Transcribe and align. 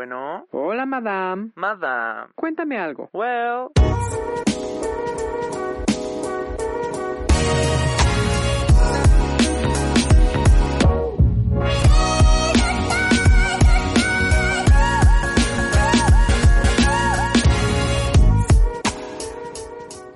Bueno, 0.00 0.46
Hola, 0.52 0.86
madame. 0.86 1.50
madame. 1.56 2.32
Cuéntame 2.34 2.78
algo. 2.78 3.10
Well. 3.12 3.68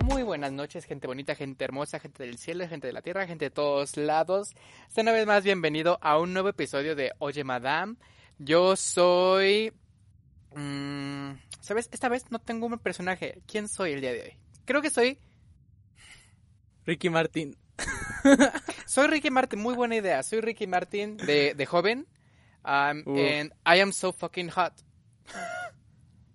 Muy 0.03 0.23
buenas 0.23 0.51
noches, 0.53 0.87
gente 0.87 1.07
bonita, 1.07 1.35
gente 1.35 1.63
hermosa, 1.63 2.01
gente 2.01 2.23
del 2.23 2.39
cielo, 2.39 2.67
gente 2.69 2.87
de 2.87 2.95
la 2.95 3.03
tierra, 3.03 3.27
gente 3.27 3.45
de 3.45 3.51
todos 3.51 3.99
lados. 3.99 4.55
Sea 4.89 5.03
una 5.03 5.13
vez 5.13 5.27
más 5.27 5.45
bienvenido 5.45 5.99
a 6.01 6.19
un 6.19 6.33
nuevo 6.33 6.49
episodio 6.49 6.97
de 6.97 7.13
Oye 7.19 7.45
Madame. 7.45 7.97
Yo 8.39 8.77
soy... 8.77 9.73
mm, 10.55 11.33
¿Sabes? 11.61 11.89
Esta 11.93 12.09
vez 12.09 12.31
no 12.31 12.39
tengo 12.41 12.67
un 12.67 12.79
personaje. 12.79 13.43
¿Quién 13.47 13.69
soy 13.69 13.93
el 13.93 14.01
día 14.01 14.13
de 14.13 14.23
hoy? 14.23 14.39
Creo 14.65 14.83
que 14.83 14.91
soy... 14.91 15.19
Ricky 16.87 17.09
Martin. 17.11 17.57
Soy 18.87 19.09
Ricky 19.09 19.31
Martin, 19.31 19.61
muy 19.61 19.75
buena 19.75 19.97
idea. 19.97 20.23
Soy 20.23 20.41
Ricky 20.41 20.67
Martin 20.67 21.17
de, 21.17 21.55
de 21.55 21.67
joven. 21.67 22.07
Um, 22.65 23.03
and 23.19 23.53
I 23.67 23.81
am 23.81 23.93
so 23.93 24.13
fucking 24.13 24.49
hot. 24.51 24.73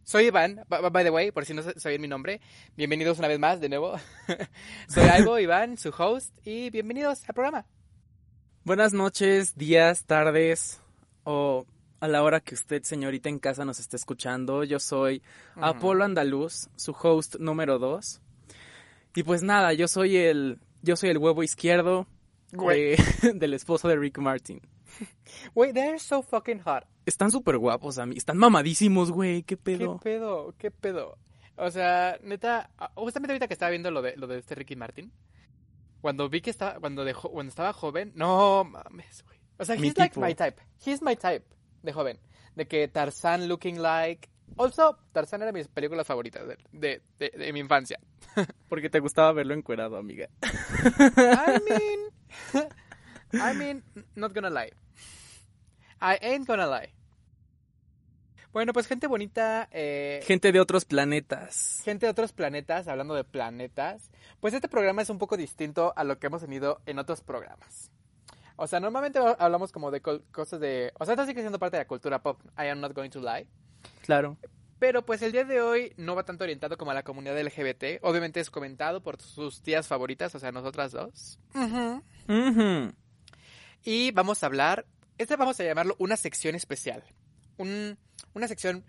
Soy 0.04 0.26
Iván, 0.26 0.66
by, 0.68 1.04
the 1.04 1.12
way, 1.12 1.32
por 1.32 1.46
si 1.46 1.54
no 1.54 1.62
sa- 1.62 1.80
sabían 1.80 2.02
mi 2.02 2.08
nombre. 2.08 2.42
Bienvenidos 2.76 3.20
una 3.20 3.28
vez 3.28 3.40
más, 3.40 3.60
de 3.62 3.70
nuevo. 3.70 3.96
Soy 4.88 5.08
Ivo, 5.20 5.38
Iván, 5.40 5.78
su 5.78 5.90
host, 5.96 6.36
y 6.44 6.72
bienvenidos 6.72 7.22
al 7.30 7.36
programa. 7.36 7.66
Buenas 8.64 8.92
noches, 8.94 9.56
días, 9.56 10.06
tardes 10.06 10.82
o 11.24 11.66
a 12.00 12.08
la 12.08 12.24
hora 12.24 12.40
que 12.40 12.56
usted, 12.56 12.84
señorita 12.84 13.30
en 13.30 13.40
casa, 13.40 13.66
nos 13.66 13.80
esté 13.80 13.96
escuchando. 13.98 14.64
Yo 14.64 14.80
soy 14.80 15.22
Apolo 15.56 16.04
Andaluz, 16.06 16.70
su 16.76 16.96
host 17.00 17.36
número 17.40 17.80
2. 17.80 18.22
Y 19.16 19.24
pues 19.24 19.44
nada, 19.44 19.74
yo 19.74 19.88
soy 19.88 20.16
el, 20.18 20.60
yo 20.82 20.96
soy 20.96 21.10
el 21.10 21.18
huevo 21.18 21.44
izquierdo 21.44 22.08
Güey. 22.54 22.96
de- 22.96 23.34
del 23.36 23.54
esposo 23.54 23.88
de 23.88 23.98
Rick 23.98 24.18
Martin. 24.20 24.62
Wait, 25.56 25.74
they're 25.74 26.00
so 26.00 26.22
fucking 26.22 26.60
hot. 26.62 26.86
Están 27.06 27.32
súper 27.32 27.58
guapos 27.58 27.98
a 27.98 28.06
mí, 28.06 28.16
están 28.18 28.38
mamadísimos, 28.38 29.12
güey, 29.12 29.44
qué 29.44 29.58
pedo. 29.58 29.98
¿Qué 30.00 30.04
pedo? 30.12 30.56
¿Qué 30.58 30.72
pedo? 30.72 31.18
O 31.58 31.70
sea, 31.72 32.18
neta, 32.24 32.70
ah, 32.78 32.92
justamente 32.96 33.34
ahorita 33.34 33.48
que 33.48 33.54
estaba 33.54 33.72
viendo 33.72 33.92
lo 33.92 34.02
de, 34.02 34.16
lo 34.16 34.28
de 34.28 34.38
este 34.40 34.56
Ricky 34.56 34.76
Martin, 34.76 35.12
cuando 36.02 36.30
vi 36.30 36.40
que 36.42 36.50
estaba, 36.52 36.80
cuando, 36.80 37.04
de 37.04 37.14
jo- 37.14 37.32
cuando 37.32 37.50
estaba 37.50 37.74
joven, 37.74 38.14
no 38.16 38.64
mames, 38.64 39.24
güey. 39.26 39.40
O 39.58 39.66
sea, 39.66 39.76
Mi 39.76 39.88
he's 39.90 39.98
like 39.98 40.14
tipo. 40.14 40.26
my 40.26 40.34
type. 40.34 40.62
He's 40.86 41.02
my 41.02 41.16
type 41.18 41.44
de 41.82 41.94
joven. 41.94 42.20
De 42.56 42.68
que 42.68 42.88
Tarzan 42.88 43.48
looking 43.48 43.82
like... 43.82 44.30
Also, 44.58 44.98
Tarzan 45.12 45.42
era 45.44 45.52
mis 45.52 45.68
películas 45.68 46.08
favoritas 46.08 46.48
de, 46.48 46.58
de, 46.72 47.02
de- 47.20 47.38
de 47.38 47.54
mi 47.54 47.60
infancia. 47.60 48.00
Porque 48.68 48.90
te 48.90 49.00
gustaba 49.00 49.32
verlo 49.32 49.54
encuerado, 49.54 49.98
amiga. 49.98 50.28
I 50.42 51.62
mean... 51.70 52.70
I 53.32 53.56
mean, 53.56 53.84
not 54.16 54.34
gonna 54.34 54.50
lie. 54.50 54.74
I 56.02 56.18
ain't 56.26 56.48
gonna 56.48 56.66
lie. 56.66 56.94
Bueno, 58.52 58.74
pues 58.74 58.88
gente 58.88 59.06
bonita, 59.06 59.68
eh, 59.72 60.22
Gente 60.26 60.52
de 60.52 60.60
otros 60.60 60.84
planetas. 60.86 61.82
gente 61.86 62.08
de 62.08 62.10
otros 62.12 62.34
planetas, 62.34 62.88
hablando 62.88 63.14
de 63.14 63.24
planetas, 63.24 64.10
pues 64.40 64.56
este 64.56 64.68
programa 64.68 65.04
es 65.04 65.12
un 65.12 65.20
poco 65.20 65.38
distinto 65.38 65.94
a 65.96 66.04
lo 66.04 66.18
que 66.18 66.26
hemos 66.28 66.42
tenido 66.42 66.82
en 66.88 66.98
otros 66.98 67.22
programas. 67.22 67.92
O 68.62 68.68
sea, 68.68 68.80
normalmente 68.80 69.20
hablamos 69.40 69.72
como 69.72 69.90
de 69.92 70.02
cosas 70.02 70.60
de... 70.60 70.92
O 71.00 71.06
sea, 71.06 71.14
esto 71.14 71.26
sigue 71.26 71.42
siendo 71.42 71.60
parte 71.60 71.78
de 71.78 71.84
la 71.84 71.88
cultura 71.88 72.22
pop, 72.22 72.40
I 72.58 72.68
am 72.68 72.80
not 72.82 72.94
going 72.94 73.10
to 73.10 73.20
lie. 73.20 73.48
Claro. 74.04 74.38
Pero 74.80 75.06
pues 75.06 75.22
el 75.22 75.32
día 75.32 75.44
de 75.44 75.62
hoy 75.62 75.94
no 75.98 76.16
va 76.16 76.24
tanto 76.24 76.44
orientado 76.46 76.78
como 76.78 76.92
a 76.92 76.94
la 76.94 77.04
comunidad 77.04 77.40
LGBT. 77.42 78.02
Obviamente 78.02 78.40
es 78.40 78.50
comentado 78.50 79.02
por 79.02 79.22
sus 79.22 79.62
tías 79.62 79.88
favoritas, 79.88 80.34
o 80.36 80.40
sea, 80.40 80.52
nosotras 80.52 80.92
dos. 80.94 81.40
Ujú. 81.54 82.94
Y 83.84 84.12
vamos 84.12 84.44
a 84.44 84.46
hablar, 84.46 84.86
este 85.18 85.36
vamos 85.36 85.60
a 85.60 85.64
llamarlo 85.64 85.96
una 86.00 86.18
sección 86.18 86.56
especial. 86.56 87.04
Un- 87.58 87.98
una 88.34 88.48
sección 88.48 88.84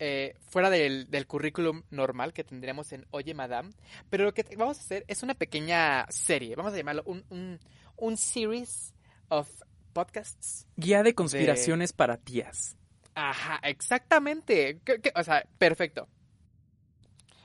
eh, 0.00 0.34
fuera 0.46 0.70
del, 0.70 1.10
del 1.10 1.26
currículum 1.26 1.82
normal 1.90 2.32
que 2.32 2.44
tendríamos 2.44 2.92
en 2.92 3.06
Oye 3.10 3.34
Madame. 3.34 3.70
Pero 4.10 4.24
lo 4.24 4.34
que 4.34 4.44
vamos 4.56 4.78
a 4.78 4.80
hacer 4.80 5.04
es 5.08 5.22
una 5.22 5.34
pequeña 5.34 6.06
serie. 6.08 6.54
Vamos 6.56 6.72
a 6.72 6.76
llamarlo 6.76 7.02
un, 7.06 7.24
un, 7.30 7.58
un 7.96 8.16
series 8.16 8.94
of 9.28 9.48
podcasts. 9.92 10.66
Guía 10.76 11.02
de 11.02 11.14
conspiraciones 11.14 11.92
para 11.92 12.16
tías. 12.18 12.76
Ajá, 13.14 13.58
exactamente. 13.64 14.80
O 15.14 15.22
sea, 15.24 15.44
perfecto. 15.58 16.08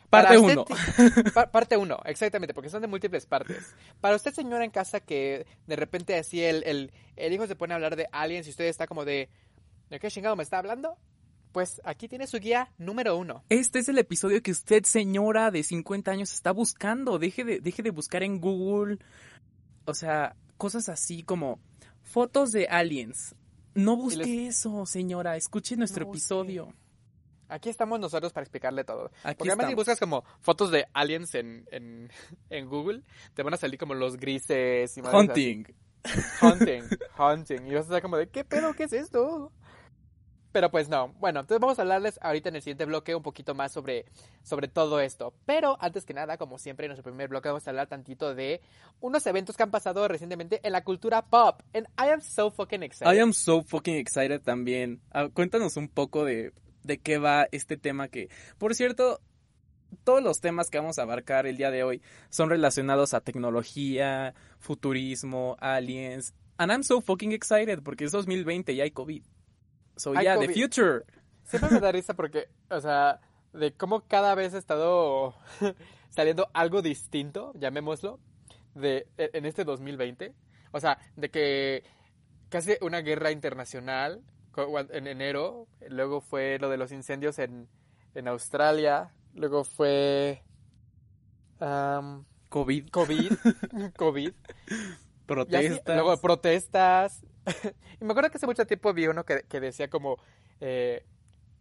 Parte 0.10 0.28
Para 0.28 0.40
usted, 0.40 0.58
1. 0.58 0.66
ti- 0.66 1.32
pa- 1.34 1.52
parte 1.52 1.76
1, 1.76 2.00
exactamente, 2.06 2.54
porque 2.54 2.70
son 2.70 2.82
de 2.84 2.88
múltiples 2.88 3.26
partes. 3.26 3.74
Para 4.00 4.16
usted, 4.16 4.32
señora 4.32 4.64
en 4.64 4.70
casa, 4.70 5.00
que 5.00 5.48
de 5.66 5.76
repente 5.76 6.16
así 6.16 6.44
el, 6.44 6.64
el, 6.66 6.92
el 7.16 7.34
hijo 7.34 7.48
se 7.48 7.56
pone 7.56 7.74
a 7.74 7.78
hablar 7.78 7.96
de 7.96 8.08
aliens 8.12 8.46
y 8.46 8.52
usted 8.52 8.66
está 8.66 8.86
como 8.86 9.06
de, 9.06 9.30
¿de 9.90 10.00
qué 10.00 10.12
chingado 10.12 10.36
me 10.36 10.44
está 10.44 10.60
hablando? 10.60 10.98
Pues 11.52 11.82
aquí 11.84 12.08
tiene 12.08 12.28
su 12.28 12.38
guía 12.38 12.72
número 12.78 13.18
uno. 13.18 13.44
Este 13.50 13.80
es 13.80 13.90
el 13.90 13.98
episodio 13.98 14.44
que 14.44 14.52
usted, 14.52 14.84
señora 14.84 15.50
de 15.50 15.64
50 15.64 16.12
años, 16.12 16.32
está 16.32 16.52
buscando. 16.52 17.18
Deje 17.18 17.44
de, 17.44 17.60
deje 17.60 17.82
de 17.82 17.90
buscar 17.90 18.22
en 18.22 18.40
Google. 18.40 19.00
O 19.86 19.96
sea, 19.96 20.36
cosas 20.58 20.90
así 20.90 21.24
como 21.24 21.60
fotos 22.04 22.52
de 22.52 22.68
aliens. 22.68 23.36
No 23.76 23.96
busque 23.98 24.18
les- 24.26 24.58
eso, 24.58 24.86
señora. 24.86 25.36
Escuche 25.36 25.76
nuestro 25.76 26.06
No 26.06 26.12
episodio. 26.12 26.74
Aquí 27.50 27.70
estamos 27.70 28.00
nosotros 28.00 28.32
para 28.34 28.44
explicarle 28.44 28.84
todo. 28.84 29.12
Aquí 29.24 29.38
Porque 29.40 29.52
además 29.52 29.70
si 29.70 29.76
buscas 29.76 30.00
como 30.00 30.24
fotos 30.40 30.72
de 30.72 30.86
aliens 30.94 31.36
en, 31.36 31.66
en, 31.72 32.10
en 32.50 32.68
Google, 32.68 33.04
te 33.34 33.44
van 33.44 33.54
a 33.54 33.58
salir 33.58 33.78
como 33.80 33.94
los 33.94 34.18
grises 34.18 34.96
y 34.98 35.02
madres 35.02 35.20
Hunting. 35.30 35.66
Hunting, 36.42 36.84
hunting. 37.18 37.68
Y 37.68 37.74
vas 37.74 37.82
a 37.84 37.88
estar 37.88 38.02
como 38.02 38.18
de, 38.18 38.28
¿qué 38.28 38.44
pedo? 38.44 38.74
¿Qué 38.74 38.84
es 38.84 38.94
esto? 38.94 39.52
Pero 40.54 40.70
pues 40.70 40.88
no. 40.88 41.10
Bueno, 41.20 41.42
entonces 41.42 41.60
vamos 41.60 41.80
a 41.80 41.82
hablarles 41.82 42.20
ahorita 42.22 42.50
en 42.50 42.56
el 42.56 42.62
siguiente 42.62 42.86
bloque 42.86 43.16
un 43.16 43.24
poquito 43.24 43.56
más 43.56 43.72
sobre, 43.72 44.06
sobre 44.44 44.68
todo 44.68 45.00
esto. 45.00 45.34
Pero 45.46 45.78
antes 45.82 46.06
que 46.06 46.14
nada, 46.14 46.38
como 46.38 46.60
siempre, 46.60 46.86
en 46.86 46.92
nuestro 46.92 47.04
primer 47.04 47.28
bloque 47.28 47.50
vamos 47.50 47.66
a 47.68 47.72
hablar 47.72 47.88
tantito 47.88 48.36
de 48.36 48.62
unos 49.02 49.26
eventos 49.26 49.58
que 49.58 49.64
han 49.64 49.72
pasado 49.72 50.08
recientemente 50.08 50.62
en 50.64 50.72
la 50.72 50.84
cultura 50.84 51.24
pop. 51.26 51.62
And 51.74 51.88
I 52.00 52.12
am 52.12 52.22
so 52.22 52.52
fucking 52.52 52.84
excited. 52.84 53.12
I 53.12 53.20
am 53.20 53.34
so 53.34 53.64
fucking 53.64 53.96
excited 53.96 54.42
también. 54.42 55.02
Ah, 55.12 55.28
cuéntanos 55.34 55.76
un 55.76 55.90
poco 55.90 56.24
de, 56.24 56.54
de 56.84 57.00
qué 57.00 57.18
va 57.18 57.48
este 57.52 57.76
tema 57.76 58.08
que, 58.08 58.30
por 58.60 58.76
cierto, 58.76 59.22
todos 60.04 60.22
los 60.22 60.40
temas 60.40 60.70
que 60.70 60.78
vamos 60.78 61.00
a 61.00 61.02
abarcar 61.02 61.48
el 61.48 61.58
día 61.58 61.72
de 61.72 61.84
hoy 61.84 62.04
son 62.30 62.52
relacionados 62.52 63.16
a 63.16 63.22
tecnología, 63.22 64.36
futurismo, 64.60 65.58
aliens. 65.60 66.36
And 66.58 66.72
I'm 66.72 66.84
so 66.84 67.02
fucking 67.02 67.32
excited 67.32 67.82
porque 67.82 68.06
es 68.06 68.12
2020 68.12 68.72
y 68.74 68.82
hay 68.82 68.92
COVID. 68.92 69.24
So 69.96 70.14
yeah, 70.14 70.38
the 70.38 70.48
future. 70.50 71.06
Siempre 71.44 71.70
me 71.72 71.80
da 71.80 71.92
risa 71.92 72.14
porque, 72.14 72.50
o 72.70 72.80
sea, 72.80 73.20
de 73.54 73.74
cómo 73.74 74.08
cada 74.08 74.34
vez 74.36 74.54
ha 74.54 74.58
estado 74.58 75.36
saliendo 76.10 76.50
algo 76.54 76.82
distinto, 76.82 77.54
llamémoslo, 77.56 78.20
de, 78.76 79.08
e, 79.18 79.30
en 79.34 79.46
este 79.46 79.64
2020. 79.64 80.34
O 80.72 80.80
sea, 80.80 80.98
de 81.16 81.30
que 81.30 81.84
casi 82.50 82.74
una 82.82 83.02
guerra 83.02 83.32
internacional 83.32 84.22
en 84.92 85.08
enero, 85.08 85.68
luego 85.90 86.22
fue 86.22 86.58
lo 86.60 86.70
de 86.70 86.78
los 86.78 86.92
incendios 86.92 87.40
en, 87.40 87.68
en 88.14 88.28
Australia, 88.28 89.12
luego 89.34 89.64
fue 89.64 90.44
am, 91.60 92.26
COVID, 92.50 92.90
COVID, 92.90 93.32
COVID, 93.98 94.30
así, 94.30 94.76
protestas. 95.26 95.96
luego 95.96 96.18
protestas. 96.22 97.26
y 98.02 98.04
me 98.06 98.12
acuerdo 98.12 98.30
que 98.30 98.38
hace 98.38 98.46
mucho 98.48 98.66
tiempo 98.66 98.94
vi 98.94 99.08
uno 99.08 99.26
que, 99.26 99.44
que 99.50 99.60
decía 99.60 99.90
como 99.90 100.18
eh, 100.60 101.06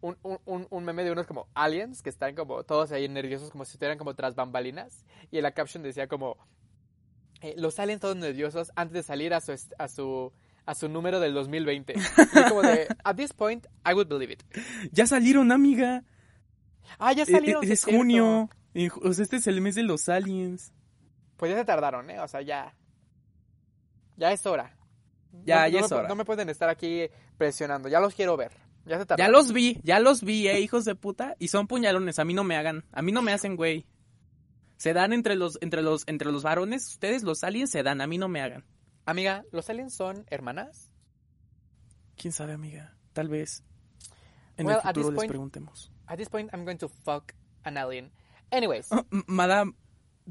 un, 0.01 0.17
un- 0.45 0.67
un, 0.69 0.83
meme 0.85 1.03
de 1.03 1.11
unos 1.11 1.27
como 1.27 1.47
aliens 1.53 2.01
que 2.01 2.09
están 2.09 2.35
como 2.35 2.63
todos 2.63 2.91
ahí 2.91 3.07
nerviosos 3.09 3.49
como 3.51 3.65
si 3.65 3.73
estuvieran 3.73 3.97
como 3.97 4.15
tras 4.15 4.35
bambalinas. 4.35 5.05
Y 5.31 5.37
en 5.37 5.43
la 5.43 5.51
caption 5.53 5.83
decía 5.83 6.07
como 6.07 6.37
eh, 7.41 7.55
los 7.57 7.79
aliens 7.79 8.01
todos 8.01 8.15
nerviosos 8.15 8.71
antes 8.75 8.93
de 8.93 9.03
salir 9.03 9.33
a 9.33 9.41
su, 9.41 9.53
a 9.77 9.87
su, 9.87 10.31
a 10.65 10.75
su 10.75 10.89
número 10.89 11.19
del 11.19 11.33
2020. 11.33 11.93
Y 11.95 12.49
como 12.49 12.61
de, 12.61 12.87
at 13.03 13.15
this 13.15 13.33
point, 13.33 13.65
I 13.85 13.93
would 13.93 14.07
believe 14.07 14.31
it. 14.33 14.43
Ya 14.91 15.05
salieron, 15.07 15.51
amiga. 15.51 16.03
Ah, 16.99 17.13
ya 17.13 17.23
E- 17.23 17.25
salieron. 17.25 17.63
e- 17.63 17.67
sí 17.67 17.73
Es, 17.73 17.85
junio. 17.85 18.49
O 19.03 19.13
sea, 19.13 19.23
este 19.23 19.37
es 19.37 19.47
el 19.47 19.61
mes 19.61 19.75
de 19.75 19.83
los 19.83 20.09
aliens. 20.09 20.73
Pues 21.37 21.51
ya 21.51 21.57
se 21.57 21.65
tardaron, 21.65 22.09
¿eh? 22.09 22.19
O 22.19 22.27
sea, 22.27 22.41
ya. 22.41 22.75
Ya 24.17 24.31
es 24.31 24.45
hora. 24.45 24.77
Ya, 25.45 25.63
No- 25.63 25.67
ya 25.67 25.79
no 25.79 25.85
es 25.85 25.91
me, 25.91 25.97
hora. 25.97 26.07
No 26.07 26.15
me 26.15 26.25
pueden 26.25 26.49
estar 26.49 26.69
aquí 26.69 27.07
presionando. 27.37 27.89
Ya 27.89 27.99
los 27.99 28.13
quiero 28.13 28.37
ver. 28.37 28.51
Ya 28.85 28.99
se 28.99 29.05
Ya 29.17 29.29
los 29.29 29.53
vi, 29.53 29.79
ya 29.83 29.99
los 29.99 30.23
vi, 30.23 30.47
eh, 30.47 30.59
hijos 30.59 30.85
de 30.85 30.95
puta. 30.95 31.35
Y 31.39 31.47
son 31.47 31.67
puñalones, 31.67 32.19
a 32.19 32.25
mí 32.25 32.33
no 32.33 32.43
me 32.43 32.55
hagan. 32.57 32.83
A 32.91 33.01
mí 33.01 33.11
no 33.11 33.21
me 33.21 33.31
hacen, 33.33 33.55
güey. 33.55 33.85
Se 34.77 34.93
dan 34.93 35.13
entre 35.13 35.35
los, 35.35 35.57
entre 35.61 35.81
los, 35.81 36.03
entre 36.07 36.31
los 36.31 36.43
varones, 36.43 36.85
ustedes 36.87 37.23
los 37.23 37.43
aliens 37.43 37.69
se 37.71 37.83
dan, 37.83 38.01
a 38.01 38.07
mí 38.07 38.17
no 38.17 38.27
me 38.27 38.41
hagan. 38.41 38.65
Amiga, 39.05 39.43
¿los 39.51 39.69
aliens 39.69 39.93
son 39.93 40.25
hermanas? 40.29 40.91
¿Quién 42.17 42.31
sabe, 42.33 42.53
amiga? 42.53 42.95
Tal 43.13 43.27
vez 43.29 43.63
en 44.57 44.65
Well, 44.67 44.77
el 44.77 44.81
futuro 44.81 45.11
les 45.11 45.15
point- 45.17 45.29
preguntemos. 45.29 45.91
At 46.07 46.17
this 46.17 46.29
point, 46.29 46.53
I'm 46.53 46.65
going 46.65 46.77
to 46.77 46.89
fuck 46.89 47.33
an 47.63 47.77
alien. 47.77 48.11
Anyways, 48.51 48.87
Oh, 48.91 49.05
m- 49.11 49.23
madame, 49.27 49.73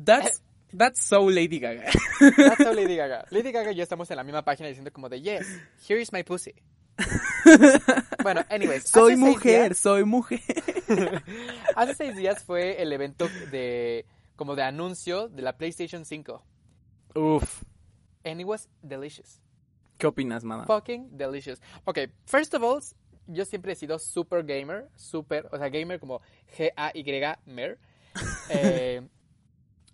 that's, 0.05 0.43
that's 0.73 1.01
so 1.03 1.25
Lady 1.31 1.59
Gaga. 1.59 1.91
that's 2.37 2.65
how 2.65 2.73
Lady 2.73 2.97
Gaga. 2.97 3.27
Lady 3.31 3.53
Gaga 3.53 3.73
y 3.73 3.77
yo 3.77 3.83
estamos 3.83 4.11
en 4.11 4.17
la 4.17 4.25
misma 4.25 4.43
página 4.43 4.69
diciendo 4.69 4.93
como 4.93 5.09
de, 5.09 5.21
yes, 5.21 5.47
here 5.89 6.01
is 6.01 6.13
my 6.13 6.23
pussy. 6.23 6.55
bueno, 8.23 8.45
anyways. 8.51 8.85
soy 8.89 9.17
mujer, 9.17 9.71
días- 9.73 9.79
soy 9.79 10.05
mujer. 10.05 10.41
hace 11.77 11.95
seis 11.95 12.17
días 12.17 12.45
fue 12.45 12.81
el 12.83 12.93
evento 12.93 13.29
de, 13.51 14.05
como 14.37 14.55
de 14.57 14.63
anuncio 14.63 15.29
de 15.29 15.43
la 15.43 15.57
PlayStation 15.57 16.05
5. 16.05 16.43
Uf, 17.15 17.63
And 18.25 18.41
it 18.41 18.47
was 18.47 18.69
delicious. 18.83 19.41
¿qué 19.99 20.07
opinas, 20.07 20.43
madame? 20.45 20.67
Fucking 20.67 21.17
delicious. 21.17 21.61
Ok, 21.85 21.99
first 22.27 22.55
of 22.55 22.63
all, 22.63 22.81
yo 23.27 23.45
siempre 23.45 23.73
he 23.73 23.77
sido 23.77 23.99
super 23.99 24.43
gamer, 24.45 24.89
super, 24.97 25.49
o 25.53 25.59
sea, 25.59 25.69
gamer 25.69 26.01
como 26.01 26.21
G-A-Y-mer. 26.57 27.79
Eh, 28.51 29.01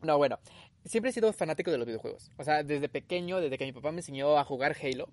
no, 0.03 0.17
bueno, 0.19 0.39
siempre 0.85 1.11
he 1.11 1.13
sido 1.13 1.33
fanático 1.33 1.71
de 1.71 1.79
los 1.79 1.87
videojuegos. 1.87 2.31
O 2.37 2.45
sea, 2.45 2.63
desde 2.63 2.89
pequeño, 2.89 3.41
desde 3.41 3.59
que 3.59 3.65
mi 3.65 3.73
papá 3.73 3.93
me 3.93 3.99
enseñó 3.99 4.39
a 4.39 4.45
jugar 4.45 4.77
Halo. 4.81 5.09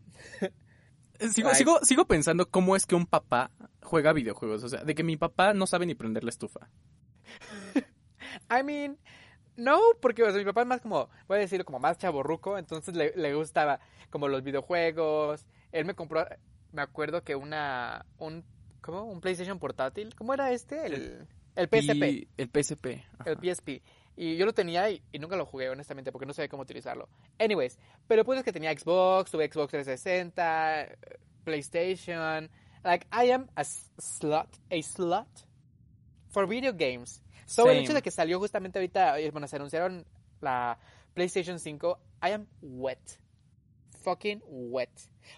Sigo, 1.31 1.49
Ay. 1.49 1.55
sigo, 1.55 1.79
sigo 1.81 2.05
pensando 2.05 2.49
cómo 2.49 2.75
es 2.75 2.85
que 2.85 2.95
un 2.95 3.05
papá 3.05 3.51
juega 3.81 4.11
videojuegos. 4.11 4.63
O 4.63 4.69
sea, 4.69 4.83
de 4.83 4.95
que 4.95 5.03
mi 5.03 5.15
papá 5.15 5.53
no 5.53 5.65
sabe 5.65 5.85
ni 5.85 5.95
prender 5.95 6.23
la 6.25 6.29
estufa. 6.29 6.69
I 8.51 8.63
mean, 8.63 8.97
no, 9.55 9.79
porque 10.01 10.23
o 10.23 10.29
sea, 10.29 10.37
mi 10.37 10.45
papá 10.45 10.61
es 10.61 10.67
más 10.67 10.81
como, 10.81 11.09
voy 11.27 11.37
a 11.37 11.41
decirlo, 11.41 11.65
como 11.65 11.79
más 11.79 11.97
chaborruco, 11.97 12.57
entonces 12.57 12.95
le, 12.95 13.13
le 13.15 13.33
gustaba 13.33 13.79
como 14.09 14.27
los 14.27 14.43
videojuegos. 14.43 15.45
Él 15.71 15.85
me 15.85 15.95
compró, 15.95 16.25
me 16.73 16.81
acuerdo 16.81 17.23
que 17.23 17.35
una, 17.35 18.05
un, 18.17 18.43
¿cómo? 18.81 19.03
Un 19.03 19.21
PlayStation 19.21 19.59
portátil. 19.59 20.13
¿Cómo 20.15 20.33
era 20.33 20.51
este? 20.51 20.85
El, 20.85 21.27
el 21.55 21.67
PSP. 21.67 22.27
El 22.37 22.49
PSP. 22.49 22.85
ajá. 23.19 23.31
El 23.31 23.37
PSP. 23.37 23.81
Y 24.17 24.37
yo 24.37 24.45
lo 24.45 24.53
tenía 24.53 24.89
y, 24.89 25.01
y 25.11 25.19
nunca 25.19 25.35
lo 25.35 25.45
jugué, 25.45 25.69
honestamente, 25.69 26.11
porque 26.11 26.25
no 26.25 26.33
sabía 26.33 26.47
cómo 26.49 26.63
utilizarlo. 26.63 27.09
Anyways, 27.39 27.77
pero 28.07 28.23
pues 28.23 28.39
es 28.39 28.45
que 28.45 28.53
tenía 28.53 28.71
Xbox, 28.77 29.29
tuve 29.31 29.49
Xbox 29.51 29.71
360, 29.71 30.81
eh, 30.83 30.97
PlayStation. 31.43 32.49
Like, 32.83 33.07
I 33.11 33.31
am 33.31 33.47
a 33.55 33.61
s- 33.61 33.89
slut, 33.97 34.47
a 34.71 34.81
slut 34.81 35.27
for 36.29 36.47
video 36.47 36.73
games. 36.73 37.21
So, 37.45 37.63
el 37.69 37.77
hecho 37.83 37.93
de 37.93 38.01
que 38.01 38.11
salió 38.11 38.39
justamente 38.39 38.79
ahorita, 38.79 39.19
eh, 39.19 39.31
bueno, 39.31 39.47
se 39.47 39.55
anunciaron 39.57 40.05
la 40.41 40.77
PlayStation 41.13 41.59
5, 41.59 41.99
I 42.23 42.31
am 42.31 42.47
wet. 42.61 42.99
Fucking 44.01 44.41
wet. 44.47 44.89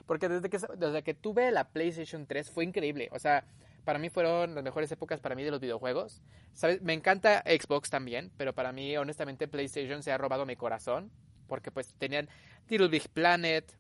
Porque 0.05 0.27
desde 0.27 0.49
que, 0.49 0.59
desde 0.77 1.03
que 1.03 1.13
tuve 1.13 1.51
la 1.51 1.69
PlayStation 1.69 2.25
3 2.25 2.49
fue 2.49 2.63
increíble. 2.65 3.09
O 3.11 3.19
sea, 3.19 3.45
para 3.87 3.99
mí 3.99 4.09
fueron 4.09 4.53
las 4.53 4.65
mejores 4.65 4.91
épocas 4.91 5.21
para 5.21 5.33
mí 5.33 5.45
de 5.45 5.51
los 5.51 5.61
videojuegos. 5.61 6.21
¿Sabes? 6.51 6.81
Me 6.81 6.91
encanta 6.91 7.41
Xbox 7.47 7.89
también, 7.89 8.33
pero 8.35 8.53
para 8.53 8.73
mí, 8.73 8.97
honestamente, 8.97 9.47
PlayStation 9.47 10.03
se 10.03 10.11
ha 10.11 10.17
robado 10.17 10.45
mi 10.45 10.57
corazón. 10.57 11.09
Porque 11.47 11.71
pues 11.71 11.93
tenían 11.97 12.27
Little 12.67 12.89
Big 12.89 13.07
Planet, 13.07 13.71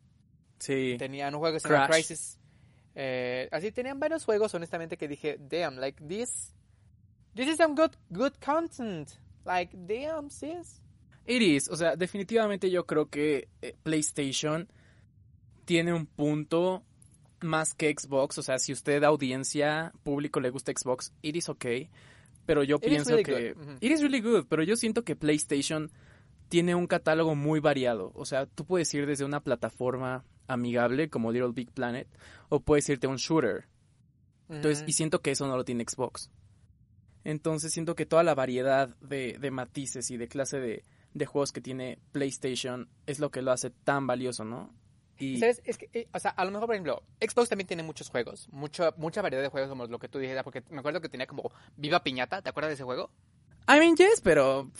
Sí. 0.59 0.95
tenían 0.97 1.35
un 1.35 1.41
juego 1.41 1.55
que 1.55 1.59
se 1.59 1.67
llama 1.67 1.87
Crash. 1.87 2.07
Crisis. 2.07 2.39
Eh, 2.95 3.49
así 3.51 3.73
tenían 3.73 3.99
varios 3.99 4.23
juegos, 4.23 4.55
honestamente, 4.55 4.95
que 4.95 5.09
dije, 5.09 5.35
damn, 5.41 5.75
like 5.75 6.01
this, 6.07 6.55
this 7.35 7.49
is 7.49 7.57
some 7.57 7.75
good, 7.75 7.91
good 8.09 8.31
content. 8.39 9.09
Like, 9.43 9.75
damn, 9.77 10.29
sis. 10.29 10.81
It 11.25 11.41
is, 11.41 11.67
o 11.69 11.75
sea, 11.75 11.97
definitivamente 11.97 12.71
yo 12.71 12.85
creo 12.85 13.09
que 13.09 13.49
eh, 13.61 13.75
PlayStation 13.83 14.69
tiene 15.65 15.91
un 15.93 16.05
punto 16.05 16.85
más 17.41 17.73
que 17.73 17.93
Xbox, 17.93 18.37
o 18.37 18.43
sea, 18.43 18.59
si 18.59 18.73
usted 18.73 19.03
audiencia, 19.03 19.91
público 20.03 20.39
le 20.39 20.49
gusta 20.49 20.71
Xbox, 20.71 21.13
it 21.21 21.35
is 21.35 21.49
okay, 21.49 21.89
pero 22.45 22.63
yo 22.63 22.77
It 22.77 22.83
pienso 22.83 23.11
really 23.11 23.23
que 23.23 23.55
it 23.79 23.91
is 23.91 24.01
really 24.01 24.21
good, 24.21 24.45
pero 24.47 24.63
yo 24.63 24.75
siento 24.75 25.03
que 25.03 25.15
PlayStation 25.15 25.91
tiene 26.49 26.75
un 26.75 26.87
catálogo 26.87 27.35
muy 27.35 27.59
variado, 27.59 28.11
o 28.15 28.25
sea, 28.25 28.45
tú 28.45 28.65
puedes 28.65 28.93
ir 28.93 29.05
desde 29.05 29.25
una 29.25 29.41
plataforma 29.41 30.25
amigable 30.47 31.09
como 31.09 31.31
Little 31.31 31.51
Big 31.51 31.71
Planet 31.71 32.07
o 32.49 32.59
puedes 32.59 32.87
irte 32.89 33.07
a 33.07 33.09
un 33.09 33.17
shooter. 33.17 33.65
Entonces, 34.49 34.85
y 34.87 34.93
siento 34.93 35.21
que 35.21 35.31
eso 35.31 35.45
no 35.45 35.57
lo 35.57 35.65
tiene 35.65 35.83
Xbox. 35.85 36.31
Entonces 37.25 37.73
siento 37.73 37.95
que 37.95 38.05
toda 38.05 38.23
la 38.23 38.33
variedad 38.33 38.95
de, 39.01 39.37
de 39.37 39.51
matices 39.51 40.09
y 40.09 40.15
de 40.15 40.29
clase 40.29 40.61
de, 40.61 40.85
de 41.13 41.25
juegos 41.25 41.51
que 41.51 41.59
tiene 41.59 41.99
PlayStation 42.13 42.87
es 43.05 43.19
lo 43.19 43.31
que 43.31 43.41
lo 43.41 43.51
hace 43.51 43.69
tan 43.69 44.07
valioso, 44.07 44.45
¿no? 44.45 44.73
Y 45.19 45.39
¿Sabes? 45.39 45.61
Es 45.65 45.77
que, 45.77 45.89
eh, 45.93 46.07
o 46.13 46.19
sea, 46.19 46.31
a 46.31 46.45
lo 46.45 46.51
mejor, 46.51 46.67
por 46.67 46.75
ejemplo, 46.75 47.03
Xbox 47.19 47.49
también 47.49 47.67
tiene 47.67 47.83
muchos 47.83 48.09
juegos, 48.09 48.47
mucha, 48.51 48.91
mucha 48.97 49.21
variedad 49.21 49.41
de 49.43 49.49
juegos, 49.49 49.69
como 49.69 49.85
lo 49.87 49.99
que 49.99 50.07
tú 50.09 50.19
dijiste, 50.19 50.43
porque 50.43 50.63
me 50.69 50.79
acuerdo 50.79 51.01
que 51.01 51.09
tenía 51.09 51.25
como 51.27 51.51
Viva 51.75 52.03
Piñata, 52.03 52.41
¿te 52.41 52.49
acuerdas 52.49 52.69
de 52.69 52.73
ese 52.75 52.83
juego? 52.83 53.09
I 53.69 53.79
mean, 53.79 53.95
yes, 53.97 54.21
pero 54.23 54.71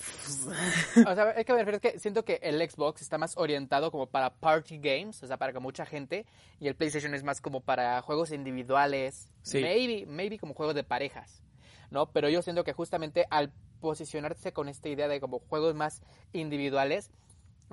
O 1.05 1.15
sea, 1.15 1.31
es 1.31 1.45
que 1.45 1.51
me 1.53 1.59
refiero 1.59 1.75
es 1.77 1.81
que 1.81 1.99
siento 1.99 2.23
que 2.23 2.39
el 2.41 2.61
Xbox 2.69 3.01
está 3.01 3.17
más 3.17 3.35
orientado 3.35 3.91
como 3.91 4.07
para 4.07 4.33
party 4.35 4.77
games, 4.77 5.21
o 5.23 5.27
sea, 5.27 5.35
para 5.37 5.51
que 5.51 5.59
mucha 5.59 5.85
gente, 5.85 6.25
y 6.59 6.67
el 6.67 6.75
PlayStation 6.75 7.13
es 7.13 7.23
más 7.23 7.41
como 7.41 7.59
para 7.61 8.01
juegos 8.01 8.31
individuales, 8.31 9.27
Sí. 9.41 9.59
maybe, 9.61 10.05
maybe 10.05 10.37
como 10.39 10.53
juegos 10.53 10.73
de 10.75 10.83
parejas, 10.85 11.41
¿no? 11.91 12.11
Pero 12.11 12.29
yo 12.29 12.41
siento 12.41 12.63
que 12.63 12.71
justamente 12.73 13.25
al 13.29 13.51
posicionarse 13.81 14.53
con 14.53 14.69
esta 14.69 14.87
idea 14.89 15.07
de 15.09 15.19
como 15.19 15.39
juegos 15.39 15.75
más 15.75 16.01
individuales, 16.31 17.11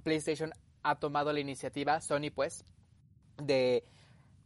PlayStation 0.03 0.53
ha 0.85 0.95
tomado 0.97 1.33
la 1.33 1.41
iniciativa, 1.41 2.01
Sony 2.01 2.31
pues, 2.33 2.65
de, 3.39 3.85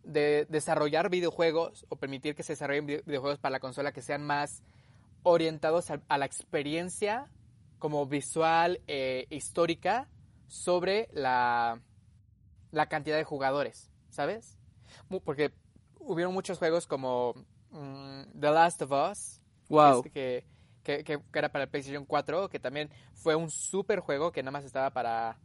de 0.04 0.46
desarrollar 0.48 1.10
videojuegos 1.10 1.84
o 1.90 1.96
permitir 1.96 2.34
que 2.34 2.42
se 2.42 2.52
desarrollen 2.54 2.86
vide- 2.86 3.02
videojuegos 3.04 3.38
para 3.38 3.52
la 3.52 3.60
consola 3.60 3.92
que 3.92 4.00
sean 4.02 4.22
más 4.24 4.62
orientados 5.24 5.90
a, 5.90 6.00
a 6.08 6.16
la 6.16 6.24
experiencia 6.24 7.26
como 7.78 8.06
visual 8.06 8.80
e 8.86 9.26
histórica 9.30 10.08
sobre 10.46 11.08
la, 11.12 11.80
la 12.70 12.86
cantidad 12.88 13.16
de 13.16 13.24
jugadores, 13.24 13.90
¿sabes? 14.10 14.58
Porque 15.24 15.52
hubieron 16.00 16.32
muchos 16.32 16.58
juegos 16.58 16.86
como 16.86 17.34
mm, 17.70 18.22
The 18.40 18.50
Last 18.50 18.82
of 18.82 18.92
Us, 18.92 19.40
wow. 19.68 19.98
este 19.98 20.10
que, 20.10 20.44
que, 20.82 21.04
que- 21.04 21.20
que 21.30 21.38
era 21.38 21.50
para 21.50 21.64
el 21.64 21.70
PlayStation 21.70 22.06
4, 22.06 22.48
que 22.48 22.58
también 22.58 22.90
fue 23.12 23.34
un 23.36 23.50
super 23.50 24.00
juego 24.00 24.32
que 24.32 24.42
nada 24.42 24.52
más 24.52 24.64
estaba 24.64 24.90
para, 24.90 25.38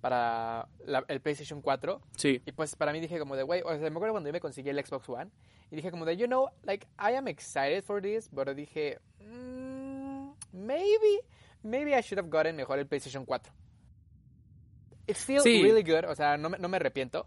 para 0.00 0.68
la- 0.84 1.04
el 1.08 1.20
PlayStation 1.20 1.60
4. 1.62 2.00
Sí. 2.16 2.40
Y 2.46 2.52
pues 2.52 2.76
para 2.76 2.92
mí 2.92 3.00
dije 3.00 3.18
como 3.18 3.36
de, 3.36 3.42
güey, 3.42 3.62
o 3.62 3.68
sea, 3.70 3.78
me 3.90 3.96
acuerdo 3.96 4.12
cuando 4.14 4.28
yo 4.28 4.32
me 4.32 4.40
conseguí 4.40 4.68
el 4.70 4.84
Xbox 4.84 5.08
One. 5.08 5.30
Y 5.70 5.76
dije 5.76 5.90
como 5.90 6.04
de, 6.04 6.16
you 6.16 6.26
know, 6.26 6.48
like, 6.62 6.86
I 6.98 7.14
am 7.14 7.28
excited 7.28 7.82
for 7.82 8.00
this. 8.00 8.30
Pero 8.34 8.54
dije, 8.54 8.98
mm, 9.20 10.30
maybe, 10.52 11.20
maybe 11.62 11.90
I 11.98 12.00
should 12.02 12.18
have 12.18 12.28
gotten 12.30 12.56
mejor 12.56 12.78
el 12.78 12.86
PlayStation 12.86 13.24
4. 13.26 13.52
It 15.06 15.16
feels 15.16 15.42
Sí. 15.44 15.62
really 15.62 15.82
good, 15.82 16.04
o 16.08 16.14
sea, 16.14 16.36
no 16.36 16.50
me, 16.50 16.58
no 16.58 16.68
me 16.68 16.76
arrepiento. 16.76 17.26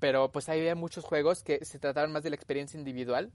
Pero 0.00 0.32
pues 0.32 0.48
había 0.48 0.74
muchos 0.74 1.04
juegos 1.04 1.42
que 1.44 1.64
se 1.64 1.78
trataron 1.78 2.10
más 2.12 2.22
de 2.22 2.30
la 2.30 2.36
experiencia 2.36 2.78
individual. 2.78 3.32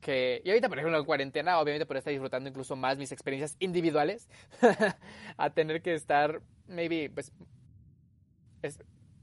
Que, 0.00 0.42
y 0.44 0.50
ahorita, 0.50 0.68
por 0.68 0.78
ejemplo, 0.78 0.98
en 0.98 1.04
cuarentena, 1.04 1.58
obviamente 1.58 1.86
por 1.86 1.96
estar 1.96 2.12
disfrutando 2.12 2.48
incluso 2.50 2.76
más 2.76 2.98
mis 2.98 3.12
experiencias 3.12 3.56
individuales, 3.60 4.28
a 5.38 5.50
tener 5.50 5.80
que 5.82 5.94
estar, 5.94 6.42
maybe, 6.68 7.10
pues, 7.10 7.32
es- 8.62 8.78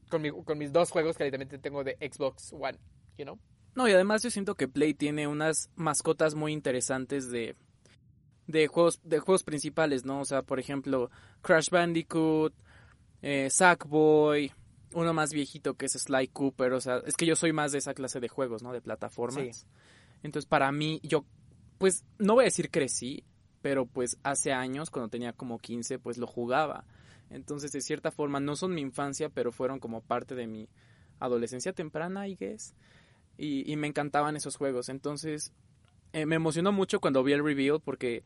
con, 0.09 0.21
mi- 0.21 0.31
con 0.31 0.57
mis 0.57 0.71
dos 0.71 0.91
juegos 0.91 1.17
que 1.17 1.23
literalmente 1.23 1.57
tengo 1.57 1.83
de 1.83 1.97
Xbox 1.99 2.53
One, 2.53 2.77
you 3.17 3.25
know? 3.25 3.39
No, 3.75 3.87
y 3.87 3.91
además 3.91 4.21
yo 4.21 4.29
siento 4.29 4.55
que 4.55 4.67
Play 4.67 4.93
tiene 4.93 5.27
unas 5.27 5.69
mascotas 5.75 6.35
muy 6.35 6.53
interesantes 6.53 7.29
de, 7.31 7.55
de 8.47 8.67
juegos, 8.67 8.99
de 9.03 9.19
juegos 9.19 9.43
principales, 9.43 10.05
¿no? 10.05 10.19
O 10.21 10.25
sea, 10.25 10.43
por 10.43 10.59
ejemplo, 10.59 11.09
Crash 11.41 11.69
Bandicoot, 11.71 12.53
eh, 13.23 13.49
Sackboy, 13.49 14.51
uno 14.93 15.13
más 15.13 15.31
viejito 15.33 15.73
que 15.73 15.87
es 15.87 15.93
Sly 15.93 16.27
Cooper, 16.27 16.73
o 16.73 16.81
sea, 16.81 16.97
es 17.07 17.15
que 17.15 17.25
yo 17.25 17.35
soy 17.35 17.51
más 17.51 17.71
de 17.71 17.79
esa 17.79 17.95
clase 17.95 18.19
de 18.19 18.27
juegos, 18.27 18.61
¿no? 18.61 18.71
De 18.73 18.81
plataformas. 18.81 19.57
Sí. 19.61 19.65
Entonces, 20.21 20.47
para 20.47 20.71
mí, 20.71 20.99
yo, 21.03 21.25
pues, 21.79 22.05
no 22.19 22.35
voy 22.35 22.43
a 22.43 22.45
decir 22.45 22.69
crecí, 22.69 23.23
pero 23.63 23.85
pues 23.87 24.17
hace 24.23 24.51
años, 24.53 24.89
cuando 24.91 25.09
tenía 25.09 25.33
como 25.33 25.57
15, 25.57 25.97
pues 25.97 26.17
lo 26.19 26.27
jugaba. 26.27 26.85
Entonces, 27.29 27.71
de 27.71 27.81
cierta 27.81 28.11
forma, 28.11 28.39
no 28.39 28.55
son 28.55 28.73
mi 28.73 28.81
infancia, 28.81 29.29
pero 29.29 29.51
fueron 29.51 29.79
como 29.79 30.01
parte 30.01 30.35
de 30.35 30.47
mi 30.47 30.69
adolescencia 31.19 31.73
temprana, 31.73 32.27
I 32.27 32.35
guess. 32.35 32.75
Y, 33.37 33.71
y 33.71 33.75
me 33.75 33.87
encantaban 33.87 34.35
esos 34.35 34.55
juegos. 34.55 34.89
Entonces, 34.89 35.51
eh, 36.13 36.25
me 36.25 36.35
emocionó 36.35 36.71
mucho 36.71 36.99
cuando 36.99 37.23
vi 37.23 37.33
el 37.33 37.43
reveal 37.43 37.79
porque 37.83 38.23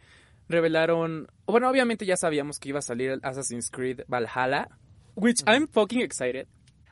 revelaron. 0.50 1.28
Bueno, 1.46 1.70
obviamente 1.70 2.06
ya 2.06 2.18
sabíamos 2.18 2.60
que 2.60 2.70
iba 2.70 2.80
a 2.80 2.84
salir 2.84 3.12
el 3.12 3.20
Assassin's 3.24 3.72
Creed 3.72 4.02
Valhalla. 4.08 4.70
Which 5.16 5.42
I'm 5.48 5.68
fucking 5.68 6.02
excited. 6.02 6.48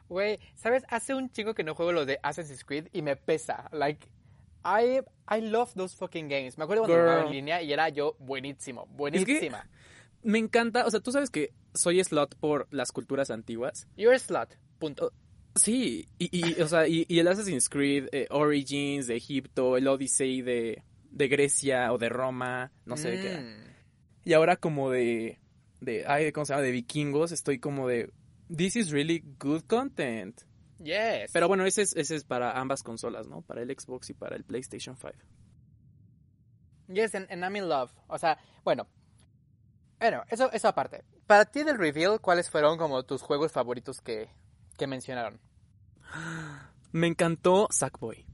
Güey, 0.07 0.39
¿sabes? 0.55 0.83
Hace 0.89 1.13
un 1.15 1.29
chingo 1.31 1.53
que 1.53 1.63
no 1.63 1.75
juego 1.75 1.91
lo 1.91 2.05
de 2.05 2.19
Assassin's 2.23 2.63
Creed 2.63 2.87
y 2.93 3.01
me 3.01 3.15
pesa. 3.15 3.69
Like, 3.71 4.07
I, 4.63 5.01
I 5.29 5.41
love 5.41 5.73
those 5.75 5.95
fucking 5.95 6.27
games. 6.27 6.57
Me 6.57 6.63
acuerdo 6.63 6.83
cuando 6.83 7.03
jugaba 7.03 7.25
en 7.25 7.31
línea 7.31 7.61
y 7.61 7.73
era 7.73 7.89
yo 7.89 8.15
buenísimo, 8.19 8.87
buenísima. 8.87 9.67
Me 10.25 10.39
encanta, 10.39 10.87
o 10.87 10.89
sea, 10.89 11.01
tú 11.01 11.11
sabes 11.11 11.29
que 11.29 11.53
soy 11.75 12.03
slot 12.03 12.35
por 12.37 12.67
las 12.71 12.91
culturas 12.91 13.29
antiguas. 13.29 13.87
You're 13.95 14.15
a 14.15 14.17
slut, 14.17 14.55
punto. 14.79 15.13
Sí, 15.53 16.09
y, 16.17 16.35
y, 16.35 16.61
o 16.61 16.67
sea, 16.67 16.87
y, 16.87 17.05
y 17.07 17.19
el 17.19 17.27
Assassin's 17.27 17.69
Creed 17.69 18.07
eh, 18.11 18.25
Origins 18.31 19.05
de 19.05 19.17
Egipto, 19.17 19.77
el 19.77 19.87
Odyssey 19.87 20.41
de, 20.41 20.81
de 21.11 21.27
Grecia 21.27 21.93
o 21.93 21.99
de 21.99 22.09
Roma, 22.09 22.71
no 22.85 22.97
sé 22.97 23.11
de 23.11 23.21
qué. 23.21 23.31
era. 23.33 23.41
Mm. 23.41 23.75
Y 24.25 24.33
ahora 24.33 24.55
como 24.57 24.89
de, 24.89 25.39
de, 25.79 26.05
ay, 26.07 26.31
¿cómo 26.31 26.45
se 26.45 26.53
llama? 26.53 26.63
De 26.63 26.71
vikingos, 26.71 27.31
estoy 27.31 27.59
como 27.59 27.87
de, 27.87 28.11
this 28.53 28.75
is 28.75 28.89
really 28.89 29.23
good 29.39 29.61
content. 29.67 30.41
Yes. 30.79 31.29
Pero 31.33 31.47
bueno, 31.47 31.67
ese 31.67 31.83
es, 31.83 31.95
ese 31.95 32.15
es 32.15 32.23
para 32.23 32.59
ambas 32.59 32.81
consolas, 32.81 33.27
¿no? 33.27 33.43
Para 33.43 33.61
el 33.61 33.69
Xbox 33.69 34.09
y 34.09 34.15
para 34.15 34.35
el 34.35 34.43
PlayStation 34.43 34.97
5. 34.97 35.13
Yes, 36.87 37.13
and, 37.13 37.31
and 37.31 37.43
I'm 37.43 37.55
in 37.55 37.69
love. 37.69 37.91
O 38.07 38.17
sea, 38.17 38.39
bueno. 38.63 38.87
Bueno, 39.99 40.23
eso, 40.29 40.51
eso 40.51 40.67
aparte. 40.67 41.03
Para 41.27 41.45
ti 41.45 41.63
del 41.63 41.77
reveal, 41.77 42.19
¿cuáles 42.19 42.49
fueron 42.49 42.77
como 42.77 43.03
tus 43.03 43.21
juegos 43.21 43.51
favoritos 43.51 44.01
que, 44.01 44.29
que 44.77 44.87
mencionaron? 44.87 45.39
Me 46.91 47.07
encantó 47.07 47.67
Sackboy. 47.71 48.25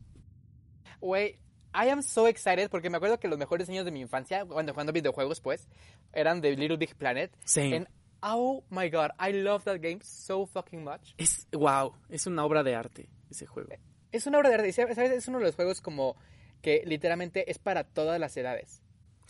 Güey, 1.00 1.40
I 1.74 1.90
am 1.90 2.04
so 2.04 2.28
excited 2.28 2.70
porque 2.70 2.90
me 2.90 2.98
acuerdo 2.98 3.20
que 3.20 3.28
los 3.28 3.40
mejores 3.40 3.70
años 3.70 3.86
de 3.86 3.92
mi 3.92 4.02
infancia, 4.02 4.46
cuando 4.46 4.74
jugando 4.74 4.92
videojuegos, 4.92 5.40
pues, 5.42 5.68
eran 6.14 6.42
de 6.42 6.56
Little 6.56 6.78
Big 6.78 6.96
Planet. 6.96 7.32
Same. 7.46 7.76
And 7.78 7.88
oh 8.22 8.64
my 8.70 8.90
god, 8.90 9.12
I 9.20 9.32
love 9.32 9.64
that 9.64 9.80
game 9.82 10.00
so 10.04 10.46
fucking 10.46 10.84
much. 10.84 11.14
Es, 11.18 11.48
wow, 11.52 11.94
es 12.10 12.28
una 12.28 12.46
obra 12.46 12.64
de 12.64 12.76
arte 12.76 13.10
ese 13.30 13.48
juego. 13.48 13.70
Es 14.12 14.28
una 14.28 14.40
obra 14.40 14.50
de 14.50 14.56
arte, 14.56 14.74
¿sabes? 14.74 14.98
Es 14.98 15.28
uno 15.28 15.40
de 15.40 15.46
los 15.46 15.56
juegos 15.56 15.82
como 15.82 16.18
que 16.62 16.84
literalmente 16.86 17.50
es 17.50 17.58
para 17.58 17.84
todas 17.84 18.20
las 18.20 18.36
edades. 18.38 18.81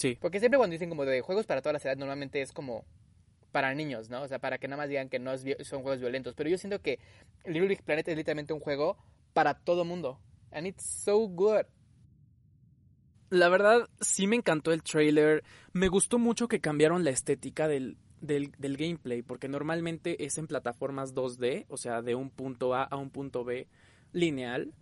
Sí. 0.02 0.18
Porque 0.20 0.40
siempre 0.40 0.58
cuando 0.58 0.74
dicen 0.74 0.90
como 0.90 1.06
de 1.06 1.22
juegos 1.22 1.46
para 1.46 1.62
todas 1.62 1.74
las 1.74 1.86
edades, 1.86 2.00
normalmente 2.00 2.42
es 2.42 2.52
como 2.52 2.86
para 3.52 3.76
niños, 3.76 4.10
¿no? 4.10 4.24
O 4.24 4.28
sea, 4.28 4.40
para 4.40 4.58
que 4.58 4.68
nada 4.68 4.82
más 4.82 4.90
digan 4.90 5.10
que 5.10 5.20
no 5.20 5.32
es 5.32 5.46
son 5.62 5.84
juegos 5.84 6.00
violentos. 6.00 6.34
Pero 6.34 6.50
yo 6.50 6.58
siento 6.58 6.82
que 6.82 6.98
Little 7.46 7.68
Big 7.68 7.84
Planet 7.84 8.08
es 8.08 8.18
literalmente 8.18 8.52
un 8.52 8.62
juego 8.62 8.98
para 9.34 9.54
todo 9.54 9.86
mundo. 9.86 10.20
And 10.52 10.66
it's 10.66 10.84
so 10.84 11.20
good. 11.28 11.66
La 13.30 13.48
verdad, 13.48 13.88
sí 14.00 14.26
me 14.26 14.38
encantó 14.38 14.74
el 14.74 14.82
trailer. 14.82 15.44
Me 15.72 15.88
gustó 15.88 16.18
mucho 16.18 16.48
que 16.48 16.60
cambiaron 16.60 17.04
la 17.04 17.12
estética 17.12 17.68
del, 17.68 17.96
del, 18.22 18.52
del 18.58 18.78
gameplay, 18.78 19.22
porque 19.22 19.50
normalmente 19.50 20.26
es 20.26 20.40
en 20.40 20.48
plataformas 20.48 21.14
2D, 21.14 21.66
o 21.70 21.78
sea, 21.78 22.02
de 22.02 22.16
un 22.16 22.32
punto 22.32 22.74
A 22.74 22.86
a 22.86 22.98
un 22.98 23.12
punto 23.12 23.44
B 23.44 23.68
lineal. 24.14 24.74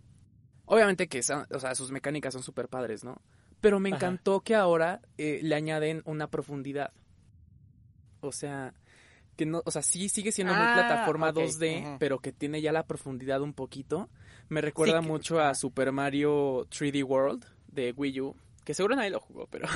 Obviamente 0.64 1.08
que 1.08 1.18
o 1.18 1.60
sea, 1.60 1.74
sus 1.74 1.90
mecánicas 1.90 2.32
son 2.32 2.42
súper 2.42 2.68
padres, 2.68 3.04
¿no? 3.04 3.20
Pero 3.60 3.78
me 3.80 3.90
Ajá. 3.90 3.96
encantó 3.96 4.40
que 4.40 4.54
ahora 4.54 5.00
eh, 5.18 5.40
le 5.42 5.54
añaden 5.54 6.02
una 6.06 6.28
profundidad. 6.30 6.92
O 8.20 8.32
sea, 8.32 8.74
que 9.36 9.46
no, 9.46 9.62
o 9.64 9.70
sea, 9.70 9.82
sí 9.82 10.08
sigue 10.08 10.32
siendo 10.32 10.54
muy 10.54 10.62
Ah, 10.66 10.72
plataforma 10.74 11.30
ok, 11.30 11.36
2D, 11.36 11.80
ujú. 11.82 11.96
pero 11.98 12.18
que 12.20 12.32
tiene 12.32 12.60
ya 12.60 12.72
la 12.72 12.86
profundidad 12.86 13.40
un 13.40 13.52
poquito. 13.54 14.08
Me 14.48 14.60
recuerda 14.60 15.00
mucho 15.00 15.40
a 15.40 15.54
Super 15.54 15.92
Mario 15.92 16.66
3D 16.70 17.04
World 17.04 17.44
de 17.68 17.92
Wii 17.96 18.20
U, 18.20 18.36
que 18.64 18.74
seguro 18.74 18.96
nadie 18.96 19.10
lo 19.10 19.20
jugó, 19.20 19.46
pero, 19.46 19.68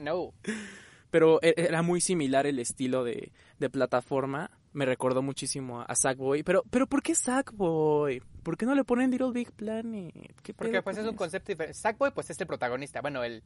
No. 0.00 0.32
pero 1.10 1.38
e- 1.42 1.54
era 1.56 1.82
muy 1.82 2.00
similar 2.00 2.46
el 2.46 2.58
estilo 2.58 3.04
de, 3.04 3.32
de 3.58 3.70
plataforma. 3.70 4.50
Me 4.74 4.86
recordó 4.86 5.20
muchísimo 5.22 5.82
a, 5.86 5.94
Sackboy. 5.94 6.42
Pero, 6.42 6.62
pero 6.70 6.86
¿por 6.86 7.02
qué 7.02 7.14
Sackboy? 7.14 8.22
¿Por 8.42 8.56
qué 8.56 8.64
no 8.66 8.74
le 8.74 8.84
ponen 8.84 9.10
Little 9.10 9.30
Big 9.32 9.52
Planet? 9.52 10.12
¿Qué 10.42 10.54
Porque 10.54 10.80
pues 10.82 10.96
es 10.98 11.06
un 11.06 11.14
concepto 11.16 11.52
diferente. 11.52 11.78
Sackboy 11.78 12.10
pues 12.12 12.30
es 12.30 12.40
el 12.40 12.46
protagonista, 12.46 13.00
bueno, 13.02 13.22
el 13.22 13.42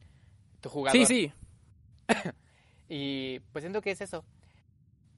tu 0.61 0.69
jugador. 0.69 0.97
Sí, 0.97 1.05
sí. 1.05 1.31
Y 2.89 3.39
pues 3.51 3.63
siento 3.63 3.81
que 3.81 3.91
es 3.91 4.01
eso. 4.01 4.23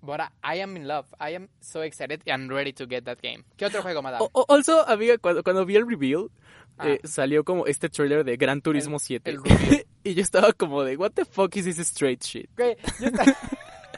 But 0.02 0.22
I 0.44 0.62
am 0.62 0.76
in 0.78 0.88
love. 0.88 1.06
I 1.20 1.36
am 1.36 1.50
so 1.60 1.84
excited 1.84 2.22
and 2.30 2.50
ready 2.50 2.72
to 2.74 2.88
get 2.88 3.04
that 3.04 3.20
game. 3.22 3.44
¿Qué 3.58 3.66
otro 3.66 3.82
juego, 3.82 4.02
madame? 4.02 4.26
O- 4.34 4.46
also, 4.48 4.88
amiga, 4.88 5.18
cuando, 5.18 5.44
cuando 5.44 5.66
vi 5.66 5.76
el 5.76 5.88
reveal, 5.88 6.30
Ah. 6.78 6.88
eh, 6.92 7.00
salió 7.04 7.44
como 7.44 7.66
este 7.66 7.90
trailer 7.90 8.24
de 8.24 8.38
Gran 8.38 8.62
Turismo 8.62 9.00
7. 9.00 9.30
el 9.30 9.40
y 10.04 10.14
yo 10.14 10.22
estaba 10.22 10.54
como 10.54 10.84
de, 10.84 10.96
what 10.96 11.12
the 11.12 11.26
fuck 11.26 11.54
is 11.58 11.66
this 11.66 11.78
straight 11.80 12.24
shit? 12.24 12.50
Yo 12.58 13.08
estaba- 13.08 13.36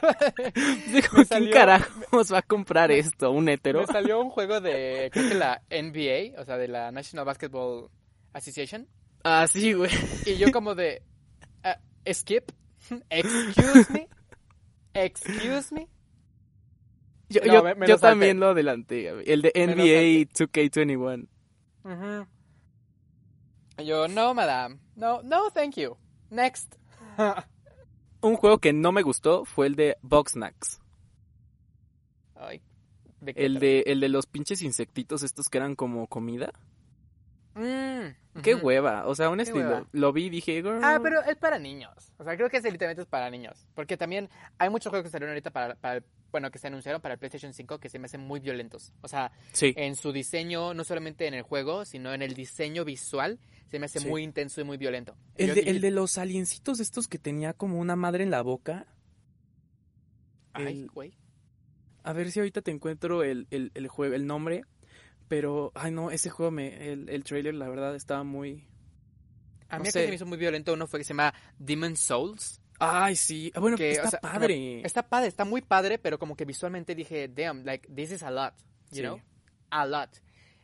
Digo, 0.86 1.08
Me 1.12 1.24
¿quién 1.24 1.26
salió- 1.26 1.52
carajos 1.52 2.32
va 2.32 2.38
a 2.38 2.42
comprar 2.42 2.90
esto? 2.90 3.30
¿Un 3.30 3.48
hetero? 3.48 3.80
Me 3.80 3.86
salió 3.86 4.20
un 4.20 4.30
juego 4.30 4.60
de, 4.60 5.10
creo 5.12 5.28
que 5.28 5.34
la 5.34 5.62
NBA, 5.70 6.40
o 6.40 6.44
sea, 6.44 6.56
de 6.56 6.68
la 6.68 6.90
National 6.92 7.24
Basketball 7.24 7.88
Association. 8.32 8.88
Ah, 9.24 9.46
sí, 9.46 9.72
güey. 9.72 9.90
Y 10.26 10.36
yo 10.36 10.50
como 10.52 10.74
de, 10.74 11.02
ah, 11.64 11.78
skip, 12.12 12.50
excuse 13.10 13.92
me, 13.92 14.08
excuse 14.94 15.72
me. 15.74 15.88
Yo, 17.28 17.40
No, 17.46 17.52
yo- 17.54 17.62
me- 17.62 17.74
me 17.76 17.86
yo 17.86 17.94
lo 17.94 18.00
también 18.00 18.40
lo 18.40 18.48
adelanté. 18.48 19.08
El 19.32 19.42
de 19.42 19.52
NBA 19.54 20.28
2K21. 20.34 21.28
Ujú. 21.84 22.26
Y 23.78 23.84
yo, 23.86 24.06
no, 24.08 24.34
madame, 24.34 24.78
no, 24.96 25.22
no, 25.22 25.50
thank 25.50 25.76
you. 25.76 25.96
Next. 26.30 26.74
Un 28.22 28.36
juego 28.36 28.58
que 28.58 28.72
no 28.72 28.92
me 28.92 29.02
gustó 29.02 29.44
fue 29.44 29.66
el 29.66 29.74
de 29.76 29.96
Boxnax. 30.02 30.80
Ay, 32.36 32.60
¿de 33.20 33.32
El 33.36 33.54
trata? 33.54 33.66
de, 33.66 33.80
el 33.86 34.00
de 34.00 34.08
los 34.08 34.26
pinches 34.26 34.62
insectitos 34.62 35.22
estos 35.22 35.48
que 35.48 35.58
eran 35.58 35.74
como 35.76 36.06
comida. 36.06 36.52
Mm, 37.54 38.40
Qué 38.42 38.54
hueva. 38.54 39.06
O 39.06 39.14
sea, 39.14 39.28
honestly, 39.28 39.58
hueva. 39.60 39.80
lo, 39.80 39.86
lo 39.92 40.12
vi 40.12 40.26
y 40.26 40.30
dije, 40.30 40.54
girl. 40.62 40.80
Ah, 40.82 40.98
pero 41.02 41.20
es 41.22 41.36
para 41.36 41.58
niños. 41.58 42.12
O 42.18 42.24
sea, 42.24 42.34
creo 42.36 42.48
que 42.48 42.56
ese 42.58 42.70
literalmente 42.70 43.02
es 43.02 43.08
para 43.08 43.28
niños. 43.30 43.66
Porque 43.74 43.96
también 43.96 44.30
hay 44.58 44.70
muchos 44.70 44.90
juegos 44.90 45.04
que 45.04 45.10
salieron 45.10 45.32
ahorita 45.32 45.50
para, 45.50 45.74
para 45.74 45.96
el- 45.96 46.04
bueno, 46.30 46.50
que 46.50 46.58
se 46.58 46.68
anunciaron 46.68 47.02
para 47.02 47.12
el 47.14 47.18
PlayStation 47.18 47.52
5 47.52 47.78
que 47.78 47.90
se 47.90 47.98
me 47.98 48.06
hacen 48.06 48.22
muy 48.22 48.40
violentos. 48.40 48.94
O 49.02 49.08
sea, 49.08 49.32
Sí. 49.52 49.74
en 49.76 49.96
su 49.96 50.12
diseño, 50.12 50.72
no 50.72 50.82
solamente 50.82 51.26
en 51.26 51.34
el 51.34 51.42
juego, 51.42 51.84
sino 51.84 52.14
en 52.14 52.22
el 52.22 52.32
diseño 52.34 52.86
visual, 52.86 53.38
se 53.72 53.78
me 53.78 53.86
hace 53.86 54.00
Sí. 54.00 54.06
muy 54.08 54.22
intenso 54.22 54.60
y 54.60 54.64
muy 54.64 54.76
violento. 54.76 55.16
El 55.34 55.48
Yo- 55.48 55.54
de, 55.54 55.60
el 55.62 55.80
de 55.80 55.90
los 55.90 56.18
aliencitos 56.18 56.78
estos 56.78 57.08
que 57.08 57.18
tenía 57.18 57.54
como 57.54 57.78
una 57.80 57.96
madre 57.96 58.22
en 58.22 58.30
la 58.30 58.42
boca. 58.42 58.86
Ay, 60.52 60.82
el- 60.82 60.90
güey. 60.90 61.16
A 62.04 62.12
ver 62.12 62.30
si 62.30 62.40
ahorita 62.40 62.62
te 62.62 62.70
encuentro 62.70 63.22
el, 63.22 63.46
el, 63.50 63.70
el 63.74 63.88
juego, 63.88 64.14
el 64.14 64.26
nombre. 64.26 64.64
Pero, 65.28 65.72
ay 65.74 65.90
no, 65.92 66.10
ese 66.10 66.28
juego, 66.28 66.50
me, 66.50 66.92
el, 66.92 67.08
el 67.08 67.24
trailer, 67.24 67.54
la 67.54 67.68
verdad, 67.68 67.94
estaba 67.96 68.22
muy... 68.24 68.68
A 69.70 69.78
mí 69.78 69.84
que 69.84 69.92
se 69.92 70.06
me 70.06 70.14
hizo 70.14 70.26
muy 70.26 70.36
violento 70.36 70.74
uno 70.74 70.86
fue 70.86 71.00
que 71.00 71.04
se 71.04 71.14
llama 71.14 71.32
Demon 71.58 71.96
Souls. 71.96 72.60
Ay, 72.78 73.16
sí. 73.16 73.50
Ah, 73.54 73.60
Bueno, 73.60 73.78
que, 73.78 73.92
está 73.92 74.08
o 74.08 74.10
sea, 74.10 74.20
padre. 74.20 74.82
está 74.84 75.08
padre, 75.08 75.28
está 75.28 75.46
muy 75.46 75.62
padre, 75.62 75.98
pero 75.98 76.18
como 76.18 76.36
que 76.36 76.44
visualmente 76.44 76.94
dije, 76.94 77.28
damn, 77.28 77.64
like, 77.64 77.88
this 77.94 78.10
is 78.10 78.22
a 78.22 78.30
lot, 78.30 78.52
you 78.90 78.96
Sí. 78.96 79.00
know? 79.02 79.20
A 79.70 79.86
lot. 79.86 80.10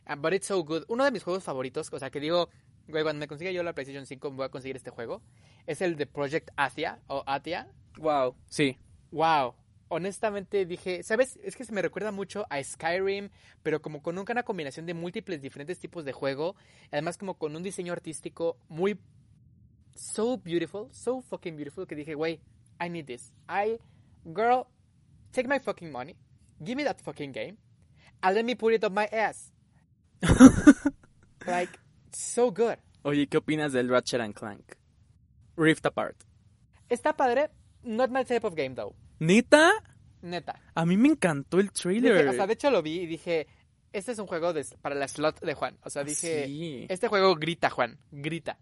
Uh, 0.07 0.15
but 0.15 0.33
it's 0.33 0.45
so 0.45 0.63
good. 0.63 0.83
Uno 0.89 1.03
de 1.05 1.11
mis 1.11 1.23
juegos 1.23 1.43
favoritos, 1.43 1.89
o 1.91 1.97
sea, 1.97 2.11
que 2.11 2.19
digo, 2.19 2.49
güey, 2.89 3.03
cuando 3.03 3.19
me 3.19 3.27
consiga 3.27 3.51
yo 3.51 3.63
la 3.63 3.73
PlayStation 3.73 4.05
5 4.05 4.31
voy 4.31 4.45
a 4.45 4.49
conseguir 4.49 4.75
este 4.75 4.89
juego, 4.89 5.21
es 5.67 5.81
el 5.81 5.95
de 5.95 6.05
Project 6.05 6.49
Athia, 6.55 6.99
o 7.07 7.23
Athia. 7.25 7.71
Wow. 7.97 8.35
Sí. 8.47 8.77
Wow. 9.11 9.55
Honestamente 9.87 10.65
dije, 10.65 11.01
¿sabes? 11.03 11.39
Es 11.43 11.55
que 11.55 11.65
se 11.65 11.73
me 11.73 11.81
recuerda 11.81 12.11
mucho 12.11 12.45
a 12.49 12.61
Skyrim, 12.61 13.29
pero 13.63 13.81
como 13.81 14.03
con 14.03 14.17
una 14.17 14.43
combinación 14.43 14.85
de 14.85 14.93
múltiples 14.93 15.41
diferentes 15.41 15.79
tipos 15.79 16.05
de 16.05 16.11
juego, 16.11 16.55
además 16.91 17.17
como 17.17 17.35
con 17.35 17.55
un 17.55 17.63
diseño 17.63 17.93
artístico 17.93 18.57
muy 18.67 18.99
so 19.95 20.37
beautiful, 20.37 20.89
so 20.91 21.21
fucking 21.21 21.55
beautiful 21.55 21.87
que 21.87 21.95
dije, 21.95 22.13
güey, 22.13 22.39
I 22.79 22.89
need 22.89 23.05
this. 23.05 23.31
I 23.47 23.79
girl, 24.25 24.67
take 25.31 25.47
my 25.47 25.59
fucking 25.59 25.91
money, 25.91 26.15
give 26.63 26.75
me 26.75 26.83
that 26.83 27.01
fucking 27.01 27.31
game, 27.31 27.57
and 28.21 28.35
let 28.35 28.43
me 28.43 28.55
put 28.55 28.73
it 28.73 28.83
on 28.83 28.93
my 28.93 29.05
ass. 29.11 29.51
like 31.47 31.79
so 32.13 32.51
good. 32.51 32.77
Oye, 33.03 33.27
¿qué 33.27 33.37
opinas 33.37 33.71
del 33.73 33.89
Ratchet 33.89 34.21
and 34.21 34.33
Clank? 34.33 34.75
Rift 35.55 35.85
Apart. 35.85 36.17
Está 36.89 37.13
padre, 37.15 37.49
not 37.83 38.09
my 38.09 38.23
type 38.25 38.45
of 38.45 38.55
game 38.55 38.75
though. 38.75 38.95
¿Neta? 39.19 39.71
Neta. 40.21 40.59
A 40.75 40.85
mí 40.85 40.97
me 40.97 41.09
encantó 41.09 41.59
el 41.59 41.71
trailer. 41.71 42.17
Dije, 42.17 42.29
o 42.29 42.33
sea, 42.33 42.47
de 42.47 42.53
hecho 42.53 42.71
lo 42.71 42.81
vi 42.81 43.01
y 43.01 43.05
dije, 43.05 43.47
este 43.93 44.11
es 44.11 44.19
un 44.19 44.27
juego 44.27 44.53
de- 44.53 44.65
para 44.81 44.95
la 44.95 45.07
slot 45.07 45.39
de 45.41 45.53
Juan. 45.53 45.77
O 45.83 45.89
sea, 45.89 46.03
dije, 46.03 46.45
Sí. 46.45 46.85
este 46.89 47.07
juego 47.07 47.35
grita, 47.35 47.69
Juan, 47.69 47.97
grita. 48.11 48.59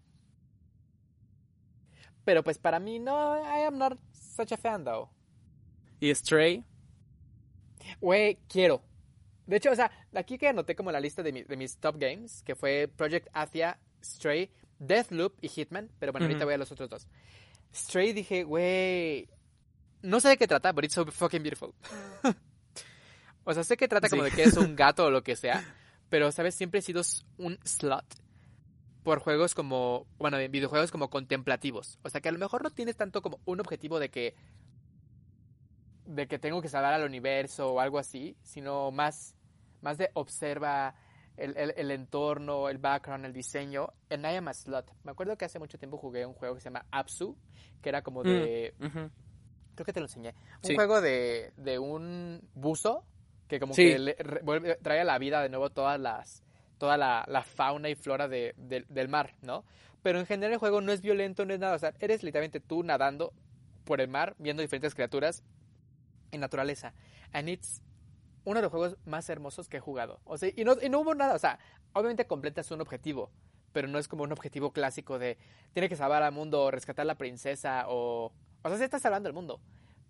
Pero 2.24 2.44
pues 2.44 2.58
para 2.58 2.78
mí 2.78 2.98
no, 2.98 3.38
I 3.38 3.62
am 3.64 3.78
not 3.78 3.98
such 4.12 4.52
a 4.52 4.56
fan 4.56 4.84
though. 4.84 5.08
¿Y 6.00 6.14
Stray? 6.14 6.64
Güey, 8.00 8.38
quiero. 8.48 8.82
De 9.48 9.56
hecho, 9.56 9.70
o 9.72 9.74
sea, 9.74 9.90
aquí 10.14 10.38
que 10.38 10.46
anoté 10.48 10.76
como 10.76 10.92
la 10.92 11.00
lista 11.00 11.22
de, 11.22 11.32
mi- 11.32 11.42
de 11.42 11.56
mis 11.56 11.78
top 11.78 11.96
games, 11.98 12.42
que 12.44 12.54
fue 12.54 12.86
Project 12.94 13.28
Athia, 13.32 13.78
Stray, 14.04 14.50
Deathloop 14.78 15.34
y 15.40 15.48
Hitman, 15.48 15.90
pero 15.98 16.12
bueno, 16.12 16.26
ahorita 16.26 16.44
voy 16.44 16.54
a 16.54 16.58
los 16.58 16.70
otros 16.70 16.88
dos. 16.88 17.08
Stray 17.74 18.12
dije, 18.12 18.44
güey, 18.44 19.28
no 20.02 20.20
sé 20.20 20.28
de 20.28 20.36
qué 20.36 20.46
trata, 20.46 20.70
but 20.72 20.84
it's 20.84 20.94
so 20.94 21.04
fucking 21.06 21.42
beautiful. 21.42 21.74
o 23.44 23.54
sea, 23.54 23.64
sé 23.64 23.76
que 23.76 23.88
trata 23.88 24.08
como 24.08 24.24
Sí. 24.24 24.30
de 24.30 24.36
que 24.36 24.42
es 24.44 24.56
un 24.56 24.76
gato 24.76 25.06
o 25.06 25.10
lo 25.10 25.22
que 25.22 25.34
sea, 25.34 25.64
pero, 26.10 26.30
¿sabes? 26.30 26.54
Siempre 26.54 26.80
he 26.80 26.82
sido 26.82 27.02
un 27.38 27.58
slot 27.64 28.04
por 29.02 29.20
juegos 29.20 29.54
como, 29.54 30.06
bueno, 30.18 30.38
en 30.38 30.52
videojuegos 30.52 30.90
como 30.90 31.08
contemplativos. 31.08 31.98
O 32.02 32.10
sea, 32.10 32.20
que 32.20 32.28
a 32.28 32.32
lo 32.32 32.38
mejor 32.38 32.62
no 32.62 32.68
tienes 32.70 32.96
tanto 32.96 33.22
como 33.22 33.40
un 33.46 33.60
objetivo 33.60 33.98
de 33.98 34.10
que 34.10 34.34
de 36.06 36.26
que 36.26 36.38
tengo 36.38 36.62
que 36.62 36.68
salvar 36.68 36.94
al 36.94 37.04
universo 37.04 37.72
o 37.74 37.80
algo 37.80 37.98
así, 37.98 38.36
sino 38.42 38.90
más, 38.90 39.34
más 39.80 39.98
de 39.98 40.10
observa 40.14 40.94
el, 41.36 41.56
el- 41.56 41.74
el 41.76 41.90
entorno, 41.90 42.68
el 42.68 42.78
background, 42.78 43.24
el 43.24 43.32
diseño. 43.32 43.92
En 44.10 44.22
I 44.22 44.36
Am 44.36 44.48
a 44.48 44.54
Slot. 44.54 44.92
Me 45.04 45.12
acuerdo 45.12 45.36
que 45.38 45.44
hace 45.44 45.58
mucho 45.58 45.78
tiempo 45.78 45.96
jugué 45.98 46.26
un 46.26 46.34
juego 46.34 46.54
que 46.54 46.60
se 46.60 46.64
llama 46.66 46.84
Apsu, 46.90 47.36
que 47.80 47.88
era 47.88 48.02
como 48.02 48.22
de... 48.24 48.74
Ujú. 48.80 49.10
Creo 49.74 49.86
que 49.86 49.92
te 49.92 50.00
lo 50.00 50.06
enseñé. 50.06 50.34
Un 50.56 50.64
Sí. 50.64 50.74
juego 50.74 51.00
de, 51.00 51.52
de 51.56 51.78
un 51.78 52.40
buzo 52.54 53.04
que 53.46 53.60
como 53.60 53.72
Sí. 53.74 53.84
que 53.92 53.98
le- 54.00 54.16
re- 54.18 54.76
trae 54.82 55.00
a 55.00 55.04
la 55.04 55.16
vida 55.18 55.40
de 55.40 55.48
nuevo 55.48 55.70
todas 55.70 55.98
las 56.00 56.42
toda 56.78 56.96
la, 56.96 57.24
la 57.26 57.42
fauna 57.42 57.88
y 57.88 57.94
flora 57.96 58.28
de- 58.28 58.54
del- 58.56 58.86
del 58.88 59.08
mar, 59.08 59.34
¿no? 59.42 59.64
Pero 60.02 60.20
en 60.20 60.26
general 60.26 60.52
el 60.52 60.58
juego 60.58 60.80
no 60.80 60.92
es 60.92 61.00
violento, 61.00 61.44
no 61.44 61.52
es 61.54 61.58
nada. 61.58 61.74
O 61.74 61.78
sea, 61.78 61.92
eres 61.98 62.22
literalmente 62.22 62.60
tú 62.60 62.84
nadando 62.84 63.32
por 63.84 64.00
el 64.00 64.06
mar, 64.08 64.36
viendo 64.38 64.60
diferentes 64.62 64.94
criaturas 64.94 65.42
en 66.30 66.40
naturaleza. 66.40 66.92
And 67.32 67.48
it's 67.48 67.82
uno 68.48 68.60
de 68.60 68.62
los 68.62 68.70
juegos 68.70 68.96
más 69.04 69.28
hermosos 69.28 69.68
que 69.68 69.76
he 69.76 69.80
jugado. 69.80 70.20
O 70.24 70.38
sea, 70.38 70.50
y 70.54 70.64
no, 70.64 70.76
y 70.80 70.88
no 70.88 71.00
hubo 71.00 71.14
nada. 71.14 71.34
O 71.34 71.38
sea, 71.38 71.58
obviamente 71.92 72.26
completas 72.26 72.70
un 72.70 72.80
objetivo, 72.80 73.30
pero 73.72 73.88
no 73.88 73.98
es 73.98 74.08
como 74.08 74.22
un 74.24 74.32
objetivo 74.32 74.72
clásico 74.72 75.18
de 75.18 75.36
tiene 75.74 75.88
que 75.88 75.96
salvar 75.96 76.22
al 76.22 76.32
mundo, 76.32 76.62
o 76.62 76.70
rescatar 76.70 77.02
a 77.02 77.06
la 77.06 77.18
princesa 77.18 77.84
o... 77.88 78.32
O 78.62 78.68
sea, 78.68 78.78
sí 78.78 78.84
estás 78.84 79.02
salvando 79.02 79.28
el 79.28 79.34
mundo, 79.34 79.60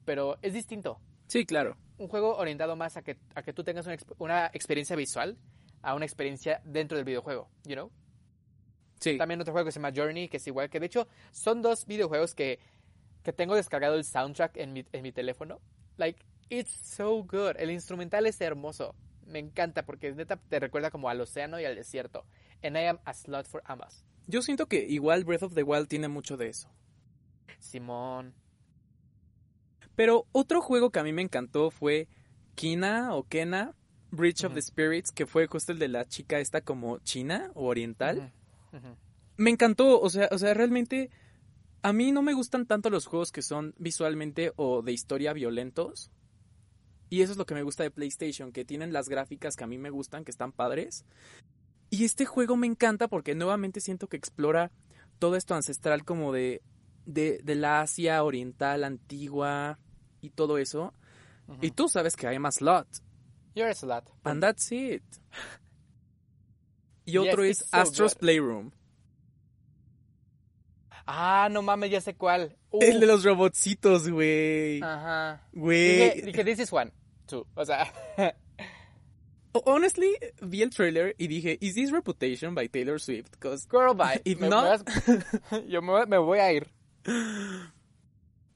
pero 0.04 0.38
es 0.40 0.52
distinto. 0.52 1.00
Sí, 1.26 1.45
claro. 1.45 1.76
Un 1.99 2.09
juego 2.09 2.37
orientado 2.37 2.76
más 2.76 2.97
a 2.97 3.02
que, 3.02 3.18
a 3.35 3.42
que 3.42 3.52
tú 3.52 3.64
tengas 3.64 3.87
una 4.18 4.47
experiencia 4.47 4.95
visual 4.95 5.37
a 5.83 5.95
una 5.95 6.04
experiencia 6.04 6.62
dentro 6.64 6.97
del 6.97 7.04
videojuego, 7.04 7.49
you 7.64 7.75
know? 7.75 7.90
Sí. 9.00 9.18
También 9.18 9.40
otro 9.40 9.52
juego 9.52 9.66
que 9.66 9.73
se 9.73 9.80
llama 9.80 9.92
Journey, 9.95 10.28
que 10.28 10.38
es 10.38 10.47
igual, 10.47 10.71
que 10.71 10.80
de 10.80 10.87
hecho 10.87 11.09
son 11.33 11.61
dos 11.61 11.87
videojuegos 11.87 12.35
que, 12.35 12.61
que 13.23 13.33
tengo 13.33 13.54
descargado 13.54 13.97
el 13.97 14.04
soundtrack 14.04 14.57
en 14.57 14.73
mi, 14.73 14.87
en 14.92 15.02
mi 15.02 15.12
teléfono. 15.12 15.61
Like, 15.97 16.25
it's 16.50 16.73
so 16.73 17.23
good. 17.23 17.57
El 17.59 17.71
instrumental 17.71 18.26
es 18.26 18.40
hermoso. 18.40 18.95
Me 19.26 19.38
encanta 19.38 19.85
porque 19.85 20.12
neta 20.12 20.37
te 20.37 20.59
recuerda 20.59 20.90
como 20.90 21.09
al 21.09 21.21
océano 21.21 21.61
y 21.61 21.64
al 21.64 21.75
desierto. 21.75 22.25
And 22.62 22.76
I 22.76 22.87
am 22.87 22.99
a 23.05 23.14
slot 23.14 23.47
for 23.47 23.62
ambas. 23.67 24.05
Yo 24.26 24.43
siento 24.43 24.67
que 24.67 24.87
igual 24.88 25.25
Breath 25.25 25.43
of 25.43 25.55
the 25.55 25.62
Wild 25.62 25.88
tiene 25.88 26.09
mucho 26.09 26.37
de 26.37 26.49
eso. 26.49 26.69
Simón. 27.59 28.35
Pero 29.97 30.26
otro 30.33 30.61
juego 30.61 30.90
que 30.90 30.99
a 30.99 31.02
mí 31.02 31.12
me 31.12 31.23
encantó 31.23 31.71
fue 31.71 32.09
Kina 32.55 33.14
o 33.14 33.25
Kena, 33.25 33.75
Bridge 34.11 34.45
of 34.45 34.55
the 34.55 34.62
Spirits, 34.62 35.12
que 35.12 35.26
fue 35.26 35.47
justo 35.47 35.73
el 35.73 35.78
de 35.78 35.88
la 35.88 36.05
chica 36.05 36.38
esta 36.38 36.61
como 36.61 36.99
china 37.00 37.50
o 37.55 37.67
oriental. 37.67 38.33
Me 39.37 39.50
encantó, 39.50 40.00
o 40.00 40.11
sea, 40.11 40.28
o 40.31 40.38
sea, 40.38 40.55
realmente 40.55 41.11
a 41.83 41.93
mí 41.93 42.12
no 42.12 42.23
me 42.23 42.35
gustan 42.35 42.67
tanto 42.67 42.90
los 42.90 43.07
juegos 43.07 43.33
que 43.33 43.43
son 43.43 43.75
visualmente 43.78 44.52
o 44.57 44.83
de 44.83 44.93
historia 44.93 45.33
violentos. 45.33 46.11
Y 47.11 47.23
eso 47.23 47.33
es 47.33 47.38
lo 47.38 47.47
que 47.47 47.55
me 47.55 47.62
gusta 47.62 47.83
de 47.83 47.91
PlayStation, 47.91 48.53
que 48.53 48.65
tienen 48.65 48.93
las 48.93 49.09
gráficas 49.09 49.57
que 49.57 49.65
a 49.65 49.67
mí 49.67 49.79
me 49.79 49.91
gustan, 49.91 50.25
que 50.25 50.31
están 50.31 50.53
padres. 50.53 51.05
Y 51.91 52.05
este 52.05 52.27
juego 52.27 52.57
me 52.57 52.67
encanta 52.67 53.09
porque 53.09 53.35
nuevamente 53.35 53.81
siento 53.81 54.09
que 54.09 54.17
explora 54.17 54.71
todo 55.19 55.37
esto 55.37 55.55
ancestral 55.55 56.05
como 56.05 56.33
de, 56.33 56.62
de, 57.07 57.41
de 57.43 57.55
la 57.55 57.81
Asia 57.81 58.23
oriental 58.23 58.85
antigua 58.85 59.79
y 60.21 60.31
todo 60.31 60.59
eso. 60.59 60.92
Y 61.62 61.71
tú 61.71 61.88
sabes 61.88 62.14
que 62.14 62.27
hay 62.27 62.38
más 62.38 62.61
lot. 62.61 62.87
You're 63.55 63.71
a 63.71 63.75
slot. 63.75 64.11
And 64.25 64.42
that's 64.42 64.71
it. 64.71 65.03
Y 67.07 67.16
otro 67.16 67.44
Yes, 67.44 67.62
es 67.62 67.68
so 67.71 67.77
Astro's 67.77 68.14
good. 68.14 68.21
Playroom. 68.21 68.71
Ah, 71.07 71.49
no 71.51 71.62
mames, 71.62 71.90
ya 71.90 72.03
sé 72.03 72.14
cuál. 72.14 72.55
Uh, 72.71 72.83
El 72.83 73.01
de 73.01 73.07
los 73.07 73.25
robotcitos, 73.25 74.11
güey. 74.11 74.83
Ajá. 74.83 75.42
Güey. 75.53 76.16
Dije, 76.16 76.23
dije, 76.27 76.44
this 76.44 76.59
is 76.59 76.73
one. 76.73 76.92
O 77.55 77.64
sea, 77.64 77.93
Honestly, 79.64 80.14
vi 80.43 80.62
el 80.62 80.71
trailer 80.71 81.14
y 81.19 81.27
dije, 81.27 81.59
¿Is 81.61 81.75
this 81.75 81.91
Reputation 81.91 82.55
by 82.55 82.69
Taylor 82.69 83.01
Swift? 83.01 83.37
'Cause- 83.41 83.67
girl 83.69 83.95
bye. 83.97 84.21
If 84.25 84.38
Me- 84.41 84.49
not- 84.49 84.85
yo 85.69 85.81
me, 85.83 85.93
voy- 85.93 86.07
me 86.07 86.19
voy 86.19 86.38
a 86.38 86.53
ir. 86.53 86.69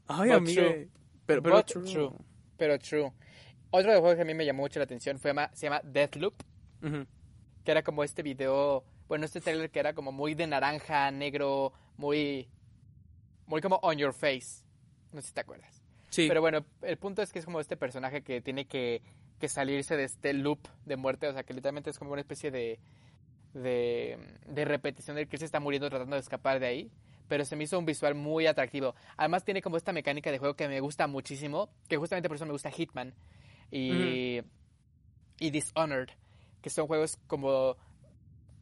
Ay, 0.07 0.29
But 0.29 0.37
amiga. 0.37 0.63
true. 0.63 0.89
Pero, 1.27 1.63
true. 1.65 1.85
true. 1.85 2.13
Pero 2.57 2.79
true. 2.79 3.13
Otro 3.71 3.91
de 3.91 3.95
los 3.97 4.01
juegos 4.01 4.17
que 4.17 4.23
a 4.23 4.25
mí 4.25 4.35
me 4.35 4.45
llamó 4.45 4.63
mucho 4.63 4.79
la 4.79 4.85
atención 4.85 5.19
fue, 5.19 5.33
se 5.55 5.67
llama 5.67 5.81
Deathloop, 5.83 6.35
que 7.65 7.71
era 7.71 7.83
como 7.83 8.05
este 8.05 8.23
video, 8.23 8.85
bueno, 9.09 9.25
este 9.25 9.41
trailer 9.41 9.71
que 9.71 9.81
era 9.81 9.95
como 9.95 10.13
muy 10.13 10.35
de 10.35 10.47
naranja, 10.47 11.11
negro, 11.11 11.73
muy, 11.97 12.49
muy 13.47 13.61
como 13.63 13.77
on 13.83 13.97
your 13.97 14.13
face. 14.13 14.63
No 15.13 15.21
sé 15.23 15.29
si 15.29 15.33
te 15.35 15.41
acuerdas. 15.41 15.82
Sí. 16.12 16.29
Pero 16.29 16.42
bueno, 16.42 16.66
el 16.83 16.98
punto 16.98 17.22
es 17.22 17.33
que 17.33 17.38
es 17.38 17.46
como 17.46 17.59
este 17.59 17.79
personaje 17.79 18.20
que 18.20 18.42
tiene 18.42 18.66
que, 18.66 19.01
que 19.40 19.48
salirse 19.48 19.96
de 19.96 20.05
este 20.05 20.35
loop 20.35 20.59
de 20.85 20.96
muerte, 20.96 21.27
o 21.27 21.33
sea, 21.33 21.42
que 21.42 21.55
literalmente 21.55 21.88
es 21.88 21.98
como 21.98 22.12
una 22.12 22.20
especie 22.20 22.51
de, 22.51 22.79
de, 23.55 24.18
de 24.46 24.64
repetición 24.66 25.16
del 25.16 25.27
que 25.27 25.37
él 25.37 25.40
se 25.40 25.46
está 25.46 25.59
muriendo 25.59 25.88
tratando 25.88 26.16
de 26.16 26.20
escapar 26.20 26.61
de 26.61 26.66
ahí. 26.66 26.90
Pero 27.29 27.46
se 27.46 27.57
me 27.57 27.64
hizo 27.64 27.79
un 27.79 27.87
visual 27.87 28.14
muy 28.14 28.46
atractivo. 28.46 28.94
Además 29.16 29.42
tiene 29.42 29.62
como 29.62 29.79
esta 29.79 29.94
mecánica 29.94 30.31
de 30.31 30.37
juego 30.37 30.55
que 30.55 30.68
me 30.68 30.81
gusta 30.81 31.07
muchísimo, 31.07 31.70
que 31.88 31.96
justamente 31.96 32.29
por 32.29 32.37
eso 32.37 32.44
me 32.44 32.53
gusta 32.53 32.70
Hitman 32.70 33.14
y, 33.70 34.42
y 35.38 35.51
Dishonored, 35.51 36.11
que 36.61 36.68
son 36.68 36.87
juegos 36.87 37.16
como 37.27 37.79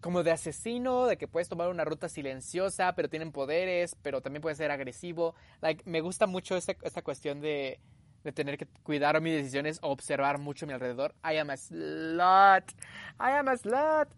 como 0.00 0.22
de 0.22 0.30
asesino, 0.30 1.06
de 1.06 1.16
que 1.16 1.28
puedes 1.28 1.48
tomar 1.48 1.68
una 1.68 1.84
ruta 1.84 2.08
silenciosa, 2.08 2.94
pero 2.94 3.08
tienen 3.08 3.32
poderes, 3.32 3.96
pero 4.02 4.20
también 4.22 4.40
puede 4.40 4.56
ser 4.56 4.70
agresivo. 4.70 5.34
Like, 5.60 5.82
me 5.88 6.00
gusta 6.00 6.26
mucho 6.26 6.56
esta, 6.56 6.74
esta 6.82 7.02
cuestión 7.02 7.40
de, 7.40 7.80
de 8.24 8.32
tener 8.32 8.56
que 8.56 8.66
cuidar 8.82 9.20
mis 9.20 9.34
decisiones 9.34 9.78
o 9.82 9.90
observar 9.90 10.38
mucho 10.38 10.64
a 10.64 10.68
mi 10.68 10.72
alrededor. 10.72 11.14
I 11.24 11.36
am 11.36 11.50
a 11.50 11.56
slut. 11.56 12.72
I 13.18 13.32
am 13.32 13.48
a 13.48 13.56
slut. 13.56 14.08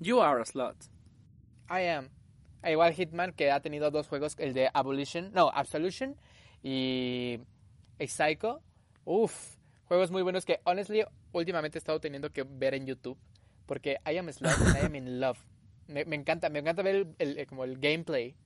You 0.00 0.20
are 0.20 0.40
a 0.40 0.44
slut. 0.44 0.76
I 1.70 1.86
am. 1.88 2.10
Igual 2.64 2.92
Hitman, 2.94 3.32
que 3.32 3.50
ha 3.50 3.60
tenido 3.60 3.90
dos 3.90 4.08
juegos, 4.08 4.36
el 4.38 4.54
de 4.54 4.70
Abolition, 4.72 5.32
no, 5.32 5.50
Absolution 5.50 6.16
y 6.62 7.40
A 8.00 8.06
Psycho. 8.06 8.60
Uf, 9.04 9.56
juegos 9.84 10.10
muy 10.10 10.22
buenos 10.22 10.44
que, 10.44 10.60
honestly, 10.64 11.04
últimamente 11.32 11.78
he 11.78 11.80
estado 11.80 12.00
teniendo 12.00 12.30
que 12.30 12.44
ver 12.44 12.74
en 12.74 12.86
YouTube. 12.86 13.18
Porque 13.72 13.96
I 14.06 14.18
am 14.18 14.28
slut 14.30 14.52
and 14.66 14.76
I 14.76 14.80
am 14.84 14.94
in 14.96 15.18
love. 15.18 15.38
Me, 15.88 16.04
me 16.04 16.14
encanta, 16.16 16.50
me 16.50 16.58
encanta 16.58 16.82
ver 16.82 16.94
el, 16.94 17.14
el- 17.18 17.38
el- 17.38 17.46
como 17.46 17.64
el 17.64 17.78
gameplay. 17.78 18.36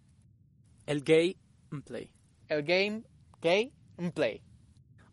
El 0.86 1.02
gay 1.02 1.36
play. 1.84 2.12
El 2.46 2.62
game, 2.62 3.02
gameplay. 3.42 4.40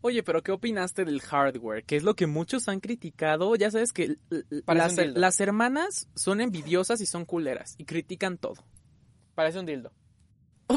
Oye, 0.02 0.22
pero 0.22 0.40
¿qué 0.44 0.52
opinaste 0.52 1.04
del 1.04 1.20
hardware? 1.20 1.82
Que 1.84 1.96
es 1.96 2.04
lo 2.04 2.14
que 2.14 2.28
muchos 2.28 2.68
han 2.68 2.78
criticado. 2.78 3.56
Ya 3.56 3.72
sabes 3.72 3.92
que 3.92 4.18
las, 4.66 4.96
las 4.98 5.40
hermanas 5.40 6.08
son 6.14 6.40
envidiosas 6.40 7.00
y 7.00 7.06
son 7.06 7.24
culeras. 7.24 7.74
Y 7.76 7.84
critican 7.84 8.38
todo. 8.38 8.62
Parece 9.34 9.58
un 9.58 9.66
dildo. 9.66 9.92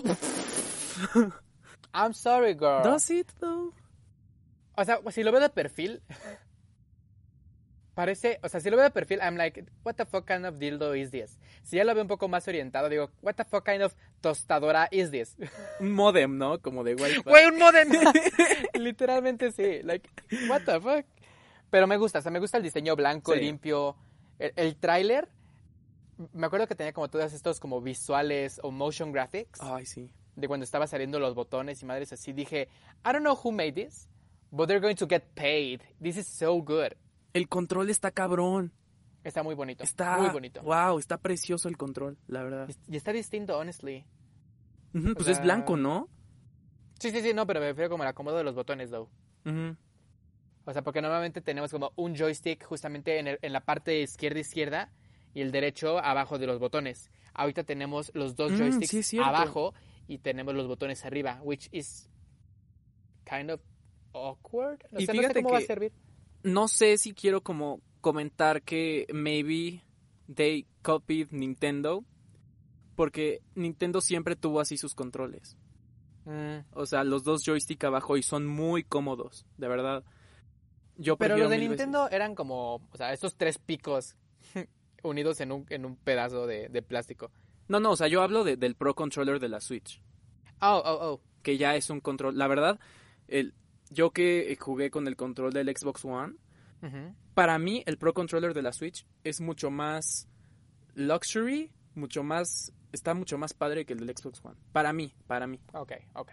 I'm 1.94 2.14
sorry, 2.14 2.54
girl. 2.56 2.82
Does 2.84 3.12
it 3.12 3.32
though? 3.40 3.72
O 4.76 4.84
sea, 4.84 5.00
si 5.12 5.24
lo 5.24 5.32
veo 5.32 5.42
de 5.42 5.50
perfil, 5.50 6.02
parece, 7.98 8.40
o 8.44 8.48
sea, 8.48 8.60
si 8.60 8.70
lo 8.70 8.78
veo 8.78 8.84
de 8.84 8.92
perfil, 8.92 9.20
I'm 9.24 9.38
like, 9.38 9.66
what 9.84 9.96
the 9.96 10.06
fuck 10.06 10.28
kind 10.28 10.46
of 10.46 10.60
dildo 10.60 10.94
is 10.96 11.10
this? 11.10 11.40
Si 11.64 11.78
ya 11.78 11.84
lo 11.84 11.96
veo 11.96 12.04
un 12.04 12.08
poco 12.08 12.28
más 12.28 12.48
orientado, 12.48 12.90
digo, 12.90 13.10
what 13.24 13.34
the 13.34 13.44
fuck 13.44 13.66
kind 13.66 13.82
of 13.82 13.96
tostadora 14.22 14.88
is 14.92 15.10
this? 15.10 15.36
Un 15.80 15.92
modem, 15.94 16.38
¿no? 16.38 16.60
Como 16.62 16.84
de 16.84 16.94
Wi-Fi. 16.94 17.22
Güey, 17.24 17.46
un 17.48 17.58
modem. 17.58 17.90
Literalmente 18.76 19.52
sí, 19.52 19.82
like, 19.82 20.08
what 20.48 20.62
the 20.66 20.80
fuck? 20.80 21.06
Pero 21.72 21.88
me 21.88 21.98
gusta, 21.98 22.20
o 22.20 22.22
sea, 22.22 22.32
me 22.32 22.38
gusta 22.40 22.58
el 22.58 22.64
diseño 22.64 22.96
blanco, 22.96 23.34
Sí. 23.34 23.40
limpio. 23.40 23.96
El, 24.38 24.54
el 24.56 24.76
tráiler, 24.76 25.28
me 26.34 26.46
acuerdo 26.46 26.68
que 26.68 26.76
tenía 26.76 26.94
como 26.94 27.10
todos 27.10 27.34
estos 27.34 27.60
como 27.60 27.82
visuales 27.82 28.60
o 28.62 28.70
motion 28.70 29.12
graphics. 29.12 29.60
Ay, 29.62 29.88
sí. 29.88 30.12
de 30.36 30.48
cuando 30.48 30.66
estaba 30.66 30.86
saliendo 30.86 31.20
los 31.20 31.34
botones 31.34 31.82
y 31.82 31.86
madres 31.88 32.14
así, 32.14 32.32
dije, 32.32 32.68
I 33.04 33.12
don't 33.12 33.22
know 33.24 33.36
who 33.44 33.52
made 33.52 33.72
this, 33.74 34.08
but 34.52 34.68
they're 34.68 34.80
going 34.80 34.96
to 34.98 35.08
get 35.08 35.24
paid. 35.34 35.82
This 36.00 36.16
is 36.18 36.28
so 36.28 36.62
good. 36.62 36.94
El 37.34 37.48
control 37.48 37.90
está 37.90 38.12
cabrón. 38.12 38.74
Está 39.24 39.44
muy 39.44 39.56
bonito. 39.56 39.84
Está 39.84 40.18
muy 40.18 40.30
bonito. 40.30 40.62
Wow, 40.62 41.00
está 41.00 41.18
precioso 41.18 41.68
el 41.68 41.78
control, 41.78 42.18
la 42.28 42.44
verdad. 42.44 42.70
Y 42.88 42.96
está 42.96 43.12
distinto, 43.12 43.58
honestly. 43.58 44.06
Pues 45.14 45.28
es 45.28 45.42
blanco, 45.42 45.76
¿no? 45.78 46.10
Sí, 47.00 47.12
sí, 47.12 47.22
sí, 47.22 47.34
no, 47.34 47.46
pero 47.46 47.60
me 47.60 47.68
refiero 47.68 47.90
como 47.90 48.04
al 48.04 48.10
acomodo 48.10 48.38
de 48.38 48.44
los 48.44 48.56
botones, 48.56 48.90
though. 48.90 49.10
O 50.66 50.74
sea, 50.74 50.82
porque 50.82 51.02
normalmente 51.02 51.42
tenemos 51.42 51.72
como 51.72 51.94
un 51.96 52.16
joystick 52.16 52.64
justamente 52.66 53.20
en, 53.20 53.28
el- 53.28 53.40
en 53.42 53.54
la 53.54 53.62
parte 53.62 54.02
izquierda 54.02 54.40
izquierda 54.40 54.92
y 55.34 55.42
el 55.42 55.52
derecho 55.52 56.00
abajo 56.00 56.38
de 56.40 56.48
los 56.48 56.60
botones. 56.60 57.10
Ahorita 57.34 57.64
tenemos 57.64 58.12
los 58.16 58.36
dos 58.36 58.52
Mm, 58.54 58.58
joysticks 58.58 59.06
sí, 59.06 59.20
abajo 59.20 59.74
y 60.08 60.18
tenemos 60.18 60.56
los 60.56 60.68
botones 60.68 61.06
arriba, 61.06 61.40
which 61.44 61.70
is 61.72 62.10
kind 63.26 63.52
of 63.52 63.62
awkward. 64.14 64.84
O 64.94 65.00
Y 65.00 65.06
sea, 65.06 65.14
no 65.16 65.22
sé 65.22 65.34
cómo 65.36 65.52
va 65.52 65.58
a 65.60 65.62
servir. 65.62 65.94
No 66.52 66.68
sé 66.68 66.98
si 66.98 67.14
quiero 67.14 67.42
como 67.42 67.82
comentar 68.02 68.62
que 68.62 69.06
maybe 69.14 69.82
they 70.34 70.66
copied 70.82 71.28
Nintendo. 71.32 72.04
Porque 72.96 73.42
Nintendo 73.56 74.02
siempre 74.02 74.36
tuvo 74.36 74.60
así 74.60 74.78
sus 74.78 74.96
controles. 74.96 75.56
Mm, 76.26 76.60
O 76.74 76.86
sea, 76.86 77.04
los 77.04 77.24
dos 77.24 77.42
joystick 77.46 77.84
abajo 77.84 78.18
y 78.18 78.24
son 78.24 78.48
muy 78.48 78.84
cómodos, 78.84 79.46
de 79.58 79.68
verdad. 79.68 80.04
Yo 80.98 81.16
Pero 81.18 81.38
los 81.38 81.50
de 81.50 81.58
veces- 81.58 81.70
Nintendo 81.70 82.10
eran 82.10 82.34
como, 82.34 82.76
o 82.92 82.98
sea, 82.98 83.14
estos 83.14 83.36
tres 83.38 83.60
picos 83.60 84.16
unidos 85.04 85.40
en 85.42 85.52
un, 85.52 85.66
en 85.70 85.86
un 85.86 85.96
pedazo 85.96 86.48
de, 86.48 86.70
de 86.70 86.82
plástico. 86.82 87.32
No, 87.68 87.80
no, 87.80 87.92
o 87.92 87.96
sea, 87.96 88.08
yo 88.08 88.22
hablo 88.24 88.44
de- 88.44 88.58
del 88.58 88.76
Pro 88.76 88.96
Controller 88.96 89.40
de 89.40 89.50
la 89.50 89.62
Switch. 89.62 90.02
Oh, 90.62 90.82
oh, 90.84 90.98
oh. 91.12 91.22
Que 91.44 91.58
ya 91.58 91.76
es 91.76 91.90
un 91.92 92.00
control. 92.00 92.36
La 92.38 92.48
verdad, 92.48 92.80
el, 93.28 93.54
yo 93.90 94.12
que 94.12 94.56
jugué 94.60 94.90
con 94.92 95.08
el 95.08 95.16
control 95.16 95.52
del 95.54 95.68
Xbox 95.76 96.04
One, 96.06 96.36
para 97.34 97.58
mí 97.60 97.84
el 97.86 97.98
Pro 97.98 98.14
Controller 98.14 98.54
de 98.54 98.62
la 98.62 98.72
Switch 98.74 99.06
es 99.24 99.42
mucho 99.42 99.70
más 99.72 100.28
luxury, 100.96 101.72
mucho 101.96 102.24
más, 102.24 102.72
está 102.92 103.14
mucho 103.14 103.38
más 103.38 103.54
padre 103.54 103.86
que 103.86 103.94
el 103.94 104.00
del 104.00 104.16
Xbox 104.16 104.44
One. 104.44 104.56
Para 104.72 104.94
mí, 104.94 105.14
para 105.28 105.48
mí. 105.48 105.60
Ok, 105.74 105.94
ok. 106.14 106.32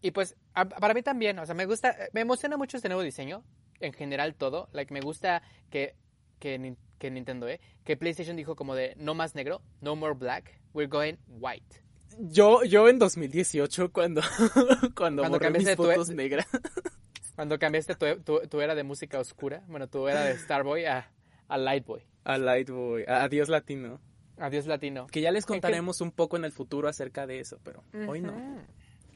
Y 0.00 0.10
pues, 0.10 0.36
a- 0.54 0.68
para 0.68 0.94
mí 0.94 1.02
también, 1.02 1.38
o 1.38 1.46
sea, 1.46 1.54
me 1.54 1.66
gusta, 1.66 1.96
me 2.12 2.20
emociona 2.22 2.56
mucho 2.56 2.76
este 2.76 2.88
nuevo 2.88 3.02
diseño, 3.02 3.44
en 3.80 3.92
general 3.92 4.34
todo, 4.34 4.68
like, 4.72 4.92
me 4.92 5.00
gusta 5.00 5.42
que, 5.70 5.94
que, 6.38 6.76
que 6.98 7.10
Nintendo, 7.10 7.48
¿eh? 7.48 7.60
Que 7.84 7.96
PlayStation 7.96 8.36
dijo 8.36 8.56
como 8.56 8.74
de, 8.74 8.94
no 8.96 9.14
más 9.14 9.34
negro, 9.34 9.62
no 9.80 9.94
more 9.96 10.14
black, 10.14 10.60
we're 10.74 10.88
going 10.90 11.16
white. 11.28 11.82
Yo, 12.18 12.62
yo 12.64 12.88
en 12.88 12.98
2018 12.98 13.92
cuando, 13.92 14.20
cuando, 14.96 15.22
Cuando 15.22 15.30
borré 15.30 15.50
mis 15.50 15.64
tu- 15.76 15.82
fotos 15.84 16.10
negras. 16.10 16.46
Cuando 17.34 17.58
cambiaste 17.58 17.94
tu, 17.94 18.20
tu, 18.22 18.40
tu 18.46 18.60
era 18.60 18.74
de 18.74 18.82
música 18.84 19.18
oscura, 19.18 19.62
bueno, 19.66 19.88
tu 19.88 20.06
era 20.06 20.22
de 20.24 20.36
Starboy 20.38 20.84
a, 20.84 21.10
a 21.48 21.56
Lightboy. 21.56 22.02
A 22.24 22.36
Lightboy, 22.36 23.04
a 23.08 23.22
Adiós 23.24 23.48
Latino. 23.48 24.00
Adiós 24.36 24.66
latino. 24.66 25.06
Que 25.06 25.20
ya 25.22 25.30
les 25.30 25.46
contaremos 25.46 26.00
un 26.02 26.10
poco 26.10 26.36
en 26.36 26.44
el 26.44 26.52
futuro 26.52 26.88
acerca 26.88 27.26
de 27.26 27.40
eso, 27.40 27.58
pero 27.62 27.84
hoy 28.06 28.20
no. 28.20 28.34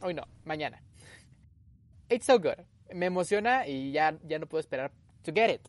Hoy 0.00 0.14
no, 0.14 0.22
mañana. 0.44 0.82
It's 2.08 2.26
so 2.26 2.38
good. 2.38 2.64
Me 2.94 3.06
emociona 3.06 3.66
y 3.66 3.92
ya, 3.92 4.16
ya 4.24 4.38
no 4.38 4.46
puedo 4.46 4.60
esperar 4.60 4.92
to 5.22 5.32
get 5.34 5.50
it. 5.50 5.60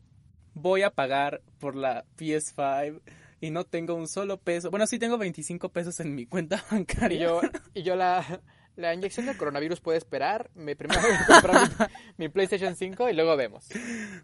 Voy 0.54 0.84
a 0.84 0.90
pagar 0.92 1.42
por 1.60 1.76
la 1.76 2.06
PS5 2.18 3.02
y 3.41 3.52
no 3.52 3.65
tengo 3.65 3.93
un 3.95 4.08
solo 4.08 4.38
peso. 4.39 4.69
Bueno, 4.71 4.88
sí 4.88 5.00
tengo 5.00 5.17
25 5.17 5.69
pesos 5.69 6.00
en 6.00 6.15
mi 6.15 6.26
cuenta 6.26 6.63
Y 6.71 6.76
bancaria. 6.76 7.19
yo, 7.19 7.41
y 7.73 7.84
yo 7.84 7.95
la, 7.95 8.41
la 8.76 8.93
inyección 8.93 9.26
del 9.26 9.38
coronavirus 9.38 9.80
puede 9.82 9.97
esperar. 9.97 10.50
Me 10.56 10.76
primero 10.76 11.02
voy 11.02 11.12
a 11.12 11.26
comprar 11.26 11.69
mi, 12.17 12.26
mi 12.26 12.30
PlayStation 12.30 12.76
5 12.76 13.10
y 13.10 13.13
luego 13.13 13.36
vemos. 13.38 13.67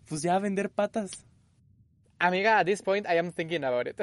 Pues 0.05 0.21
ya 0.21 0.37
vender 0.39 0.69
patas. 0.69 1.25
Amiga, 2.19 2.59
at 2.59 2.65
this 2.65 2.81
point 2.81 3.05
I 3.07 3.17
am 3.17 3.31
thinking 3.31 3.63
about 3.63 3.87
it. 3.87 4.01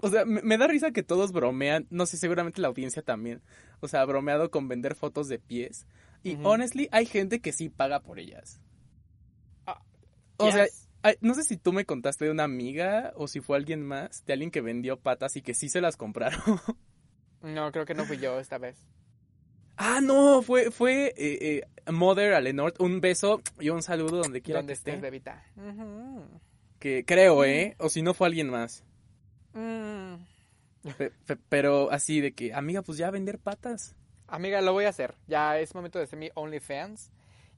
O 0.00 0.08
sea, 0.10 0.24
me, 0.24 0.42
me 0.42 0.56
da 0.58 0.66
risa 0.68 0.92
que 0.92 1.02
todos 1.02 1.32
bromean. 1.32 1.86
No 1.90 2.06
sé, 2.06 2.16
seguramente 2.16 2.60
la 2.60 2.68
audiencia 2.68 3.02
también. 3.02 3.42
O 3.80 3.88
sea, 3.88 4.04
bromeado 4.04 4.50
con 4.50 4.68
vender 4.68 4.94
fotos 4.94 5.26
de 5.28 5.38
pies. 5.38 5.86
Y 6.22 6.36
honestly, 6.44 6.88
hay 6.92 7.06
gente 7.06 7.40
que 7.40 7.50
sí 7.52 7.70
paga 7.70 8.00
por 8.00 8.18
ellas. 8.20 8.60
Ah, 9.66 9.80
O 10.36 10.52
sea. 10.52 10.66
Ay, 11.02 11.16
no 11.20 11.34
sé 11.34 11.42
si 11.44 11.56
tú 11.56 11.72
me 11.72 11.84
contaste 11.84 12.24
de 12.26 12.30
una 12.30 12.44
amiga 12.44 13.12
o 13.16 13.28
si 13.28 13.40
fue 13.40 13.56
alguien 13.56 13.82
más, 13.82 14.24
de 14.26 14.32
alguien 14.32 14.50
que 14.50 14.60
vendió 14.60 14.98
patas 14.98 15.36
y 15.36 15.42
que 15.42 15.54
sí 15.54 15.68
se 15.68 15.80
las 15.80 15.96
compraron. 15.96 16.40
No, 17.42 17.72
creo 17.72 17.86
que 17.86 17.94
no 17.94 18.04
fui 18.04 18.18
yo 18.18 18.38
esta 18.38 18.58
vez. 18.58 18.76
ah, 19.78 20.00
no, 20.02 20.42
fue, 20.42 20.70
fue 20.70 21.14
eh, 21.16 21.62
eh, 21.86 21.90
Mother 21.90 22.34
Alenor. 22.34 22.74
Un 22.78 23.00
beso 23.00 23.40
y 23.58 23.70
un 23.70 23.82
saludo 23.82 24.18
donde 24.18 24.42
quiera 24.42 24.60
¿Dónde 24.60 24.72
que 24.74 24.76
esté. 24.76 24.90
estés, 24.90 25.00
bebita? 25.02 25.42
Ujú. 25.56 26.22
Que 26.78 27.04
creo, 27.06 27.42
¿eh? 27.44 27.76
O 27.78 27.88
si 27.88 28.02
no 28.02 28.12
fue 28.12 28.26
alguien 28.26 28.50
más. 28.50 28.84
Mm. 29.54 30.16
Pe- 30.98 31.10
pe- 31.26 31.36
pero 31.48 31.90
así 31.90 32.20
de 32.20 32.32
que, 32.32 32.52
amiga, 32.52 32.82
pues 32.82 32.98
ya 32.98 33.10
vender 33.10 33.38
patas. 33.38 33.96
Amiga, 34.28 34.60
lo 34.60 34.72
voy 34.74 34.84
a 34.84 34.90
hacer. 34.90 35.14
Ya 35.26 35.58
es 35.58 35.74
momento 35.74 35.98
de 35.98 36.04
hacer 36.04 36.18
mi 36.18 36.28
OnlyFans. 36.34 37.10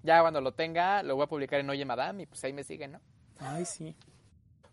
Ya 0.05 0.21
cuando 0.21 0.41
lo 0.41 0.53
tenga, 0.55 1.03
lo 1.03 1.17
voy 1.17 1.25
a 1.25 1.29
publicar 1.29 1.59
en 1.61 1.71
Oye 1.71 1.85
Madame 1.85 2.23
y 2.23 2.27
pues 2.27 2.43
ahí 2.45 2.53
me 2.53 2.63
siguen, 2.63 2.93
¿no? 2.93 3.01
Ay, 3.43 3.65
sí. 3.65 3.95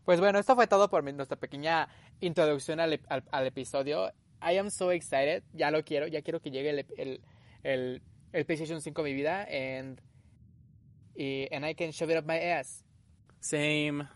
Pues 0.05 0.19
bueno, 0.19 0.39
esto 0.39 0.55
fue 0.55 0.67
todo 0.67 0.89
por 0.89 1.03
mi- 1.03 1.13
nuestra 1.13 1.37
pequeña 1.37 1.87
introducción 2.19 2.79
al, 2.79 2.99
al- 3.09 3.23
al 3.31 3.47
episodio. 3.47 4.09
I 4.41 4.57
am 4.57 4.69
so 4.71 4.91
excited. 4.91 5.43
Ya 5.53 5.69
lo 5.71 5.83
quiero. 5.83 6.07
Ya 6.07 6.21
quiero 6.21 6.39
que 6.39 6.49
llegue 6.51 6.69
el, 6.69 6.85
el, 6.97 7.21
el, 7.63 8.01
el 8.31 8.45
PlayStation 8.45 8.81
5 8.81 9.01
a 9.01 9.03
mi 9.03 9.13
vida. 9.13 9.43
And, 9.51 9.99
y, 11.15 11.47
and 11.53 11.65
I 11.65 11.75
can 11.75 11.91
shove 11.91 12.11
it 12.11 12.17
up 12.17 12.25
my 12.25 12.37
ass. 12.37 12.83
Same. 13.41 14.07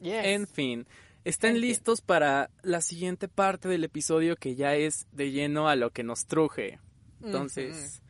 Yes. 0.00 0.24
En 0.24 0.46
fin, 0.46 0.86
¿están 1.24 1.50
En 1.50 1.56
fin. 1.56 1.62
listos 1.68 2.00
para 2.00 2.50
la 2.62 2.80
siguiente 2.80 3.28
parte 3.28 3.68
del 3.68 3.84
episodio 3.84 4.36
que 4.36 4.54
ya 4.56 4.74
es 4.74 5.06
de 5.12 5.30
lleno 5.30 5.68
a 5.68 5.76
lo 5.76 5.90
que 5.90 6.02
nos 6.02 6.26
truje? 6.26 6.78
Entonces, 7.22 8.02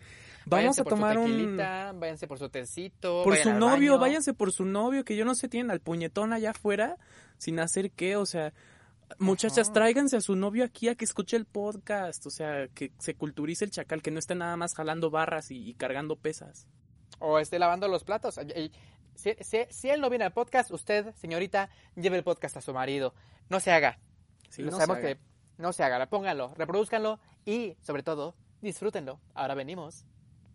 vamos 0.46 0.76
Váyanse 0.76 0.80
a 0.80 0.84
por 0.84 0.92
su 0.92 0.96
tomar 0.96 1.18
un... 1.18 1.56
Váyanse 2.00 2.26
por 2.26 2.38
su 2.38 2.48
tecito. 2.48 3.22
Por 3.24 3.36
su 3.36 3.52
novio, 3.52 3.92
baño. 3.92 4.00
váyanse 4.00 4.34
por 4.34 4.52
su 4.52 4.64
novio, 4.64 5.04
que 5.04 5.16
yo 5.16 5.24
no 5.24 5.34
sé, 5.34 5.48
tienen 5.48 5.70
al 5.70 5.80
puñetón 5.80 6.32
allá 6.32 6.50
afuera 6.50 6.96
sin 7.38 7.58
hacer 7.60 7.90
qué, 7.92 8.16
o 8.16 8.26
sea, 8.26 8.52
muchachas, 9.18 9.68
Ajá. 9.68 9.72
tráiganse 9.74 10.16
a 10.16 10.20
su 10.20 10.36
novio 10.36 10.64
aquí 10.64 10.88
a 10.88 10.94
que 10.94 11.04
escuche 11.04 11.36
el 11.36 11.46
podcast, 11.46 12.26
o 12.26 12.30
sea, 12.30 12.68
que 12.68 12.92
se 12.98 13.14
culturice 13.14 13.64
el 13.64 13.70
chacal, 13.70 14.02
que 14.02 14.10
no 14.10 14.18
esté 14.18 14.34
nada 14.34 14.56
más 14.56 14.74
jalando 14.74 15.10
barras 15.10 15.50
y, 15.50 15.68
y 15.70 15.74
cargando 15.74 16.16
pesas. 16.16 16.66
O 17.18 17.38
esté 17.38 17.58
lavando 17.58 17.88
los 17.88 18.04
platos. 18.04 18.38
Si, 19.14 19.34
si- 19.40 19.66
si 19.68 19.90
él 19.90 20.00
no 20.00 20.08
viene 20.08 20.24
al 20.24 20.32
podcast, 20.32 20.70
usted, 20.70 21.14
señorita, 21.16 21.68
lleve 21.96 22.16
el 22.18 22.24
podcast 22.24 22.56
a 22.56 22.60
su 22.60 22.72
marido. 22.72 23.14
No 23.48 23.60
se 23.60 23.72
haga. 23.72 23.98
Sí, 24.48 24.62
no 24.62 24.70
sabemos 24.70 24.98
se 24.98 25.06
haga. 25.06 25.14
que 25.14 25.20
no 25.58 25.72
se 25.72 25.82
haga. 25.82 26.06
Pónganlo, 26.06 26.54
reproduzcanlo 26.56 27.20
y, 27.44 27.76
sobre 27.82 28.02
todo, 28.02 28.34
disfrútenlo. 28.62 29.20
Ahora 29.34 29.54
venimos. 29.54 30.04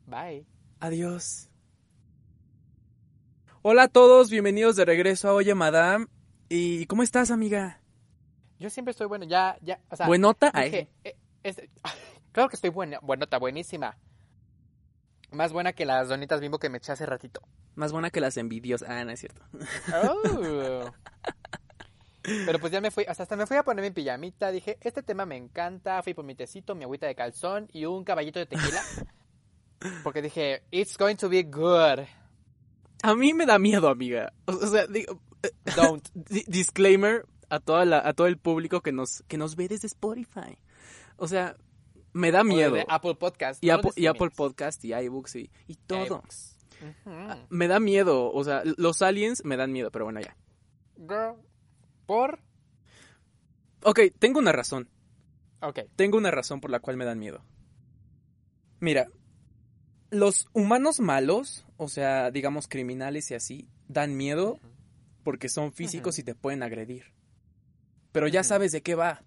Bye. 0.06 0.46
Adiós. 0.80 1.50
Hola 3.62 3.84
a 3.84 3.88
todos, 3.88 4.30
bienvenidos 4.30 4.76
de 4.76 4.86
regreso 4.86 5.30
a 5.30 5.34
Oye 5.34 5.56
Madame. 5.56 6.06
¿Y 6.50 6.86
cómo 6.86 7.02
estás, 7.02 7.32
amiga? 7.32 7.82
Yo 8.60 8.70
siempre 8.70 8.92
estoy 8.92 9.08
bueno, 9.08 9.26
ya, 9.26 9.58
ya, 9.62 9.82
o 9.90 9.96
sea, 9.96 10.06
¿Buenota? 10.08 10.52
dije, 10.52 10.90
eh, 11.04 11.16
este- 11.44 11.70
claro 12.32 12.50
que 12.50 12.56
estoy 12.56 12.70
buena, 12.70 13.00
buenota, 13.02 13.40
buenísima. 13.40 13.98
Más 15.32 15.52
buena 15.52 15.74
que 15.74 15.86
las 15.86 16.08
donitas 16.08 16.40
bimbo 16.40 16.60
que 16.60 16.70
me 16.70 16.78
eché 16.78 16.92
hace 16.92 17.06
ratito. 17.06 17.42
Más 17.74 17.92
buena 17.92 18.12
que 18.12 18.22
las 18.22 18.38
envidios. 18.38 18.84
Ah, 18.84 19.04
no 19.04 19.12
es 19.12 19.20
cierto. 19.20 19.42
Oh. 19.92 20.92
Pero 22.22 22.60
pues 22.60 22.72
ya 22.72 22.80
me 22.82 22.92
fui, 22.92 23.04
sea, 23.04 23.12
hasta 23.24 23.36
me 23.36 23.46
fui 23.46 23.58
a 23.58 23.64
poner 23.64 23.84
mi 23.84 23.92
pijamita, 23.92 24.52
dije, 24.52 24.78
este 24.82 25.04
tema 25.04 25.26
me 25.26 25.36
encanta, 25.38 26.02
fui 26.02 26.14
por 26.14 26.26
mi 26.26 26.36
tecito, 26.36 26.74
mi 26.74 26.84
agüita 26.84 27.06
de 27.08 27.16
calzón 27.16 27.68
y 27.74 27.86
un 27.86 28.04
caballito 28.04 28.40
de 28.40 28.46
tequila. 28.46 28.82
Porque 30.04 30.22
dije, 30.22 30.64
it's 30.72 30.98
going 30.98 31.16
to 31.16 31.30
be 31.30 31.44
good. 31.44 32.06
A 33.04 33.16
mí 33.16 33.34
me 33.34 33.46
da 33.46 33.60
miedo, 33.60 33.90
amiga. 33.90 34.34
O, 34.46 34.54
sea, 34.68 34.88
digo, 34.88 35.22
Don't. 35.76 36.08
di- 36.14 36.46
disclaimer 36.48 37.26
a, 37.50 37.60
toda 37.60 37.86
la, 37.86 38.00
a 38.00 38.14
todo 38.14 38.28
el 38.28 38.38
público 38.38 38.82
que 38.82 38.92
nos, 38.92 39.24
que 39.28 39.38
nos 39.38 39.56
ve 39.56 39.68
desde 39.68 39.88
Spotify. 39.88 40.58
O 41.18 41.28
sea, 41.28 41.56
me 42.14 42.32
da 42.32 42.44
miedo. 42.44 42.76
de 42.76 42.86
Apple 42.88 43.16
Podcast. 43.16 43.64
Y, 43.64 43.68
no 43.68 43.76
Apple, 43.76 43.92
y 43.96 44.08
Apple. 44.08 44.30
Podcast 44.36 44.84
y 44.86 44.94
iBooks 44.94 45.36
y, 45.36 45.52
y 45.68 45.76
todo. 45.76 46.24
Me 47.50 47.68
da 47.68 47.80
miedo. 47.80 48.32
O 48.32 48.44
sea, 48.44 48.64
los 48.78 49.02
aliens 49.02 49.44
me 49.46 49.58
dan 49.58 49.72
miedo, 49.72 49.92
pero 49.92 50.06
bueno, 50.06 50.22
ya. 50.22 50.36
Girl. 50.98 51.36
¿Por? 52.06 52.40
Ok, 53.84 54.00
tengo 54.18 54.40
una 54.40 54.52
razón. 54.52 54.90
Ok. 55.62 55.80
Tengo 55.96 56.18
una 56.18 56.32
razón 56.32 56.62
por 56.62 56.72
la 56.72 56.80
cual 56.80 56.98
me 56.98 57.06
dan 57.06 57.20
miedo. 57.20 57.44
Mira, 58.80 59.08
los 60.10 60.48
humanos 60.54 61.00
malos, 61.00 61.66
o 61.78 61.88
sea, 61.88 62.32
digamos 62.32 62.68
criminales 62.68 63.32
y 63.32 63.36
así, 63.36 63.68
dan 63.88 64.16
miedo 64.16 64.60
porque 65.24 65.50
son 65.50 65.74
físicos 65.74 66.20
y 66.20 66.24
te 66.24 66.36
pueden 66.36 66.64
agredir. 66.64 67.14
Pero 68.12 68.28
ya 68.28 68.44
sabes 68.44 68.72
de 68.72 68.82
qué 68.82 68.96
va. 68.96 69.24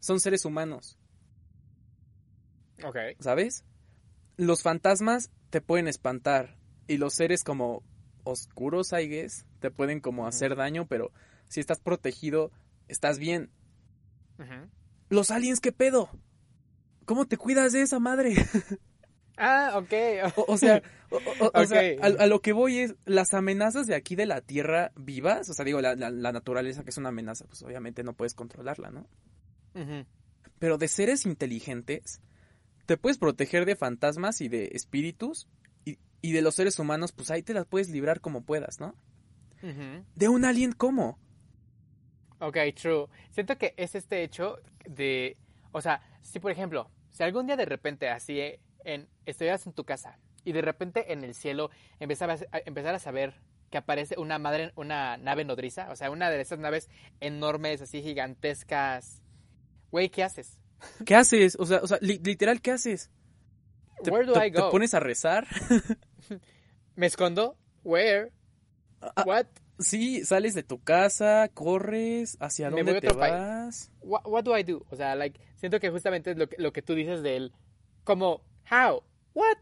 Son 0.00 0.20
seres 0.20 0.44
humanos, 0.44 0.98
Ok. 2.82 2.96
¿sabes? 3.18 3.64
Los 4.36 4.62
fantasmas 4.62 5.30
te 5.50 5.60
pueden 5.60 5.86
espantar 5.88 6.56
y 6.86 6.96
los 6.96 7.14
seres 7.14 7.44
como 7.44 7.82
oscuros, 8.24 8.92
I 8.92 9.06
guess, 9.08 9.44
te 9.60 9.70
pueden 9.70 10.00
como 10.00 10.26
hacer 10.26 10.56
daño, 10.56 10.86
pero 10.86 11.12
si 11.48 11.60
estás 11.60 11.80
protegido, 11.80 12.50
estás 12.88 13.18
bien. 13.18 13.50
Los 15.10 15.30
aliens, 15.30 15.60
¿qué 15.60 15.72
pedo? 15.72 16.08
¿Cómo 17.04 17.26
te 17.26 17.36
cuidas 17.36 17.72
de 17.72 17.82
esa 17.82 17.98
madre? 17.98 18.34
Ah, 19.42 19.72
ok. 19.76 19.92
O, 20.36 20.52
o 20.52 20.56
sea, 20.58 20.82
o, 21.10 21.64
sea, 21.64 21.80
a, 22.02 22.06
a 22.22 22.26
lo 22.26 22.40
que 22.42 22.52
voy 22.52 22.78
es 22.80 22.94
las 23.06 23.32
amenazas 23.32 23.86
de 23.86 23.94
aquí 23.94 24.14
de 24.16 24.26
la 24.26 24.42
Tierra 24.42 24.92
vivas, 24.96 25.48
o 25.48 25.54
sea, 25.54 25.64
digo, 25.64 25.80
la, 25.80 25.94
la- 25.96 26.10
la 26.10 26.30
naturaleza 26.32 26.84
que 26.84 26.90
es 26.90 26.98
una 26.98 27.08
amenaza, 27.08 27.46
pues 27.46 27.62
obviamente 27.62 28.02
no 28.04 28.12
puedes 28.12 28.34
controlarla, 28.34 28.90
¿no? 28.90 29.06
Pero 30.58 30.76
de 30.76 30.88
seres 30.88 31.24
inteligentes, 31.24 32.20
te 32.86 32.96
puedes 32.98 33.16
proteger 33.18 33.64
de 33.64 33.76
fantasmas 33.76 34.40
y 34.42 34.48
de 34.48 34.66
espíritus, 34.74 35.48
y, 35.86 35.98
y 36.20 36.32
de 36.32 36.42
los 36.42 36.54
seres 36.56 36.78
humanos, 36.78 37.12
pues 37.12 37.30
ahí 37.30 37.42
te 37.42 37.54
las 37.54 37.64
puedes 37.66 37.88
librar 37.88 38.20
como 38.20 38.42
puedas, 38.42 38.78
¿no? 38.78 38.94
De 40.16 40.28
un 40.28 40.44
alien, 40.44 40.72
¿cómo? 40.72 41.18
Ok, 42.40 42.56
true. 42.74 43.06
Siento 43.30 43.56
que 43.58 43.74
es 43.76 43.94
este 43.94 44.22
hecho 44.22 44.58
de, 44.88 45.36
o 45.72 45.80
sea, 45.80 46.00
si 46.22 46.40
por 46.40 46.50
ejemplo, 46.50 46.90
si 47.10 47.22
algún 47.22 47.46
día 47.46 47.56
de 47.56 47.66
repente 47.66 48.08
así 48.08 48.38
eh, 48.40 48.60
en, 48.84 49.08
estuvieras 49.26 49.66
en 49.66 49.72
tu 49.72 49.84
casa 49.84 50.18
y 50.44 50.52
de 50.52 50.62
repente 50.62 51.12
en 51.12 51.24
el 51.24 51.34
cielo 51.34 51.70
empezabas 51.98 52.46
a, 52.52 52.58
empezar 52.64 52.94
a 52.94 52.98
saber 52.98 53.34
que 53.70 53.78
aparece 53.78 54.18
una 54.18 54.38
madre, 54.38 54.72
una 54.76 55.16
nave 55.16 55.44
nodriza, 55.44 55.90
o 55.90 55.96
sea, 55.96 56.10
una 56.10 56.28
de 56.30 56.40
esas 56.40 56.58
naves 56.58 56.88
enormes, 57.20 57.80
así 57.82 58.02
gigantescas. 58.02 59.22
Güey, 59.92 60.08
¿qué 60.08 60.22
haces? 60.24 60.58
¿Qué 61.06 61.14
haces? 61.14 61.56
O 61.58 61.66
sea, 61.66 61.78
o 61.82 61.86
sea 61.86 61.98
li- 62.00 62.20
literal, 62.24 62.60
¿qué 62.60 62.72
haces? 62.72 63.10
¿Te, 64.02 64.10
Where 64.10 64.26
do 64.26 64.32
te- 64.32 64.46
I 64.46 64.50
te 64.52 64.60
go? 64.60 64.70
pones 64.70 64.94
a 64.94 65.00
rezar? 65.00 65.46
¿Me 66.96 67.06
escondo? 67.06 67.56
Where? 67.84 68.32
Ah, 69.00 69.24
What? 69.26 69.46
Sí, 69.78 70.24
sales 70.26 70.54
de 70.54 70.62
tu 70.62 70.82
casa, 70.82 71.48
corres, 71.54 72.36
¿hacia 72.40 72.68
dónde 72.68 73.00
te 73.00 73.12
vas? 73.14 73.90
What, 74.02 74.22
what 74.26 74.44
do 74.44 74.56
I 74.56 74.62
do? 74.62 74.84
O 74.90 74.96
sea, 74.96 75.14
like, 75.14 75.40
siento 75.56 75.80
que 75.80 75.88
justamente 75.90 76.32
es 76.32 76.36
lo 76.36 76.48
que, 76.50 76.56
lo 76.58 76.72
que 76.72 76.82
tú 76.82 76.94
dices 76.94 77.22
de 77.22 77.36
él. 77.36 77.52
Como, 78.04 78.42
how? 78.70 79.02
What? 79.34 79.56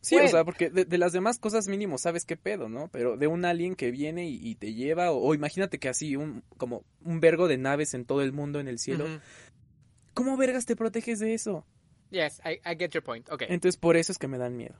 Sí, 0.00 0.16
o 0.16 0.28
sea, 0.28 0.44
porque 0.44 0.68
de, 0.68 0.84
de 0.84 0.98
las 0.98 1.12
demás 1.12 1.38
cosas 1.38 1.66
mínimo 1.66 1.96
sabes 1.96 2.26
qué 2.26 2.36
pedo, 2.36 2.68
¿no? 2.68 2.88
Pero 2.88 3.16
de 3.16 3.26
un 3.26 3.46
alien 3.46 3.74
que 3.74 3.90
viene 3.90 4.28
y, 4.28 4.38
y 4.42 4.54
te 4.54 4.74
lleva, 4.74 5.10
o, 5.10 5.16
o 5.16 5.34
imagínate 5.34 5.78
que 5.78 5.88
así, 5.88 6.14
un, 6.14 6.44
como 6.58 6.84
un 7.02 7.20
vergo 7.20 7.48
de 7.48 7.56
naves 7.56 7.94
en 7.94 8.04
todo 8.04 8.20
el 8.20 8.32
mundo 8.32 8.60
en 8.60 8.68
el 8.68 8.78
cielo. 8.78 9.06
¿Cómo 10.12 10.36
vergas 10.36 10.66
te 10.66 10.76
proteges 10.76 11.20
de 11.20 11.32
eso? 11.32 11.66
Yes, 12.10 12.40
I, 12.44 12.60
I 12.70 12.76
get 12.78 12.90
your 12.90 13.02
point. 13.02 13.28
Okay. 13.30 13.48
Entonces 13.50 13.78
por 13.78 13.96
eso 13.96 14.12
es 14.12 14.18
que 14.18 14.28
me 14.28 14.36
dan 14.36 14.56
miedo. 14.56 14.76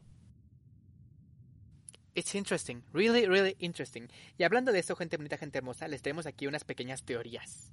It's 2.15 2.35
interesting. 2.35 2.83
Really, 2.93 3.27
really 3.27 3.57
interesting. 3.59 4.09
Y 4.39 4.45
hablando 4.45 4.73
de 4.73 4.79
esto, 4.79 4.95
gente 4.95 5.17
bonita, 5.17 5.37
gente 5.37 5.59
hermosa, 5.59 5.89
les 5.89 6.03
traemos 6.03 6.27
aquí 6.27 6.47
unas 6.47 6.65
pequeñas 6.65 7.03
teorías. 7.03 7.73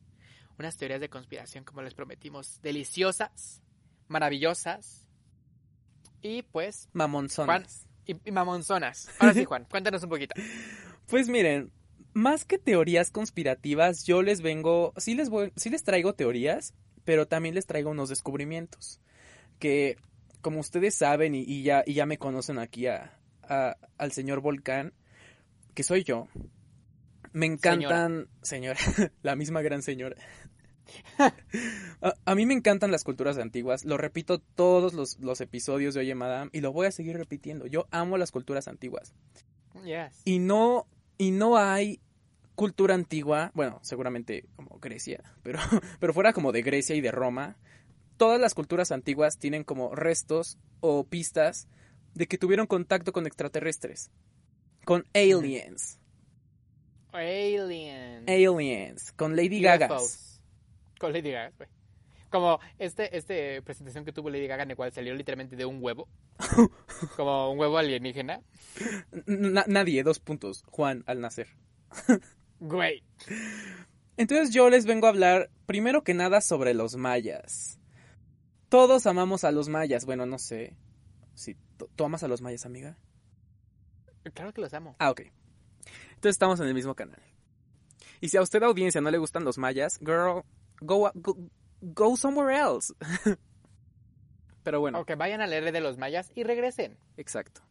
Unas 0.58 0.78
teorías 0.78 1.02
de 1.02 1.10
conspiración, 1.10 1.64
como 1.64 1.82
les 1.82 1.94
prometimos. 1.94 2.60
Deliciosas, 2.62 3.62
maravillosas. 4.08 5.06
Y 6.22 6.44
pues, 6.44 6.90
Mamonzonas. 6.94 7.88
y, 8.06 8.16
y 8.26 8.32
mamonzonas. 8.32 9.10
Ahora 9.20 9.34
sí, 9.34 9.46
Juan, 9.46 9.66
cuéntanos 9.70 10.04
un 10.04 10.10
poquito. 10.10 10.34
Pues 11.08 11.28
miren, 11.28 11.72
más 12.14 12.46
que 12.46 12.58
teorías 12.58 13.12
conspirativas, 13.12 14.06
yo 14.06 14.22
les 14.22 14.42
vengo, 14.42 14.94
sí 14.96 15.14
les 15.14 15.30
voy, 15.30 15.52
sí 15.58 15.70
les 15.70 15.84
traigo 15.84 16.14
teorías, 16.14 16.74
pero 17.04 17.28
también 17.28 17.54
les 17.54 17.66
traigo 17.66 17.90
unos 17.90 18.08
descubrimientos 18.08 19.02
que, 19.60 19.98
como 20.40 20.62
ustedes 20.62 20.96
saben 20.96 21.36
y, 21.36 21.42
y 21.42 21.64
ya 21.64 21.84
y 21.86 21.96
ya 21.96 22.06
me 22.06 22.18
conocen 22.18 22.60
aquí 22.60 22.88
a, 22.88 23.20
a- 23.44 23.76
al 23.98 24.12
señor 24.14 24.40
Volcán, 24.40 24.94
que 25.74 25.84
soy 25.84 26.04
yo. 26.06 26.30
Me 27.34 27.46
encantan, 27.46 28.28
señora, 28.42 28.80
la 29.22 29.36
misma 29.36 29.62
gran 29.62 29.82
señora. 29.82 30.16
A, 32.02 32.16
a 32.26 32.36
mí 32.36 32.48
me 32.48 32.56
encantan 32.56 32.92
las 32.92 33.04
culturas 33.04 33.38
antiguas, 33.38 33.86
lo 33.86 33.96
repito 33.98 34.40
todos 34.40 34.94
los, 34.94 35.20
los 35.20 35.40
episodios 35.40 35.94
de 35.94 36.00
Oye 36.00 36.16
Madame 36.16 36.50
y 36.52 36.62
lo 36.62 36.74
voy 36.74 36.88
a 36.88 36.92
seguir 36.92 37.16
repitiendo. 37.16 37.68
Yo 37.68 37.88
amo 37.92 38.18
las 38.18 38.32
culturas 38.32 38.68
antiguas. 38.68 39.14
Yes. 39.84 40.22
Y 40.26 40.40
no, 40.40 40.88
y 41.18 41.30
no 41.30 41.58
hay 41.58 42.00
cultura 42.56 42.96
antigua, 42.96 43.52
bueno, 43.54 43.80
seguramente 43.84 44.46
como 44.56 44.80
Grecia, 44.80 45.24
pero, 45.44 45.60
pero 46.00 46.14
fuera 46.14 46.34
como 46.34 46.52
de 46.52 46.62
Grecia 46.62 46.96
y 46.96 47.02
de 47.02 47.12
Roma, 47.12 47.58
todas 48.18 48.40
las 48.40 48.54
culturas 48.54 48.92
antiguas 48.92 49.38
tienen 49.38 49.64
como 49.64 49.96
restos 49.96 50.58
o 50.80 51.04
pistas 51.04 51.68
de 52.14 52.28
que 52.28 52.38
tuvieron 52.38 52.68
contacto 52.68 53.14
con 53.14 53.26
extraterrestres, 53.26 54.12
con 54.86 55.06
aliens, 55.14 56.00
Alien. 57.12 58.30
aliens, 58.30 59.12
con 59.14 59.36
Lady 59.36 59.62
Gaga. 59.62 59.90
Con 61.02 61.14
Lady 61.14 61.32
Gaga, 61.32 61.52
güey. 61.58 61.68
Como 62.30 62.60
este, 62.78 63.18
este 63.18 63.62
presentación 63.64 64.06
que 64.06 64.14
tuvo 64.14 64.30
Lady 64.30 64.46
Gaga 64.46 64.62
en 64.64 64.70
el 64.72 64.78
cual 64.78 64.94
salió 64.94 65.16
literalmente 65.16 65.56
de 65.56 65.66
un 65.66 65.80
huevo. 65.82 66.08
como 67.18 67.52
un 67.52 67.58
huevo 67.60 67.80
alienígena. 67.80 68.40
Na- 69.26 69.66
nadie, 69.68 70.04
dos 70.04 70.20
puntos, 70.20 70.64
Juan 70.70 71.04
al 71.08 71.20
nacer. 71.20 71.48
Güey. 72.60 73.04
Entonces 74.18 74.52
yo 74.54 74.70
les 74.70 74.86
vengo 74.86 75.08
a 75.08 75.10
hablar 75.10 75.50
primero 75.66 76.04
que 76.04 76.14
nada 76.14 76.40
sobre 76.42 76.76
los 76.76 76.96
mayas. 76.96 77.80
Todos 78.70 79.08
amamos 79.08 79.44
a 79.44 79.52
los 79.52 79.68
mayas. 79.68 80.06
Bueno, 80.06 80.28
no 80.28 80.38
sé. 80.38 80.78
Si 81.34 81.56
¿tú 81.78 81.90
tú 81.96 82.06
amas 82.06 82.22
a 82.22 82.28
los 82.28 82.42
mayas, 82.42 82.68
amiga. 82.68 83.00
Claro 84.36 84.54
que 84.54 84.62
los 84.62 84.72
amo. 84.76 84.96
Ah, 85.00 85.10
ok. 85.10 85.22
Entonces 85.22 86.36
estamos 86.36 86.60
en 86.60 86.68
el 86.68 86.76
mismo 86.76 86.94
canal. 86.94 87.20
Y 88.20 88.30
si 88.30 88.38
a 88.38 88.42
usted 88.44 88.62
audiencia 88.62 89.02
no 89.02 89.10
le 89.10 89.18
gustan 89.18 89.44
los 89.44 89.58
mayas, 89.58 89.98
girl, 90.00 90.44
go, 90.82 91.12
go, 91.16 91.38
go 91.82 92.18
somewhere 92.18 92.56
else. 92.56 92.94
Pero 94.64 94.80
bueno, 94.80 95.00
O 95.00 95.06
que 95.06 95.16
vayan 95.16 95.42
a 95.42 95.48
leer 95.48 95.72
de 95.72 95.82
los 95.82 95.98
mayas 95.98 96.32
y 96.36 96.44
regresen. 96.44 96.98
exacto. 97.18 97.62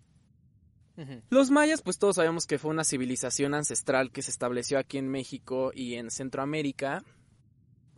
Los 1.30 1.50
mayas, 1.50 1.80
pues 1.80 1.98
todos 1.98 2.16
sabemos 2.16 2.46
que 2.46 2.58
fue 2.58 2.70
una 2.70 2.84
civilización 2.84 3.54
ancestral 3.54 4.12
que 4.12 4.20
se 4.20 4.30
estableció 4.30 4.78
aquí 4.78 4.98
en 4.98 5.08
México 5.08 5.70
y 5.74 5.94
en 5.94 6.10
Centroamérica 6.10 7.02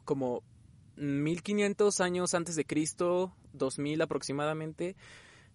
como 0.04 0.44
1500 0.94 2.00
años 2.00 2.34
antes 2.34 2.54
de 2.54 2.64
Cristo, 2.64 3.34
2000 3.54 4.02
aproximadamente, 4.02 4.94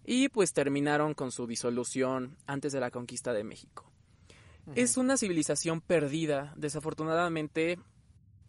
y 0.04 0.28
pues 0.28 0.52
terminaron 0.52 1.14
con 1.14 1.32
su 1.32 1.46
disolución 1.46 2.36
antes 2.46 2.72
de 2.72 2.80
la 2.80 2.90
conquista 2.90 3.32
de 3.32 3.44
México. 3.44 3.90
Es 4.74 4.98
una 4.98 5.16
civilización 5.16 5.80
perdida, 5.80 6.52
desafortunadamente 6.54 7.78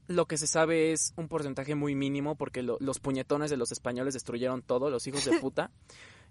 lo 0.09 0.25
que 0.25 0.37
se 0.37 0.47
sabe 0.47 0.91
es 0.91 1.13
un 1.15 1.27
porcentaje 1.29 1.75
muy 1.75 1.95
mínimo 1.95 2.35
porque 2.35 2.61
lo- 2.63 2.77
los 2.81 2.99
puñetones 2.99 3.49
de 3.49 3.55
los 3.57 3.71
españoles 3.71 4.13
destruyeron 4.13 4.61
todo, 4.61 4.89
los 4.89 5.07
hijos 5.07 5.23
de 5.23 5.31
puta, 5.39 5.71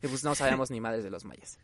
y 0.03 0.09
pues 0.09 0.23
no 0.25 0.35
sabemos 0.35 0.71
ni 0.71 0.81
madres 0.81 1.03
de 1.05 1.11
los 1.11 1.25
mayas. 1.25 1.59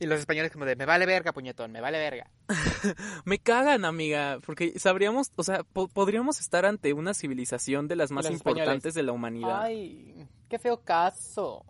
Y 0.00 0.06
los 0.06 0.20
españoles 0.20 0.52
como 0.52 0.64
de, 0.64 0.76
me 0.76 0.86
vale 0.86 1.04
verga, 1.06 1.32
puñetón, 1.32 1.72
me 1.72 1.80
vale 1.80 1.98
verga. 1.98 2.30
Me 3.24 3.40
cagan, 3.40 3.84
amiga, 3.84 4.38
porque 4.46 4.78
sabríamos, 4.78 5.32
o 5.34 5.42
sea, 5.42 5.64
po- 5.64 5.88
podríamos 5.88 6.38
estar 6.38 6.64
ante 6.64 6.92
una 6.92 7.12
civilización 7.14 7.88
de 7.88 7.96
las 7.96 8.12
más 8.12 8.24
los 8.26 8.34
importantes 8.34 8.90
españoles. 8.90 8.94
de 8.94 9.02
la 9.02 9.12
humanidad. 9.12 9.62
Ay, 9.62 10.14
Ay, 10.16 10.28
qué 10.48 10.58
feo 10.60 10.80
caso. 10.84 11.64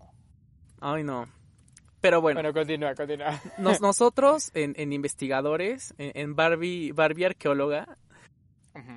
no. 0.83 1.27
Pero 2.01 2.21
bueno, 2.21 2.39
Bueno, 2.43 2.53
continúa, 2.53 2.95
continúa. 2.95 3.41
nos- 3.59 3.81
nosotros 3.81 4.51
en, 4.55 4.75
en 4.77 4.93
investigadores, 4.93 5.95
en, 5.99 6.13
en 6.15 6.37
Barbie, 6.37 6.93
Barbie 6.93 7.25
arqueóloga, 7.25 7.97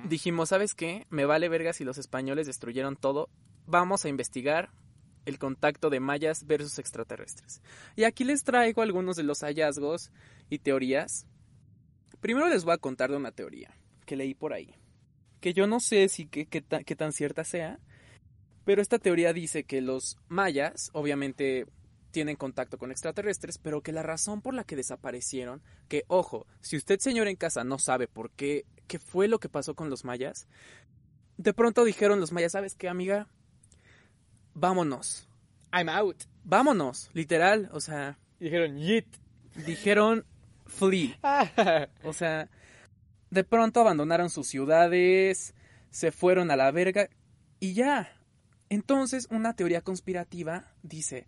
Dijimos, 0.08 0.48
¿sabes 0.50 0.74
qué? 0.74 1.06
Me 1.10 1.24
vale 1.24 1.48
verga 1.48 1.72
si 1.72 1.84
los 1.84 1.98
españoles 1.98 2.46
destruyeron 2.46 2.96
todo. 2.96 3.28
Vamos 3.66 4.04
a 4.04 4.08
investigar 4.08 4.70
el 5.24 5.38
contacto 5.38 5.88
de 5.90 6.00
mayas 6.00 6.46
versus 6.46 6.78
extraterrestres. 6.78 7.62
Y 7.96 8.04
aquí 8.04 8.24
les 8.24 8.42
traigo 8.44 8.82
algunos 8.82 9.16
de 9.16 9.22
los 9.22 9.40
hallazgos 9.42 10.10
y 10.50 10.58
teorías. 10.58 11.26
Primero 12.20 12.48
les 12.48 12.64
voy 12.64 12.74
a 12.74 12.78
contar 12.78 13.10
de 13.10 13.16
una 13.16 13.32
teoría 13.32 13.76
que 14.06 14.16
leí 14.16 14.34
por 14.34 14.52
ahí. 14.52 14.74
Que 15.40 15.52
yo 15.54 15.66
no 15.66 15.80
sé 15.80 16.08
si 16.08 16.26
qué, 16.26 16.44
ta- 16.60 16.82
qué 16.84 16.96
tan 16.96 17.12
cierta 17.12 17.44
sea. 17.44 17.78
Pero 18.64 18.80
esta 18.82 18.98
teoría 18.98 19.32
dice 19.32 19.64
que 19.64 19.80
los 19.80 20.16
mayas, 20.28 20.90
obviamente, 20.92 21.66
tienen 22.12 22.36
contacto 22.36 22.78
con 22.78 22.92
extraterrestres, 22.92 23.58
pero 23.58 23.82
que 23.82 23.90
la 23.90 24.02
razón 24.02 24.40
por 24.42 24.54
la 24.54 24.64
que 24.64 24.76
desaparecieron, 24.76 25.62
que 25.88 26.04
ojo, 26.06 26.46
si 26.60 26.76
usted 26.76 27.00
señor 27.00 27.26
en 27.26 27.36
casa 27.36 27.64
no 27.64 27.78
sabe 27.78 28.06
por 28.06 28.30
qué, 28.30 28.64
qué 28.86 29.00
fue 29.00 29.26
lo 29.26 29.40
que 29.40 29.48
pasó 29.48 29.74
con 29.74 29.90
los 29.90 30.04
mayas, 30.04 30.46
de 31.38 31.52
pronto 31.52 31.84
dijeron 31.84 32.20
los 32.20 32.30
mayas, 32.30 32.52
¿sabes 32.52 32.76
qué, 32.76 32.88
amiga? 32.88 33.26
Vámonos, 34.54 35.28
I'm 35.72 35.88
out. 35.88 36.24
vámonos, 36.44 37.10
literal, 37.14 37.68
o 37.72 37.80
sea, 37.80 38.18
dijeron, 38.38 38.76
yeet. 38.76 39.06
dijeron 39.66 40.24
flee, 40.66 41.16
o 42.04 42.12
sea, 42.12 42.48
de 43.30 43.44
pronto 43.44 43.80
abandonaron 43.80 44.30
sus 44.30 44.46
ciudades, 44.46 45.54
se 45.90 46.12
fueron 46.12 46.50
a 46.50 46.56
la 46.56 46.70
verga 46.70 47.08
y 47.60 47.74
ya. 47.74 48.18
Entonces, 48.68 49.28
una 49.30 49.54
teoría 49.54 49.82
conspirativa 49.82 50.72
dice 50.82 51.26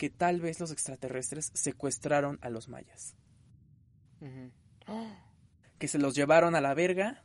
que 0.00 0.08
tal 0.08 0.40
vez 0.40 0.58
los 0.60 0.72
extraterrestres 0.72 1.50
secuestraron 1.52 2.38
a 2.40 2.48
los 2.48 2.70
mayas, 2.70 3.14
que 5.78 5.88
se 5.88 5.98
los 5.98 6.14
llevaron 6.14 6.54
a 6.54 6.62
la 6.62 6.72
verga 6.72 7.22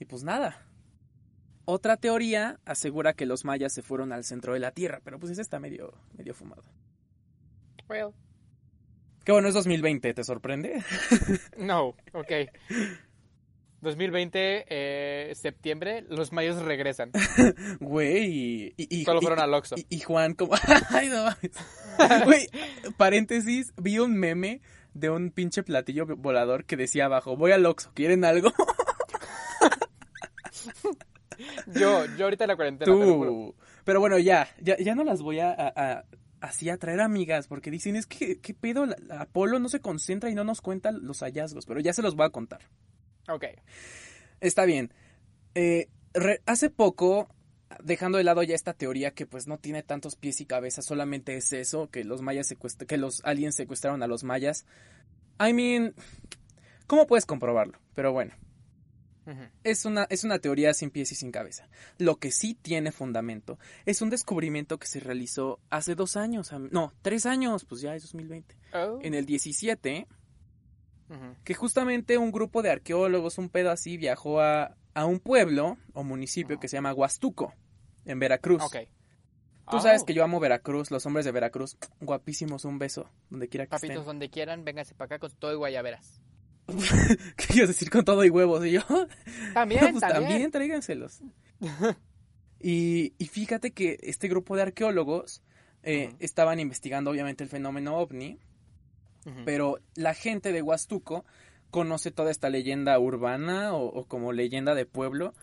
y 0.00 0.04
pues 0.04 0.24
nada. 0.24 0.66
Otra 1.66 1.96
teoría 1.96 2.58
asegura 2.64 3.12
que 3.12 3.26
los 3.26 3.44
mayas 3.44 3.72
se 3.72 3.82
fueron 3.82 4.12
al 4.12 4.24
centro 4.24 4.54
de 4.54 4.58
la 4.58 4.72
Tierra, 4.72 5.00
pero 5.04 5.20
pues 5.20 5.30
ese 5.30 5.40
está 5.40 5.60
medio, 5.60 5.94
medio 6.14 6.34
fumado. 6.34 6.64
Well, 7.88 8.12
Qué 9.24 9.30
bueno, 9.30 9.46
es 9.46 9.54
2020, 9.54 10.14
¿te 10.14 10.24
sorprende? 10.24 10.82
no, 11.58 11.94
ok. 12.12 12.32
2020, 13.80 14.64
eh, 14.68 15.34
septiembre, 15.34 16.04
los 16.08 16.32
mayos 16.32 16.60
regresan. 16.62 17.10
Güey, 17.80 18.72
y, 18.76 18.86
y, 19.00 19.04
Solo 19.04 19.20
y- 19.20 19.22
fueron 19.22 19.40
al 19.40 19.54
Oxxo. 19.54 19.76
y- 19.76 19.86
y 19.88 20.00
Juan 20.00 20.34
como... 20.34 20.54
Ay, 20.90 21.08
no 21.08 21.24
mames. 21.24 21.52
Güey, 22.24 22.46
paréntesis, 22.96 23.72
vi 23.76 23.98
un 23.98 24.14
meme 24.16 24.60
de 24.94 25.10
un 25.10 25.30
pinche 25.30 25.62
platillo 25.62 26.06
volador 26.16 26.64
que 26.64 26.76
decía 26.76 27.04
abajo, 27.04 27.36
voy 27.36 27.52
al 27.52 27.64
Oxxo, 27.66 27.90
¿quieren 27.94 28.24
algo? 28.24 28.52
Yo, 31.68 32.04
yo 32.16 32.24
ahorita 32.24 32.44
en 32.44 32.48
la 32.48 32.56
cuarentena, 32.56 32.92
te 32.92 32.98
lo 32.98 33.14
juro. 33.14 33.30
Tú. 33.30 33.54
Pero 33.84 34.00
bueno, 34.00 34.18
ya, 34.18 34.48
ya, 34.60 34.76
ya 34.78 34.94
no 34.94 35.04
las 35.04 35.22
voy 35.22 35.38
a, 35.40 35.52
a- 35.52 36.04
así 36.40 36.68
a 36.68 36.76
traer 36.78 37.00
amigas, 37.00 37.46
porque 37.46 37.70
dicen, 37.70 37.94
es 37.96 38.06
que, 38.06 38.40
¿qué 38.40 38.54
pedo? 38.54 38.86
Apolo 39.10 39.58
no 39.60 39.68
se 39.68 39.80
concentra 39.80 40.30
y 40.30 40.34
no 40.34 40.44
nos 40.44 40.60
cuenta 40.60 40.90
los 40.90 41.20
hallazgos, 41.20 41.64
pero 41.66 41.80
ya 41.80 41.92
se 41.92 42.02
los 42.02 42.16
voy 42.16 42.26
a 42.26 42.30
contar. 42.30 42.60
Ok. 43.28 43.44
Está 44.40 44.64
bien. 44.64 44.92
Eh, 45.54 45.88
re- 46.14 46.40
hace 46.46 46.70
poco, 46.70 47.28
dejando 47.82 48.18
de 48.18 48.24
lado 48.24 48.42
ya 48.42 48.54
esta 48.54 48.72
teoría 48.74 49.12
que 49.12 49.26
pues 49.26 49.46
no 49.46 49.58
tiene 49.58 49.82
tantos 49.82 50.16
pies 50.16 50.40
y 50.40 50.46
cabezas, 50.46 50.84
solamente 50.86 51.36
es 51.36 51.52
eso, 51.52 51.88
que 51.90 52.04
los 52.04 52.22
mayas 52.22 52.54
que 52.86 52.96
los 52.96 53.20
aliens 53.24 53.54
secuestraron 53.56 54.02
a 54.02 54.06
los 54.06 54.24
mayas. 54.24 54.64
I 55.40 55.52
mean, 55.52 55.94
¿cómo 56.86 57.06
puedes 57.06 57.26
comprobarlo? 57.26 57.78
Pero 57.94 58.12
bueno, 58.12 58.32
es 59.62 59.84
una, 59.84 60.04
es 60.08 60.24
una 60.24 60.38
teoría 60.38 60.72
sin 60.72 60.90
pies 60.90 61.12
y 61.12 61.14
sin 61.14 61.30
cabeza. 61.30 61.68
Lo 61.98 62.16
que 62.16 62.30
sí 62.32 62.54
tiene 62.54 62.92
fundamento 62.92 63.58
es 63.84 64.00
un 64.00 64.08
descubrimiento 64.10 64.78
que 64.78 64.86
se 64.86 65.00
realizó 65.00 65.60
hace 65.68 65.94
dos 65.94 66.16
años, 66.16 66.50
no, 66.70 66.94
tres 67.02 67.26
años, 67.26 67.64
pues 67.66 67.82
ya 67.82 67.94
es 67.94 68.02
2020. 68.04 68.56
Oh. 68.72 68.98
En 69.02 69.12
el 69.14 69.26
17, 69.26 70.06
Que 71.44 71.54
justamente 71.54 72.18
un 72.18 72.30
grupo 72.32 72.62
de 72.62 72.70
arqueólogos, 72.70 73.38
un 73.38 73.48
pedo 73.48 73.70
así, 73.70 73.96
viajó 73.96 74.40
a, 74.40 74.76
a 74.94 75.06
un 75.06 75.20
pueblo 75.20 75.78
o 75.94 76.04
municipio 76.04 76.58
que 76.60 76.68
se 76.68 76.76
llama 76.76 76.92
Huastuco, 76.92 77.54
en 78.04 78.18
Veracruz. 78.18 78.62
Ok. 78.62 78.76
Tú 79.70 79.76
Oh. 79.76 79.80
sabes 79.80 80.02
que 80.04 80.14
yo 80.14 80.24
amo 80.24 80.40
Veracruz, 80.40 80.90
los 80.90 81.04
hombres 81.04 81.26
de 81.26 81.32
Veracruz, 81.32 81.76
guapísimos, 82.00 82.64
un 82.64 82.78
beso, 82.78 83.10
donde 83.28 83.48
quiera 83.48 83.66
que 83.66 83.70
Papitos, 83.70 84.06
donde 84.06 84.30
quieran, 84.30 84.64
vénganse 84.64 84.94
para 84.94 85.06
acá 85.16 85.18
con 85.18 85.30
todo 85.32 85.52
y 85.52 85.56
guayaberas. 85.56 86.22
¿Qué 87.36 87.46
quieres 87.46 87.68
decir 87.68 87.90
con 87.90 88.04
todo 88.04 88.24
y 88.24 88.30
huevos? 88.30 88.64
Y 88.64 88.72
yo, 88.72 88.80
También, 89.54 89.80
pues 89.92 90.00
también. 90.00 90.22
también, 90.30 90.50
tráiganselos. 90.50 91.20
y, 92.60 93.14
y 93.18 93.26
fíjate 93.26 93.72
que 93.72 93.98
este 94.02 94.28
grupo 94.28 94.56
de 94.56 94.62
arqueólogos 94.62 95.42
eh, 95.82 96.14
estaban 96.18 96.60
investigando 96.60 97.10
obviamente 97.10 97.44
el 97.44 97.50
fenómeno 97.50 97.96
ovni, 97.98 98.38
Pero 99.44 99.78
la 99.94 100.14
gente 100.14 100.52
de 100.52 100.62
Huastuco 100.62 101.24
conoce 101.70 102.10
toda 102.10 102.30
esta 102.30 102.48
leyenda 102.48 102.98
urbana 102.98 103.74
o, 103.74 103.84
o 103.86 104.06
como 104.06 104.32
leyenda 104.32 104.74
de 104.74 104.86
pueblo 104.86 105.34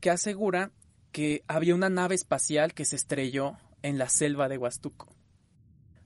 que 0.00 0.10
asegura 0.10 0.72
que 1.12 1.44
había 1.46 1.74
una 1.74 1.88
nave 1.88 2.14
espacial 2.16 2.74
que 2.74 2.84
se 2.84 2.96
estrelló 2.96 3.56
en 3.82 3.96
la 3.96 4.08
selva 4.08 4.48
de 4.48 4.58
Huastuco. 4.58 5.14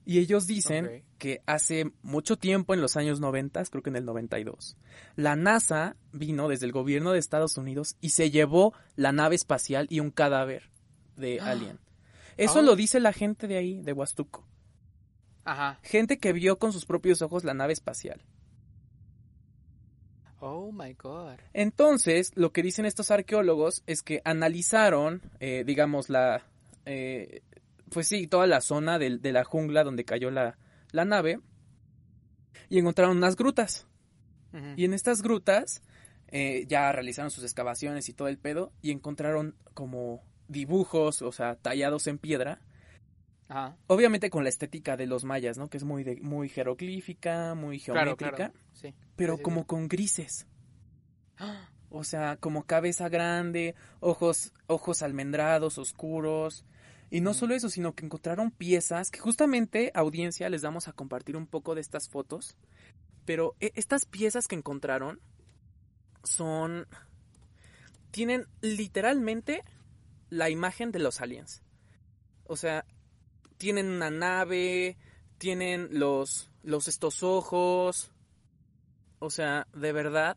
Y 0.05 0.19
ellos 0.19 0.47
dicen 0.47 1.03
que 1.17 1.41
hace 1.45 1.91
mucho 2.01 2.35
tiempo, 2.37 2.73
en 2.73 2.81
los 2.81 2.97
años 2.97 3.19
90, 3.21 3.63
creo 3.65 3.81
que 3.81 3.89
en 3.89 3.95
el 3.95 4.05
92, 4.05 4.77
la 5.15 5.35
NASA 5.37 5.95
vino 6.11 6.49
desde 6.49 6.65
el 6.65 6.71
gobierno 6.73 7.13
de 7.13 7.19
Estados 7.19 7.57
Unidos 7.57 7.95
y 8.01 8.09
se 8.09 8.29
llevó 8.29 8.73
la 8.97 9.11
nave 9.13 9.35
espacial 9.35 9.87
y 9.89 10.01
un 10.01 10.11
cadáver 10.11 10.69
de 11.15 11.39
Ah. 11.39 11.45
alien. 11.51 11.79
Eso 12.37 12.59
Oh. 12.59 12.63
lo 12.63 12.75
dice 12.75 12.99
la 12.99 13.13
gente 13.13 13.47
de 13.47 13.57
ahí, 13.57 13.81
de 13.81 13.93
Huastuco. 13.93 14.45
Ajá. 15.45 15.79
Gente 15.83 16.17
que 16.19 16.33
vio 16.33 16.57
con 16.57 16.71
sus 16.71 16.85
propios 16.85 17.21
ojos 17.21 17.43
la 17.43 17.53
nave 17.53 17.73
espacial. 17.73 18.21
Oh 20.45 20.73
my 20.73 20.93
god. 20.95 21.39
Entonces, 21.53 22.33
lo 22.35 22.51
que 22.51 22.63
dicen 22.63 22.85
estos 22.85 23.11
arqueólogos 23.11 23.81
es 23.87 24.03
que 24.03 24.21
analizaron, 24.25 25.21
eh, 25.39 25.63
digamos, 25.65 26.09
la. 26.09 26.43
eh, 26.85 27.41
pues 27.89 28.09
sí, 28.09 28.27
toda 28.27 28.45
la 28.45 28.59
zona 28.59 28.99
de, 28.99 29.19
la 29.31 29.45
jungla 29.45 29.85
donde 29.85 30.03
cayó 30.03 30.31
la, 30.31 30.57
la 30.91 31.05
nave. 31.05 31.39
Y 32.69 32.79
encontraron 32.79 33.15
unas 33.15 33.37
grutas. 33.37 33.87
Y 34.75 34.85
en 34.85 34.93
estas 34.93 35.21
grutas 35.21 35.81
eh, 36.27 36.65
ya 36.67 36.91
realizaron 36.91 37.31
sus 37.31 37.43
excavaciones 37.43 38.09
y 38.09 38.13
todo 38.13 38.27
el 38.27 38.37
pedo. 38.37 38.73
Y 38.81 38.91
encontraron 38.91 39.55
como 39.73 40.23
dibujos, 40.49 41.21
o 41.21 41.31
sea, 41.31 41.55
tallados 41.55 42.07
en 42.07 42.17
piedra. 42.17 42.59
Ajá. 43.49 43.77
Obviamente 43.87 44.29
con 44.29 44.43
la 44.43 44.49
estética 44.49 44.97
de 44.97 45.05
los 45.05 45.23
mayas, 45.25 45.57
¿no? 45.57 45.69
Que 45.69 45.77
es 45.77 45.83
muy, 45.83 46.03
de, 46.03 46.15
muy 46.21 46.49
jeroglífica, 46.49 47.53
muy 47.55 47.79
geométrica. 47.79 48.35
claro. 48.35 48.53
Sí. 48.73 48.93
Pero 49.15 49.37
Sí, 49.37 49.43
como 49.43 49.61
sí. 49.61 49.67
con 49.67 49.87
grises. 49.87 50.47
¡Ah! 51.37 51.69
O 51.89 52.03
sea, 52.03 52.37
como 52.37 52.63
cabeza 52.63 53.07
grande, 53.09 53.75
ojos, 53.99 54.51
ojos 54.67 55.03
almendrados, 55.03 55.77
oscuros. 55.77 56.65
Y 57.11 57.21
no 57.21 57.31
Ujú. 57.31 57.39
solo 57.41 57.53
eso, 57.55 57.69
sino 57.69 57.93
que 57.93 58.05
encontraron 58.05 58.49
piezas 58.49 59.11
que 59.11 59.19
justamente, 59.19 59.91
audiencia, 59.93 60.49
les 60.49 60.63
damos 60.63 60.87
a 60.87 60.93
compartir 60.93 61.37
un 61.37 61.45
poco 61.45 61.75
de 61.75 61.81
estas 61.81 62.09
fotos. 62.09 62.57
Pero 63.25 63.55
e- 63.59 63.71
estas 63.75 64.05
piezas 64.05 64.47
que 64.47 64.55
encontraron 64.55 65.19
son... 66.23 66.87
Tienen 68.11 68.47
literalmente 68.61 69.63
la 70.29 70.49
imagen 70.49 70.91
de 70.91 70.99
los 70.99 71.21
aliens. 71.21 71.61
O 72.45 72.55
sea, 72.55 72.85
tienen 73.63 73.87
una 73.89 74.09
nave, 74.09 74.97
tienen 75.37 75.87
los, 75.97 76.51
los 76.63 76.89
estos 76.89 77.23
ojos. 77.23 78.11
O 79.19 79.29
sea, 79.29 79.67
de 79.73 79.93
verdad, 79.93 80.35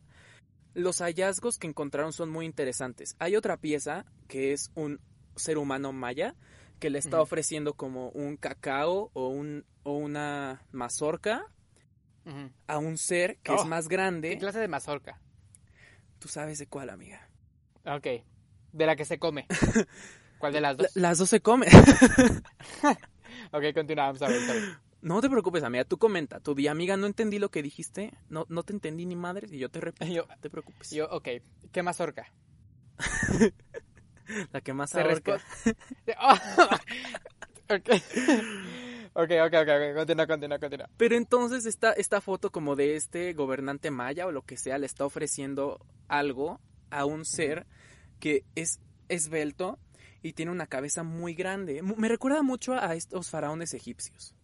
los 0.73 0.99
hallazgos 1.01 1.57
que 1.59 1.67
encontraron 1.67 2.13
son 2.13 2.29
muy 2.29 2.45
interesantes. 2.45 3.17
Hay 3.19 3.35
otra 3.35 3.57
pieza 3.57 4.05
que 4.29 4.53
es 4.53 4.71
un 4.75 5.01
ser 5.35 5.57
humano 5.57 5.91
maya 5.91 6.35
que 6.79 6.89
le 6.89 6.99
está 6.99 7.19
ofreciendo 7.19 7.73
como 7.73 8.11
un 8.11 8.37
cacao 8.37 9.11
o, 9.11 9.27
un, 9.27 9.65
o 9.83 9.97
una 9.97 10.65
mazorca 10.71 11.43
a 12.67 12.77
un 12.77 12.97
ser 12.97 13.39
que 13.43 13.51
Oh, 13.51 13.55
es 13.61 13.65
más 13.65 13.89
¿Qué 13.89 13.95
grande. 13.95 14.37
clase 14.37 14.59
de 14.59 14.69
mazorca? 14.69 15.19
Tú 16.19 16.29
sabes 16.29 16.59
de 16.59 16.67
cuál, 16.67 16.89
amiga. 16.91 17.27
Ok. 17.83 18.07
De 18.71 18.85
la 18.85 18.95
que 18.95 19.03
se 19.03 19.19
come. 19.19 19.47
¿Cuál 20.39 20.53
de 20.53 20.61
las 20.61 20.77
La- 20.77 20.83
dos? 20.83 20.95
las 20.95 21.17
dos 21.17 21.29
se 21.29 21.41
comen. 21.41 21.67
Ok, 23.51 23.63
continúa. 23.73 24.07
I'm 24.07 24.17
sorry, 24.17 24.39
sorry. 24.45 24.61
no 25.01 25.21
te 25.21 25.29
preocupes, 25.29 25.63
amiga. 25.63 25.83
Tú 25.85 25.97
comenta. 25.97 26.39
Tu 26.39 26.53
di, 26.55 26.67
amiga, 26.67 26.97
no 26.97 27.05
entendí 27.07 27.39
lo 27.39 27.49
que 27.49 27.61
dijiste. 27.61 28.13
No, 28.29 28.45
no 28.49 28.63
te 28.63 28.73
entendí 28.73 29.05
ni 29.05 29.15
madre. 29.15 29.47
Y 29.51 29.57
yo 29.59 29.69
te 29.69 29.79
repito. 29.79 30.05
Yo, 30.05 30.25
No 30.27 30.37
te 30.39 30.49
preocupes. 30.49 30.91
yo, 30.91 31.07
ok. 31.09 31.27
¿Qué 31.71 31.83
mazorca? 31.83 32.31
La 34.51 34.61
que 34.61 34.73
más 34.73 34.89
Se 34.91 34.99
ahorca. 35.01 35.37
responde. 35.37 35.77
ok. 37.69 37.89
Ok, 39.13 39.31
ok, 39.31 39.53
ok, 39.53 39.69
ok. 39.69 39.95
Continúa, 39.95 40.27
continúa, 40.27 40.59
continúa. 40.59 40.89
Pero 40.97 41.15
entonces 41.15 41.65
esta, 41.65 41.93
esta 41.93 42.21
foto 42.21 42.51
como 42.51 42.75
de 42.75 42.95
este 42.95 43.33
gobernante 43.33 43.89
maya 43.89 44.27
o 44.27 44.31
lo 44.31 44.41
que 44.43 44.57
sea 44.57 44.77
le 44.77 44.85
está 44.85 45.05
ofreciendo 45.05 45.79
algo 46.07 46.59
a 46.89 47.05
un 47.05 47.25
ser 47.25 47.65
que 48.19 48.43
es 48.55 48.79
esbelto 49.09 49.79
y 50.21 50.33
tiene 50.33 50.51
una 50.51 50.67
cabeza 50.67 51.03
muy 51.03 51.33
grande. 51.33 51.81
Me 51.81 52.07
recuerda 52.09 52.41
mucho 52.43 52.73
a 52.73 52.95
estos 52.95 53.29
faraones 53.29 53.73
egipcios, 53.73 54.35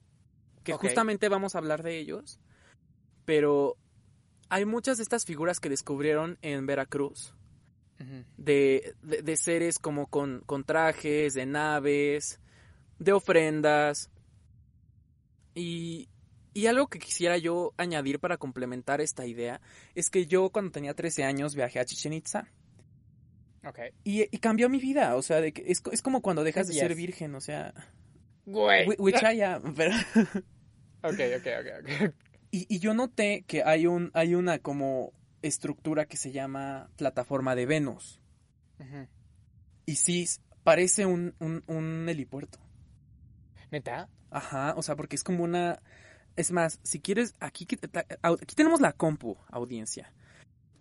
que 0.63 0.71
justamente 0.87 1.29
vamos 1.29 1.55
a 1.55 1.57
hablar 1.59 1.83
de 1.83 1.97
ellos, 1.99 2.39
pero 3.25 3.75
hay 4.49 4.65
muchas 4.65 4.97
de 4.97 5.03
estas 5.03 5.25
figuras 5.25 5.59
que 5.59 5.69
descubrieron 5.69 6.37
en 6.41 6.65
Veracruz, 6.65 7.33
de- 8.37 8.95
de 9.01 9.37
seres 9.37 9.79
como 9.79 10.07
con, 10.07 10.41
con 10.45 10.63
trajes, 10.63 11.33
de 11.33 11.45
naves, 11.45 12.39
de 12.99 13.13
ofrendas. 13.13 14.09
Y, 15.55 16.09
y 16.53 16.65
algo 16.67 16.87
que 16.87 16.99
quisiera 16.99 17.37
yo 17.37 17.73
añadir 17.77 18.19
para 18.19 18.37
complementar 18.37 19.01
esta 19.01 19.25
idea 19.25 19.61
es 19.95 20.09
que 20.09 20.25
yo 20.25 20.49
cuando 20.49 20.71
tenía 20.71 20.93
13 20.93 21.23
años 21.23 21.55
viajé 21.55 21.79
a 21.79 21.85
Chichen 21.85 22.13
Itza 22.13 22.47
Ok. 23.65 23.79
y, 24.03 24.23
y 24.23 24.37
cambió 24.39 24.67
mi 24.69 24.79
vida, 24.79 25.15
o 25.15 25.21
sea, 25.21 25.39
de 25.41 25.53
que 25.53 25.63
es, 25.71 25.81
es 25.91 26.01
como 26.01 26.21
cuando 26.21 26.43
dejas 26.43 26.67
de 26.67 26.73
Yes. 26.73 26.81
ser 26.81 26.95
virgen, 26.95 27.33
o 27.35 27.41
sea, 27.41 27.73
Güey. 28.45 28.85
whi- 28.87 28.95
which 28.99 29.21
I 29.23 29.41
am, 29.41 29.73
pero- 29.75 29.95
Ok, 31.01 31.19
ok, 31.37 31.47
ok, 31.59 31.67
ok. 32.09 32.13
y, 32.51 32.65
y 32.73 32.79
yo 32.79 32.93
noté 32.93 33.43
que 33.47 33.63
hay 33.63 33.87
un 33.87 34.11
hay 34.13 34.35
una 34.35 34.59
como 34.59 35.11
estructura 35.41 36.05
que 36.05 36.17
se 36.17 36.31
llama 36.31 36.89
plataforma 36.97 37.55
de 37.55 37.65
Venus 37.65 38.19
y 39.85 39.95
sí 39.95 40.25
parece 40.63 41.05
un, 41.05 41.35
un, 41.39 41.63
un 41.67 42.07
helipuerto. 42.09 42.59
¿Neta? 43.71 44.09
Ajá, 44.29 44.73
o 44.77 44.81
sea, 44.83 44.95
porque 44.95 45.15
es 45.15 45.23
como 45.23 45.43
una... 45.43 45.81
Es 46.35 46.51
más, 46.51 46.79
si 46.83 46.99
quieres, 46.99 47.35
aquí, 47.39 47.67
aquí 48.21 48.55
tenemos 48.55 48.81
la 48.81 48.93
compu, 48.93 49.37
audiencia. 49.49 50.11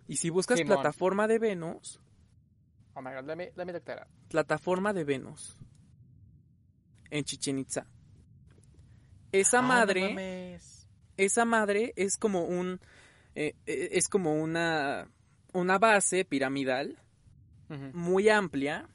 Y 0.07 0.17
si 0.17 0.29
buscas 0.29 0.57
Simón. 0.57 0.75
plataforma 0.75 1.27
de 1.27 1.37
Venus, 1.39 1.99
Oh 2.95 3.01
my 3.01 3.11
god, 3.13 3.25
let 3.25 3.35
me, 3.35 3.49
let 3.55 3.65
me 3.65 3.73
look 3.73 3.83
that 3.85 4.01
up. 4.01 4.07
plataforma 4.29 4.93
de 4.93 5.03
Venus, 5.03 5.57
en 7.09 7.23
Chichen 7.23 7.59
Itza, 7.59 7.87
esa 9.31 9.59
Ah, 9.59 9.61
madre, 9.63 10.59
esa 11.17 11.45
madre 11.45 11.93
es 11.95 12.17
como 12.17 12.45
un, 12.45 12.79
eh, 13.35 13.55
eh, 13.65 13.89
es 13.93 14.07
como 14.07 14.35
una, 14.35 15.07
una 15.53 15.77
base 15.79 16.25
piramidal 16.25 16.99
muy 17.93 18.29
amplia. 18.29 18.87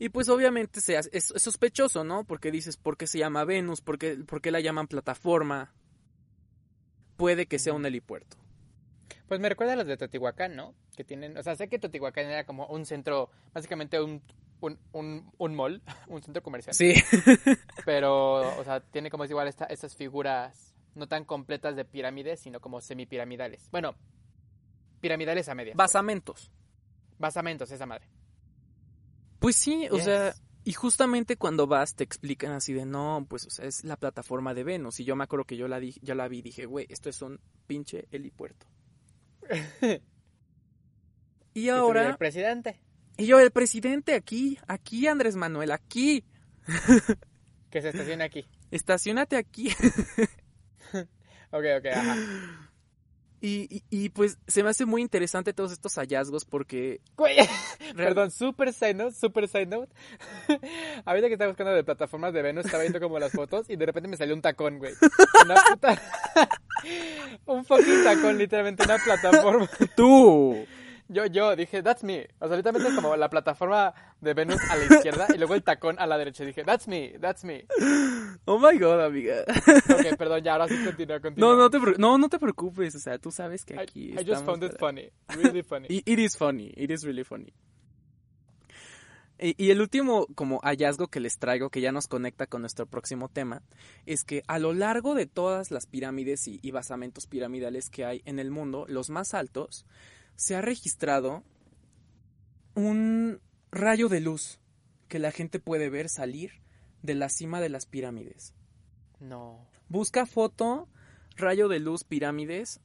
Y 0.00 0.10
pues 0.10 0.28
obviamente 0.28 0.80
se 0.80 0.96
hace- 0.96 1.10
es, 1.12 1.32
es 1.32 1.42
sospechoso, 1.42 2.04
¿no? 2.04 2.22
Porque 2.22 2.52
dices, 2.52 2.76
¿por 2.76 2.96
qué 2.96 3.08
se 3.08 3.18
llama 3.18 3.44
Venus? 3.44 3.80
¿Por 3.80 3.98
qué, 3.98 4.14
por 4.16 4.40
qué 4.40 4.52
la 4.52 4.60
llaman 4.60 4.86
plataforma? 4.86 5.74
Puede 7.16 7.46
que 7.46 7.58
sea 7.58 7.72
un 7.72 7.84
helipuerto. 7.84 8.36
Pues 9.28 9.40
me 9.40 9.48
recuerda 9.48 9.74
a 9.74 9.76
los 9.76 9.86
de 9.86 9.96
Teotihuacán, 9.96 10.56
¿no? 10.56 10.74
Que 10.96 11.04
tienen, 11.04 11.36
o 11.36 11.42
sea, 11.42 11.54
sé 11.54 11.68
que 11.68 11.78
Teotihuacán 11.78 12.26
era 12.26 12.44
como 12.44 12.66
un 12.66 12.86
centro, 12.86 13.30
básicamente 13.52 14.00
un, 14.00 14.22
un, 14.60 14.78
un, 14.92 15.30
un 15.36 15.54
mall, 15.54 15.82
un 16.08 16.22
centro 16.22 16.42
comercial. 16.42 16.74
Sí. 16.74 16.94
Pero, 17.84 18.58
o 18.58 18.64
sea, 18.64 18.80
tiene 18.80 19.10
como 19.10 19.24
es 19.24 19.30
igual 19.30 19.46
esta, 19.48 19.66
estas 19.66 19.94
figuras 19.94 20.74
no 20.94 21.06
tan 21.06 21.24
completas 21.24 21.76
de 21.76 21.84
pirámides, 21.84 22.40
sino 22.40 22.58
como 22.60 22.80
semipiramidales. 22.80 23.68
Bueno, 23.70 23.94
piramidales 25.00 25.48
a 25.48 25.54
medias. 25.54 25.76
Basamentos. 25.76 26.50
Basamentos, 27.18 27.70
esa 27.70 27.86
madre. 27.86 28.08
Pues 29.38 29.56
sí, 29.56 29.88
o 29.90 29.98
sea, 29.98 30.34
y 30.64 30.72
justamente 30.72 31.36
cuando 31.36 31.66
vas 31.66 31.94
te 31.94 32.02
explican 32.02 32.52
así 32.52 32.72
de 32.72 32.84
no, 32.84 33.24
pues 33.28 33.46
o 33.46 33.50
sea, 33.50 33.66
es 33.66 33.84
la 33.84 33.96
plataforma 33.96 34.54
de 34.54 34.64
Venus. 34.64 34.98
Y 35.00 35.04
yo 35.04 35.14
me 35.16 35.24
acuerdo 35.24 35.44
que 35.44 35.56
yo 35.56 35.68
la, 35.68 35.78
di- 35.78 35.98
yo 36.02 36.14
la 36.14 36.26
vi 36.28 36.38
y 36.38 36.42
dije, 36.42 36.66
güey, 36.66 36.86
esto 36.88 37.08
es 37.08 37.22
un 37.22 37.38
pinche 37.66 38.08
helipuerto. 38.10 38.66
y 41.54 41.68
ahora, 41.68 42.10
el 42.10 42.16
presidente, 42.16 42.80
y 43.16 43.26
yo, 43.26 43.40
el 43.40 43.50
presidente 43.50 44.14
aquí, 44.14 44.58
aquí 44.68 45.06
Andrés 45.06 45.36
Manuel, 45.36 45.72
aquí, 45.72 46.24
que 47.70 47.82
se 47.82 47.88
estaciona 47.88 48.24
aquí. 48.24 48.46
estacionate 48.70 49.36
aquí. 49.36 49.70
Ok, 51.50 51.64
ok, 51.78 51.86
ajá. 51.86 52.67
Y, 53.40 53.68
y, 53.70 53.82
y, 53.90 54.08
pues 54.08 54.38
se 54.48 54.64
me 54.64 54.70
hace 54.70 54.84
muy 54.84 55.00
interesante 55.00 55.52
todos 55.52 55.70
estos 55.70 55.94
hallazgos 55.94 56.44
porque 56.44 57.00
perdón, 57.96 58.32
super 58.32 58.72
side 58.72 58.94
note, 58.94 59.14
super 59.14 59.46
side 59.48 59.66
note. 59.66 59.92
Ahorita 61.04 61.28
que 61.28 61.34
estaba 61.34 61.50
buscando 61.50 61.72
de 61.72 61.84
plataformas 61.84 62.32
de 62.32 62.42
Venus, 62.42 62.64
estaba 62.64 62.82
viendo 62.82 63.00
como 63.00 63.18
las 63.18 63.32
fotos 63.32 63.70
y 63.70 63.76
de 63.76 63.86
repente 63.86 64.08
me 64.08 64.16
salió 64.16 64.34
un 64.34 64.42
tacón, 64.42 64.78
güey. 64.78 64.94
Una 65.44 65.54
puta... 65.68 66.02
un 67.46 67.64
fucking 67.64 68.04
tacón, 68.04 68.38
literalmente, 68.38 68.84
una 68.84 68.98
plataforma. 68.98 69.68
tú, 69.94 70.66
Yo, 71.08 71.24
yo 71.24 71.56
dije, 71.56 71.82
that's 71.82 72.04
me. 72.04 72.28
O 72.38 72.48
sea, 72.48 72.56
literalmente 72.56 72.94
como 72.94 73.16
la 73.16 73.30
plataforma 73.30 73.94
de 74.20 74.34
Venus 74.34 74.60
a 74.70 74.76
la 74.76 74.84
izquierda 74.84 75.26
y 75.34 75.38
luego 75.38 75.54
el 75.54 75.62
tacón 75.62 75.98
a 75.98 76.06
la 76.06 76.18
derecha. 76.18 76.44
Dije, 76.44 76.64
that's 76.64 76.86
me, 76.86 77.18
that's 77.18 77.44
me. 77.44 77.64
oh 78.44 78.58
my 78.58 78.78
god, 78.78 79.00
amiga. 79.00 79.36
Ok, 79.46 80.16
perdón, 80.18 80.42
ya 80.42 80.52
ahora 80.52 80.68
sí 80.68 80.76
continúa, 80.84 81.20
continúa. 81.20 81.50
No, 81.50 81.56
no 81.56 81.70
te, 81.70 81.78
no, 81.98 82.18
no 82.18 82.28
te 82.28 82.38
preocupes, 82.38 82.94
o 82.94 82.98
sea, 82.98 83.18
tú 83.18 83.30
sabes 83.30 83.64
que 83.64 83.74
I, 83.74 83.78
aquí 83.78 84.08
I 84.10 84.16
just 84.16 84.28
estamos 84.28 84.44
found 84.44 84.64
it 84.64 84.78
funny. 84.78 85.10
Really 85.28 85.62
funny. 85.62 85.86
It, 85.88 86.06
it 86.06 86.18
is 86.18 86.36
funny, 86.36 86.72
it 86.76 86.90
is 86.90 87.04
really 87.04 87.24
funny. 87.24 87.54
Y, 89.40 89.54
y 89.56 89.70
el 89.70 89.80
último 89.80 90.26
como 90.34 90.60
hallazgo 90.60 91.06
que 91.08 91.20
les 91.20 91.38
traigo, 91.38 91.70
que 91.70 91.80
ya 91.80 91.92
nos 91.92 92.08
conecta 92.08 92.46
con 92.46 92.60
nuestro 92.60 92.86
próximo 92.86 93.28
tema, 93.28 93.62
es 94.04 94.24
que 94.24 94.42
a 94.48 94.58
lo 94.58 94.74
largo 94.74 95.14
de 95.14 95.26
todas 95.26 95.70
las 95.70 95.86
pirámides 95.86 96.48
y, 96.48 96.58
y 96.60 96.72
basamentos 96.72 97.26
piramidales 97.26 97.88
que 97.88 98.04
hay 98.04 98.20
en 98.24 98.40
el 98.40 98.50
mundo, 98.50 98.84
los 98.88 99.10
más 99.10 99.34
altos, 99.34 99.86
se 100.38 100.54
ha 100.54 100.60
registrado 100.60 101.42
un 102.76 103.40
rayo 103.72 104.08
de 104.08 104.20
luz 104.20 104.60
que 105.08 105.18
la 105.18 105.32
gente 105.32 105.58
puede 105.58 105.90
ver 105.90 106.08
salir 106.08 106.52
de 107.02 107.16
la 107.16 107.28
cima 107.28 107.60
de 107.60 107.68
las 107.68 107.86
pirámides. 107.86 108.54
No. 109.18 109.66
Busca 109.88 110.26
foto, 110.26 110.88
rayo 111.34 111.66
de 111.66 111.80
luz, 111.80 112.04
pirámides. 112.04 112.78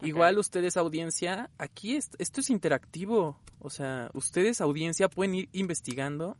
Igual 0.00 0.38
ustedes 0.38 0.76
audiencia, 0.76 1.50
aquí 1.58 1.96
es- 1.96 2.10
esto 2.18 2.40
es 2.40 2.48
interactivo, 2.50 3.40
o 3.58 3.68
sea, 3.70 4.10
ustedes 4.14 4.60
audiencia 4.60 5.08
pueden 5.08 5.34
ir 5.34 5.48
investigando. 5.52 6.36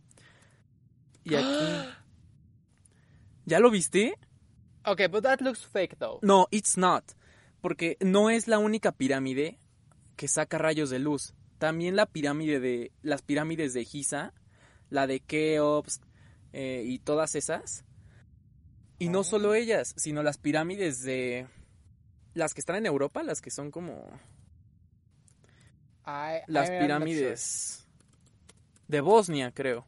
Y 1.24 1.34
aquí... 1.34 1.44
¿Ya 3.46 3.58
lo 3.58 3.68
viste? 3.72 4.14
Ok, 4.84 5.00
but 5.10 5.24
that 5.24 5.40
looks 5.40 5.66
fake 5.66 5.96
though. 5.98 6.20
No, 6.22 6.46
it's 6.52 6.76
not, 6.76 7.02
porque 7.62 7.96
no 8.00 8.28
es 8.28 8.46
la 8.48 8.58
única 8.58 8.92
pirámide 8.92 9.58
que 10.16 10.28
saca 10.28 10.58
rayos 10.58 10.90
de 10.90 10.98
luz. 10.98 11.32
También 11.58 11.96
la 11.96 12.04
pirámide 12.06 12.60
de 12.60 12.92
las 13.02 13.22
pirámides 13.22 13.72
de 13.72 13.84
Giza, 13.86 14.34
la 14.90 15.06
de 15.06 15.20
Keops 15.20 16.00
eh, 16.52 16.82
y 16.84 16.98
todas 16.98 17.34
esas. 17.34 17.84
Y 18.98 19.08
no 19.08 19.20
Oh. 19.20 19.24
solo 19.24 19.54
ellas, 19.54 19.94
sino 19.96 20.22
las 20.22 20.36
pirámides 20.38 21.02
de 21.02 21.46
las 22.34 22.52
que 22.52 22.60
están 22.60 22.76
en 22.76 22.86
Europa, 22.86 23.22
las 23.22 23.40
que 23.40 23.50
son 23.50 23.70
como 23.70 24.06
I- 26.06 26.42
las 26.48 26.68
I 26.68 26.72
pirámides 26.80 27.86
de 28.88 29.00
Bosnia, 29.00 29.52
creo. 29.52 29.86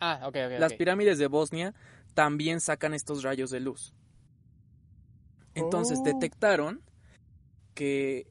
Ah, 0.00 0.20
ok, 0.26 0.36
ok. 0.46 0.58
Las 0.58 0.74
pirámides 0.74 1.18
de 1.18 1.28
Bosnia 1.28 1.74
también 2.14 2.60
sacan 2.60 2.94
estos 2.94 3.22
rayos 3.22 3.50
de 3.50 3.60
luz. 3.60 3.94
Entonces 5.54 5.98
Oh. 6.00 6.04
detectaron 6.04 6.82
que 7.74 8.26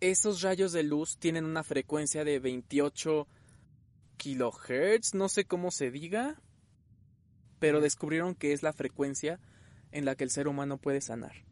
esos 0.00 0.42
rayos 0.42 0.72
de 0.72 0.82
luz 0.82 1.16
tienen 1.18 1.44
una 1.44 1.62
frecuencia 1.64 2.24
de 2.24 2.38
28 2.38 3.26
kilohertz, 4.16 5.14
no 5.14 5.28
sé 5.28 5.44
cómo 5.44 5.70
se 5.70 5.90
diga, 5.90 6.40
pero 7.58 7.80
descubrieron 7.80 8.34
que 8.34 8.52
es 8.52 8.62
la 8.62 8.72
frecuencia 8.72 9.40
en 9.90 10.04
la 10.04 10.14
que 10.14 10.24
el 10.24 10.30
ser 10.30 10.48
humano 10.48 10.78
puede 10.78 11.00
sanar. 11.00 11.44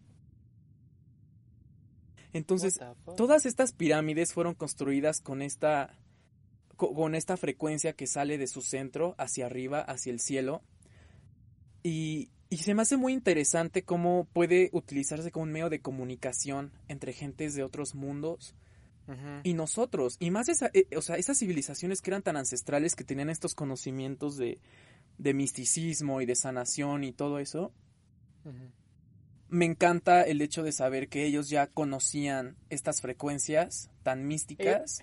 Entonces? 2.33 2.75
Todas 3.17 3.47
estas 3.47 3.73
pirámides 3.73 4.33
fueron 4.33 4.55
construidas 4.55 5.21
con 5.21 5.43
esta 5.43 5.97
co- 6.77 6.93
con 6.95 7.15
esta 7.15 7.37
frecuencia 7.37 7.95
que 7.95 8.07
sale 8.07 8.37
de 8.37 8.47
su 8.47 8.61
centro 8.61 9.15
hacia 9.19 9.47
arriba, 9.47 9.81
hacia 9.81 10.13
el 10.13 10.21
cielo. 10.21 10.63
Y, 11.83 12.31
y 12.49 12.59
se 12.59 12.75
me 12.75 12.83
hace 12.83 12.97
muy 12.97 13.13
interesante 13.13 13.83
cómo 13.83 14.29
puede 14.33 14.71
utilizarse 14.73 15.31
como 15.31 15.45
un 15.45 15.53
medio 15.53 15.69
de 15.69 15.81
comunicación 15.81 16.73
entre 16.89 17.13
gentes 17.13 17.55
de 17.55 17.63
otros 17.63 17.95
mundos 17.95 18.55
y 19.45 19.55
nosotros. 19.55 20.17
Y 20.19 20.31
más 20.31 20.49
esa, 20.49 20.71
eh, 20.73 20.87
o 20.97 21.03
sea, 21.03 21.17
esas 21.17 21.39
civilizaciones 21.39 22.03
que 22.03 22.11
eran 22.11 22.23
tan 22.23 22.37
ancestrales, 22.37 22.97
que 22.97 23.05
tenían 23.05 23.31
estos 23.31 23.55
conocimientos 23.55 24.37
de, 24.37 24.61
de 25.19 25.35
misticismo 25.35 26.21
y 26.21 26.27
de 26.27 26.35
sanación 26.35 27.05
y 27.05 27.13
todo 27.13 27.39
eso. 27.39 27.73
Me 29.49 29.65
encanta 29.65 30.23
el 30.23 30.41
hecho 30.41 30.63
de 30.63 30.73
saber 30.73 31.09
que 31.09 31.25
ellos 31.25 31.49
ya 31.49 31.69
conocían 31.69 32.57
estas 32.69 33.01
frecuencias 33.01 33.91
tan 34.03 34.27
místicas. 34.27 35.03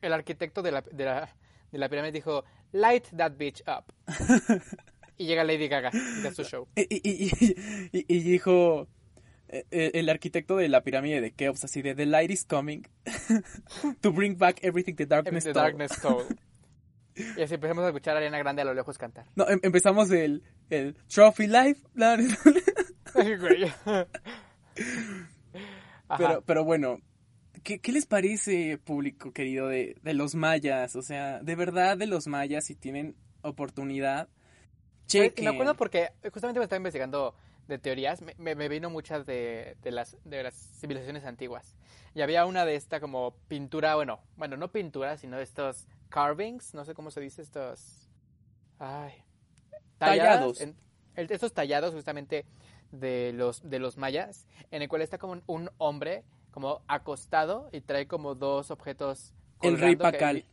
El 0.00 0.12
arquitecto 0.12 0.62
de 0.62 0.72
la, 0.72 0.82
de 0.82 1.04
la, 1.04 1.36
de 1.70 1.78
la 1.78 1.88
pirámide 1.88 2.12
dijo, 2.12 2.44
light 2.72 3.06
that 3.16 3.32
bitch 3.36 3.62
up. 3.66 3.92
y 5.18 5.26
llega 5.26 5.44
Lady 5.44 5.68
Gaga 5.68 5.90
y 5.92 6.22
da 6.22 6.32
su 6.32 6.44
show. 6.44 6.66
Y, 6.76 6.82
y- 6.90 7.00
y- 7.02 7.98
y- 7.98 8.04
y 8.08 8.20
dijo 8.20 8.88
eh, 9.48 9.64
eh, 9.70 9.90
el 9.94 10.08
arquitecto 10.08 10.56
de 10.56 10.68
la 10.68 10.82
pirámide 10.82 11.20
de 11.20 11.32
Keops 11.32 11.64
así 11.64 11.82
de 11.82 11.94
The 11.94 12.06
light 12.06 12.30
is 12.30 12.44
coming 12.44 12.82
to 14.00 14.12
bring 14.12 14.36
back 14.38 14.58
everything 14.62 14.94
the 14.94 15.06
darkness 15.06 15.44
The 15.44 15.50
stole". 15.50 15.62
Darkness 15.64 15.92
Stole. 15.92 16.24
Y 17.36 17.42
así 17.42 17.54
empezamos 17.54 17.82
a 17.82 17.88
escuchar 17.88 18.14
a 18.14 18.18
Ariana 18.18 18.38
Grande 18.38 18.62
a 18.62 18.64
lo 18.64 18.74
lejos 18.74 18.96
cantar. 18.96 19.26
No, 19.34 19.48
em- 19.48 19.58
empezamos 19.64 20.08
el, 20.12 20.44
el 20.70 20.94
Trophy 21.08 21.48
Life. 21.48 21.80
pero, 26.16 26.42
pero 26.46 26.64
bueno, 26.64 27.00
¿qué, 27.62 27.80
qué 27.80 27.92
les 27.92 28.06
parece, 28.06 28.78
público 28.78 29.32
querido, 29.32 29.68
de, 29.68 29.96
de 30.02 30.14
los 30.14 30.34
mayas? 30.34 30.96
O 30.96 31.02
sea, 31.02 31.40
de 31.42 31.54
verdad 31.56 31.96
de 31.96 32.06
los 32.06 32.26
mayas, 32.28 32.64
si 32.66 32.74
tienen 32.74 33.16
oportunidad, 33.42 34.28
Pues, 35.10 35.28
chequen. 35.30 35.44
Me 35.44 35.50
acuerdo 35.50 35.74
porque 35.74 36.10
justamente 36.32 36.58
me 36.60 36.64
estaba 36.64 36.78
investigando 36.78 37.34
de 37.66 37.78
teorías, 37.78 38.22
me, 38.22 38.34
me- 38.38 38.54
me 38.54 38.68
vino 38.68 38.88
muchas 38.90 39.26
de, 39.26 39.76
de 39.82 39.90
las, 39.90 40.16
de 40.24 40.42
las 40.42 40.54
civilizaciones 40.80 41.24
antiguas. 41.24 41.74
Y 42.14 42.22
había 42.22 42.46
una 42.46 42.64
de 42.64 42.74
esta 42.76 43.00
como 43.00 43.34
pintura, 43.48 43.94
bueno, 43.94 44.20
bueno, 44.36 44.56
no 44.56 44.72
pintura, 44.72 45.16
sino 45.18 45.36
de 45.36 45.42
estos 45.42 45.86
carvings, 46.08 46.74
no 46.74 46.84
sé 46.84 46.94
cómo 46.94 47.10
se 47.10 47.20
dice, 47.20 47.42
estos... 47.42 48.08
Ay. 48.78 49.12
Tallados. 49.98 50.60
en- 50.60 50.76
el- 51.16 51.30
estos 51.30 51.52
tallados 51.52 51.92
justamente 51.94 52.46
de 52.92 53.32
los, 53.34 53.68
de 53.68 53.78
los 53.80 53.96
mayas, 53.98 54.46
en 54.70 54.80
el 54.82 54.88
cual 54.88 55.02
está 55.02 55.18
como 55.18 55.34
un, 55.34 55.42
un 55.46 55.70
hombre 55.78 56.24
como 56.52 56.80
acostado 56.88 57.68
y 57.72 57.80
trae 57.82 58.06
como 58.06 58.34
dos 58.34 58.70
objetos. 58.70 59.34
El 59.60 59.78
rey 59.78 59.94
colgando 59.96 60.04
que- 60.04 60.24
Pacal, 60.24 60.44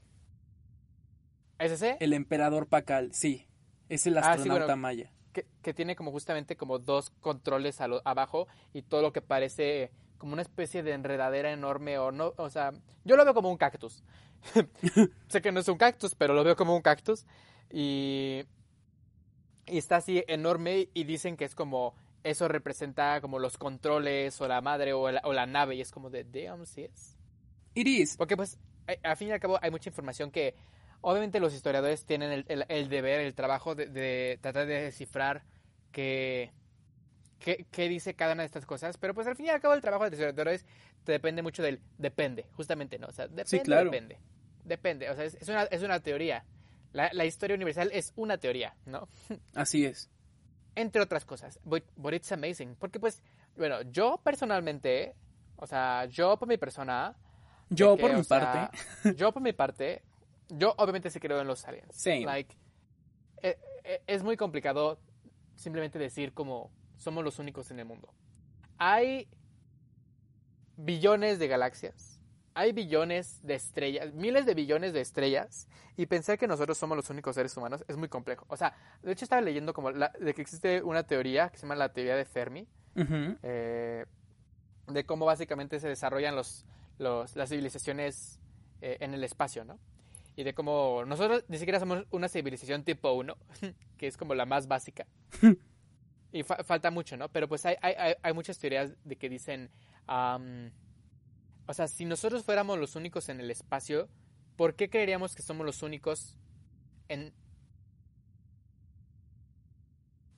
¿Es 1.59 1.71
ese? 1.71 1.97
el 2.01 2.13
emperador 2.13 2.67
Pacal, 2.67 3.13
sí. 3.13 3.47
Es 3.89 4.05
el 4.07 4.17
Ah, 4.17 4.21
sí, 4.23 4.27
astronauta 4.29 4.65
bueno. 4.65 4.77
maya. 4.81 5.11
que, 5.33 5.45
que 5.61 5.73
tiene 5.73 5.95
como 5.95 6.11
justamente 6.11 6.55
como 6.55 6.79
dos 6.79 7.11
controles 7.19 7.81
a 7.81 7.87
lo- 7.87 8.01
abajo 8.05 8.47
y 8.73 8.81
todo 8.83 9.01
lo 9.01 9.11
que 9.13 9.21
parece 9.21 9.91
como 10.17 10.33
una 10.33 10.41
especie 10.41 10.81
de 10.81 10.93
enredadera 10.93 11.51
enorme 11.51 11.97
o 11.97 12.11
no, 12.11 12.33
o 12.37 12.49
sea, 12.49 12.71
yo 13.03 13.15
lo 13.17 13.25
veo 13.25 13.33
como 13.33 13.51
un 13.51 13.57
cactus. 13.57 14.01
sé 15.27 15.41
que 15.41 15.51
no 15.51 15.59
es 15.59 15.67
un 15.67 15.77
cactus, 15.77 16.15
pero 16.15 16.33
lo 16.33 16.43
veo 16.43 16.55
como 16.55 16.75
un 16.75 16.81
cactus 16.81 17.25
y 17.71 18.43
y 19.67 19.77
está 19.77 19.97
así 19.97 20.23
enorme 20.27 20.89
y 20.93 21.03
dicen 21.05 21.35
que 21.37 21.45
es 21.45 21.55
como 21.55 21.95
eso 22.23 22.47
representa 22.47 23.19
como 23.21 23.39
los 23.39 23.57
controles 23.57 24.39
o 24.41 24.47
la 24.47 24.61
madre 24.61 24.93
o 24.93 25.11
la, 25.11 25.21
o 25.23 25.33
la 25.33 25.45
nave 25.47 25.75
y 25.75 25.81
es 25.81 25.91
como 25.91 26.09
de 26.09 26.23
damn 26.23 26.65
sí 26.65 26.83
es 26.83 27.17
It 27.73 27.87
is. 27.87 28.15
porque 28.17 28.37
pues 28.37 28.59
a- 28.87 29.09
al 29.09 29.17
fin 29.17 29.29
y 29.29 29.31
al 29.31 29.39
cabo 29.39 29.57
hay 29.61 29.71
mucha 29.71 29.89
información 29.89 30.29
que 30.31 30.55
obviamente 31.01 31.39
los 31.39 31.53
historiadores 31.53 32.05
tienen 32.05 32.31
el, 32.31 32.45
el- 32.47 32.65
el 32.69 32.89
deber 32.89 33.19
el 33.21 33.33
trabajo 33.35 33.75
de, 33.75 33.87
de 33.87 34.39
tratar 34.41 34.65
de 34.67 34.81
descifrar 34.83 35.43
qué, 35.91 36.51
qué 37.39 37.65
qué 37.71 37.87
dice 37.89 38.15
cada 38.15 38.33
una 38.33 38.43
de 38.43 38.47
estas 38.47 38.65
cosas 38.65 38.97
pero 38.97 39.13
pues 39.13 39.27
al 39.27 39.35
fin 39.35 39.45
y 39.47 39.49
al 39.49 39.61
cabo 39.61 39.73
el 39.73 39.81
trabajo 39.81 40.03
de 40.05 40.11
los 40.11 40.19
historiadores 40.19 40.65
te 41.03 41.11
depende 41.11 41.41
mucho 41.41 41.61
del 41.63 41.81
depende 41.97 42.47
justamente 42.55 42.97
no 42.99 43.07
o 43.07 43.11
sea 43.11 43.27
depende 43.27 43.63
claro. 43.65 43.85
depende 43.91 44.17
depende 44.63 45.09
o 45.09 45.15
sea 45.15 45.25
es, 45.25 45.35
es 45.35 45.47
una 45.49 45.63
es 45.63 45.83
una 45.83 45.99
teoría 45.99 46.45
la, 46.93 47.09
la 47.13 47.25
historia 47.25 47.55
universal 47.55 47.89
es 47.93 48.13
una 48.15 48.37
teoría 48.37 48.75
no 48.85 49.07
Así 49.53 49.85
es. 49.85 50.09
entre 50.75 51.01
otras 51.01 51.23
cosas. 51.25 51.59
But, 51.63 51.83
but 51.95 52.13
it's 52.13 52.31
amazing. 52.33 52.75
Porque 52.75 52.99
pues, 52.99 53.21
bueno, 53.55 53.81
yo 53.83 54.19
personalmente, 54.23 55.13
o 55.55 55.65
sea, 55.67 56.03
yo 56.05 56.37
por 56.37 56.47
mi 56.49 56.57
persona... 56.57 57.15
Yo 57.69 57.95
que, 57.95 58.01
por 58.01 58.13
mi 58.13 58.23
sea, 58.25 58.69
parte. 59.01 59.15
yo 59.15 59.31
por 59.31 59.41
mi 59.41 59.53
parte, 59.53 60.03
yo 60.49 60.73
obviamente 60.77 61.09
sí 61.09 61.19
creo 61.19 61.39
en 61.41 61.47
los 61.47 61.65
aliens. 61.65 61.95
Same. 61.95 62.21
Like, 62.25 62.55
eh, 63.41 63.57
eh, 63.83 64.01
es 64.07 64.23
muy 64.23 64.37
complicado 64.37 64.99
simplemente 65.55 65.97
decir 65.99 66.33
como 66.33 66.71
somos 66.97 67.23
los 67.23 67.39
únicos 67.39 67.71
en 67.71 67.79
el 67.79 67.85
mundo. 67.85 68.13
Hay 68.77 69.27
billones 70.77 71.39
de 71.39 71.47
galaxias. 71.47 72.19
Hay 72.57 72.71
billones 72.71 73.41
de 73.45 73.55
estrellas, 73.55 74.13
miles 74.13 74.45
de 74.45 74.53
billones 74.53 74.93
de 74.93 75.01
estrellas, 75.01 75.67
y 75.97 76.05
pensar 76.05 76.37
que 76.37 76.47
nosotros 76.47 76.77
somos 76.77 76.95
los 76.95 77.09
únicos 77.09 77.35
seres 77.35 77.55
humanos 77.57 77.83
es 77.89 77.97
muy 77.97 78.07
complejo. 78.07 78.45
O 78.47 78.55
sea, 78.55 78.73
de 79.01 79.11
hecho 79.11 79.25
estaba 79.25 79.41
leyendo 79.41 79.73
como 79.73 79.91
la- 79.91 80.13
de 80.19 80.33
que 80.33 80.41
existe 80.41 80.81
una 80.81 81.03
teoría 81.03 81.49
que 81.49 81.57
se 81.57 81.63
llama 81.63 81.75
la 81.75 81.91
teoría 81.91 82.15
de 82.15 82.23
Fermi, 82.23 82.65
eh, 83.43 84.05
de 84.87 85.05
cómo 85.05 85.25
básicamente 85.25 85.81
se 85.81 85.89
desarrollan 85.89 86.33
los, 86.35 86.65
los- 86.97 87.35
las 87.35 87.49
civilizaciones 87.49 88.39
eh, 88.81 88.97
en 89.01 89.13
el 89.13 89.23
espacio, 89.25 89.65
¿no? 89.65 89.79
Y 90.35 90.43
de 90.43 90.53
cómo 90.53 91.03
nosotros 91.05 91.45
ni 91.47 91.57
siquiera 91.57 91.79
somos 91.79 92.05
una 92.11 92.27
civilización 92.27 92.83
tipo 92.83 93.11
1, 93.13 93.37
que 93.97 94.07
es 94.07 94.17
como 94.17 94.35
la 94.35 94.45
más 94.45 94.67
básica. 94.67 95.07
y 96.31 96.43
fa- 96.43 96.63
falta 96.63 96.91
mucho, 96.91 97.15
¿no? 97.15 97.29
Pero 97.29 97.47
pues 97.47 97.65
hay, 97.65 97.75
hay, 97.81 98.15
hay- 98.21 98.33
muchas 98.33 98.59
teorías 98.59 98.95
de 99.05 99.15
que 99.15 99.29
dicen, 99.29 99.69
am, 100.07 100.71
o 101.67 101.73
sea, 101.73 101.87
si 101.87 102.03
nosotros 102.05 102.43
fuéramos 102.43 102.77
los 102.77 102.95
únicos 102.97 103.29
en 103.29 103.39
el 103.39 103.49
espacio, 103.49 104.09
¿por 104.57 104.75
qué 104.75 104.89
creeríamos 104.89 105.35
que 105.35 105.41
somos 105.41 105.65
los 105.65 105.81
únicos 105.83 106.37
en, 107.07 107.33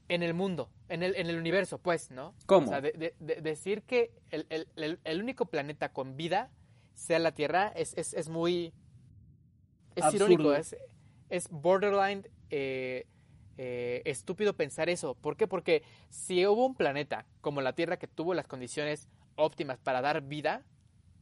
en 0.09 0.23
el 0.23 0.33
mundo, 0.33 0.69
en 0.89 1.03
el, 1.03 1.15
en 1.15 1.27
el 1.27 1.37
universo, 1.37 1.79
pues, 1.79 2.11
¿no? 2.11 2.33
¿Cómo? 2.45 2.67
O 2.67 2.69
sea, 2.69 2.81
de- 2.81 2.93
de- 2.93 3.15
de- 3.19 3.41
decir 3.41 3.81
que 3.83 4.11
el, 4.29 4.45
el- 4.49 4.67
el- 4.75 4.99
el 5.03 5.21
único 5.21 5.47
planeta 5.47 5.91
con 5.91 6.15
vida 6.15 6.51
sea 6.93 7.19
la 7.19 7.33
Tierra 7.33 7.69
es, 7.75 7.93
es, 7.97 8.13
es 8.13 8.29
muy... 8.29 8.73
Es 9.97 10.03
Absurdo. 10.03 10.25
irónico, 10.31 10.53
es, 10.53 10.75
es 11.29 11.49
borderline 11.49 12.29
eh, 12.49 13.05
eh, 13.57 14.03
estúpido 14.05 14.53
pensar 14.53 14.89
eso. 14.89 15.15
¿Por 15.15 15.35
qué? 15.35 15.47
Porque 15.47 15.81
si 16.09 16.45
hubo 16.45 16.65
un 16.65 16.75
planeta 16.75 17.25
como 17.41 17.61
la 17.61 17.73
Tierra 17.73 17.97
que 17.97 18.07
tuvo 18.07 18.33
las 18.35 18.47
condiciones 18.47 19.09
óptimas 19.35 19.79
para 19.79 20.01
dar 20.01 20.21
vida, 20.21 20.63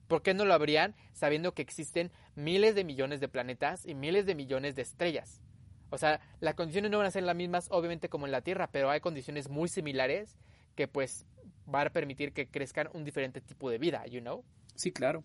¿por 0.07 0.21
qué 0.21 0.34
no 0.34 0.43
lo 0.43 0.53
habrían 0.53 0.93
sabiendo 1.13 1.53
que 1.53 1.61
existen 1.61 2.11
miles 2.36 2.76
de 2.76 2.84
millones 2.84 3.21
de 3.21 3.30
planetas 3.30 3.86
y 3.86 3.95
miles 3.95 4.26
de 4.26 4.36
millones 4.36 4.76
de 4.76 4.82
estrellas? 4.82 5.41
O 5.89 5.97
sea, 5.97 6.19
las 6.41 6.55
condiciones 6.55 6.91
no 6.91 6.97
van 6.97 7.07
a 7.07 7.11
ser 7.11 7.23
las 7.23 7.36
mismas, 7.36 7.67
obviamente, 7.71 8.09
como 8.09 8.26
en 8.26 8.34
la 8.34 8.41
Tierra, 8.41 8.69
pero 8.69 8.89
hay 8.89 8.99
condiciones 8.99 9.49
muy 9.49 9.69
similares 9.69 10.38
que, 10.76 10.89
pues, 10.89 11.26
van 11.65 11.88
a 11.88 11.89
permitir 11.91 12.34
que 12.34 12.47
crezcan 12.47 12.89
un 12.93 13.05
diferente 13.05 13.39
tipo 13.39 13.69
de 13.69 13.78
vida, 13.78 14.05
you 14.07 14.19
know? 14.19 14.43
Sí, 14.76 14.91
claro. 14.91 15.23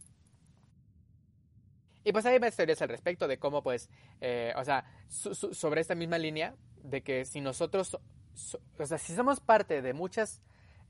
Y 2.04 2.12
pues 2.12 2.24
hay 2.26 2.40
más 2.40 2.56
teorías 2.56 2.80
al 2.82 2.88
respecto 2.88 3.28
de 3.28 3.38
cómo, 3.38 3.62
pues, 3.62 3.90
eh, 4.20 4.52
o 4.56 4.64
sea, 4.64 4.84
su- 5.08 5.34
su- 5.34 5.52
sobre 5.54 5.80
esta 5.80 5.94
misma 5.94 6.18
línea, 6.18 6.54
de 6.82 7.02
que 7.02 7.24
si 7.26 7.40
nosotros, 7.42 7.88
so- 7.88 8.00
so- 8.34 8.60
o 8.78 8.86
sea, 8.86 8.96
si 8.98 9.14
somos 9.14 9.40
parte 9.40 9.82
de 9.82 9.92
muchas 9.92 10.40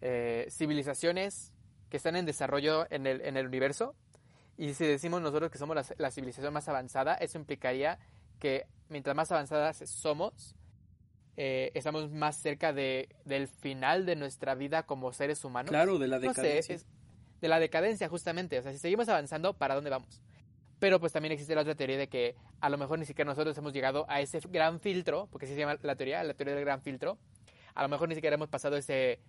eh, 0.03 0.47
civilizaciones 0.51 1.53
que 1.91 1.97
están 1.99 2.17
en 2.17 2.25
desarrollo 2.25 2.87
en 2.91 3.07
el, 3.07 3.21
en 3.23 3.37
el 3.37 3.47
universo, 3.47 3.95
y 4.57 4.73
si 4.75 4.87
decimos 4.87 5.21
nosotros 5.21 5.51
que 5.51 5.59
somos 5.59 5.75
la, 5.77 5.85
la 5.99 6.11
civilización 6.11 6.53
más 6.55 6.69
avanzada, 6.69 7.15
eso 7.17 7.37
implicaría 7.39 7.99
que 8.39 8.67
mientras 8.89 9.15
más 9.17 9.31
avanzadas 9.33 9.77
somos, 9.91 10.55
eh, 11.37 11.71
estamos 11.75 12.11
más 12.11 12.37
cerca 12.37 12.73
de, 12.73 13.09
del 13.25 13.49
final 13.49 14.07
de 14.07 14.17
nuestra 14.17 14.55
vida 14.55 14.85
como 14.85 15.13
seres 15.13 15.45
humanos. 15.45 15.71
Claro, 15.71 15.99
de 15.99 16.09
la 16.09 16.19
No 16.19 16.33
sé, 16.35 16.43
decadencia. 16.43 16.75
es 16.77 16.87
de 17.41 17.49
la 17.49 17.59
decadencia 17.59 18.09
justamente. 18.09 18.59
O 18.59 18.63
sea, 18.63 18.73
si 18.73 18.79
seguimos 18.79 19.09
avanzando, 19.09 19.55
¿para 19.55 19.75
dónde 19.75 19.91
vamos? 19.91 20.21
Pero 20.81 20.99
pues 20.99 21.13
también 21.13 21.31
existe 21.33 21.55
la 21.55 21.61
otra 21.61 21.77
teoría 21.77 21.97
de 21.99 22.09
que 22.09 22.35
a 22.61 22.69
lo 22.69 22.77
mejor 22.79 22.99
ni 22.99 23.05
siquiera 23.07 23.31
nosotros 23.31 23.57
hemos 23.59 23.73
llegado 23.73 24.07
a 24.09 24.21
ese 24.21 24.41
gran 24.51 24.81
filtro, 24.81 25.29
porque 25.31 25.47
así 25.47 25.55
se 25.55 25.61
llama 25.61 25.79
la 25.83 25.95
teoría, 25.95 26.25
la 26.25 26.35
teoría 26.35 26.55
del 26.57 26.65
gran 26.65 26.81
filtro. 26.83 27.19
A 27.75 27.83
lo 27.83 27.89
mejor 27.89 28.09
ni 28.09 28.15
siquiera 28.17 28.35
hemos 28.35 28.49
pasado 28.49 28.77
ese, 28.77 29.21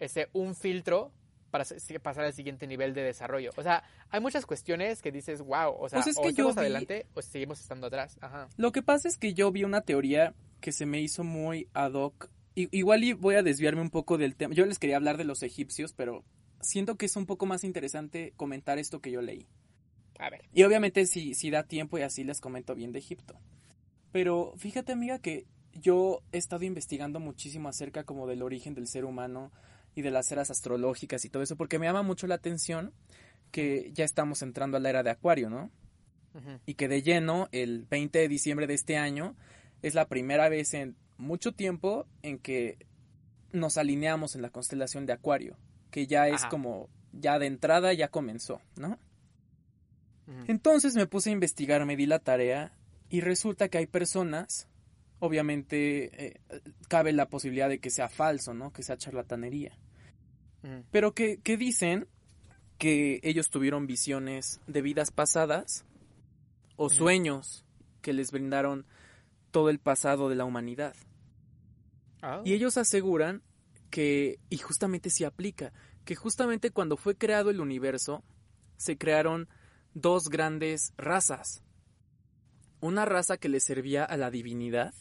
ese 0.00 0.28
un 0.32 0.54
filtro 0.54 1.12
para 1.50 1.64
pasar 2.02 2.24
al 2.24 2.32
siguiente 2.32 2.66
nivel 2.66 2.94
de 2.94 3.02
desarrollo. 3.02 3.50
O 3.56 3.62
sea, 3.62 3.84
hay 4.08 4.20
muchas 4.20 4.46
cuestiones 4.46 5.02
que 5.02 5.12
dices, 5.12 5.42
wow, 5.42 5.74
o 5.78 5.88
sea, 5.90 5.98
Pues 5.98 6.06
es 6.06 6.16
o 6.16 6.22
que 6.22 6.28
yo 6.28 6.30
estamos 6.30 6.54
vi- 6.54 6.60
adelante 6.60 7.06
o 7.12 7.20
seguimos 7.20 7.60
estando 7.60 7.88
atrás. 7.88 8.16
Ajá. 8.22 8.48
Lo 8.56 8.72
que 8.72 8.80
pasa 8.82 9.06
es 9.08 9.18
que 9.18 9.34
yo 9.34 9.52
vi 9.52 9.64
una 9.64 9.82
teoría 9.82 10.34
que 10.62 10.72
se 10.72 10.86
me 10.86 11.00
hizo 11.00 11.24
muy 11.24 11.68
ad 11.74 11.92
hoc. 11.92 12.30
I- 12.54 12.68
igual 12.70 13.04
y 13.04 13.12
voy 13.12 13.34
a 13.34 13.42
desviarme 13.42 13.82
un 13.82 13.90
poco 13.90 14.16
del 14.16 14.34
tema. 14.36 14.54
Yo 14.54 14.64
les 14.64 14.78
quería 14.78 14.96
hablar 14.96 15.18
de 15.18 15.24
los 15.24 15.42
egipcios, 15.42 15.92
pero 15.92 16.24
siento 16.60 16.96
que 16.96 17.04
es 17.06 17.16
un 17.16 17.26
poco 17.26 17.44
más 17.44 17.64
interesante 17.64 18.32
comentar 18.36 18.78
esto 18.78 19.00
que 19.00 19.10
yo 19.10 19.20
leí. 19.20 19.46
A 20.18 20.30
ver. 20.30 20.42
Y 20.52 20.62
obviamente 20.64 21.06
si, 21.06 21.34
si 21.34 21.50
da 21.50 21.64
tiempo 21.64 21.98
y 21.98 22.02
así 22.02 22.24
les 22.24 22.40
comento 22.40 22.74
bien 22.74 22.92
de 22.92 22.98
Egipto. 22.98 23.38
Pero 24.12 24.52
fíjate 24.56 24.92
amiga 24.92 25.18
que 25.18 25.46
yo 25.74 26.22
he 26.32 26.38
estado 26.38 26.64
investigando 26.64 27.18
muchísimo 27.18 27.68
acerca 27.68 28.04
como 28.04 28.26
del 28.26 28.42
origen 28.42 28.74
del 28.74 28.86
ser 28.86 29.04
humano 29.04 29.50
y 29.94 30.02
de 30.02 30.10
las 30.10 30.30
eras 30.32 30.50
astrológicas 30.50 31.24
y 31.24 31.30
todo 31.30 31.42
eso, 31.42 31.56
porque 31.56 31.78
me 31.78 31.86
llama 31.86 32.02
mucho 32.02 32.26
la 32.26 32.36
atención 32.36 32.92
que 33.50 33.90
ya 33.92 34.04
estamos 34.04 34.42
entrando 34.42 34.76
a 34.76 34.80
la 34.80 34.90
era 34.90 35.02
de 35.02 35.10
Acuario, 35.10 35.50
¿no? 35.50 35.70
Y 36.64 36.74
que 36.74 36.88
de 36.88 37.02
lleno 37.02 37.48
el 37.52 37.84
20 37.84 38.18
de 38.18 38.28
diciembre 38.28 38.66
de 38.66 38.72
este 38.72 38.96
año 38.96 39.36
es 39.82 39.94
la 39.94 40.08
primera 40.08 40.48
vez 40.48 40.72
en 40.72 40.96
mucho 41.18 41.52
tiempo 41.52 42.06
en 42.22 42.38
que 42.38 42.78
nos 43.52 43.76
alineamos 43.76 44.34
en 44.34 44.40
la 44.40 44.48
constelación 44.48 45.04
de 45.04 45.12
Acuario, 45.12 45.58
que 45.90 46.06
ya 46.06 46.28
es 46.28 46.40
Ajá. 46.40 46.48
como 46.48 46.88
ya 47.12 47.38
de 47.38 47.46
entrada 47.46 47.92
ya 47.92 48.08
comenzó, 48.08 48.62
¿no? 48.76 48.98
Entonces 50.46 50.94
me 50.94 51.06
puse 51.06 51.30
a 51.30 51.32
investigar, 51.32 51.84
me 51.84 51.96
di 51.96 52.06
la 52.06 52.18
tarea 52.18 52.72
y 53.08 53.20
resulta 53.20 53.68
que 53.68 53.78
hay 53.78 53.86
personas, 53.86 54.68
obviamente 55.18 56.26
eh, 56.26 56.40
cabe 56.88 57.12
la 57.12 57.28
posibilidad 57.28 57.68
de 57.68 57.80
que 57.80 57.90
sea 57.90 58.08
falso, 58.08 58.54
¿no? 58.54 58.72
Que 58.72 58.82
sea 58.82 58.96
charlatanería, 58.96 59.76
pero 60.90 61.12
que, 61.12 61.38
que 61.38 61.56
dicen 61.56 62.06
que 62.78 63.20
ellos 63.22 63.50
tuvieron 63.50 63.86
visiones 63.86 64.60
de 64.66 64.82
vidas 64.82 65.10
pasadas 65.10 65.84
o 66.76 66.88
sueños 66.88 67.64
que 68.00 68.12
les 68.12 68.30
brindaron 68.32 68.86
todo 69.50 69.70
el 69.70 69.78
pasado 69.78 70.28
de 70.28 70.36
la 70.36 70.44
humanidad. 70.44 70.94
Ah. 72.22 72.42
Y 72.44 72.54
ellos 72.54 72.76
aseguran 72.76 73.42
que, 73.90 74.40
y 74.50 74.58
justamente 74.58 75.10
se 75.10 75.26
aplica, 75.26 75.72
que 76.04 76.16
justamente 76.16 76.70
cuando 76.70 76.96
fue 76.96 77.16
creado 77.16 77.50
el 77.50 77.60
universo, 77.60 78.24
se 78.76 78.96
crearon 78.96 79.48
dos 79.94 80.28
grandes 80.28 80.92
razas. 80.96 81.62
Una 82.80 83.04
raza 83.04 83.36
que 83.36 83.48
le 83.48 83.60
servía 83.60 84.04
a 84.04 84.16
la 84.16 84.30
divinidad, 84.30 84.94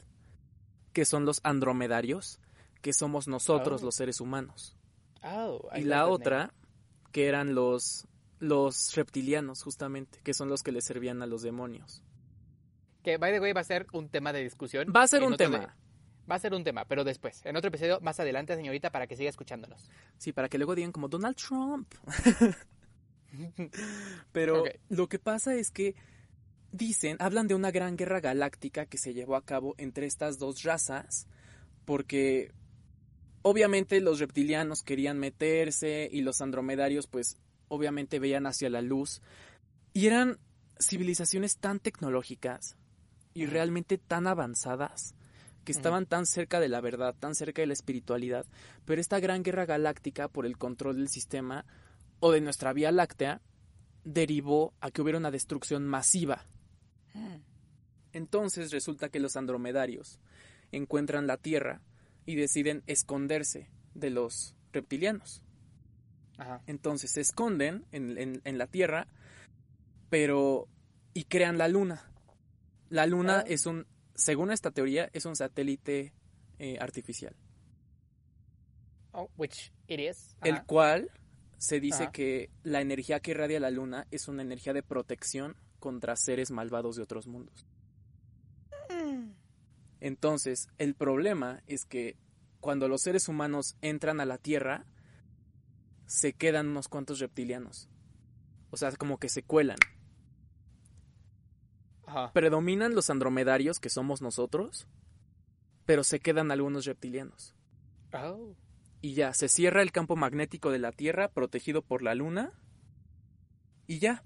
que 0.94 1.06
son 1.06 1.26
los 1.26 1.40
andromedarios, 1.44 2.40
que 2.82 2.94
somos 2.94 3.28
nosotros 3.28 3.82
Oh. 3.82 3.86
los 3.86 3.96
seres 3.96 4.20
humanos. 4.22 4.76
Oh, 5.24 5.68
Y 5.76 5.84
la 5.84 6.08
otra, 6.08 6.54
que 7.12 7.28
eran 7.28 7.56
los, 7.56 8.08
los 8.40 8.94
reptilianos, 8.96 9.64
justamente, 9.64 10.20
que 10.24 10.34
son 10.34 10.50
los 10.50 10.64
que 10.64 10.72
le 10.72 10.82
servían 10.82 11.22
a 11.22 11.28
los 11.28 11.42
demonios. 11.42 12.04
Que, 13.04 13.18
by 13.18 13.32
the 13.34 13.40
way, 13.40 13.54
va 13.54 13.62
a 13.62 13.64
ser 13.64 13.88
un 13.94 14.10
tema 14.10 14.32
de 14.34 14.44
discusión. 14.44 14.92
Va 14.96 15.04
a 15.04 15.08
ser 15.08 15.24
un 15.24 15.36
tema. 15.38 15.60
de- 15.60 15.68
Va 16.30 16.36
a 16.36 16.40
ser 16.40 16.54
un 16.54 16.64
tema, 16.64 16.86
pero 16.86 17.04
después. 17.04 17.44
En 17.46 17.56
otro 17.58 17.70
episodio, 17.70 18.00
más 18.02 18.20
adelante, 18.20 18.56
señorita, 18.56 18.92
para 18.92 19.08
que 19.08 19.18
siga 19.18 19.30
escuchándonos. 19.30 19.90
Sí, 20.18 20.32
para 20.32 20.50
que 20.50 20.58
luego 20.60 20.76
digan 20.76 20.92
como 20.92 21.08
Donald 21.08 21.36
Trump. 21.36 21.92
Pero 24.32 24.64
lo 24.90 25.08
que 25.08 25.20
pasa 25.20 25.56
es 25.56 25.72
que 25.72 25.96
dicen, 26.72 27.18
hablan 27.20 27.48
de 27.48 27.56
una 27.56 27.72
gran 27.72 27.98
guerra 27.98 28.20
galáctica 28.20 28.86
que 28.86 28.98
se 28.98 29.14
llevó 29.14 29.36
a 29.36 29.46
cabo 29.46 29.76
entre 29.78 30.06
estas 30.06 30.38
dos 30.38 30.64
razas, 30.64 31.28
porque 31.86 32.52
obviamente 33.42 34.00
los 34.02 34.20
reptilianos 34.20 34.84
querían 34.84 35.20
meterse 35.20 36.10
y 36.12 36.22
los 36.22 36.42
andromedarios 36.42 37.08
pues 37.08 37.38
obviamente 37.68 38.20
veían 38.20 38.46
hacia 38.46 38.70
la 38.70 38.82
luz 38.82 39.22
y 39.94 40.08
eran 40.08 40.38
civilizaciones 40.80 41.58
tan 41.58 41.80
tecnológicas 41.80 42.76
y 43.34 43.46
realmente 43.46 43.98
tan 43.98 44.28
avanzadas 44.28 45.16
que 45.64 45.72
estaban 45.72 46.08
tan 46.08 46.26
cerca 46.26 46.60
de 46.60 46.70
la 46.70 46.82
verdad, 46.82 47.16
tan 47.20 47.36
cerca 47.36 47.62
de 47.62 47.68
la 47.68 47.74
espiritualidad, 47.74 48.46
pero 48.86 49.00
esta 49.00 49.20
gran 49.20 49.44
guerra 49.44 49.66
galáctica 49.66 50.28
por 50.28 50.46
el 50.46 50.58
control 50.58 50.98
del 50.98 51.10
sistema 51.10 51.66
o 52.22 52.32
de 52.32 52.40
nuestra 52.40 52.72
Vía 52.72 52.92
Láctea 52.94 53.42
derivó 54.06 54.74
a 54.80 54.90
que 54.92 55.02
hubiera 55.02 55.20
una 55.20 55.30
destrucción 55.32 55.86
masiva. 55.86 56.46
Entonces 58.14 58.72
resulta 58.72 59.10
que 59.10 59.20
los 59.20 59.36
andromedarios 59.36 60.20
encuentran 60.72 61.28
la 61.28 61.38
Tierra 61.38 61.82
y 62.26 62.36
deciden 62.36 62.84
esconderse 62.88 63.70
de 63.94 64.10
los 64.10 64.56
reptilianos. 64.72 65.44
Ajá. 66.38 66.62
Entonces 66.68 67.12
se 67.12 67.22
esconden 67.22 67.86
en, 67.92 68.18
en- 68.18 68.42
en 68.46 68.58
la 68.58 68.68
Tierra, 68.68 69.08
pero... 70.10 70.68
y 71.14 71.26
crean 71.26 71.58
la 71.58 71.68
Luna. 71.68 72.10
La 72.90 73.06
Luna 73.06 73.40
Ah. 73.40 73.44
es 73.48 73.66
un, 73.66 73.86
según 74.16 74.52
esta 74.52 74.72
teoría, 74.72 75.10
es 75.14 75.26
un 75.26 75.36
satélite 75.36 76.14
eh, 76.60 76.78
artificial, 76.80 77.36
Oh, 79.14 79.30
which 79.38 79.72
it 79.88 80.00
is. 80.00 80.36
el 80.44 80.64
cual 80.64 81.10
se 81.62 81.80
dice 81.80 82.06
Ajá. 82.06 82.12
que 82.12 82.50
la 82.64 82.82
energía 82.82 83.20
que 83.20 83.32
irradia 83.32 83.60
la 83.60 83.70
Luna 83.70 84.08
es 84.10 84.28
una 84.28 84.42
energía 84.42 84.74
de 84.74 84.82
protección 84.82 85.56
contra 85.80 86.16
seres 86.16 86.50
malvados 86.50 86.96
de 86.96 87.04
otros 87.04 87.28
mundos. 87.28 87.68
Entonces, 90.00 90.70
el 90.80 90.96
problema 90.96 91.62
es 91.68 91.86
que 91.86 92.18
cuando 92.62 92.88
los 92.88 93.04
seres 93.04 93.28
humanos 93.28 93.78
entran 93.84 94.20
a 94.22 94.26
la 94.26 94.40
Tierra, 94.40 94.88
se 96.08 96.34
quedan 96.34 96.68
unos 96.70 96.88
cuantos 96.88 97.20
reptilianos. 97.20 97.88
O 98.72 98.78
sea, 98.78 98.92
como 98.94 99.20
que 99.20 99.30
se 99.30 99.44
cuelan. 99.44 99.78
Ajá. 102.08 102.34
Predominan 102.34 102.96
los 102.96 103.12
andromedarios, 103.12 103.80
que 103.80 103.92
somos 103.92 104.24
nosotros, 104.24 104.88
pero 105.86 106.04
se 106.04 106.20
quedan 106.20 106.50
algunos 106.50 106.86
reptilianos. 106.86 107.54
Oh. 108.14 108.56
Y 109.02 109.14
ya, 109.14 109.34
se 109.34 109.50
cierra 109.50 109.82
el 109.82 109.92
campo 109.92 110.16
magnético 110.16 110.72
de 110.72 110.80
la 110.80 110.92
Tierra, 110.92 111.30
protegido 111.30 111.82
por 111.82 112.04
la 112.04 112.14
Luna. 112.14 112.54
Y 113.88 114.00
ya. 114.00 114.24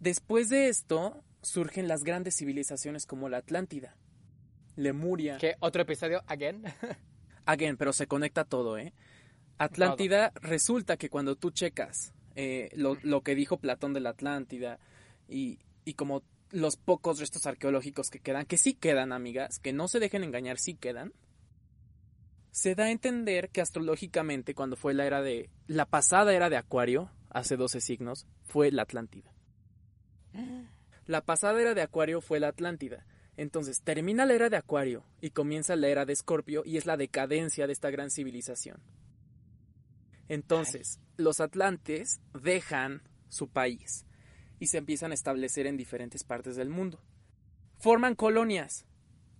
Después 0.00 0.48
de 0.48 0.68
esto, 0.68 1.24
surgen 1.42 1.88
las 1.88 2.04
grandes 2.04 2.36
civilizaciones 2.36 3.06
como 3.06 3.28
la 3.28 3.38
Atlántida, 3.38 3.96
Lemuria. 4.76 5.38
¿Qué? 5.38 5.56
¿Otro 5.60 5.82
episodio? 5.82 6.22
¿Again? 6.26 6.64
Again, 7.46 7.76
pero 7.76 7.92
se 7.92 8.06
conecta 8.06 8.44
todo, 8.44 8.78
¿eh? 8.78 8.92
Atlántida, 9.56 10.32
resulta 10.36 10.96
que 10.96 11.08
cuando 11.08 11.34
tú 11.34 11.50
checas 11.50 12.12
eh, 12.36 12.70
lo, 12.74 12.96
lo 13.02 13.22
que 13.22 13.34
dijo 13.34 13.58
Platón 13.58 13.92
de 13.92 14.00
la 14.00 14.10
Atlántida 14.10 14.78
y, 15.28 15.58
y 15.84 15.94
como 15.94 16.22
los 16.50 16.76
pocos 16.76 17.18
restos 17.18 17.46
arqueológicos 17.46 18.10
que 18.10 18.20
quedan, 18.20 18.46
que 18.46 18.56
sí 18.56 18.74
quedan, 18.74 19.12
amigas, 19.12 19.58
que 19.58 19.72
no 19.72 19.88
se 19.88 19.98
dejen 19.98 20.22
engañar, 20.22 20.58
sí 20.58 20.74
quedan, 20.74 21.12
se 22.58 22.74
da 22.74 22.86
a 22.86 22.90
entender 22.90 23.50
que 23.50 23.60
astrológicamente 23.60 24.52
cuando 24.52 24.74
fue 24.74 24.92
la 24.92 25.06
era 25.06 25.22
de... 25.22 25.48
la 25.68 25.86
pasada 25.86 26.34
era 26.34 26.50
de 26.50 26.56
Acuario, 26.56 27.08
hace 27.30 27.56
12 27.56 27.80
signos, 27.80 28.26
fue 28.42 28.72
la 28.72 28.82
Atlántida. 28.82 29.32
La 31.06 31.24
pasada 31.24 31.60
era 31.60 31.74
de 31.74 31.82
Acuario 31.82 32.20
fue 32.20 32.40
la 32.40 32.48
Atlántida. 32.48 33.06
Entonces 33.36 33.80
termina 33.82 34.26
la 34.26 34.34
era 34.34 34.50
de 34.50 34.56
Acuario 34.56 35.04
y 35.20 35.30
comienza 35.30 35.76
la 35.76 35.86
era 35.86 36.04
de 36.04 36.12
Escorpio 36.12 36.64
y 36.64 36.78
es 36.78 36.84
la 36.84 36.96
decadencia 36.96 37.68
de 37.68 37.72
esta 37.72 37.90
gran 37.90 38.10
civilización. 38.10 38.82
Entonces, 40.28 40.98
los 41.16 41.38
atlantes 41.38 42.20
dejan 42.42 43.02
su 43.28 43.48
país 43.48 44.04
y 44.58 44.66
se 44.66 44.78
empiezan 44.78 45.12
a 45.12 45.14
establecer 45.14 45.68
en 45.68 45.76
diferentes 45.76 46.24
partes 46.24 46.56
del 46.56 46.70
mundo. 46.70 47.00
Forman 47.78 48.16
colonias. 48.16 48.84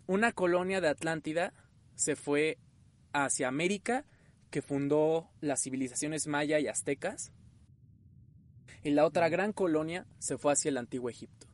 Una 0.07 0.31
colonia 0.31 0.81
de 0.81 0.89
Atlántida 0.89 1.53
se 1.97 2.15
fue 2.15 2.59
hacia 3.13 3.49
América, 3.49 4.05
que 4.51 4.63
fundó 4.63 5.29
las 5.41 5.63
civilizaciones 5.63 6.27
maya 6.27 6.59
y 6.59 6.69
aztecas. 6.69 7.33
Y 8.83 8.91
la 8.91 9.05
otra 9.05 9.29
gran 9.29 9.53
colonia 9.53 10.07
se 10.19 10.39
fue 10.39 10.53
hacia 10.53 10.69
el 10.71 10.79
antiguo 10.79 11.11
Egipto. 11.11 11.47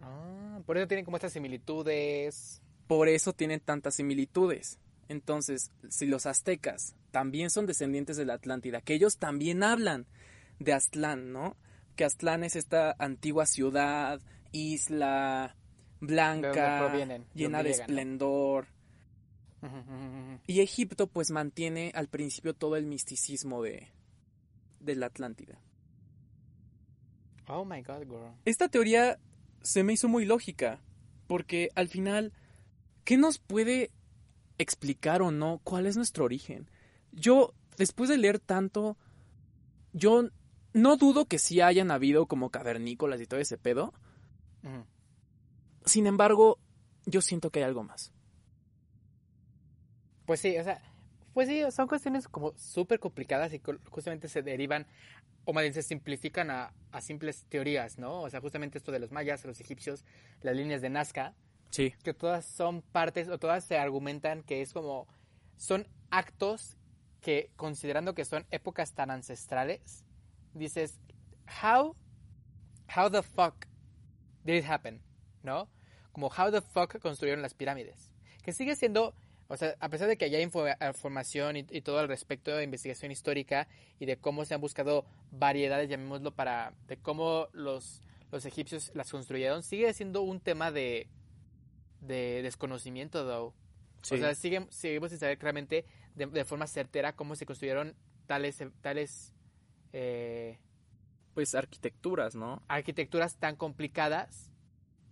Ah, 0.00 0.60
por 0.66 0.78
eso 0.78 0.88
tienen 0.88 1.04
como 1.04 1.16
estas 1.16 1.32
similitudes. 1.32 2.62
Por 2.86 3.08
eso 3.08 3.32
tienen 3.32 3.60
tantas 3.60 3.96
similitudes. 3.96 4.78
Entonces, 5.08 5.70
si 5.88 6.06
los 6.06 6.26
aztecas 6.26 6.94
también 7.10 7.50
son 7.50 7.66
descendientes 7.66 8.16
de 8.16 8.26
la 8.26 8.34
Atlántida, 8.34 8.80
que 8.80 8.94
ellos 8.94 9.18
también 9.18 9.62
hablan 9.62 10.06
de 10.58 10.72
Aztlán, 10.72 11.32
¿no? 11.32 11.56
Que 11.96 12.04
Aztlán 12.04 12.44
es 12.44 12.56
esta 12.56 12.94
antigua 12.98 13.46
ciudad, 13.46 14.20
isla 14.52 15.56
¿De 16.00 16.06
blanca, 16.06 16.92
llena 17.34 17.62
de 17.62 17.70
esplendor. 17.70 18.68
Y 20.46 20.60
Egipto 20.60 21.06
pues 21.08 21.30
mantiene 21.30 21.92
al 21.94 22.08
principio 22.08 22.54
todo 22.54 22.76
el 22.76 22.86
misticismo 22.86 23.62
de, 23.62 23.88
de 24.80 24.94
la 24.94 25.06
Atlántida. 25.06 25.58
Oh 27.48 27.64
my 27.64 27.82
god, 27.82 28.04
girl. 28.04 28.34
Esta 28.44 28.68
teoría 28.68 29.18
se 29.62 29.82
me 29.82 29.94
hizo 29.94 30.08
muy 30.08 30.24
lógica, 30.24 30.80
porque 31.26 31.70
al 31.74 31.88
final, 31.88 32.32
¿qué 33.04 33.16
nos 33.16 33.38
puede 33.38 33.90
explicar 34.58 35.22
o 35.22 35.30
no 35.30 35.60
cuál 35.64 35.86
es 35.86 35.96
nuestro 35.96 36.24
origen? 36.24 36.70
Yo, 37.12 37.54
después 37.76 38.08
de 38.10 38.18
leer 38.18 38.38
tanto, 38.38 38.96
yo 39.92 40.28
no 40.72 40.96
dudo 40.96 41.24
que 41.24 41.38
sí 41.38 41.60
hayan 41.60 41.90
habido 41.90 42.26
como 42.26 42.50
cavernícolas 42.50 43.20
y 43.20 43.26
todo 43.26 43.40
ese 43.40 43.58
pedo. 43.58 43.92
Sin 45.84 46.06
embargo, 46.06 46.58
yo 47.06 47.22
siento 47.22 47.50
que 47.50 47.60
hay 47.60 47.64
algo 47.64 47.82
más. 47.82 48.12
Pues 50.28 50.40
sí, 50.40 50.58
o 50.58 50.62
sea, 50.62 50.78
pues 51.32 51.48
sí, 51.48 51.62
son 51.70 51.88
cuestiones 51.88 52.28
como 52.28 52.52
súper 52.58 53.00
complicadas 53.00 53.50
y 53.54 53.62
justamente 53.88 54.28
se 54.28 54.42
derivan, 54.42 54.86
o 55.46 55.54
más 55.54 55.62
bien 55.62 55.72
se 55.72 55.82
simplifican 55.82 56.50
a, 56.50 56.74
a 56.92 57.00
simples 57.00 57.46
teorías, 57.48 57.96
¿no? 57.96 58.20
O 58.20 58.28
sea, 58.28 58.38
justamente 58.42 58.76
esto 58.76 58.92
de 58.92 58.98
los 58.98 59.10
mayas, 59.10 59.42
los 59.46 59.58
egipcios, 59.58 60.04
las 60.42 60.54
líneas 60.54 60.82
de 60.82 60.90
Nazca, 60.90 61.34
Sí. 61.70 61.94
que 62.04 62.12
todas 62.12 62.44
son 62.44 62.82
partes 62.82 63.30
o 63.30 63.38
todas 63.38 63.64
se 63.64 63.78
argumentan 63.78 64.42
que 64.42 64.60
es 64.60 64.74
como 64.74 65.08
son 65.56 65.88
actos 66.10 66.76
que 67.22 67.50
considerando 67.56 68.14
que 68.14 68.26
son 68.26 68.44
épocas 68.50 68.92
tan 68.92 69.10
ancestrales 69.10 70.04
dices 70.52 71.00
how 71.62 71.96
how 72.94 73.10
the 73.10 73.22
fuck 73.22 73.66
did 74.44 74.56
it 74.56 74.64
happen 74.66 75.02
no 75.42 75.68
como 76.12 76.28
how 76.28 76.50
the 76.50 76.60
fuck 76.62 76.98
construyeron 77.00 77.42
las 77.42 77.52
pirámides 77.54 78.14
que 78.42 78.52
sigue 78.52 78.74
siendo 78.76 79.14
o 79.48 79.56
sea 79.56 79.74
a 79.80 79.88
pesar 79.88 80.08
de 80.08 80.16
que 80.16 80.26
haya 80.26 80.40
info- 80.40 80.66
información 80.86 81.56
y, 81.56 81.66
y 81.70 81.80
todo 81.80 81.98
al 81.98 82.08
respecto 82.08 82.54
de 82.54 82.64
investigación 82.64 83.10
histórica 83.10 83.66
y 83.98 84.06
de 84.06 84.16
cómo 84.16 84.44
se 84.44 84.54
han 84.54 84.60
buscado 84.60 85.04
variedades 85.30 85.88
llamémoslo 85.88 86.32
para 86.34 86.74
de 86.86 86.96
cómo 86.98 87.48
los 87.52 88.02
los 88.30 88.44
egipcios 88.44 88.90
las 88.94 89.10
construyeron 89.10 89.62
sigue 89.62 89.92
siendo 89.94 90.22
un 90.22 90.40
tema 90.40 90.70
de 90.70 91.08
de 92.00 92.42
desconocimiento, 92.42 93.24
though. 93.26 93.52
sí. 94.02 94.14
O 94.14 94.18
sea, 94.18 94.34
sigue- 94.34 94.66
seguimos 94.70 95.10
sin 95.10 95.18
saber 95.18 95.36
claramente 95.38 95.84
de, 96.14 96.26
de 96.26 96.44
forma 96.44 96.66
certera 96.68 97.14
cómo 97.16 97.34
se 97.34 97.44
construyeron 97.46 97.96
tales, 98.26 98.62
tales 98.82 99.32
eh, 99.92 100.58
pues 101.34 101.54
arquitecturas, 101.54 102.34
¿no? 102.36 102.62
arquitecturas 102.68 103.36
tan 103.38 103.56
complicadas, 103.56 104.52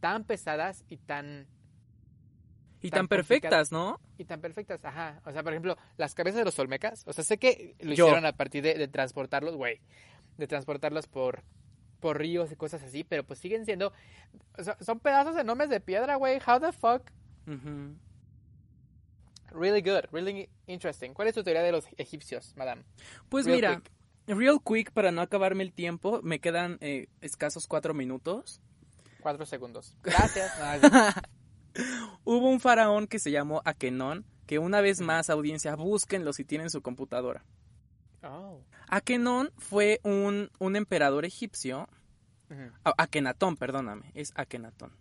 tan 0.01 0.25
pesadas 0.25 0.85
y 0.89 0.99
tan 0.99 1.49
Y 2.87 2.91
Tan 2.91 3.01
tan 3.01 3.09
perfectas, 3.09 3.73
¿no? 3.73 4.01
y 4.19 4.25
tan 4.25 4.41
perfectas. 4.41 4.85
Ajá. 4.85 5.21
O 5.25 5.33
sea, 5.33 5.43
por 5.43 5.53
ejemplo, 5.53 5.77
las 5.97 6.15
cabezas 6.15 6.39
de 6.39 6.45
los 6.45 6.59
olmecas. 6.59 7.03
O 7.07 7.13
sea, 7.13 7.25
sé 7.25 7.39
que 7.39 7.75
lo 7.81 7.95
Yo. 7.95 8.07
hicieron 8.07 8.27
a 8.27 8.33
partir 8.33 8.63
de, 8.63 8.75
de 8.75 8.89
transportarlos, 8.89 9.57
güey. 9.57 9.81
De 10.37 10.47
transportarlos 10.47 11.07
por, 11.07 11.43
por 12.01 12.19
ríos 12.19 12.53
y 12.53 12.57
cosas 12.57 12.83
así, 12.83 13.03
pero 13.05 13.25
pues 13.25 13.39
siguen 13.39 13.65
siendo. 13.65 13.93
o 14.59 14.63
sea, 14.63 14.77
son 14.81 15.01
pedazos 15.01 15.37
enormes 15.37 15.69
de 15.71 15.81
piedra, 15.81 16.17
güey. 16.17 16.39
How 16.47 16.61
the 16.61 16.73
fuck? 16.73 17.11
Ujú. 17.47 17.97
Really 19.53 19.81
good, 19.81 20.05
really 20.13 20.49
interesting. 20.67 21.13
¿Cuál 21.15 21.29
es 21.29 21.35
tu 21.35 21.43
teoría 21.43 21.63
de 21.63 21.73
los 21.73 21.87
egipcios, 21.97 22.53
madame? 22.57 22.83
Pues 23.29 23.47
Real 23.47 23.57
mira, 23.57 23.77
quick. 23.81 24.37
real 24.39 24.59
quick, 24.65 24.91
para 24.93 25.13
no 25.13 25.23
acabarme 25.23 25.63
el 25.63 25.73
tiempo, 25.73 26.21
me 26.23 26.41
quedan 26.41 26.79
eh, 26.81 27.09
escasos 27.21 27.67
cuatro 27.67 27.95
minutos. 27.95 28.61
Cuatro 29.23 29.47
segundos. 29.47 29.97
Gracias. 30.03 30.53
No, 31.79 32.06
Hubo 32.27 32.51
un 32.51 32.61
faraón 32.61 33.07
que 33.07 33.19
se 33.19 33.31
llamó 33.31 33.63
Akenón, 33.65 34.27
que 34.47 34.59
una 34.59 34.81
vez 34.83 35.01
más, 35.01 35.31
audiencia, 35.31 35.75
búsquenlo 35.77 36.33
si 36.35 36.45
tienen 36.45 36.69
su 36.71 36.83
computadora. 36.83 37.43
oh. 38.23 38.61
Akenón 38.89 39.51
fue 39.57 40.01
un, 40.05 40.51
un 40.59 40.77
emperador 40.77 41.25
egipcio. 41.25 41.89
A- 42.85 42.95
Akenatón, 43.03 43.57
perdóname, 43.57 44.11
es 44.15 44.33
Akenatón. 44.37 44.93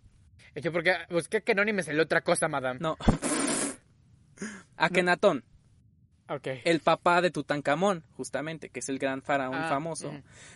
Es 0.54 0.62
que 0.62 0.70
porque 0.70 0.94
busqué 1.10 1.42
que 1.42 1.54
no 1.54 1.64
ni 1.64 1.72
me 1.72 1.82
salió 1.82 2.02
otra 2.02 2.20
cosa, 2.22 2.48
madame. 2.48 2.80
No. 2.80 2.96
Akenatón, 4.76 5.44
Ok. 6.28 6.48
el 6.64 6.80
papá 6.80 7.22
de 7.22 7.30
Tutankamón, 7.30 8.04
justamente, 8.16 8.68
que 8.68 8.80
es 8.80 8.88
el 8.88 8.98
gran 8.98 9.22
faraón 9.22 9.54
Ah, 9.54 9.68
famoso. 9.68 10.12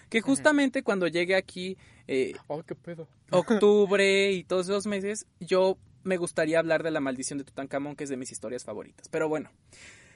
Que 0.08 0.20
justamente 0.20 0.82
cuando 0.82 1.06
llegue 1.06 1.36
aquí, 1.36 1.78
eh, 2.08 2.34
Oh, 2.48 2.62
qué 2.62 2.74
pedo. 2.74 3.08
octubre 3.30 4.32
y 4.32 4.44
todos 4.44 4.68
esos 4.68 4.86
meses, 4.86 5.26
yo 5.38 5.78
me 6.02 6.16
gustaría 6.16 6.58
hablar 6.58 6.82
de 6.82 6.90
la 6.90 7.00
maldición 7.00 7.38
de 7.38 7.44
Tutankamón, 7.44 7.96
que 7.96 8.04
es 8.04 8.10
de 8.10 8.16
mis 8.16 8.32
historias 8.32 8.64
favoritas. 8.64 9.08
Pero 9.08 9.28
bueno, 9.28 9.50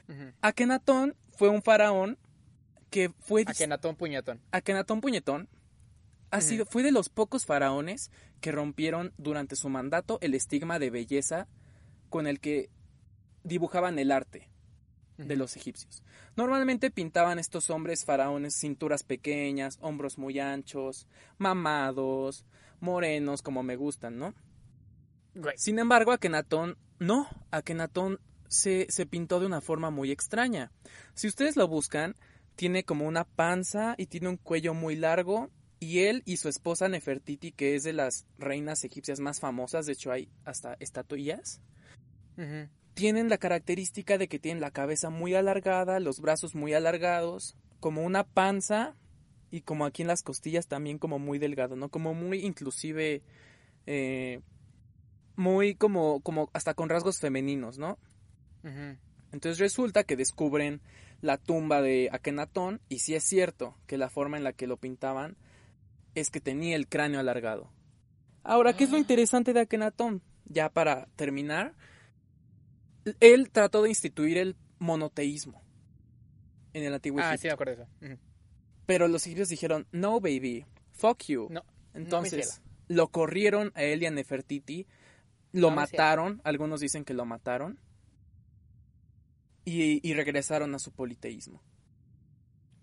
Ujú. 0.07 0.31
Akenatón 0.41 1.15
fue 1.31 1.49
un 1.49 1.61
faraón 1.61 2.17
que 2.89 3.11
fue... 3.19 3.43
Akenatón 3.45 3.95
puñetón. 3.95 4.41
Akenatón 4.51 5.01
Puñetón 5.01 5.49
ha 6.31 6.41
sido, 6.41 6.65
fue 6.65 6.83
de 6.83 6.91
los 6.91 7.09
pocos 7.09 7.45
faraones 7.45 8.11
que 8.41 8.51
rompieron 8.51 9.13
durante 9.17 9.55
su 9.55 9.69
mandato 9.69 10.17
el 10.21 10.33
estigma 10.33 10.79
de 10.79 10.89
belleza 10.89 11.47
con 12.09 12.27
el 12.27 12.39
que 12.39 12.69
dibujaban 13.43 13.99
el 13.99 14.11
arte 14.11 14.49
de 15.17 15.35
los 15.37 15.55
egipcios. 15.55 16.03
Normalmente 16.35 16.91
pintaban 16.91 17.39
estos 17.39 17.69
hombres 17.69 18.03
faraones 18.03 18.55
cinturas 18.55 19.03
pequeñas, 19.03 19.77
hombros 19.81 20.17
muy 20.17 20.39
anchos, 20.39 21.07
mamados, 21.37 22.45
morenos 22.81 23.41
como 23.41 23.63
me 23.63 23.77
gustan, 23.77 24.17
¿no? 24.17 24.33
Sin 25.55 25.79
embargo, 25.79 26.11
Akenatón 26.11 26.77
no, 26.99 27.27
Akenatón 27.51 28.19
se, 28.47 28.87
se 28.89 29.05
pintó 29.05 29.39
de 29.39 29.45
una 29.45 29.61
forma 29.61 29.89
muy 29.89 30.11
extraña. 30.11 30.71
Si 31.13 31.27
ustedes 31.27 31.55
lo 31.55 31.67
buscan, 31.67 32.15
tiene 32.55 32.83
como 32.83 33.05
una 33.05 33.25
panza 33.25 33.95
y 33.97 34.07
tiene 34.07 34.29
un 34.29 34.37
cuello 34.37 34.73
muy 34.73 34.95
largo. 34.95 35.49
Y 35.79 35.99
él 36.03 36.23
y 36.25 36.37
su 36.37 36.47
esposa 36.47 36.87
Nefertiti, 36.87 37.51
que 37.51 37.75
es 37.75 37.83
de 37.83 37.93
las 37.93 38.25
reinas 38.37 38.83
egipcias 38.83 39.19
más 39.19 39.39
famosas, 39.39 39.85
de 39.85 39.91
hecho 39.93 40.11
hay 40.11 40.29
hasta 40.45 40.75
estatuillas, 40.79 41.61
tienen 42.93 43.29
la 43.29 43.37
característica 43.37 44.17
de 44.17 44.27
que 44.27 44.39
tienen 44.39 44.61
la 44.61 44.71
cabeza 44.71 45.09
muy 45.09 45.35
alargada, 45.35 45.99
los 45.99 46.21
brazos 46.21 46.55
muy 46.55 46.73
alargados, 46.73 47.57
como 47.81 48.03
una 48.03 48.23
panza 48.23 48.95
y 49.51 49.61
como 49.61 49.85
aquí 49.85 50.01
en 50.01 50.07
las 50.07 50.23
costillas 50.23 50.67
también 50.67 50.97
como 50.97 51.19
muy 51.19 51.39
delgado, 51.39 51.75
¿no? 51.75 51.89
Como 51.89 52.13
muy 52.13 52.45
inclusive, 52.45 53.21
eh, 53.85 54.39
muy 55.35 55.75
como, 55.75 56.21
como 56.21 56.49
hasta 56.53 56.73
con 56.73 56.89
rasgos 56.89 57.19
femeninos, 57.19 57.77
¿no? 57.77 57.97
Entonces 59.31 59.59
resulta 59.59 60.03
que 60.03 60.15
descubren 60.15 60.81
la 61.21 61.37
tumba 61.37 61.81
de 61.81 62.09
Akenatón 62.11 62.81
y 62.89 62.99
sí 62.99 63.13
es 63.15 63.23
cierto 63.23 63.77
que 63.87 63.97
la 63.97 64.09
forma 64.09 64.37
en 64.37 64.43
la 64.43 64.53
que 64.53 64.67
lo 64.67 64.77
pintaban 64.77 65.37
es 66.15 66.29
que 66.29 66.39
tenía 66.41 66.75
el 66.75 66.87
cráneo 66.87 67.19
alargado. 67.19 67.69
Ahora, 68.43 68.75
¿qué 68.75 68.85
es 68.85 68.91
lo 68.91 68.97
interesante 68.97 69.53
de 69.53 69.61
Akenatón? 69.61 70.21
Ya 70.45 70.69
para 70.69 71.07
terminar, 71.15 71.73
él 73.19 73.49
trató 73.51 73.83
de 73.83 73.89
instituir 73.89 74.37
el 74.37 74.55
monoteísmo 74.79 75.61
en 76.73 76.83
el 76.83 76.93
antiguo 76.93 77.19
Ah, 77.21 77.29
Egipto. 77.33 77.41
sí 77.41 77.47
me 77.47 77.53
acuerdo 77.53 77.75
de 77.99 78.13
eso. 78.13 78.21
Pero 78.85 79.07
los 79.07 79.25
egipcios 79.25 79.49
dijeron, 79.49 79.87
no, 79.91 80.19
baby, 80.19 80.65
fuck 80.91 81.23
you. 81.25 81.47
No, 81.49 81.63
Entonces, 81.93 82.61
lo 82.87 83.07
corrieron 83.07 83.71
a 83.75 83.83
él 83.83 84.03
y 84.03 84.05
a 84.05 84.11
Nefertiti, 84.11 84.85
lo 85.55 85.69
No, 85.69 85.75
mataron, 85.75 86.41
algunos 86.43 86.79
dicen 86.79 87.05
que 87.05 87.13
lo 87.13 87.25
mataron, 87.25 87.79
y, 89.63 90.07
y 90.07 90.13
regresaron 90.13 90.75
a 90.75 90.79
su 90.79 90.91
politeísmo. 90.91 91.61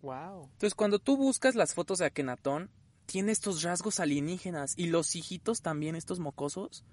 Wow. 0.03 0.45
Entonces, 0.45 0.75
cuando 0.75 0.99
tú 0.99 1.17
buscas 1.17 1.55
las 1.55 1.75
fotos 1.75 1.99
de 1.99 2.07
Akenatón, 2.07 2.71
tiene 3.07 3.33
estos 3.33 3.63
rasgos 3.63 4.01
alienígenas, 4.01 4.75
y 4.77 4.87
los 4.87 5.15
hijitos 5.15 5.63
también, 5.63 5.95
estos 5.95 6.19
mocosos, 6.19 6.85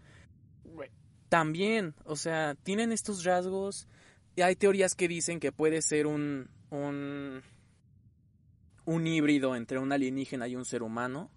también, 1.30 1.96
o 2.06 2.16
sea, 2.16 2.56
tienen 2.56 2.92
estos 2.92 3.24
rasgos. 3.24 3.88
Y 4.36 4.42
hay 4.42 4.56
teorías 4.56 4.96
que 4.96 5.08
dicen 5.08 5.40
que 5.40 5.52
puede 5.52 5.82
ser 5.82 6.08
un, 6.08 6.50
un, 6.72 7.42
un 8.86 9.08
híbrido 9.08 9.56
entre 9.56 9.80
un 9.80 9.92
alienígena 9.92 10.48
y 10.48 10.56
un 10.56 10.66
ser 10.66 10.82
humano. 10.82 11.30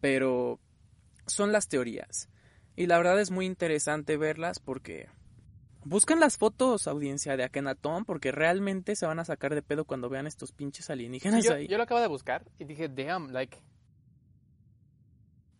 Pero 0.00 0.60
son 1.26 1.52
las 1.52 1.68
teorías. 1.68 2.28
Y 2.76 2.86
la 2.86 2.98
verdad 2.98 3.20
es 3.20 3.30
muy 3.30 3.46
interesante 3.46 4.16
verlas 4.16 4.58
porque 4.58 5.08
buscan 5.84 6.18
las 6.20 6.36
fotos, 6.36 6.88
audiencia 6.88 7.36
de 7.36 7.44
Akenatón, 7.44 8.04
porque 8.04 8.32
realmente 8.32 8.96
se 8.96 9.06
van 9.06 9.18
a 9.18 9.24
sacar 9.24 9.54
de 9.54 9.62
pedo 9.62 9.84
cuando 9.84 10.08
vean 10.08 10.26
estos 10.26 10.52
pinches 10.52 10.90
alienígenas 10.90 11.44
yo, 11.44 11.54
ahí. 11.54 11.68
yo 11.68 11.76
lo 11.76 11.84
acabo 11.84 12.00
de 12.00 12.08
buscar 12.08 12.44
y 12.58 12.64
dije, 12.64 12.88
damn, 12.88 13.30
like. 13.30 13.58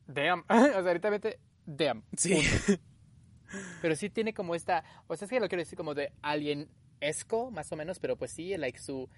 Damn. 0.06 0.44
o 0.48 0.54
sea, 0.54 0.78
ahorita 0.78 1.10
vete, 1.10 1.38
damn. 1.66 2.02
Sí. 2.16 2.42
Pero 3.82 3.94
sí 3.94 4.10
tiene 4.10 4.34
como 4.34 4.54
esta. 4.54 4.84
O 5.06 5.16
sea, 5.16 5.26
es 5.26 5.30
que 5.30 5.40
lo 5.40 5.48
quiero 5.48 5.62
decir 5.62 5.76
como 5.76 5.94
de 5.94 6.12
alien-esco, 6.22 7.50
más 7.50 7.70
o 7.70 7.76
menos, 7.76 8.00
pero 8.00 8.16
pues 8.16 8.32
sí, 8.32 8.56
like 8.56 8.80
su, 8.80 9.08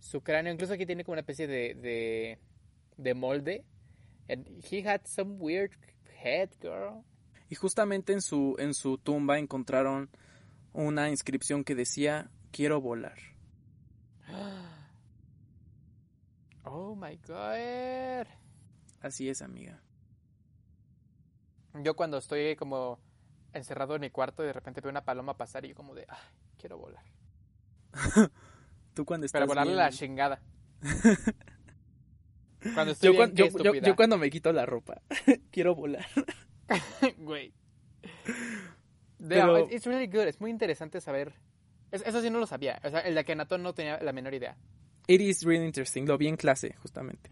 su 0.00 0.20
cráneo. 0.20 0.52
Incluso 0.52 0.72
aquí 0.72 0.84
tiene 0.84 1.04
como 1.04 1.12
una 1.12 1.20
especie 1.20 1.46
de, 1.46 1.74
de, 1.74 2.38
de 2.96 3.14
molde. 3.14 3.64
And 4.28 4.46
he 4.64 4.82
had 4.84 5.02
some 5.04 5.36
weird 5.38 5.70
head, 6.24 6.50
girl. 6.60 7.04
Y 7.48 7.54
justamente 7.54 8.12
en 8.12 8.22
su, 8.22 8.56
en 8.58 8.74
su 8.74 8.98
tumba 8.98 9.38
encontraron 9.38 10.10
una 10.72 11.10
inscripción 11.10 11.62
que 11.64 11.74
decía, 11.74 12.30
quiero 12.50 12.80
volar. 12.80 13.18
Oh 16.66 16.96
my 16.96 17.14
god. 17.18 18.26
Así 19.02 19.28
es, 19.28 19.42
amiga. 19.42 19.82
Yo 21.74 21.94
cuando 21.94 22.16
estoy 22.16 22.56
como 22.56 22.98
encerrado 23.52 23.94
en 23.96 24.00
mi 24.00 24.08
cuarto 24.10 24.42
y 24.42 24.46
de 24.46 24.54
repente 24.54 24.80
veo 24.80 24.90
una 24.90 25.04
paloma 25.04 25.36
pasar 25.36 25.66
y 25.66 25.68
yo 25.68 25.74
como 25.74 25.94
de, 25.94 26.06
ay, 26.08 26.18
quiero 26.56 26.78
volar. 26.78 27.04
Tú 28.94 29.04
cuando 29.04 29.26
estás 29.26 29.40
Pero 29.40 29.48
volarle 29.48 29.74
la 29.74 29.90
chingada. 29.90 30.40
Cuando 32.72 32.92
estoy 32.92 33.08
yo, 33.08 33.12
bien, 33.12 33.34
cuan- 33.34 33.34
qué 33.72 33.80
yo- 33.82 33.96
cuando 33.96 34.16
me 34.18 34.30
quito 34.30 34.52
la 34.52 34.64
ropa, 34.64 35.02
quiero 35.50 35.74
volar. 35.74 36.06
Güey. 37.18 37.52
Pero- 39.28 39.68
it's 39.70 39.86
really 39.86 40.06
good. 40.06 40.26
Es 40.26 40.40
muy 40.40 40.50
interesante 40.50 41.00
saber. 41.00 41.34
Es- 41.90 42.02
eso 42.06 42.20
sí 42.20 42.30
no 42.30 42.38
lo 42.38 42.46
sabía. 42.46 42.80
O 42.84 42.90
sea, 42.90 43.00
el 43.00 43.14
de 43.14 43.20
Akhenaton 43.20 43.62
no 43.62 43.74
tenía 43.74 43.98
la 44.00 44.12
menor 44.12 44.34
idea. 44.34 44.56
It 45.06 45.20
is 45.20 45.42
really 45.42 45.64
interesting, 45.66 46.06
lo 46.06 46.16
vi 46.16 46.28
en 46.28 46.36
clase, 46.36 46.74
justamente. 46.82 47.30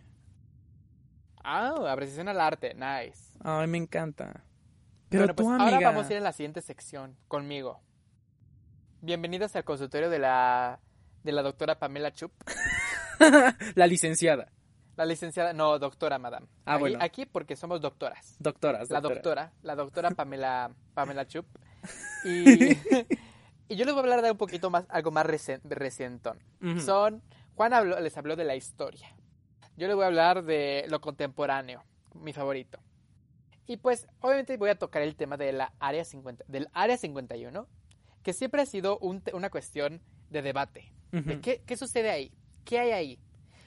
Ah, 1.43 1.75
apreciación 1.91 2.29
al 2.29 2.41
arte. 2.41 2.75
Nice. 2.75 3.39
Ay, 3.43 3.67
me 3.67 3.79
encanta. 3.79 4.45
Pero 5.09 5.23
bueno, 5.25 5.35
pues 5.35 5.47
tú, 5.47 5.53
ahora 5.53 5.65
amiga... 5.77 5.91
vamos 5.91 6.09
a 6.09 6.13
ir 6.13 6.19
a 6.19 6.23
la 6.23 6.33
siguiente 6.33 6.61
sección 6.63 7.17
conmigo. 7.29 7.81
Bienvenidas 9.01 9.57
al 9.57 9.65
consultorio 9.65 10.09
de 10.11 10.19
la 10.19 10.81
de 11.25 11.33
la 11.33 11.43
doctora 11.43 11.79
Pamela 11.79 12.13
Chup, 12.13 12.33
la 13.75 13.87
licenciada. 13.87 14.51
La 14.97 15.05
licenciada, 15.07 15.53
no, 15.53 15.79
doctora, 15.79 16.19
madame. 16.19 16.47
Ah, 16.65 16.75
aquí, 16.75 16.81
bueno. 16.81 16.99
aquí 17.01 17.27
porque 17.27 17.57
somos 17.57 17.81
doctoras. 17.81 18.37
Doctoras, 18.39 18.91
La 18.91 19.01
doctora. 19.01 19.15
doctora, 19.15 19.53
la 19.63 19.75
doctora 19.77 20.11
Pamela, 20.17 20.71
Pamela 20.95 21.27
Chup. 21.27 21.47
Y, 22.25 22.73
y 23.69 23.77
yo 23.77 23.85
les 23.85 23.95
voy 23.95 23.97
a 23.97 24.01
hablar 24.03 24.23
de 24.23 24.31
un 24.31 24.37
poquito 24.39 24.71
más, 24.71 24.85
algo 24.89 25.11
más 25.11 25.27
recien- 25.27 25.61
recientón. 25.65 26.39
Son, 26.81 27.23
Juan 27.57 27.73
habló- 27.73 27.99
les 28.01 28.17
habló 28.17 28.37
de 28.37 28.45
la 28.45 28.55
historia. 28.55 29.09
Yo 29.77 29.87
les 29.89 29.97
voy 29.97 30.05
a 30.05 30.09
hablar 30.09 30.45
de 30.45 30.85
lo 30.89 31.01
contemporáneo, 31.01 31.83
mi 32.15 32.33
favorito. 32.33 32.79
Y 33.67 33.79
pues, 33.79 34.07
obviamente 34.21 34.57
voy 34.57 34.71
a 34.71 34.79
tocar 34.79 35.03
el 35.03 35.17
tema 35.17 35.37
de 35.37 35.53
la 35.53 35.73
área 35.81 36.05
50, 36.05 36.45
del 36.47 36.69
área 36.75 36.97
51, 36.97 37.67
que 38.23 38.33
siempre 38.33 38.63
ha 38.63 38.67
sido 38.67 38.99
un 38.99 39.23
una 39.33 39.51
cuestión 39.51 40.01
de 40.31 40.43
debate. 40.43 40.93
de 41.11 41.41
qué, 41.41 41.63
qué 41.67 41.77
sucede 41.77 42.11
ahí? 42.11 42.33
¿Qué 42.65 42.79
hay 42.79 42.91
ahí? 42.93 43.19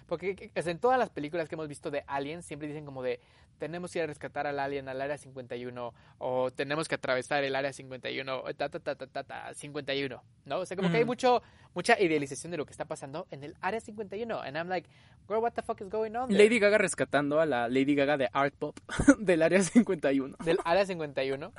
Porque 0.07 0.51
en 0.53 0.79
todas 0.79 0.99
las 0.99 1.09
películas 1.09 1.49
que 1.49 1.55
hemos 1.55 1.67
visto 1.67 1.91
de 1.91 2.03
Alien 2.07 2.43
siempre 2.43 2.67
dicen 2.67 2.85
como 2.85 3.01
de 3.01 3.19
tenemos 3.57 3.91
que 3.91 3.99
ir 3.99 4.03
a 4.03 4.07
rescatar 4.07 4.47
al 4.47 4.59
alien 4.59 4.89
al 4.89 5.01
área 5.01 5.17
51 5.17 5.93
o 6.17 6.51
tenemos 6.51 6.87
que 6.87 6.95
atravesar 6.95 7.43
el 7.43 7.55
área 7.55 7.71
51 7.71 8.43
o 8.43 8.53
ta 8.53 8.69
ta 8.69 8.79
ta 8.79 8.95
ta 8.95 9.07
ta, 9.07 9.23
ta 9.23 9.53
51, 9.53 10.23
¿no? 10.45 10.59
O 10.59 10.65
sea, 10.65 10.75
como 10.75 10.91
que 10.91 10.97
hay 10.97 11.05
mucho 11.05 11.41
mucha 11.73 11.99
idealización 11.99 12.51
de 12.51 12.57
lo 12.57 12.65
que 12.65 12.71
está 12.71 12.85
pasando 12.85 13.27
en 13.31 13.43
el 13.43 13.55
área 13.61 13.79
51 13.79 14.41
and 14.41 14.57
I'm 14.57 14.67
like, 14.67 14.89
girl, 15.27 15.39
what 15.39 15.53
the 15.53 15.61
fuck 15.61 15.79
is 15.81 15.89
going 15.89 16.15
on? 16.15 16.27
there? 16.27 16.37
Lady 16.37 16.59
Gaga 16.59 16.77
rescatando 16.77 17.39
a 17.39 17.45
la 17.45 17.67
Lady 17.67 17.95
Gaga 17.95 18.17
de 18.17 18.29
Art 18.33 18.53
Pop 18.55 18.77
del 19.19 19.41
área 19.41 19.61
51. 19.61 20.37
del 20.43 20.59
área 20.63 20.85
51. 20.85 21.53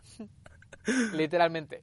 literalmente. 1.12 1.82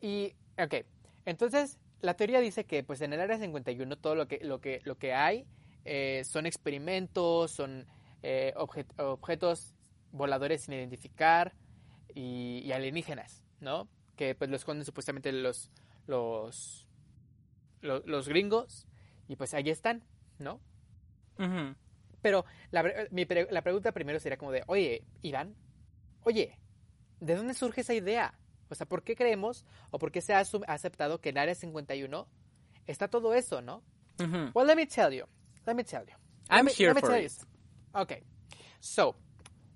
Y, 0.00 0.34
ok, 0.58 0.86
entonces 1.26 1.78
la 2.00 2.14
teoría 2.14 2.40
dice 2.40 2.64
que 2.64 2.82
pues 2.82 3.00
en 3.02 3.12
el 3.12 3.20
área 3.20 3.38
51 3.38 3.96
todo 3.96 4.14
lo 4.14 4.26
que, 4.26 4.40
lo 4.42 4.60
que, 4.60 4.80
lo 4.84 4.96
que 4.96 5.12
hay 5.12 5.46
eh, 5.84 6.22
son 6.24 6.46
experimentos, 6.46 7.50
son 7.50 7.86
eh, 8.22 8.52
obje- 8.56 8.86
objetos 8.98 9.74
voladores 10.12 10.62
sin 10.62 10.74
identificar 10.74 11.54
y, 12.14 12.62
y 12.64 12.72
alienígenas, 12.72 13.44
¿no? 13.60 13.88
Que 14.16 14.34
pues 14.34 14.50
lo 14.50 14.56
esconden 14.56 14.84
supuestamente 14.84 15.32
los, 15.32 15.70
los, 16.06 16.86
los, 17.80 18.04
los 18.06 18.28
gringos 18.28 18.86
y 19.28 19.36
pues 19.36 19.54
ahí 19.54 19.70
están, 19.70 20.02
¿no? 20.38 20.60
Ujú. 21.38 21.74
Pero 22.22 22.44
la, 22.70 22.84
mi 23.10 23.24
pre- 23.24 23.48
la 23.50 23.62
pregunta 23.62 23.92
primero 23.92 24.20
sería 24.20 24.36
como 24.36 24.52
de, 24.52 24.62
oye, 24.66 25.04
Iván, 25.22 25.54
oye, 26.24 26.58
¿de 27.20 27.34
dónde 27.36 27.54
surge 27.54 27.80
esa 27.80 27.94
idea? 27.94 28.38
O 28.68 28.74
sea, 28.74 28.86
¿por 28.86 29.02
qué 29.02 29.16
creemos 29.16 29.64
o 29.90 29.98
por 29.98 30.12
qué 30.12 30.20
se 30.20 30.34
ha 30.34 30.40
aceptado 30.68 31.20
que 31.20 31.30
en 31.30 31.38
Área 31.38 31.54
51 31.54 32.28
está 32.86 33.08
todo 33.08 33.34
eso, 33.34 33.62
no? 33.62 33.82
Ujú. 34.18 34.50
Well, 34.54 34.66
let 34.66 34.76
me 34.76 34.86
tell 34.86 35.10
you. 35.12 35.24
Let 35.66 35.74
me 35.74 35.84
tell 35.84 36.02
you. 36.02 36.14
Let 36.48 36.58
I'm 36.58 36.64
me- 36.66 36.72
here 36.72 36.88
let 36.88 36.96
me 36.96 37.00
for 37.00 37.10
tell 37.10 37.24
it. 37.24 37.32
you. 37.32 38.00
Ok. 38.00 38.12
So, 38.80 39.16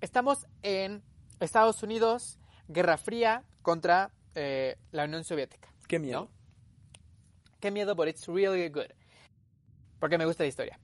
estamos 0.01 0.47
en 0.63 1.03
Estados 1.41 1.83
Unidos, 1.83 2.39
Guerra 2.69 2.97
Fría 2.97 3.45
contra 3.63 4.11
eh, 4.35 4.77
la 4.93 5.05
Unión 5.05 5.25
Soviética. 5.25 5.69
Qué 5.87 5.99
miedo. 5.99 6.31
Qué 7.61 7.71
miedo, 7.71 7.95
but 7.95 8.09
it's 8.09 8.27
really 8.27 8.69
good. 8.69 8.91
Porque 10.01 10.19
me 10.19 10.27
gusta 10.27 10.43
la 10.45 10.49
historia. 10.49 10.79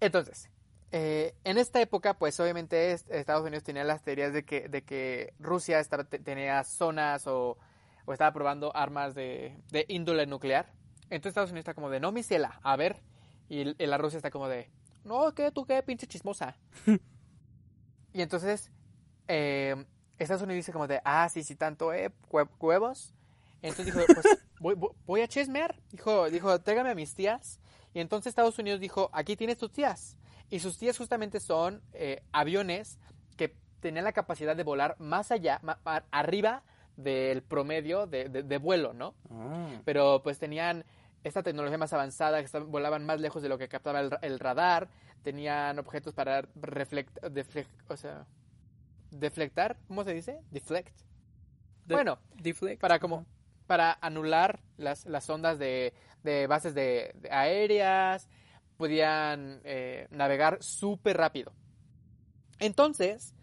Entonces, 0.00 0.50
eh, 0.90 1.34
en 1.44 1.58
esta 1.58 1.80
época, 1.80 2.18
pues 2.18 2.38
obviamente 2.40 2.92
est- 2.92 3.10
Estados 3.10 3.42
Unidos 3.46 3.62
tenía 3.62 3.84
las 3.84 4.02
teorías 4.02 4.32
de 4.32 4.44
que, 4.44 4.68
de 4.68 4.82
que 4.82 5.32
Rusia 5.38 5.78
estaba, 5.80 6.04
te- 6.04 6.18
tenía 6.18 6.62
zonas 6.64 7.26
o, 7.26 7.56
o 8.04 8.12
estaba 8.12 8.32
probando 8.32 8.74
armas 8.76 9.14
de, 9.14 9.56
de 9.70 9.84
índole 9.88 10.26
nuclear. 10.26 10.72
Entonces 11.04 11.30
Estados 11.30 11.50
Unidos 11.50 11.62
está 11.62 11.74
como 11.74 11.88
de, 11.90 12.00
no, 12.00 12.12
mi 12.12 12.22
ciela, 12.22 12.58
a 12.62 12.76
ver. 12.76 13.00
Y, 13.52 13.64
la 13.86 13.98
Rusia 13.98 14.16
está 14.16 14.30
como 14.30 14.48
de, 14.48 14.70
no, 15.04 15.34
¿qué? 15.34 15.50
¿Tú 15.50 15.66
qué? 15.66 15.82
Pinche 15.82 16.06
chismosa. 16.06 16.56
y 18.14 18.22
entonces 18.22 18.70
eh, 19.28 19.84
Estados 20.18 20.42
Unidos 20.42 20.56
dice 20.60 20.72
como 20.72 20.86
de, 20.88 21.02
ah, 21.04 21.28
sí, 21.28 21.42
sí, 21.42 21.54
tanto, 21.54 21.92
eh, 21.92 22.10
hue- 22.30 22.48
huevos. 22.58 23.14
Entonces 23.60 23.94
dijo, 23.94 24.06
pues 24.06 24.38
voy, 25.06 25.20
a 25.20 25.28
chismear. 25.28 25.78
Dijo, 25.90 26.30
dijo, 26.30 26.58
tráigame 26.62 26.90
a 26.90 26.94
mis 26.94 27.14
tías. 27.14 27.60
Y 27.92 28.00
entonces 28.00 28.30
Estados 28.30 28.58
Unidos 28.58 28.80
dijo, 28.80 29.10
aquí 29.12 29.36
tienes 29.36 29.58
tus 29.58 29.70
tías. 29.70 30.16
Y 30.48 30.60
sus 30.60 30.78
tías 30.78 30.96
justamente 30.96 31.38
son 31.38 31.82
eh, 31.92 32.22
aviones 32.32 32.98
que 33.36 33.54
tenían 33.80 34.04
la 34.04 34.12
capacidad 34.12 34.56
de 34.56 34.64
volar 34.64 34.96
más 34.98 35.30
allá, 35.30 35.60
arriba 36.10 36.62
del 36.96 37.42
promedio 37.42 38.06
de, 38.06 38.30
de- 38.30 38.42
de 38.44 38.58
vuelo, 38.58 38.94
¿no? 38.94 39.14
Ah. 39.30 39.68
Pero 39.84 40.22
pues 40.22 40.38
tenían 40.38 40.84
esta 41.24 41.42
tecnología 41.42 41.78
más 41.78 41.92
avanzada, 41.92 42.38
que 42.40 42.44
estaban- 42.46 42.70
volaban 42.70 43.04
más 43.06 43.20
lejos 43.20 43.42
de 43.42 43.48
lo 43.48 43.58
que 43.58 43.68
captaba 43.68 44.00
el, 44.00 44.10
ra- 44.10 44.18
el 44.22 44.38
radar, 44.38 44.88
tenían 45.22 45.78
objetos 45.78 46.14
para 46.14 46.42
reflect, 46.56 47.16
deflect, 47.26 47.70
o 47.90 47.96
sea, 47.96 48.26
deflectar, 49.10 49.76
¿cómo 49.88 50.04
se 50.04 50.14
dice? 50.14 50.40
Deflect. 50.50 50.96
De- 51.86 51.94
Bueno, 51.94 52.18
deflect. 52.34 52.80
para 52.80 52.98
como 52.98 53.26
para 53.66 53.96
anular 54.00 54.60
las, 54.76 55.06
las 55.06 55.30
ondas 55.30 55.58
de, 55.58 55.94
de 56.24 56.46
bases 56.46 56.74
de, 56.74 57.12
de 57.14 57.30
aéreas, 57.30 58.28
podían 58.76 59.60
eh, 59.64 60.08
navegar 60.10 60.58
súper 60.62 61.16
rápido. 61.16 61.52
Entonces, 62.58 63.34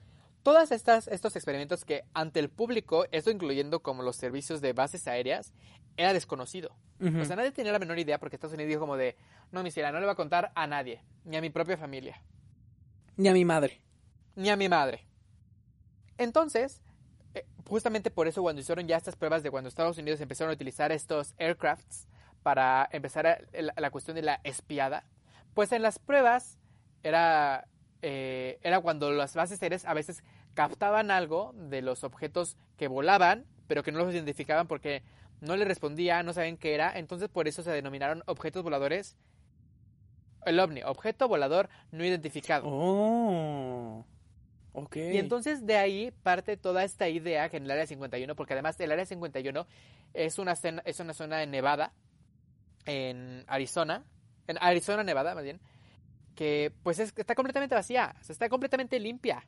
estas 0.72 1.08
estos 1.08 1.36
experimentos 1.36 1.86
que 1.86 2.04
ante 2.14 2.40
el 2.40 2.50
público, 2.50 3.06
esto 3.12 3.30
incluyendo 3.30 3.82
como 3.82 4.02
los 4.02 4.16
servicios 4.16 4.62
de 4.62 4.74
bases 4.74 5.08
aéreas, 5.08 5.54
era 6.00 6.14
desconocido. 6.14 6.72
O 7.22 7.26
sea, 7.26 7.36
nadie 7.36 7.52
tenía 7.52 7.72
la 7.72 7.80
menor 7.80 7.98
idea 8.00 8.20
porque 8.20 8.36
Estados 8.36 8.54
Unidos 8.54 8.70
dijo 8.70 8.80
como 8.82 8.98
de, 8.98 9.16
no, 9.52 9.64
mi 9.64 9.72
ciela, 9.72 9.92
no 9.92 10.00
le 10.00 10.06
va 10.06 10.14
a 10.14 10.16
contar 10.16 10.52
a 10.56 10.66
nadie, 10.68 11.02
ni 11.26 11.38
a 11.38 11.42
mi 11.42 11.50
propia 11.50 11.78
familia 11.78 12.22
Ni 13.18 13.28
a 13.30 13.34
mi 13.34 13.46
madre. 13.46 13.82
ni 14.36 14.50
a 14.50 14.56
mi 14.56 14.68
madre. 14.70 15.06
Entonces, 16.18 16.82
eh, 17.34 17.46
justamente 17.66 18.12
por 18.12 18.28
eso 18.28 18.42
cuando 18.42 18.62
hicieron 18.62 18.88
ya 18.88 18.98
estas 18.98 19.16
pruebas 19.16 19.44
de 19.44 19.52
cuando 19.52 19.68
Estados 19.70 19.98
Unidos 19.98 20.20
empezaron 20.22 20.52
a 20.52 20.54
utilizar 20.56 20.92
estos 20.92 21.34
aircrafts 21.38 22.08
para 22.44 22.88
empezar 22.92 23.28
a- 23.28 23.40
la, 23.54 23.74
la 23.78 23.92
cuestión 23.92 24.16
de 24.16 24.22
la 24.24 24.40
espiada, 24.44 25.06
pues 25.54 25.72
en 25.72 25.82
las 25.82 26.00
pruebas 26.00 26.58
era, 27.04 27.68
eh, 28.02 28.60
era 28.62 28.82
cuando 28.82 29.12
las 29.12 29.36
bases 29.36 29.62
aéreas 29.62 29.86
a 29.86 29.94
veces 29.94 30.24
captaban 30.54 31.12
algo 31.12 31.54
de 31.56 31.82
los 31.82 32.04
objetos 32.04 32.58
que 32.78 32.88
volaban, 32.88 33.46
pero 33.68 33.84
que 33.84 33.92
no 33.92 34.00
los 34.00 34.14
identificaban 34.14 34.68
porque 34.68 35.04
no 35.42 35.56
le 35.56 35.66
respondía, 35.66 36.22
no 36.24 36.34
sabían 36.34 36.58
qué 36.58 36.74
era, 36.74 36.98
entonces 36.98 37.30
por 37.30 37.48
eso 37.48 37.64
se 37.64 37.72
denominaron 37.72 38.24
objetos 38.26 38.64
voladores. 38.64 39.18
El 40.46 40.60
ovni, 40.60 40.82
objeto 40.84 41.28
volador 41.28 41.70
no 41.92 42.04
identificado. 42.06 42.64
Oh. 42.68 44.06
Ok. 44.74 44.96
Y 44.96 45.18
entonces 45.18 45.66
de 45.66 45.76
ahí 45.78 46.12
parte 46.24 46.56
toda 46.58 46.84
esta 46.84 47.10
idea 47.10 47.50
que 47.50 47.58
en 47.58 47.64
el 47.64 47.72
área 47.72 47.86
51, 47.88 48.36
porque 48.36 48.54
además 48.54 48.80
el 48.80 48.92
área 48.92 49.06
51 49.06 49.68
es 50.14 50.40
una, 50.40 50.56
cena- 50.56 50.82
es 50.86 51.00
una 51.00 51.14
zona 51.14 51.38
de 51.38 51.48
Nevada, 51.48 51.94
en 52.86 53.44
Arizona, 53.48 54.06
en 54.48 54.58
Arizona, 54.62 55.04
Nevada 55.04 55.36
más 55.36 55.44
bien, 55.44 55.60
que 56.36 56.72
pues 56.84 57.00
es- 57.00 57.14
está 57.18 57.36
completamente 57.36 57.76
vacía, 57.76 58.16
o 58.20 58.24
sea, 58.24 58.34
está 58.34 58.48
completamente 58.50 59.00
limpia. 59.00 59.46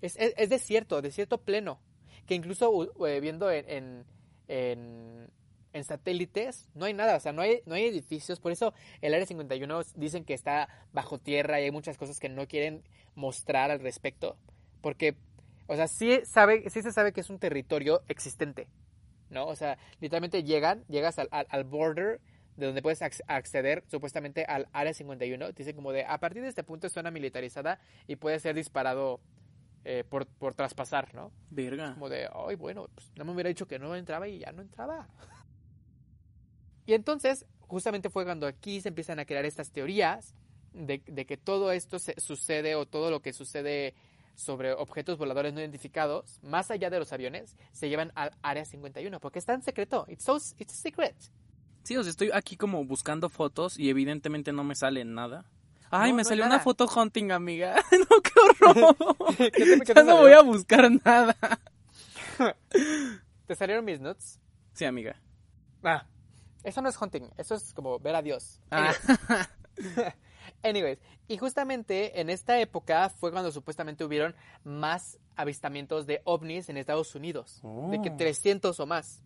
Es, 0.00 0.16
es- 0.16 0.34
es 0.36 0.48
desierto, 0.48 1.02
desierto 1.02 1.38
pleno, 1.42 1.80
que 2.26 2.34
incluso 2.34 2.90
eh, 3.06 3.20
viendo 3.20 3.50
en, 3.50 3.68
en, 3.68 4.06
en- 4.50 5.84
satélites 5.84 6.68
no 6.74 6.84
hay 6.86 6.94
nada, 6.94 7.16
o 7.16 7.20
sea, 7.20 7.32
no 7.32 7.42
hay, 7.42 7.62
no 7.64 7.74
hay 7.74 7.84
edificios, 7.84 8.40
por 8.40 8.50
eso 8.52 8.74
el 9.00 9.14
área 9.14 9.24
51 9.26 9.82
dicen 9.94 10.24
que 10.24 10.34
está 10.34 10.68
bajo 10.92 11.18
tierra 11.18 11.60
y 11.60 11.64
hay 11.64 11.70
muchas 11.70 11.96
cosas 11.96 12.18
que 12.18 12.28
no 12.28 12.46
quieren 12.48 12.82
mostrar 13.14 13.70
al 13.70 13.78
respecto, 13.80 14.36
porque, 14.82 15.14
o 15.68 15.76
sea, 15.76 15.86
sí, 15.86 16.20
sabe, 16.24 16.68
sí 16.70 16.82
se 16.82 16.90
sabe 16.92 17.12
que 17.12 17.20
es 17.20 17.30
un 17.30 17.38
territorio 17.38 18.02
existente, 18.08 18.68
¿no? 19.30 19.46
O 19.46 19.54
sea, 19.54 19.78
literalmente 20.00 20.42
llegan, 20.42 20.84
llegas 20.88 21.18
al, 21.20 21.28
al, 21.30 21.46
al 21.48 21.64
border 21.64 22.20
de 22.56 22.66
donde 22.66 22.82
puedes 22.82 23.00
acc- 23.00 23.22
acceder 23.28 23.84
supuestamente 23.86 24.44
al 24.44 24.66
área 24.72 24.92
51, 24.92 25.52
dicen 25.52 25.76
como 25.76 25.92
de, 25.92 26.04
a 26.04 26.18
partir 26.18 26.42
de 26.42 26.48
este 26.48 26.64
punto 26.64 26.88
es 26.88 26.92
zona 26.92 27.10
militarizada 27.12 27.78
y 28.08 28.16
puede 28.16 28.40
ser 28.40 28.56
disparado 28.56 29.20
eh, 29.84 30.04
por, 30.08 30.26
por 30.26 30.54
traspasar, 30.54 31.14
¿no? 31.14 31.32
Verga. 31.50 31.94
Como 31.94 32.08
de, 32.08 32.28
ay, 32.32 32.56
bueno, 32.56 32.88
pues 32.94 33.10
no 33.16 33.24
me 33.24 33.32
hubiera 33.32 33.48
dicho 33.48 33.66
que 33.66 33.78
no 33.78 33.94
entraba 33.96 34.28
y 34.28 34.38
ya 34.40 34.52
no 34.52 34.62
entraba. 34.62 35.08
Y 36.86 36.94
entonces, 36.94 37.46
justamente 37.60 38.10
fue 38.10 38.24
cuando 38.24 38.46
aquí 38.46 38.80
se 38.80 38.88
empiezan 38.88 39.18
a 39.20 39.24
crear 39.24 39.44
estas 39.44 39.70
teorías 39.70 40.34
de, 40.72 41.02
de 41.06 41.24
que 41.26 41.36
todo 41.36 41.70
esto 41.72 41.98
se- 41.98 42.18
sucede 42.20 42.74
o 42.74 42.86
todo 42.86 43.10
lo 43.10 43.20
que 43.20 43.32
sucede 43.32 43.94
sobre 44.34 44.72
objetos 44.72 45.18
voladores 45.18 45.52
no 45.52 45.60
identificados, 45.60 46.40
más 46.42 46.70
allá 46.70 46.90
de 46.90 46.98
los 46.98 47.12
aviones, 47.12 47.56
se 47.72 47.88
llevan 47.88 48.10
al 48.14 48.32
área 48.42 48.64
51, 48.64 49.20
porque 49.20 49.38
está 49.38 49.52
en 49.54 49.62
secreto. 49.62 50.04
It's, 50.08 50.24
so, 50.24 50.36
it's 50.58 50.72
a 50.72 50.76
secret. 50.76 51.14
Sí, 51.84 51.96
o 51.96 52.02
sea, 52.02 52.10
estoy 52.10 52.30
aquí 52.32 52.56
como 52.56 52.84
buscando 52.84 53.28
fotos 53.28 53.78
y 53.78 53.90
evidentemente 53.90 54.52
no 54.52 54.64
me 54.64 54.74
sale 54.74 55.04
nada. 55.04 55.44
Ay, 55.90 56.10
No, 56.10 56.16
me 56.16 56.22
no 56.22 56.28
salió 56.28 56.46
una 56.46 56.60
foto 56.60 56.86
hunting, 56.86 57.30
amiga. 57.32 57.74
no, 57.92 58.22
qué 58.22 58.32
horror. 58.40 58.96
¿Qué 59.36 59.50
te- 59.50 59.80
qué 59.80 59.80
te 59.86 59.94
ya 59.94 60.02
no 60.04 60.18
voy 60.18 60.32
a 60.32 60.40
buscar 60.42 60.90
nada. 61.04 61.36
¿Te 63.46 63.54
salieron 63.54 63.84
mis 63.84 64.00
nuts? 64.00 64.38
Sí, 64.72 64.84
amiga. 64.84 65.16
Ah, 65.82 66.06
eso 66.62 66.80
no 66.82 66.88
es 66.88 67.00
hunting, 67.00 67.22
eso 67.38 67.54
es 67.54 67.72
como 67.74 67.98
ver 67.98 68.14
a 68.14 68.22
Dios. 68.22 68.60
Ah. 68.70 68.92
Anyways. 69.78 70.14
Anyways, 70.62 70.98
y 71.28 71.38
justamente 71.38 72.20
en 72.20 72.28
esta 72.28 72.58
época 72.60 73.08
fue 73.08 73.30
cuando 73.32 73.50
supuestamente 73.52 74.04
hubieron 74.04 74.34
más 74.64 75.18
avistamientos 75.36 76.06
de 76.06 76.20
ovnis 76.24 76.68
en 76.68 76.76
Estados 76.76 77.14
Unidos, 77.14 77.60
de 77.90 78.00
que 78.02 78.10
Oh. 78.10 78.16
300 78.16 78.78
o 78.78 78.86
más. 78.86 79.22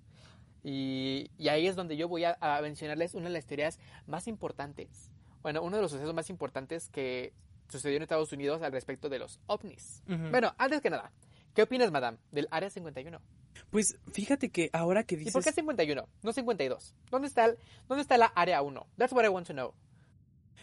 Y, 0.63 1.31
y 1.37 1.49
ahí 1.49 1.67
es 1.67 1.77
donde 1.77 1.97
yo 1.97 2.09
voy 2.09 2.25
a, 2.25 2.37
a 2.41 2.61
mencionarles 2.63 3.15
una 3.15 3.25
de 3.27 3.35
las 3.35 3.47
teorías 3.47 3.79
más 4.07 4.29
importantes. 4.29 5.11
Bueno, 5.45 5.63
uno 5.63 5.77
de 5.77 5.83
los 5.83 5.93
sucesos 5.93 6.13
más 6.15 6.29
importantes 6.31 6.89
que 6.89 7.33
sucedió 7.69 7.97
en 7.99 8.03
Estados 8.03 8.33
Unidos 8.33 8.61
al 8.63 8.73
respecto 8.73 9.09
de 9.09 9.21
los 9.21 9.39
ovnis. 9.47 10.03
Bueno, 10.07 10.53
antes 10.59 10.81
que 10.81 10.91
nada, 10.91 11.13
¿qué 11.55 11.63
opinas, 11.63 11.93
madame, 11.93 12.19
del 12.33 12.49
Área 12.51 12.69
51? 12.71 13.21
Pues 13.71 13.97
fíjate 14.13 14.51
que 14.51 14.71
ahora 14.73 15.05
que 15.05 15.15
¿Y 15.15 15.19
dices... 15.19 15.33
por 15.33 15.45
qué 15.45 15.53
51? 15.53 16.09
No 16.23 16.33
52. 16.33 16.95
¿Dónde 17.11 17.29
está, 17.29 17.45
el, 17.45 17.59
¿Dónde 17.89 18.03
está 18.03 18.17
la 18.19 18.27
área 18.27 18.63
1? 18.63 18.87
That's 18.97 19.13
what 19.13 19.25
I 19.25 19.29
want 19.29 19.47
to 19.47 19.53
know. 19.53 19.75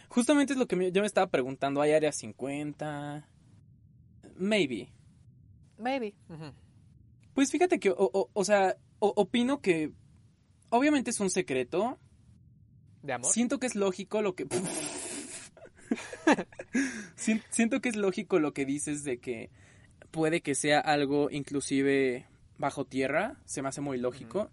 Justamente 0.10 0.54
es 0.54 0.60
lo 0.60 0.68
que 0.68 0.76
me- 0.76 0.92
yo 0.92 1.02
me 1.02 1.08
estaba 1.08 1.28
preguntando. 1.28 1.80
¿Hay 1.82 1.94
área 1.94 2.12
50? 2.12 3.28
Maybe. 4.36 4.92
Maybe. 5.78 6.16
Pues 7.34 7.52
fíjate 7.52 7.80
que, 7.80 7.92
o, 7.92 7.96
o- 7.98 8.30
o 8.34 8.44
sea, 8.44 8.76
o- 9.00 9.14
opino 9.16 9.62
que 9.62 9.92
obviamente 10.70 11.12
es 11.12 11.20
un 11.20 11.30
secreto. 11.30 11.98
¿De 13.04 13.14
amor? 13.14 13.32
Siento 13.32 13.60
que 13.60 13.68
es 13.68 13.76
lógico 13.76 14.22
lo 14.22 14.36
que... 14.36 14.45
Sien- 17.16 17.43
Siento 17.49 17.82
que 17.82 17.89
es 17.89 17.95
lógico 17.95 18.39
lo 18.39 18.54
que 18.54 18.66
dices 18.66 19.04
de 19.04 19.20
que 19.20 19.49
puede 20.12 20.41
que 20.41 20.56
sea 20.56 20.80
algo 20.80 21.30
inclusive 21.32 22.28
bajo 22.58 22.86
tierra. 22.86 23.38
Se 23.45 23.62
me 23.62 23.70
hace 23.70 23.82
muy 23.82 23.97
lógico. 23.97 24.49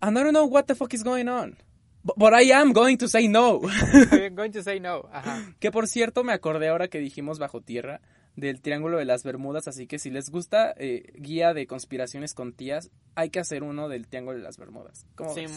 And 0.00 0.16
I 0.16 0.20
don't 0.22 0.30
know 0.30 0.46
what 0.46 0.64
the 0.64 0.74
fuck 0.74 0.92
is 0.94 1.02
going 1.04 1.26
on. 1.28 1.56
Bu- 2.04 2.14
But 2.16 2.32
I 2.40 2.52
am 2.52 2.72
going 2.72 2.96
to 2.98 3.08
say 3.08 3.28
no. 3.28 3.60
I'm 4.12 4.34
going 4.34 4.52
to 4.52 4.62
say 4.62 4.80
no. 4.80 5.08
Ajá. 5.12 5.54
Que 5.60 5.70
por 5.70 5.86
cierto, 5.88 6.24
me 6.24 6.32
acordé 6.32 6.68
ahora 6.68 6.88
que 6.88 6.98
dijimos 6.98 7.38
bajo 7.38 7.60
tierra 7.60 8.00
del 8.36 8.60
Triángulo 8.60 8.98
de 8.98 9.04
las 9.04 9.24
Bermudas, 9.24 9.66
así 9.66 9.88
que 9.88 9.98
si 9.98 10.10
les 10.10 10.30
gusta 10.30 10.72
eh, 10.76 11.12
guía 11.16 11.54
de 11.54 11.66
conspiraciones 11.66 12.34
con 12.34 12.52
tías, 12.52 12.90
hay 13.16 13.30
que 13.30 13.40
hacer 13.40 13.64
uno 13.64 13.88
del 13.88 14.06
Triángulo 14.06 14.38
de 14.38 14.44
las 14.44 14.58
Bermudas. 14.58 15.06
¿Cómo 15.16 15.30
ves? 15.42 15.50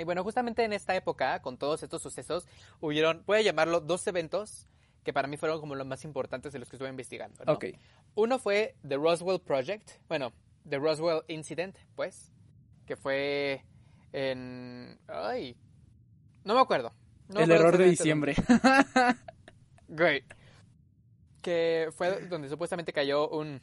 Y 0.00 0.04
bueno, 0.04 0.24
justamente 0.24 0.64
en 0.64 0.72
esta 0.72 0.96
época, 0.96 1.42
con 1.42 1.58
todos 1.58 1.82
estos 1.82 2.00
sucesos, 2.00 2.46
hubieron, 2.80 3.22
puede 3.22 3.44
llamarlo, 3.44 3.80
dos 3.80 4.06
eventos 4.06 4.66
que 5.04 5.12
para 5.12 5.28
mí 5.28 5.36
fueron 5.36 5.60
como 5.60 5.74
los 5.74 5.86
más 5.86 6.04
importantes 6.04 6.52
de 6.52 6.58
los 6.58 6.68
que 6.68 6.76
estuve 6.76 6.88
investigando. 6.88 7.44
¿no? 7.44 7.52
Ok. 7.52 7.66
Uno 8.14 8.38
fue 8.38 8.76
The 8.86 8.96
Roswell 8.96 9.40
Project, 9.40 9.90
bueno, 10.08 10.32
The 10.68 10.78
Roswell 10.78 11.22
Incident, 11.28 11.76
pues, 11.96 12.32
que 12.86 12.96
fue 12.96 13.64
en... 14.12 14.98
Ay, 15.06 15.56
no 16.44 16.54
me 16.54 16.60
acuerdo. 16.60 16.94
No 17.28 17.40
me 17.40 17.44
El 17.44 17.52
acuerdo 17.52 17.68
error 17.68 17.78
de 17.78 17.90
diciembre. 17.90 18.34
Great. 19.88 20.24
Que 21.42 21.88
fue 21.92 22.26
donde 22.26 22.48
supuestamente 22.48 22.92
cayó 22.92 23.28
un, 23.28 23.60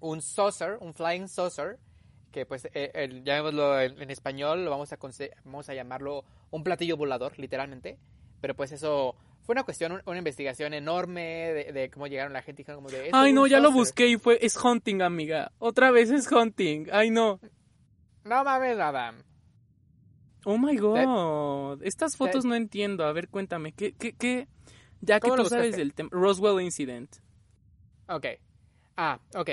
un 0.00 0.22
saucer, 0.22 0.78
un 0.80 0.94
flying 0.94 1.28
saucer, 1.28 1.78
que 2.36 2.44
pues 2.44 2.68
eh, 2.74 2.90
el- 2.92 3.24
llamémoslo 3.24 3.80
en, 3.80 4.02
en 4.02 4.10
español, 4.10 4.62
lo 4.66 4.70
vamos 4.70 4.92
a, 4.92 4.98
vamos 5.44 5.68
a 5.70 5.74
llamarlo 5.74 6.22
un 6.50 6.62
platillo 6.62 6.94
volador, 6.98 7.38
literalmente. 7.38 7.96
Pero 8.42 8.54
pues 8.54 8.72
eso 8.72 9.16
fue 9.40 9.54
una 9.54 9.62
cuestión, 9.64 9.92
un- 9.92 10.02
una 10.04 10.18
investigación 10.18 10.74
enorme 10.74 11.22
de, 11.22 11.72
de 11.72 11.88
cómo 11.90 12.08
llegaron 12.08 12.34
la 12.34 12.42
gente 12.42 12.62
como 12.62 12.90
de... 12.90 13.06
"Esto 13.06 13.16
Ay, 13.16 13.32
no, 13.32 13.46
ya 13.46 13.56
lo 13.56 13.68
saucer". 13.70 13.78
busqué 13.80 14.08
y 14.08 14.16
fue, 14.18 14.38
es 14.44 14.54
hunting, 14.62 15.00
amiga. 15.00 15.50
Otra 15.58 15.90
vez 15.90 16.10
es 16.10 16.30
hunting. 16.30 16.88
Ay, 16.92 17.08
no. 17.08 17.40
No 18.24 18.44
mames, 18.44 18.78
Adam. 18.78 19.22
Oh 20.44 20.58
my 20.58 20.76
god. 20.76 21.80
Estas 21.84 22.18
fotos 22.18 22.44
no 22.44 22.54
entiendo. 22.54 23.06
A 23.06 23.12
ver, 23.14 23.28
cuéntame. 23.30 23.72
¿Qué, 23.72 23.94
qué, 23.94 24.12
qué? 24.12 24.46
Ya 25.00 25.20
que 25.20 25.30
¿Cómo 25.30 25.42
tú 25.42 25.48
sabes 25.48 25.74
del 25.74 25.94
tema. 25.94 26.10
Roswell 26.12 26.62
Incident. 26.62 27.16
Ok. 28.08 28.26
Ah, 28.98 29.20
ok. 29.34 29.50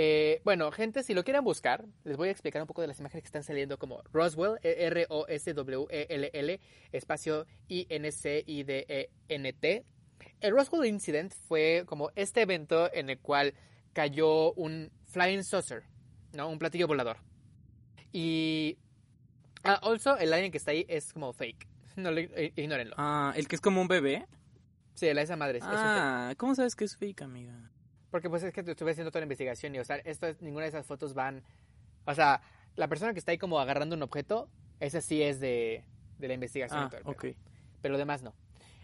Eh, 0.00 0.40
bueno, 0.44 0.70
gente, 0.70 1.02
si 1.02 1.12
lo 1.12 1.24
quieren 1.24 1.42
buscar, 1.42 1.84
les 2.04 2.16
voy 2.16 2.28
a 2.28 2.30
explicar 2.30 2.62
un 2.62 2.68
poco 2.68 2.82
de 2.82 2.86
las 2.86 3.00
imágenes 3.00 3.24
que 3.24 3.26
están 3.26 3.42
saliendo 3.42 3.80
como 3.80 4.00
Roswell, 4.12 4.60
E 4.62 4.86
R-O-S-W-E-L-L, 4.86 6.60
espacio 6.92 7.46
I-N-C-I-D-E-N-T. 7.66 8.54
El 10.40 10.52
Roswell 10.52 10.86
Incident 10.88 11.34
fue 11.48 11.82
como 11.84 12.12
este 12.14 12.42
evento 12.42 12.88
en 12.94 13.10
el 13.10 13.18
cual 13.18 13.54
cayó 13.92 14.52
un 14.52 14.92
flying 15.06 15.42
saucer, 15.42 15.82
¿no? 16.32 16.48
Un 16.48 16.60
platillo 16.60 16.86
volador. 16.86 17.16
Y... 18.12 18.78
Ah, 19.64 19.80
also, 19.82 20.16
el 20.16 20.32
alien 20.32 20.52
que 20.52 20.58
está 20.58 20.70
ahí 20.70 20.86
es 20.88 21.12
como 21.12 21.32
fake. 21.32 21.66
No 21.96 22.12
lo, 22.12 22.20
ignórenlo. 22.20 22.94
Ah, 22.98 23.32
el 23.34 23.48
que 23.48 23.56
es 23.56 23.60
como 23.60 23.80
un 23.80 23.88
bebé. 23.88 24.28
Sí, 24.94 25.12
la 25.12 25.22
esa 25.22 25.34
madre 25.34 25.58
es, 25.58 25.64
es. 25.64 25.70
Ah, 25.72 26.34
¿cómo 26.36 26.54
sabes 26.54 26.76
que 26.76 26.84
es 26.84 26.96
fake, 26.96 27.22
amiga? 27.22 27.72
Porque 28.18 28.30
pues 28.30 28.42
es 28.42 28.52
que 28.52 28.62
estuve 28.62 28.90
haciendo 28.90 29.12
toda 29.12 29.20
la 29.20 29.26
investigación 29.26 29.72
y, 29.76 29.78
o 29.78 29.84
sea, 29.84 29.94
esto, 29.98 30.26
ninguna 30.40 30.64
de 30.64 30.70
esas 30.70 30.84
fotos 30.84 31.14
van... 31.14 31.44
O 32.04 32.12
sea, 32.16 32.42
la 32.74 32.88
persona 32.88 33.12
que 33.12 33.20
está 33.20 33.30
ahí 33.30 33.38
como 33.38 33.60
agarrando 33.60 33.94
un 33.94 34.02
objeto, 34.02 34.48
esa 34.80 35.00
sí 35.00 35.22
es 35.22 35.38
de, 35.38 35.84
de 36.18 36.26
la 36.26 36.34
investigación. 36.34 36.80
Ah, 36.80 36.88
todo 36.90 36.96
el 37.12 37.16
pedo. 37.16 37.30
ok. 37.30 37.36
Pero 37.80 37.92
lo 37.92 37.98
demás 37.98 38.22
no. 38.24 38.34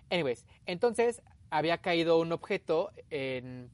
Anyways, 0.08 0.46
entonces 0.66 1.20
había 1.50 1.78
caído 1.78 2.20
un 2.20 2.30
objeto 2.30 2.92
en... 3.10 3.70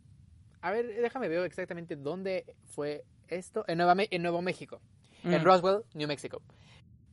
A 0.63 0.71
ver, 0.71 0.87
déjame 0.99 1.29
ver 1.29 1.45
exactamente 1.45 1.95
dónde 1.95 2.57
fue 2.65 3.05
esto. 3.29 3.67
En, 3.69 3.77
Nueva 3.77 3.95
en 3.99 4.23
Nuevo 4.23 4.41
México. 4.41 4.81
En 5.25 5.43
Mm. 5.43 5.45
Roswell, 5.45 5.83
New 5.93 6.09
Mexico. 6.09 6.41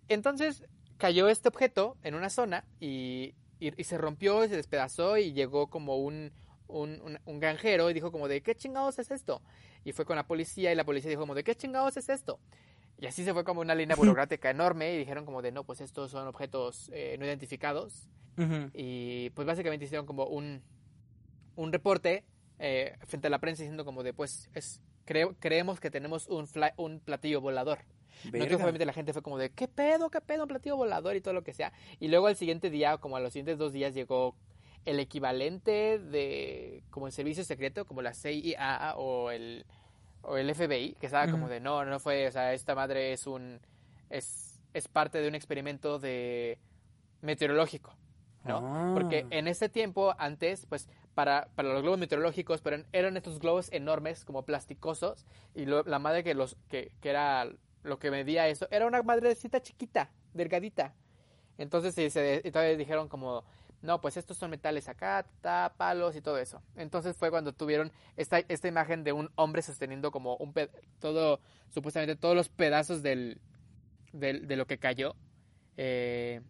Entonces 0.07 0.63
cayó 0.97 1.27
este 1.27 1.49
objeto 1.49 1.97
en 2.01 2.15
una 2.15 2.29
zona 2.29 2.63
y, 2.79 3.35
y- 3.59 3.73
y 3.81 3.83
se 3.83 3.97
rompió 3.97 4.45
y 4.45 4.47
se 4.47 4.55
despedazó 4.55 5.17
y 5.17 5.33
llegó 5.33 5.67
como 5.67 5.97
un, 5.97 6.31
un, 6.67 6.99
un- 7.01 7.19
un 7.25 7.39
granjero 7.39 7.89
y 7.89 7.93
dijo 7.93 8.11
como 8.11 8.27
de 8.27 8.41
¿qué 8.41 8.55
chingados 8.55 8.99
es 8.99 9.11
esto? 9.11 9.41
Y 9.83 9.91
fue 9.93 10.05
con 10.05 10.15
la 10.15 10.27
policía 10.27 10.71
y 10.71 10.75
la 10.75 10.83
policía 10.85 11.09
dijo 11.09 11.21
como 11.21 11.35
de 11.35 11.43
¿qué 11.43 11.55
chingados 11.55 11.97
es 11.97 12.09
esto? 12.09 12.39
Y 12.99 13.05
así 13.05 13.23
se 13.23 13.33
fue 13.33 13.43
como 13.43 13.61
una 13.61 13.75
línea 13.75 13.95
burocrática 14.15 14.49
enorme 14.49 14.93
y 14.93 14.97
dijeron 14.97 15.25
como 15.25 15.41
de 15.41 15.51
no, 15.51 15.63
pues 15.63 15.81
estos 15.81 16.11
son 16.11 16.27
objetos 16.27 16.89
eh, 16.93 17.15
no 17.19 17.25
identificados 17.25 18.09
y 18.73 19.29
pues 19.31 19.47
básicamente 19.47 19.85
hicieron 19.85 20.05
como 20.05 20.25
un, 20.25 20.61
un 21.55 21.71
reporte 21.73 22.23
eh, 22.59 22.95
frente 23.05 23.27
a 23.27 23.29
la 23.29 23.39
prensa 23.39 23.63
diciendo 23.63 23.85
como 23.85 24.03
de 24.03 24.13
pues 24.13 24.49
es 24.53 24.81
creemos 25.39 25.79
que 25.79 25.89
tenemos 25.89 26.27
un, 26.27 26.47
fly- 26.47 26.73
un 26.77 26.99
platillo 26.99 27.39
volador. 27.41 27.79
No 28.25 28.45
que 28.49 28.55
obviamente 28.63 28.85
la 28.85 28.93
gente 28.93 29.13
fue 29.13 29.21
como 29.21 29.37
de, 29.37 29.51
¿qué 29.51 29.67
pedo, 29.67 30.09
qué 30.09 30.19
pedo, 30.21 30.43
un 30.43 30.49
platillo 30.49 30.75
volador 30.75 31.15
y 31.15 31.21
todo 31.21 31.33
lo 31.33 31.43
que 31.43 31.53
sea? 31.53 31.71
Y 31.99 32.09
luego 32.09 32.27
al 32.27 32.35
siguiente 32.35 32.69
día, 32.69 32.97
como 32.97 33.15
a 33.15 33.19
los 33.21 33.31
siguientes 33.31 33.57
dos 33.57 33.71
días, 33.73 33.93
llegó 33.93 34.35
el 34.87 35.01
equivalente 35.01 35.99
de, 35.99 36.81
como 36.89 37.07
el 37.07 37.11
servicio 37.13 37.43
secreto, 37.43 37.85
como 37.85 38.01
la 38.01 38.13
CIA 38.13 38.93
o 38.95 39.31
el, 39.31 39.65
o 40.21 40.37
el 40.37 40.49
FBI, 40.49 40.95
que 40.99 41.07
estaba 41.07 41.29
como 41.29 41.49
de, 41.49 41.59
no, 41.59 41.83
no 41.83 41.99
fue, 41.99 42.25
o 42.25 42.31
sea, 42.31 42.53
esta 42.53 42.73
madre 42.73 43.11
es 43.11 43.27
un, 43.27 43.59
es, 44.09 44.61
es 44.73 44.87
parte 44.87 45.19
de 45.21 45.27
un 45.27 45.35
experimento 45.35 45.99
de 45.99 46.57
meteorológico, 47.21 47.93
¿no? 48.45 48.61
Ah. 48.63 48.91
Porque 48.93 49.25
en 49.29 49.49
ese 49.49 49.67
tiempo, 49.67 50.15
antes, 50.17 50.65
pues, 50.67 50.87
para, 51.15 51.49
para 51.55 51.73
los 51.73 51.81
globos 51.81 51.99
meteorológicos, 51.99 52.61
pero 52.61 52.81
eran 52.93 53.17
estos 53.17 53.39
globos 53.39 53.69
enormes, 53.73 54.23
como 54.23 54.43
plasticosos, 54.43 55.25
y 55.53 55.65
lo- 55.65 55.83
la 55.83 55.99
madre 55.99 56.23
que 56.23 56.33
los, 56.33 56.55
que, 56.69 56.93
que 57.01 57.09
era 57.09 57.49
lo 57.83 57.99
que 57.99 58.09
medía 58.09 58.47
eso, 58.47 58.69
era 58.71 58.87
una 58.87 59.03
madrecita 59.03 59.61
chiquita, 59.61 60.11
delgadita. 60.33 60.93
Entonces, 61.57 61.93
sí, 61.93 62.09
se, 62.09 62.41
y 62.45 62.51
todavía 62.51 62.77
dijeron 62.77 63.09
como, 63.09 63.43
no, 63.87 64.01
pues 64.01 64.17
estos 64.17 64.37
son 64.37 64.51
metales 64.51 64.89
acá, 64.89 65.25
ta, 65.41 65.73
palos 65.77 66.15
y 66.15 66.21
todo 66.21 66.37
eso. 66.37 66.61
Entonces 66.75 67.15
fue 67.17 67.31
cuando 67.31 67.53
tuvieron 67.53 67.91
esta, 68.17 68.39
esta 68.49 68.67
imagen 68.67 69.03
de 69.03 69.13
un 69.13 69.31
hombre 69.35 69.63
sosteniendo 69.63 70.11
como 70.11 70.35
un 70.37 70.53
pe- 70.53 70.69
todo, 70.99 71.39
supuestamente 71.69 72.15
todos 72.17 72.35
los 72.35 72.49
pedazos 72.49 73.01
del, 73.01 73.39
de 74.13 74.55
lo 74.57 74.67
que 74.67 74.77
cayó. 74.79 75.15
Eh, 75.77 76.41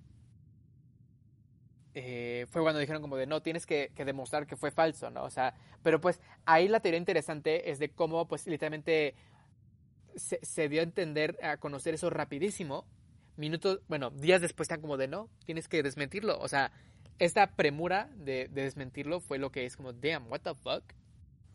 eh, 1.93 2.45
fue 2.49 2.61
cuando 2.61 2.79
dijeron 2.79 3.01
como 3.01 3.17
de 3.17 3.25
no, 3.25 3.41
tienes 3.41 3.65
que, 3.65 3.91
que 3.95 4.05
demostrar 4.05 4.45
que 4.45 4.55
fue 4.55 4.71
falso, 4.71 5.09
¿no? 5.09 5.23
O 5.23 5.29
sea, 5.29 5.55
pero 5.83 5.99
pues 5.99 6.19
ahí 6.45 6.67
la 6.67 6.79
teoría 6.79 6.99
interesante 6.99 7.71
es 7.71 7.79
de 7.79 7.89
cómo 7.89 8.27
pues 8.27 8.45
literalmente 8.47 9.15
se, 10.15 10.39
se 10.43 10.69
dio 10.69 10.81
a 10.81 10.83
entender, 10.83 11.37
a 11.43 11.57
conocer 11.57 11.93
eso 11.93 12.09
rapidísimo. 12.09 12.85
Minutos, 13.35 13.81
bueno, 13.87 14.09
días 14.11 14.41
después 14.41 14.65
están 14.65 14.81
como 14.81 14.97
de 14.97 15.07
no, 15.07 15.29
tienes 15.45 15.67
que 15.67 15.83
desmentirlo. 15.83 16.39
O 16.39 16.47
sea, 16.47 16.71
esta 17.19 17.55
premura 17.55 18.09
de, 18.15 18.47
de 18.47 18.63
desmentirlo 18.63 19.19
fue 19.19 19.37
lo 19.37 19.51
que 19.51 19.65
es 19.65 19.75
como, 19.75 19.93
damn, 19.93 20.29
what 20.31 20.41
the 20.41 20.55
fuck. 20.55 20.83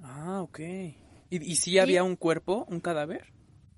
Ah, 0.01 0.43
ok. 0.43 0.59
¿Y, 0.61 0.97
y 1.31 1.57
si 1.57 1.79
había 1.79 2.05
un 2.05 2.17
cuerpo, 2.17 2.67
un 2.69 2.81
cadáver? 2.81 3.33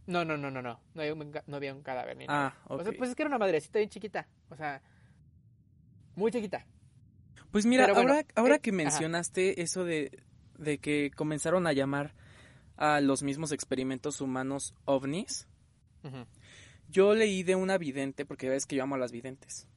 No, 0.06 0.24
no, 0.24 0.36
no, 0.36 0.50
no, 0.50 0.60
no. 0.60 0.80
No, 0.94 1.00
había 1.00 1.14
un, 1.14 1.32
no 1.46 1.56
había 1.56 1.74
un 1.74 1.82
cadáver 1.82 2.16
ni 2.16 2.26
nada. 2.26 2.56
Ah, 2.58 2.62
ok. 2.66 2.80
O 2.80 2.84
sea, 2.84 2.92
pues 2.96 3.10
es 3.10 3.16
que 3.16 3.22
era 3.22 3.28
una 3.28 3.38
madrecita 3.38 3.78
bien 3.78 3.90
chiquita. 3.90 4.28
O 4.50 4.56
sea, 4.56 4.82
muy 6.14 6.30
chiquita. 6.30 6.66
Pues 7.50 7.66
mira, 7.66 7.86
bueno, 7.92 8.12
ahora, 8.12 8.26
ahora 8.34 8.56
eh, 8.56 8.60
que 8.60 8.70
ajá. 8.70 8.76
mencionaste 8.76 9.62
eso 9.62 9.84
de, 9.84 10.22
de 10.58 10.78
que 10.78 11.10
comenzaron 11.14 11.66
a 11.66 11.72
llamar 11.72 12.14
a 12.76 13.00
los 13.00 13.22
mismos 13.22 13.52
experimentos 13.52 14.20
humanos 14.20 14.74
ovnis, 14.84 15.46
yo 16.88 17.14
leí 17.14 17.44
de 17.44 17.54
una 17.54 17.78
vidente, 17.78 18.26
porque 18.26 18.48
ves 18.48 18.66
que 18.66 18.76
yo 18.76 18.82
amo 18.82 18.96
a 18.96 18.98
las 18.98 19.12
videntes, 19.12 19.68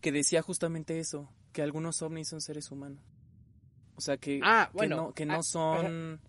Que 0.00 0.12
decía 0.12 0.42
justamente 0.42 0.98
eso, 0.98 1.30
que 1.52 1.62
algunos 1.62 2.02
ovnis 2.02 2.28
son 2.28 2.40
seres 2.40 2.70
humanos. 2.70 3.02
O 3.94 4.00
sea, 4.00 4.16
que, 4.16 4.40
Ah, 4.42 4.68
que 4.70 4.76
bueno, 4.76 4.96
no, 4.96 5.14
que 5.14 5.26
no 5.26 5.34
ah, 5.34 5.42
son, 5.42 6.20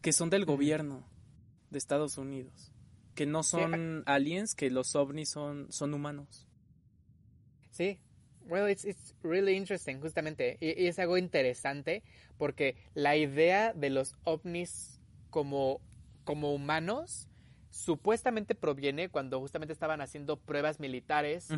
que 0.00 0.12
son 0.12 0.30
del 0.30 0.44
gobierno 0.44 1.04
de 1.70 1.78
Estados 1.78 2.18
Unidos. 2.18 2.72
Que 3.14 3.26
no 3.26 3.42
son 3.42 4.02
aliens, 4.06 4.54
que 4.54 4.70
los 4.70 4.94
ovnis 4.94 5.30
son, 5.30 5.70
son 5.70 5.92
humanos. 5.92 6.46
Sí. 7.70 7.98
Well, 8.46 8.70
it's, 8.70 8.84
it's 8.84 9.14
really 9.22 9.56
interesting, 9.56 10.00
justamente. 10.00 10.56
Y, 10.60 10.82
y 10.82 10.86
es 10.86 10.98
algo 10.98 11.18
interesante 11.18 12.02
porque 12.38 12.76
la 12.94 13.16
idea 13.16 13.72
de 13.74 13.90
los 13.90 14.14
ovnis 14.24 15.00
como, 15.30 15.80
como 16.24 16.54
humanos 16.54 17.28
supuestamente 17.70 18.54
proviene 18.54 19.08
cuando 19.08 19.38
justamente 19.40 19.72
estaban 19.72 20.00
haciendo 20.00 20.36
pruebas 20.36 20.80
militares 20.80 21.48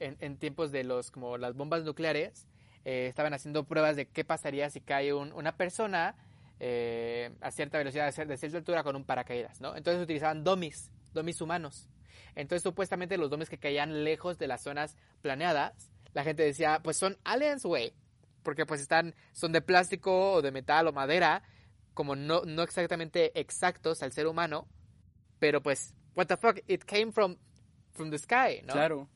en, 0.00 0.16
en 0.20 0.36
tiempos 0.36 0.70
de 0.70 0.84
los 0.84 1.10
como 1.10 1.38
las 1.38 1.54
bombas 1.54 1.82
nucleares 1.84 2.46
eh, 2.84 3.06
estaban 3.08 3.32
haciendo 3.34 3.64
pruebas 3.64 3.96
de 3.96 4.06
qué 4.06 4.24
pasaría 4.24 4.68
si 4.70 4.80
cae 4.80 5.12
un- 5.14 5.32
una 5.32 5.56
persona 5.56 6.14
eh, 6.60 7.30
a 7.40 7.50
cierta 7.50 7.78
velocidad 7.78 8.06
de 8.06 8.12
cier- 8.12 8.26
de 8.26 8.36
cierta 8.36 8.58
altura 8.58 8.82
con 8.84 8.96
un 8.96 9.04
paracaídas 9.04 9.60
no 9.60 9.74
entonces 9.76 10.02
utilizaban 10.02 10.44
dummies 10.44 10.90
dummies 11.14 11.40
humanos. 11.40 11.88
Entonces 12.34 12.62
supuestamente 12.62 13.18
los 13.18 13.28
dummies 13.28 13.50
que 13.50 13.58
caían 13.58 14.04
lejos 14.04 14.38
de 14.38 14.46
las 14.46 14.62
zonas 14.62 14.96
planeadas 15.22 15.90
la 16.14 16.22
gente 16.24 16.42
decía 16.42 16.80
pues 16.82 16.96
son 16.96 17.18
aliens 17.24 17.64
güey 17.64 17.92
porque 18.42 18.66
pues 18.66 18.80
están 18.80 19.14
son 19.32 19.52
de 19.52 19.60
plástico 19.62 20.32
o 20.34 20.42
de 20.42 20.50
metal 20.52 20.86
o 20.88 20.92
madera 20.92 21.42
como 21.94 22.14
no 22.16 22.42
no 22.44 22.62
exactamente 22.62 23.38
exactos 23.40 24.02
al 24.02 24.12
ser 24.12 24.26
humano 24.26 24.66
pero 25.42 25.60
pues 25.60 25.92
what 26.14 26.26
the 26.28 26.36
fuck 26.36 26.60
it 26.68 26.84
came 26.84 27.10
from 27.10 27.36
from 27.90 28.10
the 28.10 28.18
sky 28.18 28.60
no 28.64 28.74
Claro. 28.74 29.08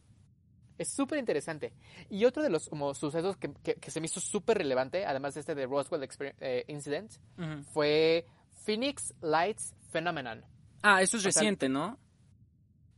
es 0.77 0.91
súper 0.91 1.18
interesante. 1.20 1.72
Y 2.11 2.24
otro 2.24 2.43
de 2.43 2.51
los 2.51 2.68
como, 2.68 2.95
sucesos 2.95 3.37
que, 3.37 3.53
que- 3.62 3.77
que 3.77 3.91
se 3.93 4.01
me 4.01 4.07
hizo 4.07 4.18
súper 4.18 4.59
relevante, 4.59 5.07
además 5.07 5.35
de 5.35 5.41
este 5.41 5.55
de 5.55 5.66
Roswell 5.66 6.03
eh, 6.41 6.64
Incident, 6.66 7.12
Ujú. 7.39 7.62
fue 7.72 8.27
Phoenix 8.64 9.14
Lights 9.20 9.74
Phenomenon. 9.93 10.45
Ah, 10.83 11.01
eso 11.01 11.16
es 11.16 11.24
O 11.24 11.31
sea, 11.31 11.41
reciente, 11.41 11.68
¿no? 11.68 11.97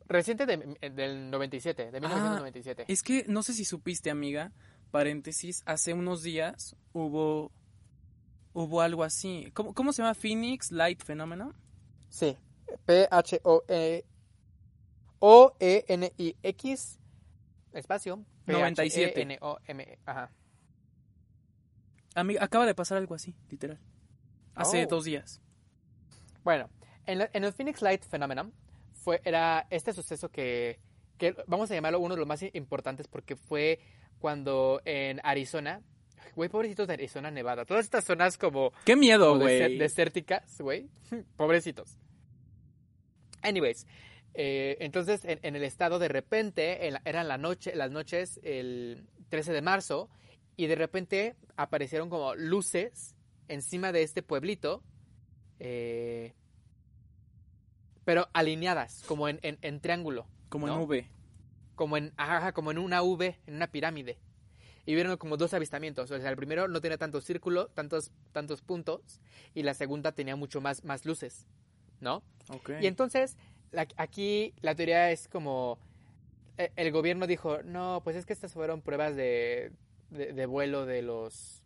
Reciente 0.07 0.47
de- 0.47 0.79
del 0.91 1.31
97, 1.31 1.91
de 1.93 2.01
1997. 2.01 2.87
Es 2.89 3.03
que 3.03 3.26
no 3.29 3.43
sé 3.43 3.53
si 3.53 3.66
supiste, 3.66 4.11
amiga, 4.11 4.53
paréntesis, 4.91 5.62
hace 5.66 5.93
unos 5.93 6.22
días 6.22 6.76
hubo 6.95 7.53
hubo 8.55 8.81
algo 8.81 9.05
así. 9.05 9.51
¿Cómo, 9.53 9.74
cómo 9.74 9.93
se 9.93 10.03
llama 10.03 10.14
Phoenix 10.14 10.72
Light 10.72 11.05
Phenomenon? 11.05 11.55
Sí. 12.09 12.35
P-H-O-E... 12.86 14.04
O-E-N-I-X 15.68 16.98
espacio. 17.72 18.24
97. 18.46 19.22
N-O-M... 19.22 19.98
Ajá. 20.06 20.30
Amiga, 22.14 22.42
acaba 22.44 22.66
de 22.66 22.74
pasar 22.74 22.98
algo 22.98 23.14
así, 23.14 23.34
literal. 23.50 23.78
Hace 24.54 24.84
Oh. 24.84 24.88
dos 24.88 25.04
días. 25.04 25.40
Bueno, 26.42 26.68
en, 27.06 27.18
la- 27.18 27.30
en 27.32 27.44
el 27.44 27.52
Phoenix 27.52 27.82
Light 27.82 28.04
Phenomenon 28.04 28.52
fue, 28.94 29.20
era 29.24 29.66
este 29.70 29.92
suceso 29.92 30.28
que, 30.30 30.80
que 31.16 31.36
vamos 31.46 31.70
a 31.70 31.74
llamarlo 31.74 32.00
uno 32.00 32.14
de 32.14 32.20
los 32.20 32.26
más 32.28 32.42
importantes 32.54 33.06
porque 33.06 33.36
fue 33.36 33.78
cuando 34.18 34.80
en 34.84 35.20
Arizona, 35.22 35.82
güey, 36.34 36.48
pobrecitos 36.48 36.88
de 36.88 36.94
Arizona, 36.94 37.30
Nevada, 37.30 37.64
todas 37.64 37.84
estas 37.84 38.04
zonas 38.04 38.36
como 38.38 38.72
Qué 38.84 38.96
miedo, 38.96 39.38
güey. 39.38 39.78
desérticas, 39.78 40.60
güey, 40.60 40.88
pobrecitos. 41.36 41.98
Anyways, 43.43 43.86
eh, 44.34 44.76
entonces 44.80 45.24
en, 45.24 45.39
en 45.43 45.57
el 45.57 45.64
estado 45.64 45.99
de 45.99 46.09
repente, 46.09 46.86
en 46.86 46.95
la- 46.95 47.03
eran 47.05 47.28
la 47.28 47.39
noche, 47.39 47.74
las 47.74 47.91
noches, 47.91 48.41
el 48.43 49.07
13 49.28 49.53
de 49.53 49.62
marzo, 49.62 50.09
y 50.57 50.66
de 50.66 50.74
repente 50.74 51.36
aparecieron 51.57 52.11
como 52.11 52.34
luces 52.34 53.16
encima 53.49 53.93
de 53.93 54.03
este 54.03 54.22
pueblito, 54.22 54.82
eh, 55.61 56.34
pero 58.05 58.28
alineadas, 58.32 59.03
como 59.07 59.28
en, 59.28 59.39
en- 59.43 59.59
en 59.62 59.80
triángulo, 59.80 60.26
Como 60.49 60.66
¿no? 60.66 60.74
en 60.74 60.80
V. 60.89 61.11
como 61.74 61.97
en, 61.97 62.12
ajá, 62.16 62.53
como 62.53 62.70
en 62.70 62.78
una 62.78 63.03
V, 63.03 63.39
en 63.47 63.55
una 63.55 63.70
pirámide. 63.70 64.18
Y 64.86 64.95
vieron 64.95 65.16
como 65.18 65.36
dos 65.36 65.53
avistamientos. 65.53 66.11
O 66.11 66.18
sea, 66.18 66.30
el 66.30 66.36
primero 66.36 66.66
no 66.66 66.80
tenía 66.80 66.97
tanto 66.97 67.20
círculo, 67.20 67.68
tantos, 67.68 68.11
tantos 68.32 68.62
puntos, 68.62 69.20
y 69.55 69.62
la 69.62 69.74
segunda 69.74 70.12
tenía 70.12 70.34
mucho 70.34 70.62
más, 70.62 70.82
más 70.84 71.05
luces, 71.05 71.47
¿no? 72.01 72.22
Ok. 72.51 72.70
Y 72.80 72.86
entonces, 72.86 73.36
la- 73.72 73.86
aquí 73.96 74.55
la 74.61 74.74
teoría 74.74 75.11
es 75.11 75.28
como, 75.28 75.78
e- 76.57 76.72
el 76.76 76.90
gobierno 76.92 77.26
dijo, 77.26 77.62
no, 77.62 78.01
pues 78.05 78.16
es 78.16 78.26
que 78.26 78.32
estas 78.32 78.53
fueron 78.53 78.80
pruebas 78.82 79.14
de, 79.16 79.72
de, 80.11 80.32
de 80.32 80.46
vuelo 80.46 80.86
de 80.86 81.03
los, 81.03 81.62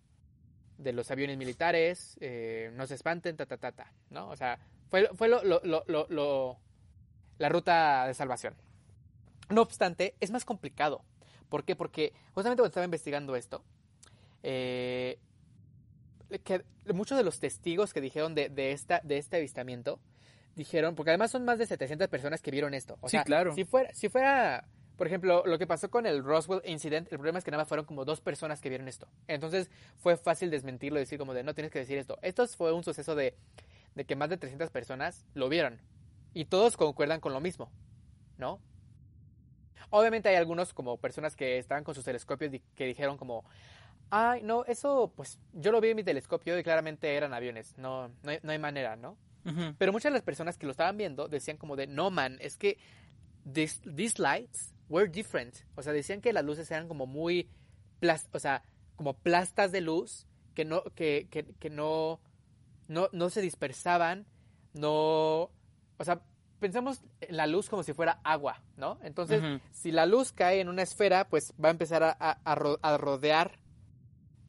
de 0.78 0.92
los 0.92 1.10
aviones 1.10 1.36
militares, 1.38 2.16
eh, 2.20 2.70
no 2.74 2.86
se 2.86 2.94
espanten, 2.94 3.36
ta, 3.36 3.46
ta, 3.46 3.56
ta, 3.56 3.72
ta, 3.72 3.92
¿no? 4.10 4.28
O 4.30 4.36
sea, 4.36 4.58
fue, 4.90 5.08
fue 5.14 5.28
lo, 5.28 5.42
lo, 5.44 5.60
lo, 5.64 5.84
lo- 5.86 6.06
lo- 6.08 6.58
la 7.38 7.48
ruta 7.48 8.06
de 8.06 8.14
salvación. 8.14 8.54
No 9.48 9.62
obstante, 9.62 10.14
es 10.20 10.30
más 10.30 10.44
complicado. 10.44 11.04
¿Por 11.48 11.64
qué? 11.64 11.76
Porque 11.76 12.12
justamente 12.34 12.60
cuando 12.60 12.68
estaba 12.68 12.84
investigando 12.84 13.36
esto, 13.36 13.62
eh, 14.42 15.18
que 16.44 16.64
muchos 16.94 17.18
de 17.18 17.24
los 17.24 17.38
testigos 17.40 17.92
que 17.92 18.00
dijeron 18.00 18.34
de, 18.34 18.48
de, 18.48 18.72
esta, 18.72 19.00
de 19.04 19.18
este 19.18 19.36
avistamiento 19.36 20.00
dijeron, 20.54 20.94
porque 20.94 21.10
además 21.10 21.30
son 21.30 21.44
más 21.44 21.58
de 21.58 21.66
700 21.66 22.08
personas 22.08 22.42
que 22.42 22.50
vieron 22.50 22.74
esto. 22.74 22.98
O 23.00 23.08
Sí, 23.08 23.12
sea, 23.12 23.24
claro. 23.24 23.54
Si 23.54 23.64
fuera, 23.64 23.92
si 23.94 24.08
fuera, 24.08 24.66
por 24.96 25.06
ejemplo, 25.06 25.42
lo 25.46 25.58
que 25.58 25.66
pasó 25.66 25.90
con 25.90 26.06
el 26.06 26.22
Roswell 26.22 26.62
Incident, 26.64 27.10
el 27.12 27.18
problema 27.18 27.38
es 27.38 27.44
que 27.44 27.50
nada 27.50 27.62
más 27.62 27.68
fueron 27.68 27.86
como 27.86 28.04
dos 28.04 28.20
personas 28.20 28.60
que 28.60 28.68
vieron 28.68 28.88
esto. 28.88 29.08
Entonces 29.28 29.70
fue 29.98 30.16
fácil 30.16 30.50
desmentirlo 30.50 30.98
y 30.98 31.02
decir 31.02 31.18
como 31.18 31.34
de, 31.34 31.42
no 31.42 31.54
tienes 31.54 31.72
que 31.72 31.78
decir 31.78 31.98
esto. 31.98 32.18
Esto 32.22 32.46
fue 32.48 32.72
un 32.72 32.84
suceso 32.84 33.14
de, 33.14 33.34
de 33.94 34.04
que 34.04 34.16
más 34.16 34.30
de 34.30 34.36
300 34.36 34.70
personas 34.70 35.24
lo 35.34 35.48
vieron. 35.48 35.80
Y 36.34 36.46
todos 36.46 36.76
concuerdan 36.76 37.20
con 37.20 37.32
lo 37.32 37.40
mismo, 37.40 37.70
¿no? 38.38 38.60
Obviamente 39.90 40.28
hay 40.30 40.36
algunos 40.36 40.72
como 40.72 40.96
personas 40.96 41.36
que 41.36 41.58
estaban 41.58 41.84
con 41.84 41.94
sus 41.94 42.04
telescopios 42.04 42.50
que 42.74 42.86
dijeron 42.86 43.18
como, 43.18 43.44
ay, 44.10 44.42
no, 44.42 44.64
eso, 44.64 45.12
pues 45.14 45.38
yo 45.52 45.70
lo 45.72 45.80
vi 45.82 45.90
en 45.90 45.96
mi 45.96 46.04
telescopio 46.04 46.58
y 46.58 46.62
claramente 46.62 47.14
eran 47.14 47.34
aviones, 47.34 47.76
no, 47.76 48.08
no, 48.22 48.30
hay, 48.30 48.38
no 48.42 48.52
hay 48.52 48.58
manera, 48.58 48.96
¿no? 48.96 49.18
Pero 49.78 49.92
muchas 49.92 50.12
de 50.12 50.18
las 50.18 50.22
personas 50.22 50.56
que 50.56 50.66
lo 50.66 50.72
estaban 50.72 50.96
viendo 50.96 51.28
decían 51.28 51.56
como 51.56 51.74
de, 51.76 51.86
no, 51.86 52.10
man, 52.10 52.38
es 52.40 52.56
que 52.56 52.78
this- 53.50 53.80
these 53.96 54.20
lights 54.22 54.72
were 54.88 55.08
different. 55.08 55.54
O 55.74 55.82
sea, 55.82 55.92
decían 55.92 56.20
que 56.20 56.32
las 56.32 56.44
luces 56.44 56.70
eran 56.70 56.86
como 56.88 57.06
muy, 57.06 57.50
plas- 58.00 58.28
o 58.32 58.38
sea, 58.38 58.62
como 58.96 59.14
plastas 59.14 59.72
de 59.72 59.80
luz 59.80 60.26
que 60.54 60.64
no, 60.64 60.84
que, 60.94 61.26
que, 61.30 61.44
que 61.58 61.70
no, 61.70 62.20
no, 62.88 63.08
no 63.12 63.30
se 63.30 63.40
dispersaban, 63.40 64.26
no, 64.74 65.50
o 65.98 66.04
sea, 66.04 66.20
pensamos 66.60 67.02
en 67.20 67.36
la 67.36 67.46
luz 67.46 67.68
como 67.68 67.82
si 67.82 67.92
fuera 67.92 68.20
agua, 68.22 68.62
¿no? 68.76 68.98
Entonces, 69.02 69.42
si 69.72 69.90
la 69.92 70.06
luz 70.06 70.32
cae 70.32 70.60
en 70.60 70.68
una 70.68 70.82
esfera, 70.82 71.28
pues 71.28 71.52
va 71.62 71.68
a 71.68 71.72
empezar 71.72 72.02
a, 72.02 72.16
a- 72.20 72.38
a 72.44 72.54
ro- 72.54 72.78
a 72.82 72.96
rodear 72.98 73.58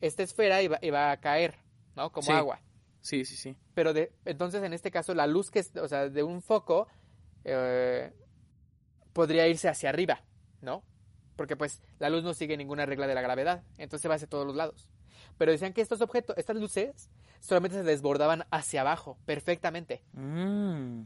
esta 0.01 0.21
esfera 0.23 0.61
y 0.61 0.67
va, 0.67 0.77
y 0.81 0.89
va 0.89 1.11
a 1.11 1.17
caer, 1.17 1.55
¿no? 1.95 2.11
Como 2.11 2.27
Sí. 2.27 2.33
agua 2.33 2.59
Sí, 3.03 3.25
sí, 3.25 3.35
sí. 3.35 3.57
pero 3.73 3.93
de, 3.93 4.13
entonces 4.23 4.63
en 4.63 4.71
este 4.71 4.89
caso 4.89 5.13
la 5.13 5.27
luz 5.27 5.51
que 5.51 5.59
es, 5.59 5.75
o 5.75 5.89
sea, 5.89 6.07
de 6.07 6.23
un 6.23 6.41
foco 6.41 6.87
eh, 7.43 8.13
podría 9.11 9.45
irse 9.49 9.67
hacia 9.67 9.89
arriba, 9.89 10.23
¿no? 10.61 10.83
Porque 11.35 11.57
pues 11.57 11.81
la 11.99 12.09
luz 12.09 12.23
no 12.23 12.33
sigue 12.33 12.55
ninguna 12.55 12.85
regla 12.85 13.05
de 13.05 13.13
la 13.13 13.21
gravedad, 13.21 13.61
entonces 13.77 14.09
va 14.09 14.15
hacia 14.15 14.29
todos 14.29 14.47
los 14.47 14.55
lados. 14.55 14.89
Pero 15.37 15.51
decían 15.51 15.73
que 15.73 15.81
estos 15.81 15.99
objetos, 15.99 16.37
estas 16.37 16.55
luces, 16.55 17.09
solamente 17.41 17.75
se 17.75 17.83
desbordaban 17.83 18.45
hacia 18.51 18.81
abajo, 18.81 19.17
perfectamente. 19.25 20.01
Mm. 20.13 21.01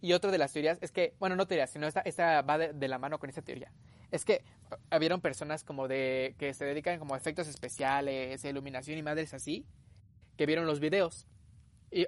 Y 0.00 0.12
otra 0.14 0.30
de 0.30 0.38
las 0.38 0.52
teorías 0.54 0.78
es 0.80 0.90
que, 0.90 1.14
bueno, 1.18 1.36
no 1.36 1.46
teorías, 1.46 1.70
sino 1.70 1.86
esta, 1.86 2.00
esta 2.00 2.40
va 2.42 2.56
de, 2.56 2.72
de 2.72 2.88
la 2.88 2.98
mano 2.98 3.18
con 3.18 3.28
esta 3.28 3.42
teoría. 3.42 3.72
Es 4.10 4.24
que 4.24 4.42
habieron 4.88 5.20
personas 5.20 5.64
como 5.64 5.86
de, 5.86 6.34
que 6.38 6.54
se 6.54 6.64
dedican 6.64 6.98
como 6.98 7.14
a 7.14 7.18
efectos 7.18 7.46
especiales, 7.48 8.42
iluminación 8.44 8.96
y 8.96 9.02
madres 9.02 9.34
así, 9.34 9.66
que 10.36 10.46
vieron 10.46 10.66
los 10.66 10.80
videos. 10.80 11.26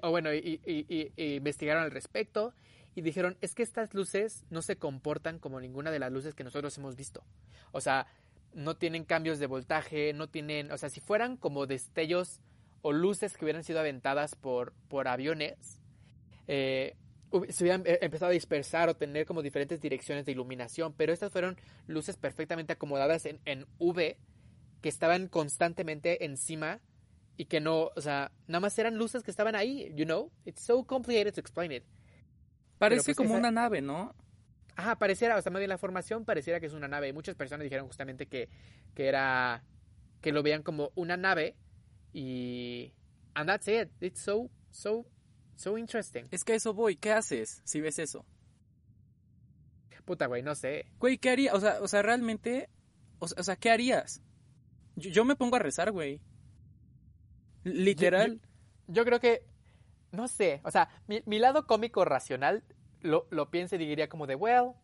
O 0.02 0.10
bueno, 0.10 0.34
y, 0.34 0.60
investigaron 1.16 1.84
al 1.84 1.90
respecto 1.90 2.54
y 2.94 3.02
dijeron, 3.02 3.36
es 3.40 3.54
que 3.54 3.62
estas 3.62 3.94
luces 3.94 4.44
no 4.50 4.62
se 4.62 4.76
comportan 4.76 5.38
como 5.38 5.60
ninguna 5.60 5.90
de 5.90 5.98
las 5.98 6.10
luces 6.10 6.34
que 6.34 6.44
nosotros 6.44 6.76
hemos 6.78 6.96
visto. 6.96 7.22
O 7.72 7.80
sea, 7.80 8.06
no 8.54 8.74
tienen 8.74 9.04
cambios 9.04 9.38
de 9.38 9.46
voltaje, 9.46 10.12
no 10.14 10.28
tienen, 10.28 10.72
o 10.72 10.78
sea, 10.78 10.88
si 10.88 11.00
fueran 11.00 11.36
como 11.36 11.66
destellos 11.66 12.40
o 12.80 12.92
luces 12.92 13.36
que 13.36 13.44
hubieran 13.44 13.64
sido 13.64 13.80
aventadas 13.80 14.34
por, 14.34 14.72
por 14.88 15.08
aviones, 15.08 15.80
eh, 16.48 16.96
se 17.50 17.64
hubieran 17.64 17.82
eh, 17.84 17.98
empezado 18.00 18.30
a 18.30 18.32
dispersar 18.32 18.88
o 18.88 18.96
tener 18.96 19.26
como 19.26 19.42
diferentes 19.42 19.80
direcciones 19.80 20.24
de 20.24 20.32
iluminación, 20.32 20.94
pero 20.96 21.12
estas 21.12 21.32
fueron 21.32 21.58
luces 21.86 22.16
perfectamente 22.16 22.72
acomodadas 22.72 23.26
en, 23.26 23.40
en 23.44 23.66
V 23.78 24.16
que 24.80 24.88
estaban 24.88 25.28
constantemente 25.28 26.24
encima 26.24 26.80
y 27.36 27.46
que 27.46 27.60
no, 27.60 27.90
o 27.94 28.00
sea, 28.00 28.32
nada 28.46 28.60
más 28.60 28.78
eran 28.78 28.96
luces 28.96 29.22
que 29.22 29.30
estaban 29.30 29.54
ahí, 29.54 29.92
you 29.94 30.04
know? 30.04 30.32
It's 30.44 30.62
so 30.62 30.84
complicated 30.84 31.34
to 31.34 31.40
explain 31.40 31.72
it. 31.72 31.84
Parece 32.78 33.04
pues, 33.06 33.16
como 33.16 33.30
esa- 33.30 33.38
una 33.38 33.50
nave, 33.50 33.80
¿no? 33.82 34.14
Ajá, 34.74 34.96
pareciera, 34.96 35.36
o 35.36 35.42
sea, 35.42 35.50
más 35.50 35.60
bien 35.60 35.70
la 35.70 35.78
formación 35.78 36.24
pareciera 36.24 36.60
que 36.60 36.66
es 36.66 36.74
una 36.74 36.88
nave. 36.88 37.08
Y 37.08 37.12
muchas 37.12 37.34
personas 37.34 37.64
dijeron 37.64 37.86
justamente 37.86 38.26
que, 38.26 38.48
que 38.94 39.06
era, 39.08 39.64
que 40.20 40.32
lo 40.32 40.42
veían 40.42 40.62
como 40.62 40.92
una 40.94 41.16
nave 41.16 41.56
y... 42.12 42.92
And 43.34 43.48
that's 43.48 43.68
it. 43.68 43.90
It's 44.00 44.20
so, 44.20 44.50
so, 44.70 45.06
so 45.56 45.76
interesting. 45.78 46.24
Es 46.30 46.44
que 46.44 46.54
eso 46.54 46.72
voy. 46.74 46.96
¿Qué 46.96 47.12
haces 47.12 47.60
si 47.64 47.80
ves 47.80 47.98
eso? 47.98 48.24
Puta, 50.04 50.26
güey, 50.26 50.42
no 50.42 50.54
sé. 50.54 50.86
Güey, 51.00 51.18
¿qué 51.18 51.30
haría? 51.30 51.52
O 51.54 51.60
sea, 51.60 51.80
o 51.80 51.88
sea 51.88 52.00
realmente... 52.02 52.68
O 53.18 53.26
sea, 53.28 53.40
o 53.40 53.42
sea, 53.42 53.56
¿qué 53.56 53.70
harías? 53.70 54.22
Yo, 54.94 55.10
yo 55.10 55.24
me 55.24 55.36
pongo 55.36 55.56
a 55.56 55.58
rezar, 55.58 55.90
güey. 55.90 56.20
Literal. 57.72 58.40
Yo 58.86 59.04
creo 59.04 59.18
que, 59.20 59.44
no 60.12 60.28
sé, 60.28 60.60
o 60.64 60.70
sea, 60.70 60.88
mi, 61.08 61.22
mi 61.26 61.38
lado 61.38 61.66
cómico 61.66 62.04
racional 62.04 62.62
lo, 63.00 63.26
lo 63.30 63.50
piensa 63.50 63.74
y 63.76 63.78
diría 63.80 64.08
como 64.08 64.26
de, 64.26 64.36
well, 64.36 64.74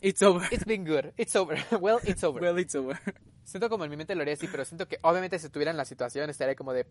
It's 0.00 0.22
over. 0.22 0.48
it's 0.50 0.64
been 0.64 0.84
good, 0.86 1.12
it's 1.18 1.36
over, 1.36 1.58
well, 1.80 1.98
it's 2.04 2.24
over. 2.24 2.42
Well, 2.42 2.58
it's 2.58 2.74
over. 2.74 2.98
Siento 3.44 3.68
como 3.68 3.84
en 3.84 3.90
mi 3.90 3.96
mente 3.98 4.14
lo 4.14 4.22
haría 4.22 4.34
así, 4.34 4.48
pero 4.48 4.64
siento 4.64 4.88
que 4.88 4.98
obviamente 5.02 5.38
si 5.38 5.46
estuviera 5.46 5.70
en 5.70 5.76
la 5.76 5.84
situación 5.84 6.30
estaría 6.30 6.54
como 6.54 6.72
de... 6.72 6.86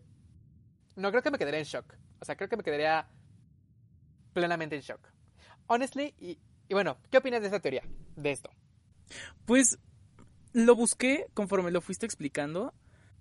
No, 0.94 1.10
creo 1.10 1.22
que 1.22 1.30
me 1.30 1.38
quedaría 1.38 1.58
en 1.58 1.64
shock. 1.66 1.94
O 2.20 2.24
sea, 2.24 2.36
creo 2.36 2.48
que 2.48 2.56
me 2.56 2.62
quedaría 2.62 3.08
plenamente 4.32 4.76
en 4.76 4.82
shock. 4.82 5.00
Honestly, 5.66 6.14
y, 6.18 6.38
y 6.68 6.74
bueno, 6.74 6.98
¿qué 7.10 7.18
opinas 7.18 7.40
de 7.40 7.46
esta 7.46 7.60
teoría? 7.60 7.82
De 8.16 8.30
esto. 8.30 8.50
Pues 9.44 9.78
lo 10.52 10.76
busqué 10.76 11.26
conforme 11.34 11.70
lo 11.70 11.80
fuiste 11.80 12.06
explicando 12.06 12.74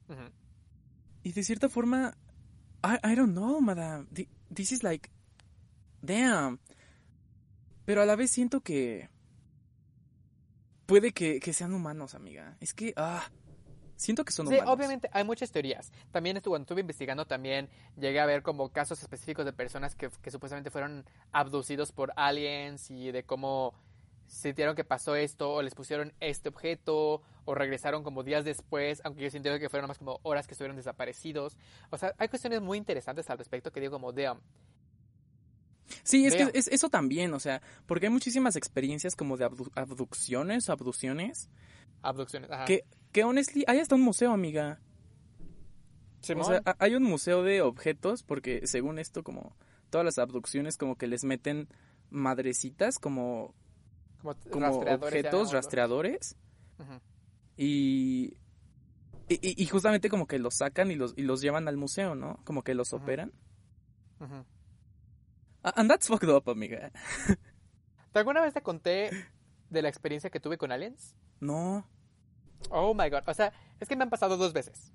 Ujú. 0.08 0.22
Y 1.24 1.32
de 1.34 1.44
cierta 1.44 1.70
forma 1.70 2.16
I, 2.84 3.12
I 3.12 3.16
don't 3.16 3.34
know, 3.34 3.60
madam. 3.62 4.08
Thi- 4.14 4.30
This 4.54 4.72
is 4.72 4.84
like 4.84 5.10
damn. 6.02 6.60
Pero 7.86 8.02
a 8.02 8.06
la 8.06 8.16
vez 8.16 8.32
siento 8.32 8.62
que 8.62 9.10
puede 10.86 11.12
que, 11.12 11.40
que 11.40 11.54
sean 11.54 11.74
humanos, 11.74 12.16
amiga. 12.16 12.58
Es 12.60 12.74
que 12.74 12.94
ah 12.96 13.24
siento 13.96 14.24
que 14.24 14.32
son 14.32 14.48
Sí, 14.48 14.54
humanos. 14.56 14.74
obviamente 14.74 15.10
hay 15.12 15.24
muchas 15.26 15.52
teorías. 15.52 15.92
También 16.12 16.38
estuve, 16.38 16.54
cuando 16.54 16.64
estuve 16.64 16.82
investigando, 16.82 17.26
también 17.28 17.70
llegué 17.98 18.20
a 18.22 18.26
ver 18.26 18.44
como 18.44 18.70
casos 18.72 19.02
específicos 19.02 19.44
de 19.46 19.52
personas 19.54 19.94
que, 19.96 20.10
que 20.22 20.32
supuestamente 20.32 20.72
fueron 20.72 21.06
abducidos 21.34 21.92
por 21.92 22.14
aliens 22.16 22.90
y 22.92 23.12
de 23.12 23.24
cómo 23.24 23.74
sintieron 24.30 24.76
que 24.76 24.84
pasó 24.86 25.16
esto 25.16 25.52
o 25.52 25.62
les 25.62 25.76
pusieron 25.76 26.14
este 26.22 26.48
objeto 26.50 27.22
o 27.46 27.56
regresaron 27.56 28.04
como 28.04 28.24
días 28.24 28.46
después, 28.46 29.02
aunque 29.04 29.24
yo 29.24 29.30
sintieron 29.30 29.60
que 29.60 29.68
fueron 29.70 29.88
más 29.88 29.98
como 29.98 30.20
horas 30.24 30.48
que 30.48 30.54
estuvieron 30.54 30.78
desaparecidos. 30.78 31.58
O 31.90 31.98
sea, 31.98 32.14
hay 32.18 32.30
cuestiones 32.30 32.62
muy 32.62 32.78
interesantes 32.78 33.30
al 33.30 33.38
respecto 33.38 33.72
que 33.72 33.82
digo 33.82 33.94
como, 33.94 34.12
damn, 34.14 34.40
Sí, 36.04 36.28
es 36.28 36.36
que 36.36 36.52
es, 36.54 36.68
eso 36.68 36.90
también, 36.90 37.34
o 37.34 37.40
sea, 37.40 37.64
porque 37.88 38.06
hay 38.06 38.12
muchísimas 38.12 38.56
experiencias 38.56 39.16
como 39.16 39.38
de 39.38 39.46
abdu- 39.50 39.72
abducciones 39.74 40.70
o 40.70 40.72
abducciones 40.72 41.50
abducciones. 42.04 42.50
Ajá. 42.52 42.66
que 42.66 42.86
que 43.12 43.24
honestly 43.24 43.64
hay 43.68 43.80
hasta 43.80 43.96
un 43.96 44.02
museo, 44.02 44.32
amiga. 44.32 44.80
Simón. 46.22 46.44
O 46.46 46.48
sea, 46.48 46.62
ha- 46.66 46.76
hay 46.80 46.94
un 46.96 47.02
museo 47.04 47.42
de 47.44 47.62
objetos 47.64 48.22
porque 48.24 48.68
según 48.68 49.00
esto 49.00 49.24
como 49.24 49.56
todas 49.90 50.06
las 50.06 50.20
abducciones 50.20 50.78
como 50.78 50.96
que 50.96 51.08
les 51.08 51.24
meten 51.24 51.68
madrecitas 52.12 53.00
como, 53.00 53.56
Como, 54.22 54.36
como 54.50 54.82
rastreadores, 54.84 55.04
objetos 55.04 55.54
rastreadores 55.54 56.36
y, 57.58 58.38
y, 59.28 59.64
y 59.64 59.66
justamente 59.68 60.10
como 60.10 60.28
que 60.28 60.40
los 60.40 60.56
sacan 60.56 60.92
y 60.92 60.96
los, 60.96 61.14
y 61.18 61.24
los 61.24 61.42
llevan 61.42 61.68
al 61.68 61.78
museo, 61.78 62.16
¿no? 62.16 62.40
Como 62.46 62.64
que 62.64 62.74
los 62.74 62.94
operan. 62.94 63.32
Ujú. 64.20 64.46
Ah, 65.64 65.74
And 65.76 65.90
that's 65.90 66.08
fucked 66.08 66.30
up, 66.30 66.50
amiga. 66.50 66.92
¿Te 68.12 68.20
alguna 68.20 68.42
vez 68.42 68.54
te 68.54 68.62
conté 68.62 69.12
de 69.70 69.82
la 69.82 69.90
experiencia 69.90 70.30
que 70.30 70.40
tuve 70.40 70.58
con 70.58 70.72
aliens? 70.72 71.16
No. 71.40 71.86
Oh 72.72 72.94
my 72.94 73.10
god. 73.10 73.24
O 73.28 73.34
sea, 73.34 73.54
es 73.80 73.88
que 73.88 73.96
me 73.96 74.04
han 74.04 74.10
pasado 74.10 74.38
dos 74.38 74.54
veces. 74.54 74.92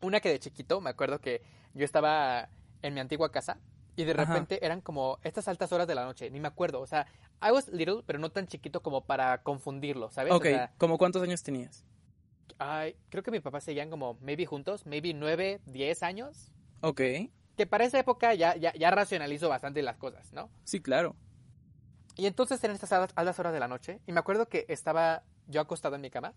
Una 0.00 0.20
que 0.20 0.30
de 0.30 0.38
chiquito, 0.38 0.80
me 0.80 0.90
acuerdo 0.90 1.20
que 1.20 1.42
yo 1.74 1.84
estaba 1.84 2.48
en 2.82 2.94
mi 2.94 3.00
antigua 3.00 3.30
casa 3.30 3.58
y 3.96 4.04
de 4.04 4.12
Ajá. 4.12 4.24
repente 4.24 4.64
eran 4.64 4.80
como 4.80 5.18
estas 5.22 5.48
altas 5.48 5.72
horas 5.72 5.88
de 5.88 5.94
la 5.96 6.04
noche, 6.04 6.30
ni 6.30 6.38
me 6.38 6.48
acuerdo. 6.48 6.80
O 6.80 6.86
sea, 6.86 7.06
I 7.40 7.52
was 7.52 7.68
little, 7.68 8.02
pero 8.06 8.18
no 8.18 8.30
tan 8.30 8.46
chiquito 8.46 8.82
como 8.82 9.04
para 9.04 9.42
confundirlo, 9.42 10.10
¿sabes? 10.10 10.32
Ok, 10.32 10.44
O 10.46 10.48
sea, 10.48 10.72
¿como 10.78 10.98
cuántos 10.98 11.22
años 11.22 11.42
tenías? 11.42 11.84
ay, 12.58 12.96
creo 13.10 13.22
que 13.22 13.30
mi 13.30 13.40
papá 13.40 13.60
seguían 13.60 13.90
como 13.90 14.18
maybe 14.20 14.44
juntos, 14.46 14.86
maybe 14.86 15.14
nueve, 15.14 15.60
diez 15.66 16.02
años. 16.02 16.50
Ok, 16.80 17.00
Que 17.56 17.66
para 17.66 17.84
esa 17.84 17.98
época 17.98 18.34
ya, 18.34 18.56
ya, 18.56 18.72
ya 18.74 18.90
racionalizo 18.90 19.48
bastante 19.48 19.82
las 19.82 19.96
cosas, 19.96 20.32
¿no? 20.32 20.50
sí, 20.64 20.80
claro. 20.80 21.14
Y 22.16 22.26
entonces 22.26 22.62
eran 22.64 22.74
estas 22.74 22.92
altas, 22.92 23.38
horas 23.38 23.52
de 23.52 23.60
la 23.60 23.68
noche. 23.68 24.00
Y 24.06 24.12
me 24.12 24.18
acuerdo 24.18 24.48
que 24.48 24.64
estaba 24.68 25.22
yo 25.46 25.60
acostado 25.60 25.94
en 25.94 26.00
mi 26.02 26.10
cama. 26.10 26.32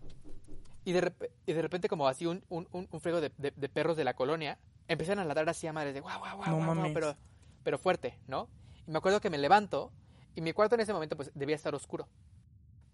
Y 0.84 0.92
de, 0.92 1.12
y 1.46 1.52
de 1.52 1.62
repente, 1.62 1.88
como 1.88 2.06
así, 2.06 2.26
un, 2.26 2.44
un, 2.48 2.68
un, 2.70 2.88
un 2.90 3.00
friego 3.00 3.20
de, 3.20 3.32
de- 3.38 3.52
de 3.56 3.68
perros 3.68 3.96
de 3.96 4.04
la 4.04 4.14
colonia 4.14 4.58
empezaron 4.88 5.18
a 5.20 5.24
ladrar 5.24 5.48
así 5.48 5.66
a 5.66 5.72
madres 5.72 5.94
de 5.94 6.00
guau, 6.00 6.18
guau, 6.20 6.36
guau, 6.36 6.50
No 6.50 6.56
guau, 6.56 6.74
guau, 6.76 6.92
pero, 6.94 7.16
pero 7.64 7.78
fuerte, 7.78 8.18
¿no? 8.28 8.48
Y 8.86 8.90
me 8.92 8.98
acuerdo 8.98 9.20
que 9.20 9.30
me 9.30 9.38
levanto. 9.38 9.92
Y 10.34 10.40
mi 10.40 10.52
cuarto 10.52 10.74
en 10.74 10.80
ese 10.80 10.92
momento, 10.92 11.16
pues 11.16 11.30
debía 11.34 11.56
estar 11.56 11.74
oscuro. 11.74 12.08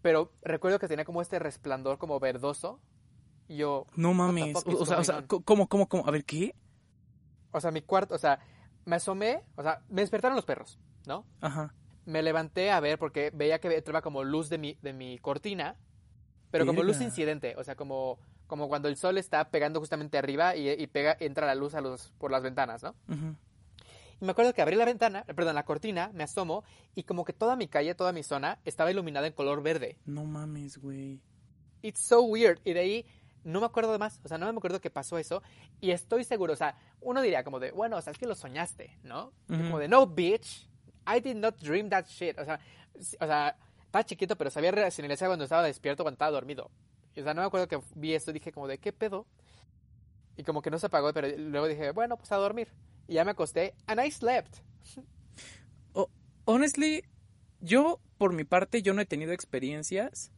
Pero 0.03 0.33
recuerdo 0.43 0.79
que 0.79 0.89
tenía 0.89 1.05
como 1.05 1.23
este 1.23 1.39
resplandor 1.39 1.99
como 1.99 2.19
verdoso. 2.21 2.81
Y 3.49 3.57
yo, 3.59 3.87
No 3.95 4.15
mames. 4.15 4.57
O, 4.57 4.83
o 4.83 4.87
sea, 4.87 4.99
o 4.99 5.05
sea, 5.05 5.27
¿cómo, 5.27 5.69
cómo, 5.69 5.89
cómo? 5.89 6.07
A 6.07 6.11
ver, 6.11 6.25
¿qué? 6.25 6.55
o 7.51 7.61
sea, 7.61 7.71
mi 7.71 7.81
cuarto, 7.83 8.15
o 8.15 8.19
sea, 8.19 8.41
me 8.85 8.97
asomé, 8.97 9.43
o 9.57 9.63
sea, 9.63 9.83
me 9.89 10.03
despertaron 10.03 10.37
los 10.37 10.45
perros, 10.45 10.79
¿no? 11.07 11.25
Ajá. 11.41 11.75
me 12.05 12.23
levanté 12.23 12.71
a 12.71 12.81
ver 12.81 12.99
porque 12.99 13.31
veía 13.35 13.59
que 13.59 13.75
entraba 13.75 14.03
como 14.03 14.23
luz 14.23 14.49
de 14.51 14.59
mi, 14.59 14.79
de 14.83 14.93
mi 14.93 15.19
cortina, 15.19 15.77
pero 16.51 16.67
como 16.67 16.83
luz 16.83 17.01
incidente, 17.01 17.55
o 17.57 17.65
sea, 17.65 17.75
como, 17.75 18.19
como 18.47 18.69
cuando 18.69 18.89
el 18.89 18.97
sol 18.97 19.17
está 19.19 19.51
pegando 19.51 19.81
justamente 19.81 20.19
arriba 20.19 20.57
y, 20.57 20.69
y 20.69 20.87
pega, 20.89 21.17
entra 21.21 21.47
la 21.47 21.55
luz 21.55 21.75
a 21.75 21.81
los, 21.81 22.13
por 22.19 22.31
las 22.31 22.43
ventanas, 22.43 22.83
¿no? 22.83 22.95
ujú. 23.09 23.35
Y 24.21 24.25
me 24.25 24.33
acuerdo 24.33 24.53
que 24.53 24.63
abrí 24.63 24.77
la 24.77 24.85
ventana, 24.85 25.25
perdón, 25.25 25.55
la 25.55 25.65
cortina, 25.65 26.11
me 26.13 26.25
asomo 26.25 26.65
y 26.95 27.05
como 27.05 27.25
que 27.25 27.33
toda 27.33 27.57
mi 27.57 27.69
calle, 27.69 27.95
toda 27.95 28.13
mi 28.13 28.23
zona 28.23 28.59
estaba 28.65 28.91
iluminada 28.91 29.27
en 29.27 29.33
color 29.33 29.63
verde. 29.63 29.99
No 30.07 30.25
mames, 30.25 30.79
güey. 30.79 31.21
It's 31.83 32.01
so 32.01 32.23
weird. 32.23 32.59
Y 32.65 32.73
de 32.73 32.81
ahí 32.81 33.07
no 33.45 33.61
me 33.61 33.67
acuerdo 33.67 33.93
de 33.93 33.99
más, 33.99 34.21
o 34.25 34.29
sea, 34.29 34.37
no 34.37 34.53
me 34.53 34.59
acuerdo 34.59 34.81
que 34.81 34.91
pasó 34.91 35.17
eso 35.17 35.43
y 35.81 35.93
estoy 35.93 36.25
seguro, 36.25 36.53
o 36.53 36.57
sea, 36.57 36.77
uno 37.01 37.23
diría 37.23 37.45
como 37.45 37.61
de, 37.61 37.71
bueno, 37.71 37.97
o 37.97 38.03
sea, 38.03 38.13
es 38.13 38.19
que 38.19 38.27
lo 38.27 38.35
soñaste, 38.35 38.99
¿no? 39.03 39.33
Como 39.47 39.79
de, 39.79 39.89
no, 39.89 40.07
bitch, 40.07 40.69
I 41.07 41.21
did 41.21 41.37
not 41.37 41.57
dream 41.61 41.89
that 41.89 42.07
shit. 42.07 42.39
O 42.39 42.45
sea, 42.45 42.61
o 42.95 43.27
sea, 43.27 43.57
estaba 43.85 44.05
chiquito, 44.05 44.37
pero 44.37 44.51
sabía 44.51 44.71
racionalizar 44.71 45.29
cuando 45.29 45.45
estaba 45.45 45.63
despierto, 45.63 46.03
cuando 46.03 46.17
estaba 46.17 46.31
dormido. 46.31 46.71
O 47.17 47.23
sea, 47.23 47.35
no 47.35 47.41
me 47.41 47.47
acuerdo 47.47 47.69
que 47.69 47.81
vi 47.95 48.15
esto 48.15 48.31
y 48.31 48.35
dije 48.35 48.53
como 48.53 48.69
de, 48.69 48.79
¿qué 48.79 48.93
pedo? 48.93 49.27
Y 50.37 50.45
como 50.45 50.61
que 50.63 50.71
no 50.71 50.79
se 50.79 50.87
apagó, 50.87 51.13
pero 51.13 51.29
luego 51.37 51.67
dije, 51.67 51.91
bueno, 51.93 52.17
pues 52.17 52.31
a 52.33 52.37
dormir. 52.37 52.69
Y 53.09 53.15
ya 53.15 53.25
me 53.25 53.33
acosté, 53.33 53.75
and 53.87 54.01
I 54.05 54.11
slept. 54.13 54.59
Honestly, 56.45 57.05
yo, 57.61 58.01
por 58.17 58.33
mi 58.33 58.45
parte, 58.45 58.81
yo 58.81 58.95
no 58.95 59.03
he 59.03 59.07
tenido 59.07 59.33
experiencias. 59.33 60.31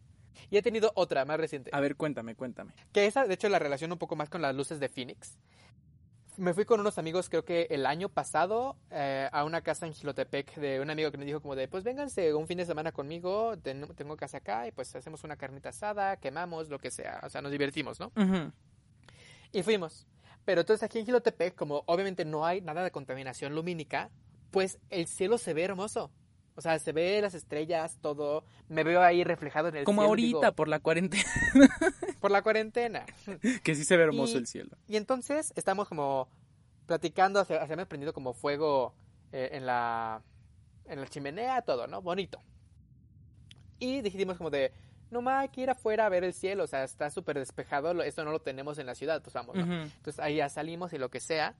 Y 0.51 0.57
he 0.57 0.63
tenido 0.63 0.91
otra, 0.97 1.25
más 1.25 1.39
reciente. 1.39 1.71
A 1.73 1.79
ver, 1.81 1.95
cuéntame, 1.95 2.35
cuéntame. 2.35 2.73
Que 2.93 3.07
esa, 3.07 3.27
de 3.27 3.35
hecho, 3.35 3.49
la 3.49 3.61
relaciono 3.61 3.95
un 3.95 3.99
poco 3.99 4.17
más 4.17 4.29
con 4.29 4.43
las 4.43 4.55
luces 4.55 4.81
de 4.81 4.89
Phoenix. 4.89 5.39
Me 6.37 6.55
fui 6.55 6.65
con 6.65 6.81
unos 6.81 6.97
amigos, 6.99 7.29
creo 7.29 7.45
que 7.45 7.67
el 7.71 7.87
año 7.87 8.09
pasado, 8.09 8.77
eh, 8.91 9.29
a 9.31 9.45
una 9.45 9.61
casa 9.61 9.87
en 9.87 9.93
Gilotepec 9.93 10.57
de 10.57 10.81
un 10.81 10.89
amigo 10.91 11.11
que 11.13 11.19
me 11.19 11.25
dijo 11.27 11.41
como 11.41 11.55
de, 11.55 11.69
pues 11.69 11.85
vénganse 11.85 12.33
un 12.35 12.47
fin 12.49 12.57
de 12.59 12.65
semana 12.65 12.91
conmigo, 12.93 13.57
ten- 13.59 13.87
tengo 13.95 14.17
casa 14.17 14.39
acá 14.39 14.67
y 14.67 14.73
pues 14.73 14.95
hacemos 14.97 15.23
una 15.23 15.37
carnita 15.37 15.69
asada, 15.69 16.17
quemamos, 16.17 16.69
lo 16.71 16.79
que 16.79 16.91
sea, 16.91 17.21
o 17.25 17.29
sea, 17.29 17.43
nos 17.43 17.53
divertimos, 17.53 18.01
¿no? 18.01 18.07
Ujú. 18.17 18.51
Y 19.53 19.63
fuimos. 19.63 20.07
Pero 20.45 20.63
entonces 20.63 20.83
aquí 20.83 20.99
en 20.99 21.07
Gilotepec, 21.07 21.55
como 21.55 21.83
obviamente 21.87 22.25
no 22.25 22.45
hay 22.47 22.61
nada 22.61 22.83
de 22.83 22.91
contaminación 22.91 23.55
lumínica, 23.55 24.11
pues 24.51 24.79
el 24.91 25.07
cielo 25.07 25.39
se 25.39 25.55
ve 25.55 25.63
hermoso. 25.65 26.11
O 26.57 26.63
sea, 26.63 26.79
se 26.79 26.93
ve 26.93 27.21
las 27.23 27.35
estrellas, 27.35 27.99
todo. 28.03 28.45
Me 28.69 28.83
veo 28.85 29.01
ahí 29.03 29.23
reflejado 29.25 29.69
en 29.69 29.77
el 29.77 29.85
Como 29.85 30.03
cielo. 30.03 30.09
ahorita, 30.09 30.39
digo, 30.41 30.53
por 30.57 30.69
la 30.69 30.81
cuarentena, 30.81 31.23
por 32.21 32.31
la 32.31 32.43
cuarentena. 32.43 33.07
que 33.63 33.75
sí 33.75 33.85
se 33.85 33.97
ve 33.97 34.03
hermoso 34.05 34.35
Y- 34.35 34.39
el 34.39 34.47
cielo. 34.47 34.77
Y 34.89 34.97
entonces 34.97 35.53
estamos 35.57 35.89
como 35.89 36.29
platicando, 36.87 37.45
se, 37.45 37.65
se 37.67 37.77
me 37.77 37.83
ha 37.83 37.87
prendido 37.89 38.13
como 38.13 38.35
fuego 38.35 38.95
eh, 39.33 39.51
en 39.53 39.65
la 39.67 40.23
en 40.87 41.01
la 41.01 41.07
chimenea, 41.07 41.63
todo, 41.63 41.87
¿no? 41.87 42.03
Bonito. 42.03 42.41
Y 43.79 44.01
decidimos 44.03 44.37
como 44.37 44.51
de, 44.51 44.73
no 45.11 45.23
más, 45.23 45.43
hay 45.43 45.49
que 45.49 45.63
ir 45.63 45.71
afuera 45.71 46.07
a 46.07 46.09
ver 46.09 46.25
el 46.25 46.33
cielo, 46.33 46.65
o 46.65 46.67
sea, 46.67 46.85
está 46.85 47.11
súper 47.11 47.39
despejado, 47.39 48.01
esto 48.03 48.25
no 48.25 48.31
lo 48.31 48.41
tenemos 48.41 48.79
en 48.79 48.87
la 48.87 48.95
ciudad, 48.95 49.23
pues 49.23 49.35
vamos. 49.35 49.57
Entonces 49.57 50.19
ahí 50.21 50.37
ya 50.37 50.49
salimos 50.49 50.93
y 50.93 50.99
lo 50.99 51.11
que 51.11 51.21
sea. 51.21 51.55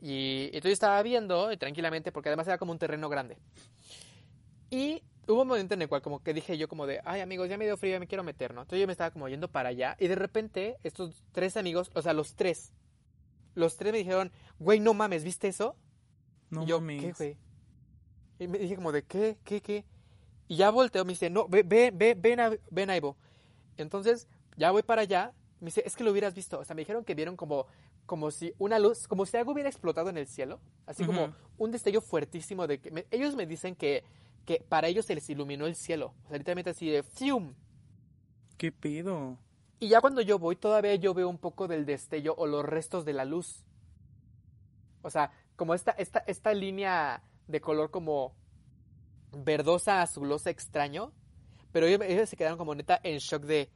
Y 0.00 0.46
entonces 0.46 0.72
estaba 0.72 1.02
viendo 1.02 1.52
y 1.52 1.56
tranquilamente, 1.56 2.12
porque 2.12 2.28
además 2.28 2.46
era 2.46 2.58
como 2.58 2.72
un 2.72 2.78
terreno 2.78 3.08
grande. 3.08 3.36
Y 4.70 5.02
hubo 5.26 5.42
un 5.42 5.48
momento 5.48 5.74
en 5.74 5.82
el 5.82 5.88
cual 5.88 6.02
como 6.02 6.22
que 6.22 6.32
dije 6.32 6.56
yo 6.56 6.68
como 6.68 6.86
de, 6.86 7.00
ay 7.04 7.20
amigos, 7.20 7.48
ya 7.48 7.58
me 7.58 7.64
dio 7.64 7.76
frío, 7.76 7.92
ya 7.92 8.00
me 8.00 8.06
quiero 8.06 8.24
meter, 8.24 8.54
¿no? 8.54 8.62
Entonces 8.62 8.80
yo 8.80 8.86
me 8.86 8.92
estaba 8.92 9.10
como 9.10 9.28
yendo 9.28 9.48
para 9.48 9.70
allá 9.70 9.96
y 9.98 10.08
de 10.08 10.14
repente 10.14 10.76
estos 10.82 11.24
tres 11.32 11.56
amigos, 11.56 11.90
o 11.94 12.02
sea, 12.02 12.12
los 12.12 12.34
tres, 12.34 12.72
los 13.54 13.76
tres 13.76 13.92
me 13.92 13.98
dijeron, 13.98 14.32
güey, 14.58 14.80
no 14.80 14.94
mames, 14.94 15.24
¿viste 15.24 15.48
eso? 15.48 15.76
No 16.50 16.62
y 16.62 16.66
yo, 16.66 16.80
mames. 16.80 17.02
¿qué, 17.02 17.12
güey? 17.12 17.36
Y 18.38 18.48
me 18.48 18.58
dije 18.58 18.76
como 18.76 18.92
de, 18.92 19.02
¿qué? 19.02 19.38
¿Qué? 19.44 19.60
¿Qué? 19.60 19.84
Y 20.50 20.56
ya 20.56 20.70
volteo, 20.70 21.04
me 21.04 21.12
dice, 21.12 21.30
no, 21.30 21.46
ve, 21.46 21.62
ve, 21.62 21.92
ve, 21.94 22.16
ven, 22.18 22.40
a, 22.40 22.50
ven, 22.72 22.90
Ivo. 22.90 23.16
Entonces, 23.76 24.26
ya 24.56 24.72
voy 24.72 24.82
para 24.82 25.02
allá, 25.02 25.32
me 25.60 25.66
dice, 25.66 25.84
es 25.86 25.94
que 25.94 26.02
lo 26.02 26.10
hubieras 26.10 26.34
visto. 26.34 26.58
O 26.58 26.64
sea, 26.64 26.74
me 26.74 26.80
dijeron 26.80 27.04
que 27.04 27.14
vieron 27.14 27.36
como, 27.36 27.66
como 28.04 28.32
si 28.32 28.52
una 28.58 28.80
luz, 28.80 29.06
como 29.06 29.26
si 29.26 29.36
algo 29.36 29.52
hubiera 29.52 29.68
explotado 29.70 30.10
en 30.10 30.18
el 30.18 30.26
cielo. 30.26 30.58
Así 30.86 31.04
como 31.04 31.32
un 31.56 31.70
destello 31.70 32.00
fuertísimo 32.00 32.66
de 32.66 32.80
que... 32.80 32.90
me- 32.90 33.06
ellos 33.12 33.36
me 33.36 33.46
dicen 33.46 33.76
que, 33.76 34.02
que 34.44 34.60
para 34.68 34.88
ellos 34.88 35.06
se 35.06 35.14
les 35.14 35.30
iluminó 35.30 35.66
el 35.66 35.76
cielo. 35.76 36.14
O 36.24 36.28
sea, 36.30 36.38
literalmente 36.38 36.70
así 36.70 36.90
de 36.90 37.04
¡fium! 37.04 37.54
¿Qué 38.56 38.72
pedo? 38.72 39.38
Y 39.78 39.86
ya 39.86 40.00
cuando 40.00 40.20
yo 40.20 40.40
voy, 40.40 40.56
todavía 40.56 40.96
yo 40.96 41.14
veo 41.14 41.28
un 41.28 41.38
poco 41.38 41.68
del 41.68 41.86
destello 41.86 42.34
o 42.36 42.48
los 42.48 42.64
restos 42.64 43.04
de 43.04 43.12
la 43.12 43.24
luz. 43.24 43.64
O 45.02 45.10
sea, 45.10 45.30
como 45.54 45.74
esta, 45.74 45.92
esta, 45.92 46.24
esta 46.26 46.52
línea 46.54 47.22
de 47.46 47.60
color 47.60 47.92
como 47.92 48.34
verdosa, 49.32 50.02
azulosa, 50.02 50.50
extraño. 50.50 51.12
Pero 51.72 51.86
ellos, 51.86 52.00
ellos 52.06 52.28
se 52.28 52.36
quedaron 52.36 52.58
como 52.58 52.74
neta 52.74 53.00
en 53.02 53.18
shock 53.18 53.44
de, 53.44 53.70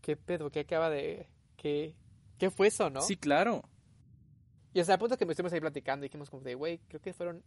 ¿qué 0.00 0.16
pedo? 0.16 0.50
¿Qué 0.50 0.60
acaba 0.60 0.90
de...? 0.90 1.28
¿Qué, 1.56 1.94
qué 2.38 2.50
fue 2.50 2.68
eso, 2.68 2.90
no? 2.90 3.00
Sí, 3.00 3.16
claro. 3.16 3.62
Y 4.74 4.80
o 4.80 4.84
sea, 4.84 4.96
a 4.96 4.98
punto 4.98 5.16
que 5.16 5.24
me 5.24 5.32
estuvimos 5.32 5.52
ahí 5.52 5.60
platicando 5.60 6.04
y 6.04 6.08
dijimos 6.08 6.28
como 6.28 6.42
de, 6.42 6.54
güey, 6.54 6.78
creo 6.88 7.00
que 7.00 7.12
fueron... 7.14 7.42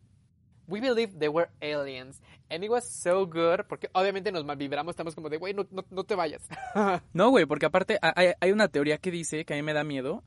We 0.68 0.80
believe 0.82 1.14
they 1.18 1.28
were 1.30 1.50
aliens. 1.62 2.22
And 2.50 2.64
it 2.64 2.70
was 2.70 2.88
so 2.88 3.26
good. 3.26 3.66
Porque 3.68 3.90
obviamente 3.94 4.32
nos 4.32 4.46
malvibramos, 4.46 4.92
estamos 4.92 5.16
como 5.16 5.28
de, 5.30 5.38
güey, 5.38 5.54
no, 5.54 5.66
no, 5.72 5.84
no 5.90 6.04
te 6.04 6.14
vayas. 6.16 6.44
No, 7.14 7.30
güey, 7.32 7.46
porque 7.48 7.66
aparte 7.66 7.98
ha- 8.02 8.14
hay, 8.16 8.34
hay 8.40 8.52
una 8.52 8.68
teoría 8.68 9.00
que 9.00 9.10
dice, 9.10 9.46
que 9.46 9.54
a 9.54 9.58
mí 9.58 9.64
me 9.64 9.74
da 9.74 9.84
miedo, 9.84 10.24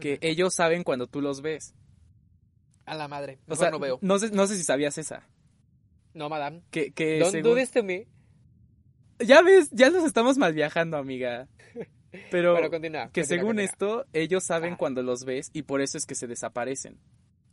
que 0.00 0.18
ellos 0.22 0.54
saben 0.54 0.82
cuando 0.82 1.06
tú 1.06 1.20
los 1.20 1.40
ves. 1.40 1.74
A 2.84 2.94
la 2.96 3.06
madre. 3.08 3.38
O 3.48 3.54
sea, 3.56 3.70
no 3.70 3.78
veo. 3.78 3.98
No 4.02 4.18
sé, 4.18 4.30
no 4.30 4.46
sé 4.46 4.56
si 4.56 4.62
sabías 4.64 4.98
esa. 4.98 5.26
No, 6.16 6.28
madame. 6.30 6.62
Que, 6.70 6.92
que 6.92 7.18
Don't 7.18 7.30
según- 7.32 7.50
do 7.50 7.56
this 7.56 7.70
to 7.70 7.82
me. 7.82 8.06
Ya 9.18 9.42
ves, 9.42 9.68
ya 9.70 9.90
nos 9.90 10.04
estamos 10.04 10.38
mal 10.38 10.52
viajando, 10.54 10.96
amiga. 10.96 11.46
Pero, 12.30 12.54
Pero 12.54 12.70
continúa. 12.70 13.10
que 13.12 13.20
continúa, 13.20 13.24
según 13.26 13.46
continúa. 13.56 13.64
esto, 13.64 14.06
ellos 14.14 14.44
saben 14.44 14.72
Ah. 14.74 14.76
cuando 14.78 15.02
los 15.02 15.24
ves 15.24 15.50
y 15.52 15.62
por 15.62 15.80
eso 15.82 15.98
es 15.98 16.06
que 16.06 16.14
se 16.14 16.26
desaparecen. 16.26 16.98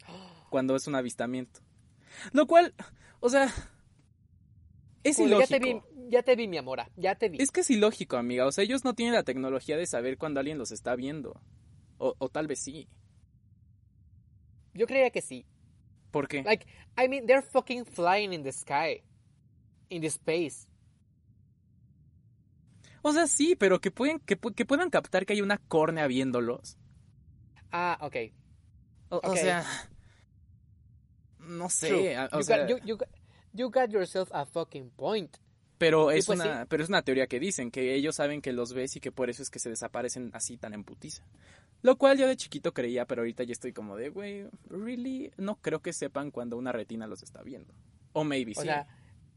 Cuando 0.49 0.75
es 0.75 0.87
un 0.87 0.95
avistamiento. 0.95 1.59
Lo 2.31 2.45
cual, 2.47 2.73
o 3.19 3.27
sea, 3.29 3.51
es 5.03 5.19
ilógico. 5.19 5.41
Ya 5.41 5.47
te, 5.47 5.59
vi, 5.59 5.81
ya 6.09 6.23
te 6.23 6.35
vi, 6.35 6.47
mi 6.47 6.57
amora. 6.57 6.89
Ya 6.95 7.15
te 7.15 7.27
vi. 7.29 7.37
Es 7.41 7.51
que 7.51 7.61
es 7.61 7.69
ilógico, 7.69 8.15
amiga. 8.17 8.45
O 8.45 8.51
sea, 8.51 8.63
ellos 8.63 8.85
no 8.85 8.93
tienen 8.93 9.15
la 9.15 9.23
tecnología 9.23 9.75
de 9.77 9.85
saber 9.87 10.17
cuando 10.17 10.39
alguien 10.39 10.57
los 10.57 10.71
está 10.71 10.95
viendo. 10.95 11.41
O, 11.97 12.15
o 12.17 12.29
tal 12.29 12.47
vez 12.47 12.59
sí. 12.59 12.87
Yo 14.73 14.85
creía 14.87 15.09
que 15.09 15.21
sí. 15.21 15.45
¿Por 16.13 16.27
qué? 16.27 16.43
Like, 16.43 16.67
I 16.95 17.07
mean, 17.07 17.25
they're 17.25 17.41
fucking 17.41 17.85
flying 17.85 18.33
in 18.33 18.43
the 18.43 18.51
sky. 18.51 19.01
In 19.89 20.01
the 20.01 20.07
space. 20.09 20.67
O 23.01 23.11
sea, 23.11 23.25
sí, 23.27 23.55
pero 23.57 23.81
que, 23.81 23.89
pueden, 23.91 24.19
que, 24.19 24.39
pu- 24.39 24.53
que 24.53 24.63
puedan 24.63 24.89
captar 24.91 25.25
que 25.25 25.33
hay 25.33 25.41
una 25.41 25.57
córnea 25.57 26.05
viéndolos. 26.07 26.77
Ah, 27.71 27.97
ok. 27.99 28.15
O, 29.09 29.15
o 29.17 29.31
Ok. 29.31 29.37
sea... 29.37 29.65
no 31.39 31.67
sé, 31.69 32.15
o 32.31 32.37
you, 32.37 32.43
sea, 32.43 32.59
got, 32.59 32.69
you, 32.69 32.77
you 32.85 32.95
got- 32.97 33.09
you 33.51 33.69
got 33.69 33.89
yourself 33.89 34.29
a 34.31 34.45
fucking 34.45 34.91
point. 34.91 35.37
Pero 35.77 36.11
es 36.11 36.25
pues 36.27 36.39
una 36.39 36.61
sí. 36.61 36.65
pero 36.69 36.83
es 36.83 36.89
una 36.89 37.01
teoría 37.01 37.27
que 37.27 37.39
dicen 37.39 37.71
que 37.71 37.93
ellos 37.95 38.15
saben 38.15 38.41
que 38.41 38.53
los 38.53 38.73
ves 38.73 38.95
y 38.95 38.99
que 38.99 39.11
por 39.11 39.29
eso 39.29 39.41
es 39.43 39.49
que 39.49 39.59
se 39.59 39.69
desaparecen 39.69 40.29
así 40.33 40.57
tan 40.57 40.73
en 40.73 40.83
putiza. 40.83 41.23
Lo 41.81 41.97
cual 41.97 42.17
yo 42.17 42.27
de 42.27 42.37
chiquito 42.37 42.73
creía, 42.73 43.05
pero 43.05 43.21
ahorita 43.21 43.43
ya 43.43 43.51
estoy 43.51 43.73
como 43.73 43.97
de, 43.97 44.09
güey, 44.09 44.47
really 44.69 45.31
no 45.37 45.55
creo 45.55 45.81
que 45.81 45.91
sepan 45.91 46.31
cuando 46.31 46.55
una 46.57 46.71
retina 46.71 47.07
los 47.07 47.23
está 47.23 47.41
viendo. 47.43 47.73
O 48.13 48.23
maybe 48.23 48.53
O 48.55 48.61
sí. 48.61 48.67
sea, 48.67 48.87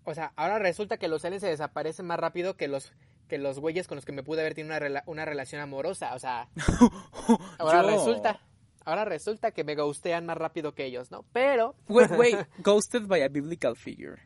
o 0.05 0.15
sea, 0.15 0.33
ahora 0.37 0.59
resulta 0.61 0.97
que 0.99 1.09
los 1.09 1.25
aliens 1.25 1.43
se 1.43 1.49
desaparecen 1.49 2.07
más 2.07 2.21
rápido 2.21 2.57
que 2.57 2.69
los 2.69 2.93
que 3.29 3.39
los 3.39 3.59
güeyes 3.59 3.89
con 3.89 3.97
los 3.97 4.05
que 4.05 4.13
me 4.13 4.23
pude 4.23 4.43
haber 4.43 4.55
tenido 4.55 4.77
una, 4.77 4.79
rela- 4.87 5.03
una 5.07 5.25
relación 5.25 5.61
amorosa. 5.61 6.15
O 6.15 6.19
sea, 6.21 6.49
ahora 7.59 7.83
Yo- 7.83 7.89
resulta, 7.91 8.41
ahora 8.85 9.05
resulta 9.05 9.51
que 9.51 9.65
me 9.65 9.75
ghostean 9.75 10.27
más 10.27 10.37
rápido 10.39 10.75
que 10.75 10.85
ellos, 10.85 11.11
¿no? 11.11 11.25
Pero 11.33 11.75
Wait, 11.89 12.11
wait, 12.17 12.39
ghosted 12.59 13.07
by 13.09 13.23
a 13.23 13.29
biblical 13.29 13.75
figure. 13.75 14.23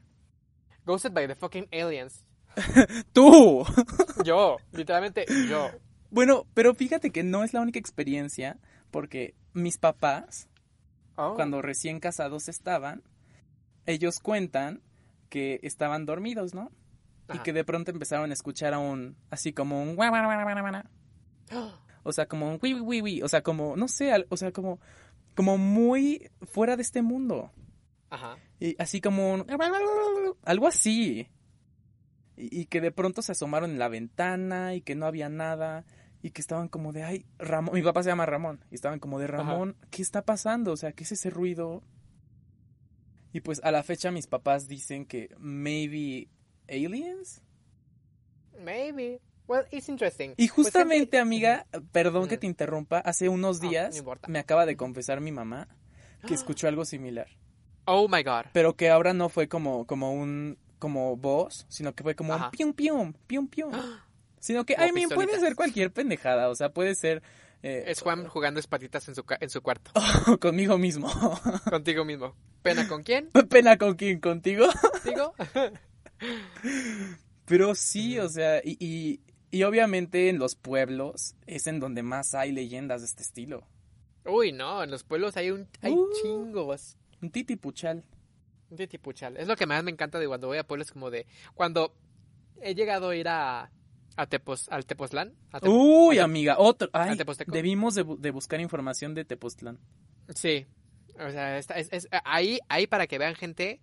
Ghosted 0.84 1.12
by 1.12 1.26
the 1.26 1.34
fucking 1.34 1.68
aliens. 1.72 2.24
Tú. 3.12 3.64
Yo, 4.24 4.58
literalmente 4.72 5.24
yo. 5.48 5.70
Bueno, 6.10 6.46
pero 6.54 6.74
fíjate 6.74 7.10
que 7.10 7.22
no 7.22 7.44
es 7.44 7.54
la 7.54 7.60
única 7.60 7.78
experiencia, 7.78 8.58
porque 8.90 9.34
mis 9.54 9.78
papás, 9.78 10.48
Oh. 11.16 11.34
cuando 11.34 11.60
recién 11.60 12.00
casados 12.00 12.48
estaban, 12.48 13.02
ellos 13.84 14.20
cuentan 14.20 14.80
que 15.28 15.60
estaban 15.62 16.06
dormidos, 16.06 16.54
¿no? 16.54 16.70
Y 17.32 17.38
que 17.40 17.52
de 17.52 17.62
pronto 17.62 17.90
empezaron 17.90 18.30
a 18.30 18.32
escuchar 18.32 18.74
a 18.74 18.78
un, 18.78 19.16
así 19.30 19.52
como 19.52 19.82
un, 19.82 19.96
o 22.02 22.12
sea, 22.12 22.26
como 22.26 22.50
un, 22.50 22.58
o 23.22 23.28
sea, 23.28 23.42
como, 23.42 23.76
no 23.76 23.86
sé, 23.86 24.26
o 24.30 24.36
sea, 24.36 24.50
como, 24.50 24.80
como 25.36 25.58
muy 25.58 26.30
fuera 26.42 26.76
de 26.76 26.82
este 26.82 27.02
mundo. 27.02 27.52
Ajá. 28.10 28.36
Y 28.58 28.74
así 28.82 29.00
como 29.00 29.32
un... 29.32 29.46
Algo 30.44 30.66
así. 30.66 31.28
Y, 32.36 32.60
y 32.60 32.66
que 32.66 32.80
de 32.80 32.90
pronto 32.90 33.22
se 33.22 33.32
asomaron 33.32 33.70
en 33.70 33.78
la 33.78 33.88
ventana 33.88 34.74
y 34.74 34.82
que 34.82 34.94
no 34.94 35.06
había 35.06 35.28
nada. 35.28 35.84
Y 36.22 36.30
que 36.32 36.40
estaban 36.42 36.68
como 36.68 36.92
de, 36.92 37.02
ay, 37.04 37.24
Ramón. 37.38 37.74
Mi 37.74 37.82
papá 37.82 38.02
se 38.02 38.10
llama 38.10 38.26
Ramón. 38.26 38.62
Y 38.70 38.74
estaban 38.74 38.98
como 38.98 39.18
de, 39.18 39.26
Ramón, 39.26 39.76
¿qué 39.90 40.02
está 40.02 40.22
pasando? 40.24 40.72
O 40.72 40.76
sea, 40.76 40.92
¿qué 40.92 41.04
es 41.04 41.12
ese 41.12 41.30
ruido? 41.30 41.82
Y 43.32 43.40
pues 43.40 43.60
a 43.64 43.70
la 43.70 43.82
fecha 43.82 44.10
mis 44.10 44.26
papás 44.26 44.66
dicen 44.68 45.06
que 45.06 45.30
maybe 45.38 46.28
aliens. 46.68 47.42
Maybe. 48.58 49.20
Well, 49.46 49.64
it's 49.70 49.88
interesting. 49.88 50.30
Y 50.36 50.48
Pues, 50.48 50.66
justamente, 50.66 51.18
amiga, 51.18 51.66
perdón 51.92 52.28
que 52.28 52.36
Mm. 52.36 52.40
te 52.40 52.46
interrumpa, 52.46 52.98
hace 52.98 53.28
unos 53.28 53.62
No, 53.62 53.68
días 53.68 54.02
no 54.04 54.14
me 54.28 54.38
acaba 54.38 54.66
de 54.66 54.76
confesar 54.76 55.20
mi 55.20 55.32
mamá 55.32 55.68
que 56.26 56.34
escuchó 56.34 56.68
algo 56.68 56.84
similar. 56.84 57.28
Oh 57.86 58.08
my 58.08 58.22
god. 58.22 58.46
pero 58.52 58.76
que 58.76 58.88
ahora 58.90 59.12
no 59.12 59.28
fue 59.28 59.48
como, 59.48 59.86
como 59.86 60.12
un 60.12 60.58
como 60.78 61.16
voz, 61.16 61.66
sino 61.68 61.94
que 61.94 62.02
fue 62.02 62.14
como 62.14 62.32
Ajá. 62.34 62.46
un 62.46 62.50
pium 62.52 62.72
pium, 62.72 63.12
pium 63.26 63.48
pium. 63.48 63.72
Sino 64.40 64.64
que, 64.64 64.74
ay, 64.78 64.90
puede 65.14 65.38
ser 65.38 65.54
cualquier 65.54 65.92
pendejada, 65.92 66.48
o 66.48 66.54
sea, 66.54 66.72
puede 66.72 66.94
ser 66.94 67.22
eh, 67.62 67.84
Es 67.88 68.00
Juan 68.00 68.26
jugando 68.26 68.58
espatitas 68.58 69.06
en 69.08 69.14
su, 69.14 69.22
en 69.38 69.50
su 69.50 69.60
cuarto. 69.60 69.90
conmigo 70.40 70.78
mismo. 70.78 71.10
Contigo 71.70 72.06
mismo. 72.06 72.34
¿Pena 72.62 72.88
con 72.88 73.02
quién? 73.02 73.28
Pena 73.50 73.76
con 73.76 73.96
quién, 73.96 74.18
contigo. 74.18 74.66
Digo. 75.04 75.34
Pero 77.44 77.74
sí, 77.74 78.18
o 78.18 78.28
sea, 78.28 78.60
y, 78.64 78.76
y, 78.80 79.20
y 79.50 79.64
obviamente 79.64 80.28
en 80.30 80.38
los 80.38 80.54
pueblos 80.54 81.34
es 81.46 81.66
en 81.66 81.80
donde 81.80 82.02
más 82.02 82.34
hay 82.34 82.52
leyendas 82.52 83.00
de 83.02 83.06
este 83.08 83.22
estilo. 83.22 83.66
Uy, 84.24 84.52
no, 84.52 84.82
en 84.82 84.90
los 84.90 85.02
pueblos 85.04 85.36
hay 85.36 85.50
un 85.50 85.66
hay 85.82 85.92
Uh. 85.92 86.08
chingos. 86.22 86.96
Un 87.22 87.30
titipuchal. 87.30 88.04
Un 88.70 88.76
titipuchal. 88.76 89.36
Es 89.36 89.48
lo 89.48 89.56
que 89.56 89.66
más 89.66 89.82
me 89.84 89.90
encanta 89.90 90.18
de 90.18 90.26
cuando 90.28 90.46
voy 90.48 90.58
a 90.58 90.64
pueblos 90.66 90.90
como 90.92 91.10
de 91.10 91.26
cuando 91.54 91.94
he 92.62 92.74
llegado 92.74 93.10
a 93.10 93.16
ir 93.16 93.28
a 93.28 93.70
a 94.16 94.26
Tepos, 94.26 94.68
al 94.68 94.84
Tepoztlán. 94.86 95.34
a 95.52 95.60
Uy, 95.68 96.18
a 96.18 96.24
amiga, 96.24 96.56
otro. 96.58 96.88
Ay, 96.92 97.16
debimos 97.46 97.94
de, 97.94 98.04
de 98.18 98.30
buscar 98.30 98.60
información 98.60 99.14
de 99.14 99.24
Tepoztlán. 99.24 99.78
Sí. 100.34 100.66
O 101.18 101.30
sea, 101.30 101.58
es, 101.58 101.66
es- 101.70 102.08
ahí 102.24 102.58
ahí 102.68 102.86
para 102.86 103.06
que 103.06 103.18
vean 103.18 103.34
gente 103.34 103.80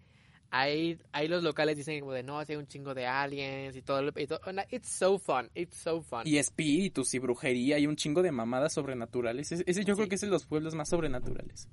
Ahí, 0.49 0.97
ahí 1.11 1.27
los 1.27 1.43
locales 1.43 1.76
dicen 1.76 1.99
como 1.99 2.14
de 2.14 2.23
no, 2.23 2.39
hay 2.39 2.55
un 2.55 2.68
chingo 2.68 2.93
de 2.93 3.05
aliens 3.05 3.76
y 3.76 3.81
todo, 3.81 4.01
y 4.15 4.27
todo. 4.27 4.39
It's 4.72 4.88
so 4.88 5.19
fun, 5.19 5.49
it's 5.53 5.76
so 5.76 6.01
fun. 6.01 6.22
Y 6.23 6.38
espíritus 6.38 7.14
y 7.14 7.19
brujería 7.19 7.77
y 7.80 7.85
un 7.85 7.97
chingo 7.97 8.22
de 8.22 8.31
mamadas 8.31 8.72
sobrenaturales. 8.72 9.51
Ese, 9.51 9.65
ese 9.68 9.84
yo 9.84 9.95
creo 9.95 10.05
Sí. 10.05 10.09
que 10.09 10.15
es 10.15 10.22
de 10.22 10.27
los 10.27 10.45
pueblos 10.45 10.73
más 10.73 10.88
sobrenaturales. 10.88 11.68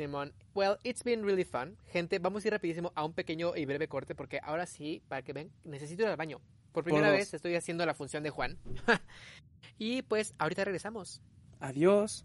Simón, 0.00 0.32
well, 0.54 0.78
it's 0.82 1.04
been 1.04 1.22
really 1.22 1.44
fun. 1.44 1.76
Gente, 1.92 2.18
vamos 2.18 2.42
a 2.42 2.48
ir 2.48 2.52
rapidísimo 2.54 2.90
a 2.94 3.04
un 3.04 3.12
pequeño 3.12 3.54
y 3.54 3.66
breve 3.66 3.86
corte 3.86 4.14
porque 4.14 4.40
ahora 4.42 4.64
sí, 4.64 5.02
para 5.08 5.20
que 5.20 5.34
ven, 5.34 5.52
necesito 5.62 6.04
ir 6.04 6.08
al 6.08 6.16
baño. 6.16 6.40
Por 6.72 6.84
primera 6.84 7.10
vez 7.10 7.34
estoy 7.34 7.54
haciendo 7.54 7.84
la 7.84 7.92
función 7.92 8.22
de 8.22 8.30
Juan. 8.30 8.56
y 9.78 10.00
pues 10.00 10.34
ahorita 10.38 10.64
regresamos. 10.64 11.20
Adiós. 11.58 12.24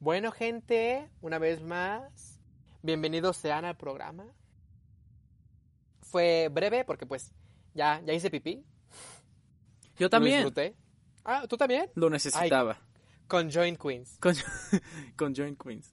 Bueno, 0.00 0.32
gente, 0.32 1.08
una 1.20 1.38
vez 1.38 1.62
más, 1.62 2.40
bienvenidos 2.82 3.36
sean 3.36 3.64
al 3.64 3.76
programa. 3.76 4.26
Fue 6.00 6.48
breve 6.50 6.84
porque 6.84 7.06
pues 7.06 7.32
ya, 7.74 8.02
ya 8.04 8.12
hice 8.12 8.28
pipí. 8.28 8.64
Yo 9.98 10.06
Lo 10.06 10.10
también 10.10 10.38
disfruté. 10.38 10.74
Ah, 11.24 11.46
¿tú 11.48 11.56
también? 11.56 11.92
lo 11.94 12.10
necesitaba. 12.10 12.76
Joint 13.28 13.80
Queens. 13.80 14.18
Con, 14.20 14.34
con 15.16 15.34
Joint 15.34 15.60
Queens. 15.60 15.92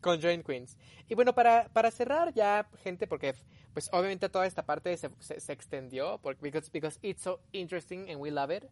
Con 0.00 0.20
Joint 0.20 0.46
Queens. 0.46 0.76
Y 1.08 1.14
bueno, 1.14 1.34
para, 1.34 1.68
para 1.68 1.90
cerrar 1.90 2.32
ya, 2.32 2.68
gente, 2.82 3.06
porque 3.06 3.34
pues 3.72 3.88
obviamente 3.92 4.28
toda 4.28 4.46
esta 4.46 4.64
parte 4.64 4.96
se, 4.96 5.10
se, 5.20 5.40
se 5.40 5.52
extendió, 5.52 6.18
porque 6.22 6.40
because, 6.42 6.70
because 6.72 6.98
it's 7.02 7.22
so 7.22 7.40
interesting 7.52 8.10
and 8.10 8.20
we 8.20 8.30
love 8.30 8.50
it. 8.50 8.64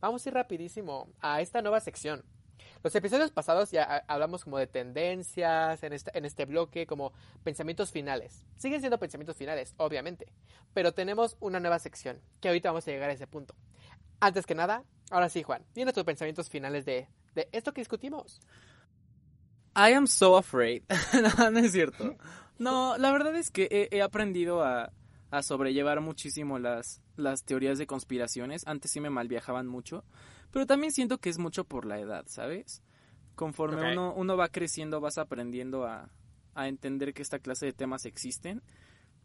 Vamos 0.00 0.24
a 0.24 0.28
ir 0.28 0.34
rapidísimo 0.34 1.08
a 1.20 1.40
esta 1.40 1.62
nueva 1.62 1.80
sección. 1.80 2.24
Los 2.82 2.94
episodios 2.94 3.30
pasados 3.30 3.70
ya 3.70 3.84
ah, 3.88 4.04
hablamos 4.06 4.44
como 4.44 4.58
de 4.58 4.66
tendencias 4.66 5.82
en 5.82 5.92
este, 5.92 6.16
en 6.16 6.24
este 6.24 6.44
bloque, 6.44 6.86
como 6.86 7.12
pensamientos 7.42 7.90
finales. 7.90 8.44
Siguen 8.56 8.80
siendo 8.80 8.98
pensamientos 8.98 9.36
finales, 9.36 9.74
obviamente. 9.76 10.32
Pero 10.72 10.92
tenemos 10.92 11.36
una 11.40 11.60
nueva 11.60 11.78
sección, 11.78 12.20
que 12.40 12.48
ahorita 12.48 12.70
vamos 12.70 12.86
a 12.86 12.90
llegar 12.90 13.10
a 13.10 13.14
ese 13.14 13.26
punto. 13.26 13.54
Antes 14.20 14.46
que 14.46 14.54
nada, 14.54 14.84
ahora 15.10 15.28
sí, 15.28 15.42
Juan, 15.42 15.64
dime 15.74 15.92
tus 15.92 16.04
pensamientos 16.04 16.48
finales 16.48 16.84
de, 16.84 17.08
de 17.36 17.48
esto 17.52 17.72
que 17.72 17.80
discutimos. 17.82 18.40
I 19.76 19.92
am 19.92 20.06
so 20.06 20.36
afraid. 20.36 20.82
no, 21.38 21.50
no 21.50 21.58
es 21.60 21.70
cierto. 21.72 22.16
No, 22.58 22.96
la 22.98 23.12
verdad 23.12 23.36
es 23.36 23.50
que 23.50 23.68
he, 23.70 23.96
he 23.96 24.02
aprendido 24.02 24.64
a, 24.64 24.90
a 25.30 25.42
sobrellevar 25.42 26.00
muchísimo 26.00 26.58
las, 26.58 27.02
las 27.16 27.44
teorías 27.44 27.78
de 27.78 27.86
conspiraciones. 27.86 28.66
Antes 28.66 28.90
sí 28.90 29.00
me 29.00 29.10
malviajaban 29.10 29.66
mucho. 29.66 30.02
Pero 30.50 30.66
también 30.66 30.92
siento 30.92 31.18
que 31.18 31.28
es 31.28 31.38
mucho 31.38 31.64
por 31.64 31.84
la 31.84 32.00
edad, 32.00 32.24
¿sabes? 32.26 32.82
Conforme 33.34 33.82
Ok. 33.82 33.90
uno, 33.92 34.14
uno 34.16 34.36
va 34.36 34.48
creciendo, 34.48 35.00
vas 35.02 35.18
aprendiendo 35.18 35.84
a, 35.84 36.10
a 36.54 36.68
entender 36.68 37.12
que 37.12 37.20
esta 37.20 37.38
clase 37.38 37.66
de 37.66 37.72
temas 37.74 38.06
existen. 38.06 38.62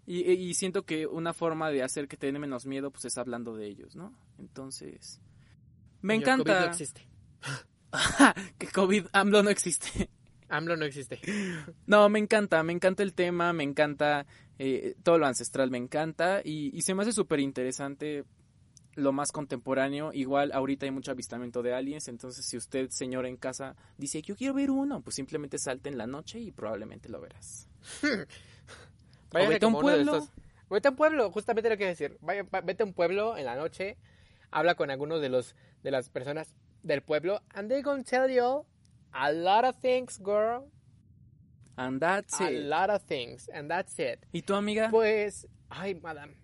Y, 0.06 0.30
y 0.30 0.54
siento 0.56 0.84
que 0.84 1.08
una 1.08 1.34
forma 1.34 1.70
de 1.70 1.84
hacer 1.84 2.10
que 2.10 2.18
te 2.18 2.30
den 2.30 2.42
menos 2.42 2.66
miedo, 2.66 2.92
pues 2.92 3.06
es 3.06 3.18
hablando 3.18 3.56
de 3.56 3.68
ellos, 3.68 3.96
¿no? 3.96 4.14
Entonces, 4.38 5.22
me 6.02 6.16
Y 6.16 6.18
el 6.18 6.24
COVID 6.24 6.24
encanta 6.34 6.60
no 6.60 6.66
existe. 6.66 7.08
que 8.58 8.68
COVID, 8.68 9.08
AMLO 9.14 9.44
no 9.44 9.50
existe. 9.50 10.10
AMLO 10.50 10.76
no 10.78 10.86
existe. 10.86 11.20
No, 11.88 12.10
me 12.10 12.20
encanta, 12.20 12.62
me 12.64 12.74
encanta 12.74 13.04
el 13.04 13.14
tema, 13.14 13.54
me 13.54 13.64
encanta 13.64 14.26
eh, 14.60 14.96
todo 15.04 15.18
lo 15.18 15.26
ancestral, 15.26 15.72
me 15.72 15.78
encanta 15.78 16.42
y, 16.44 16.76
y 16.78 16.82
se 16.82 16.94
me 16.94 17.04
hace 17.04 17.14
súper 17.14 17.40
interesante 17.40 18.26
lo 18.96 19.14
más 19.14 19.32
contemporáneo. 19.32 20.12
Igual 20.14 20.52
ahorita 20.52 20.86
hay 20.86 20.92
mucho 20.92 21.12
avistamiento 21.12 21.62
de 21.64 21.74
aliens, 21.74 22.10
entonces 22.10 22.46
si 22.46 22.58
usted, 22.58 22.90
señora 22.90 23.30
en 23.30 23.38
casa, 23.38 23.76
dice 23.98 24.22
yo 24.22 24.36
quiero 24.36 24.54
ver 24.54 24.72
uno, 24.72 25.02
pues 25.02 25.16
simplemente 25.16 25.58
salte 25.58 25.88
en 25.90 25.98
la 25.98 26.08
noche 26.08 26.40
y 26.40 26.52
probablemente 26.52 27.08
lo 27.08 27.22
verás. 27.22 27.70
Váyase 29.32 29.54
vete 29.54 29.66
a 29.66 29.70
un 29.70 29.74
pueblo. 29.80 30.16
estos- 30.18 30.30
Vete 30.70 30.88
a 30.88 30.92
un 30.92 30.98
pueblo, 30.98 31.32
justamente 31.32 31.70
lo 31.70 31.78
que 31.78 31.86
decir. 31.86 32.18
Vaya, 32.22 32.44
va- 32.44 32.62
vete 32.62 32.84
a 32.84 32.86
un 32.86 32.94
pueblo 32.94 33.36
en 33.38 33.44
la 33.46 33.56
noche, 33.56 33.98
habla 34.52 34.76
con 34.76 34.90
algunos 34.90 35.20
de 35.22 35.28
los 35.30 35.56
de 35.84 35.92
las 35.92 36.10
personas 36.10 36.54
del 36.84 37.02
pueblo, 37.02 37.42
and 37.54 37.70
they 37.70 37.82
gonna 37.82 38.04
tell 38.04 38.30
you 38.30 38.66
a 39.14 39.32
lot 39.32 39.66
of 39.66 39.76
things, 39.82 40.18
girl. 40.20 40.70
And 41.78 42.00
that's 42.00 42.40
A 42.42 42.52
it. 42.52 42.66
lot 42.66 42.90
of 42.90 43.02
things, 43.04 43.50
and 43.54 43.70
that's 43.70 43.98
it. 43.98 44.20
¿Y 44.34 44.42
tu 44.42 44.54
amiga? 44.56 44.90
Pues, 44.92 45.48
ay, 45.70 45.96
madame. 45.96 46.36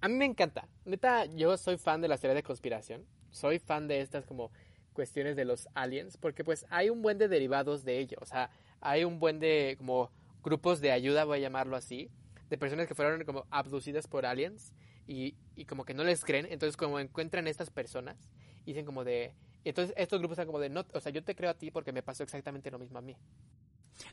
A 0.00 0.08
mí 0.08 0.14
me 0.14 0.24
encanta. 0.24 0.68
Neta, 0.84 1.26
yo 1.26 1.56
soy 1.56 1.76
fan 1.76 2.00
de 2.00 2.08
las 2.08 2.20
teorías 2.20 2.36
de 2.36 2.42
conspiración. 2.42 3.04
Soy 3.30 3.58
fan 3.58 3.88
de 3.88 4.00
estas 4.00 4.24
como 4.24 4.52
cuestiones 4.92 5.36
de 5.36 5.44
los 5.44 5.68
aliens, 5.74 6.16
porque 6.16 6.44
pues 6.44 6.64
hay 6.70 6.88
un 6.88 7.02
buen 7.02 7.18
de 7.18 7.28
derivados 7.28 7.84
de 7.84 7.98
ello. 7.98 8.16
O 8.20 8.26
sea, 8.26 8.50
hay 8.80 9.04
un 9.04 9.18
buen 9.18 9.40
de 9.40 9.74
como 9.76 10.10
grupos 10.42 10.80
de 10.80 10.92
ayuda, 10.92 11.24
voy 11.24 11.38
a 11.38 11.42
llamarlo 11.42 11.76
así, 11.76 12.10
de 12.48 12.56
personas 12.56 12.86
que 12.86 12.94
fueron 12.94 13.24
como 13.24 13.46
abducidas 13.50 14.06
por 14.06 14.24
aliens 14.24 14.72
y, 15.06 15.36
y 15.56 15.64
como 15.66 15.84
que 15.84 15.92
no 15.92 16.04
les 16.04 16.24
creen. 16.24 16.46
Entonces, 16.48 16.76
como 16.76 17.00
encuentran 17.00 17.46
estas 17.48 17.70
personas 17.70 18.30
dicen 18.64 18.86
como 18.86 19.04
de... 19.04 19.34
Entonces, 19.68 19.94
estos 19.98 20.18
grupos 20.18 20.34
están 20.34 20.46
como 20.46 20.60
de, 20.60 20.68
no, 20.68 20.84
o 20.92 21.00
sea, 21.00 21.10
yo 21.12 21.22
te 21.24 21.34
creo 21.34 21.50
a 21.50 21.54
ti 21.54 21.70
porque 21.70 21.92
me 21.92 22.02
pasó 22.02 22.22
exactamente 22.22 22.70
lo 22.70 22.78
mismo 22.78 22.98
a 22.98 23.02
mí. 23.02 23.16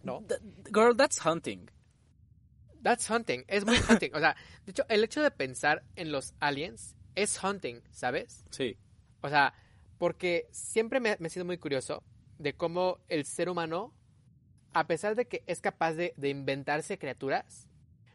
¿no? 0.03 0.25
Girl, 0.73 0.95
that's 0.95 1.23
hunting. 1.23 1.69
That's 2.81 3.09
hunting, 3.09 3.43
es 3.47 3.65
muy 3.65 3.77
hunting. 3.89 4.11
O 4.13 4.19
sea, 4.19 4.35
de 4.65 4.71
hecho, 4.71 4.85
el 4.89 5.03
hecho 5.03 5.21
de 5.21 5.31
pensar 5.31 5.83
en 5.95 6.11
los 6.11 6.33
aliens 6.39 6.95
es 7.15 7.41
hunting, 7.41 7.81
¿sabes? 7.91 8.43
Sí. 8.51 8.77
O 9.21 9.29
sea, 9.29 9.53
porque 9.97 10.47
siempre 10.51 10.99
me, 10.99 11.15
me 11.19 11.27
ha 11.27 11.29
sido 11.29 11.45
muy 11.45 11.57
curioso 11.57 12.03
de 12.39 12.55
cómo 12.55 12.99
el 13.07 13.25
ser 13.25 13.49
humano, 13.49 13.93
a 14.73 14.85
pesar 14.87 15.15
de 15.15 15.27
que 15.27 15.43
es 15.47 15.61
capaz 15.61 15.93
de, 15.93 16.13
de 16.17 16.29
inventarse 16.29 16.97
criaturas, 16.97 17.69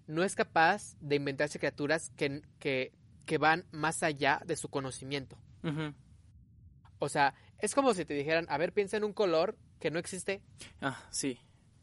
no 0.07 0.23
es 0.23 0.35
capaz 0.35 0.97
de 1.01 1.17
inventarse 1.17 1.59
criaturas 1.59 2.11
que, 2.17 2.43
que, 2.59 2.93
que 3.25 3.39
van 3.39 3.65
más 3.71 4.03
allá 4.03 4.43
de 4.45 4.57
su 4.57 4.69
conocimiento. 4.69 5.39
Ujú. 5.63 5.95
O 6.99 7.09
sea, 7.09 7.35
es 7.59 7.75
como 7.75 7.95
si 7.95 8.05
te 8.05 8.15
dijeran, 8.15 8.47
a 8.49 8.59
ver, 8.59 8.73
piensa 8.73 8.97
en 8.97 9.05
un 9.05 9.13
color 9.13 9.57
que 9.81 9.91
no 9.91 9.99
existe. 9.99 10.41
Ah, 10.81 11.01
sí. 11.11 11.39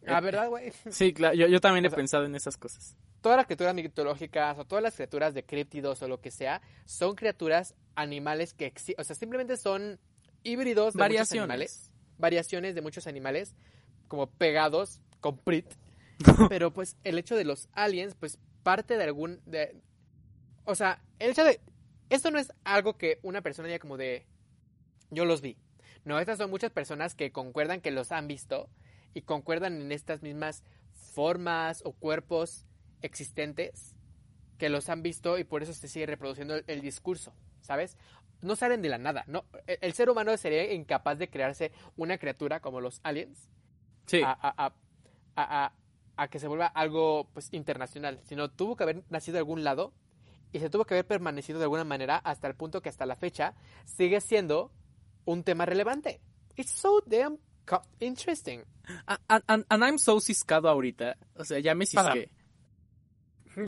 Ah, 0.08 0.20
¿verdad, 0.20 0.50
güey? 0.50 0.72
Sí, 0.92 1.14
claro. 1.14 1.36
Yo, 1.36 1.48
yo 1.48 1.60
también 1.62 1.86
O 1.86 1.88
he 1.88 1.90
sea- 1.92 1.98
pensado 1.98 2.26
en 2.26 2.36
esas 2.36 2.58
cosas. 2.58 2.98
Todas 3.22 3.38
las 3.38 3.48
criaturas 3.48 3.74
mitológicas 3.74 4.58
o 4.60 4.66
todas 4.66 4.84
las 4.84 4.94
criaturas 4.96 5.34
de 5.34 5.44
críptidos 5.44 6.02
o 6.04 6.08
lo 6.08 6.22
que 6.22 6.30
sea, 6.30 6.62
son 6.86 7.16
criaturas 7.16 7.74
animales 7.96 8.54
que 8.54 8.68
existen. 8.68 8.96
O 9.00 9.04
sea, 9.04 9.16
simplemente 9.16 9.58
son 9.58 10.00
híbridos 10.44 10.94
de 10.94 11.02
muchos 11.10 11.32
animales. 11.32 11.32
Variaciones. 11.32 11.92
variaciones 12.20 12.76
de 12.76 12.82
muchos 12.82 13.08
animales 13.08 13.56
como 14.08 14.28
pegados 14.28 15.02
con 15.22 15.38
Prit. 15.40 15.66
Pero 16.50 16.72
pues 16.72 16.98
el 17.04 17.18
hecho 17.18 17.36
de 17.36 17.46
los 17.46 17.68
aliens, 17.74 18.14
pues 18.14 18.38
parte 18.62 18.96
de 18.98 19.04
algún... 19.06 19.42
De, 19.48 19.76
o 20.66 20.76
sea, 20.76 21.02
el 21.18 21.32
hecho 21.32 21.44
de... 21.44 21.60
Esto 22.12 22.30
no 22.30 22.38
es 22.38 22.54
algo 22.64 22.96
que 22.98 23.18
una 23.24 23.42
persona 23.42 23.68
diga 23.68 23.80
como 23.80 23.98
de... 23.98 24.28
Yo 25.10 25.26
los 25.26 25.42
vi. 25.42 25.58
No, 26.04 26.20
estas 26.20 26.38
son 26.38 26.50
muchas 26.50 26.72
personas 26.72 27.16
que 27.16 27.32
concuerdan 27.32 27.82
que 27.82 27.92
los 27.92 28.12
han 28.12 28.28
visto 28.28 28.70
y 29.14 29.22
concuerdan 29.22 29.82
en 29.82 29.92
estas 29.92 30.22
mismas 30.22 30.64
formas 30.94 31.82
o 31.86 31.94
cuerpos 31.94 32.66
existentes 33.02 33.96
que 34.58 34.70
los 34.70 34.90
han 34.90 35.02
visto 35.02 35.38
y 35.38 35.44
por 35.44 35.64
eso 35.64 35.74
se 35.74 35.88
sigue 35.88 36.06
reproduciendo 36.06 36.56
el, 36.56 36.64
el 36.68 36.82
discurso, 36.82 37.34
¿sabes? 37.62 37.98
No 38.42 38.56
salen 38.56 38.82
de 38.82 38.90
la 38.90 38.98
nada, 38.98 39.24
¿no? 39.28 39.46
El, 39.68 39.78
el 39.82 39.94
ser 39.94 40.10
humano 40.10 40.36
sería 40.38 40.74
incapaz 40.74 41.18
de 41.18 41.30
crearse 41.30 41.72
una 41.98 42.18
criatura 42.18 42.60
como 42.60 42.82
los 42.82 43.00
aliens 43.04 43.50
Sí. 44.06 44.22
a, 44.24 44.32
a- 44.32 44.74
a- 45.36 45.74
a- 46.18 46.28
que 46.30 46.40
se 46.40 46.48
vuelva 46.48 46.68
algo 46.68 47.28
pues 47.34 47.50
internacional, 47.54 48.20
sino 48.24 48.50
tuvo 48.50 48.76
que 48.76 48.84
haber 48.84 49.04
nacido 49.10 49.34
de 49.34 49.40
algún 49.40 49.64
lado 49.64 49.94
y 50.54 50.60
se 50.60 50.70
tuvo 50.70 50.86
que 50.86 50.94
haber 50.94 51.08
permanecido 51.08 51.60
de 51.60 51.66
alguna 51.66 51.84
manera 51.84 52.18
hasta 52.18 52.48
el 52.48 52.56
punto 52.56 52.82
que 52.82 52.88
hasta 52.90 53.06
la 53.06 53.16
fecha 53.18 53.54
sigue 53.86 54.22
siendo 54.22 54.72
un 55.26 55.44
tema 55.44 55.66
relevante. 55.66 56.22
It's 56.56 56.72
so 56.72 57.02
damn 57.06 57.38
interesting. 58.00 58.64
A- 59.08 59.20
a- 59.28 59.42
And, 59.48 59.66
and 59.70 59.84
I'm 59.84 59.98
so 59.98 60.20
ciscado 60.20 60.70
ahorita. 60.70 61.18
O 61.36 61.44
sea, 61.44 61.60
ya 61.60 61.74
me 61.76 61.86
cisqué. 61.86 62.30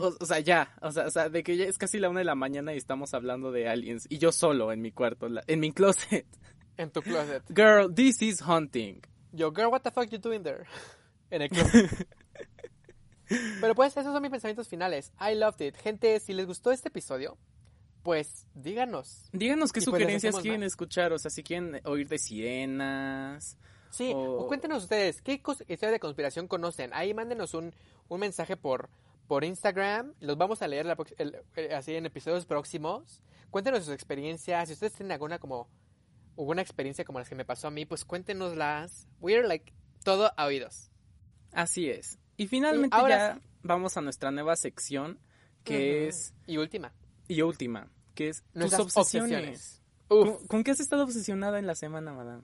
O, 0.00 0.12
o 0.20 0.26
sea, 0.26 0.38
ya. 0.40 0.74
O 0.82 0.92
sea, 0.92 1.06
o 1.06 1.10
sea, 1.10 1.28
de 1.28 1.42
que 1.42 1.56
ya 1.56 1.64
es 1.64 1.78
casi 1.78 1.98
la 1.98 2.08
una 2.08 2.20
de 2.20 2.24
la 2.24 2.34
mañana 2.34 2.74
y 2.74 2.76
estamos 2.76 3.14
hablando 3.14 3.50
de 3.52 3.68
aliens. 3.68 4.06
Y 4.08 4.18
yo 4.18 4.32
solo 4.32 4.70
en 4.72 4.80
mi 4.82 4.92
cuarto, 4.92 5.28
la- 5.28 5.42
en 5.46 5.60
mi 5.60 5.72
closet. 5.72 6.26
En 6.76 6.90
tu 6.90 7.02
closet. 7.02 7.42
Girl, 7.54 7.92
this 7.92 8.22
is 8.22 8.40
hunting. 8.40 9.00
Yo, 9.32 9.50
girl, 9.50 9.66
what 9.68 9.80
the 9.82 9.90
fuck 9.90 10.08
you 10.10 10.18
doing 10.18 10.42
there? 10.42 10.64
En 11.30 11.42
el 11.42 11.48
closet. 11.50 11.90
Pero 13.60 13.74
pues 13.74 13.94
esos 13.96 14.12
son 14.12 14.22
mis 14.22 14.30
pensamientos 14.30 14.68
finales. 14.68 15.12
I 15.20 15.34
loved 15.34 15.60
it. 15.60 15.76
Gente, 15.76 16.18
si 16.20 16.32
les 16.32 16.46
gustó 16.46 16.70
este 16.72 16.88
episodio, 16.88 17.36
pues 18.08 18.46
díganos. 18.54 19.28
Díganos 19.34 19.70
qué 19.70 19.80
Y 19.80 19.84
pues 19.84 20.00
sugerencias 20.00 20.34
quieren 20.40 20.60
más. 20.60 20.68
escuchar. 20.68 21.12
O 21.12 21.18
sea, 21.18 21.30
si 21.30 21.42
quieren 21.42 21.78
oír 21.84 22.08
de 22.08 22.16
sirenas. 22.18 23.58
Sí, 23.90 24.12
O- 24.14 24.38
o 24.44 24.46
cuéntenos 24.48 24.84
ustedes, 24.84 25.20
¿qué 25.20 25.34
historia 25.34 25.90
de 25.90 26.00
conspiración 26.00 26.48
conocen? 26.48 26.90
Ahí 26.94 27.12
mándenos 27.12 27.52
un, 27.52 27.74
un 28.08 28.20
mensaje 28.20 28.56
por, 28.56 28.88
por 29.26 29.44
Instagram, 29.44 30.14
los 30.20 30.38
vamos 30.38 30.62
a 30.62 30.68
leer 30.68 30.86
la 30.86 30.96
prox- 30.96 31.14
el- 31.18 31.36
el- 31.54 31.74
así 31.74 31.94
en 31.96 32.06
episodios 32.06 32.46
próximos. 32.46 33.20
Cuéntenos 33.50 33.84
sus 33.84 33.92
experiencias, 33.92 34.68
si 34.68 34.72
ustedes 34.72 34.94
tienen 34.94 35.12
alguna 35.12 35.38
como 35.38 35.68
alguna 36.38 36.62
experiencia 36.62 37.04
como 37.04 37.18
las 37.18 37.28
que 37.28 37.34
me 37.34 37.44
pasó 37.44 37.68
a 37.68 37.70
mí, 37.70 37.84
pues 37.84 38.06
cuéntenoslas. 38.06 39.06
We're 39.20 39.46
like 39.46 39.74
todo 40.02 40.32
a 40.34 40.46
oídos. 40.46 40.90
Así 41.52 41.90
es. 41.90 42.18
Y 42.38 42.46
finalmente 42.46 42.96
Y 42.96 43.00
ahora 43.00 43.18
ya 43.18 43.34
sí. 43.34 43.40
vamos 43.64 43.98
a 43.98 44.00
nuestra 44.00 44.30
nueva 44.30 44.56
sección, 44.56 45.18
que 45.62 46.08
es, 46.08 46.32
Y 46.46 46.56
última, 46.56 46.94
y 47.26 47.42
última, 47.42 47.90
que 48.18 48.30
es 48.30 48.42
tus 48.52 48.74
obsesiones. 48.74 49.80
¿Con, 50.08 50.44
con 50.48 50.64
qué 50.64 50.72
has 50.72 50.80
estado 50.80 51.04
obsesionada 51.04 51.60
en 51.60 51.68
la 51.68 51.76
semana, 51.76 52.12
madame? 52.12 52.42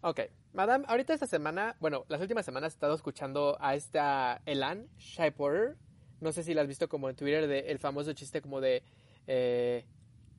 Ok, 0.00 0.22
madame, 0.52 0.84
ahorita 0.88 1.14
esta 1.14 1.28
semana, 1.28 1.76
bueno, 1.78 2.04
las 2.08 2.20
últimas 2.20 2.44
semanas 2.44 2.72
he 2.72 2.74
estado 2.74 2.96
escuchando 2.96 3.56
a 3.60 3.76
esta 3.76 4.42
Elan 4.44 4.88
Shy 4.98 5.30
Porter. 5.30 5.76
No 6.20 6.32
sé 6.32 6.42
si 6.42 6.52
la 6.52 6.62
has 6.62 6.66
visto 6.66 6.88
como 6.88 7.08
en 7.08 7.14
Twitter, 7.14 7.46
de, 7.46 7.60
el 7.60 7.78
famoso 7.78 8.12
chiste 8.12 8.42
como 8.42 8.60
de, 8.60 8.82
eh, 9.28 9.86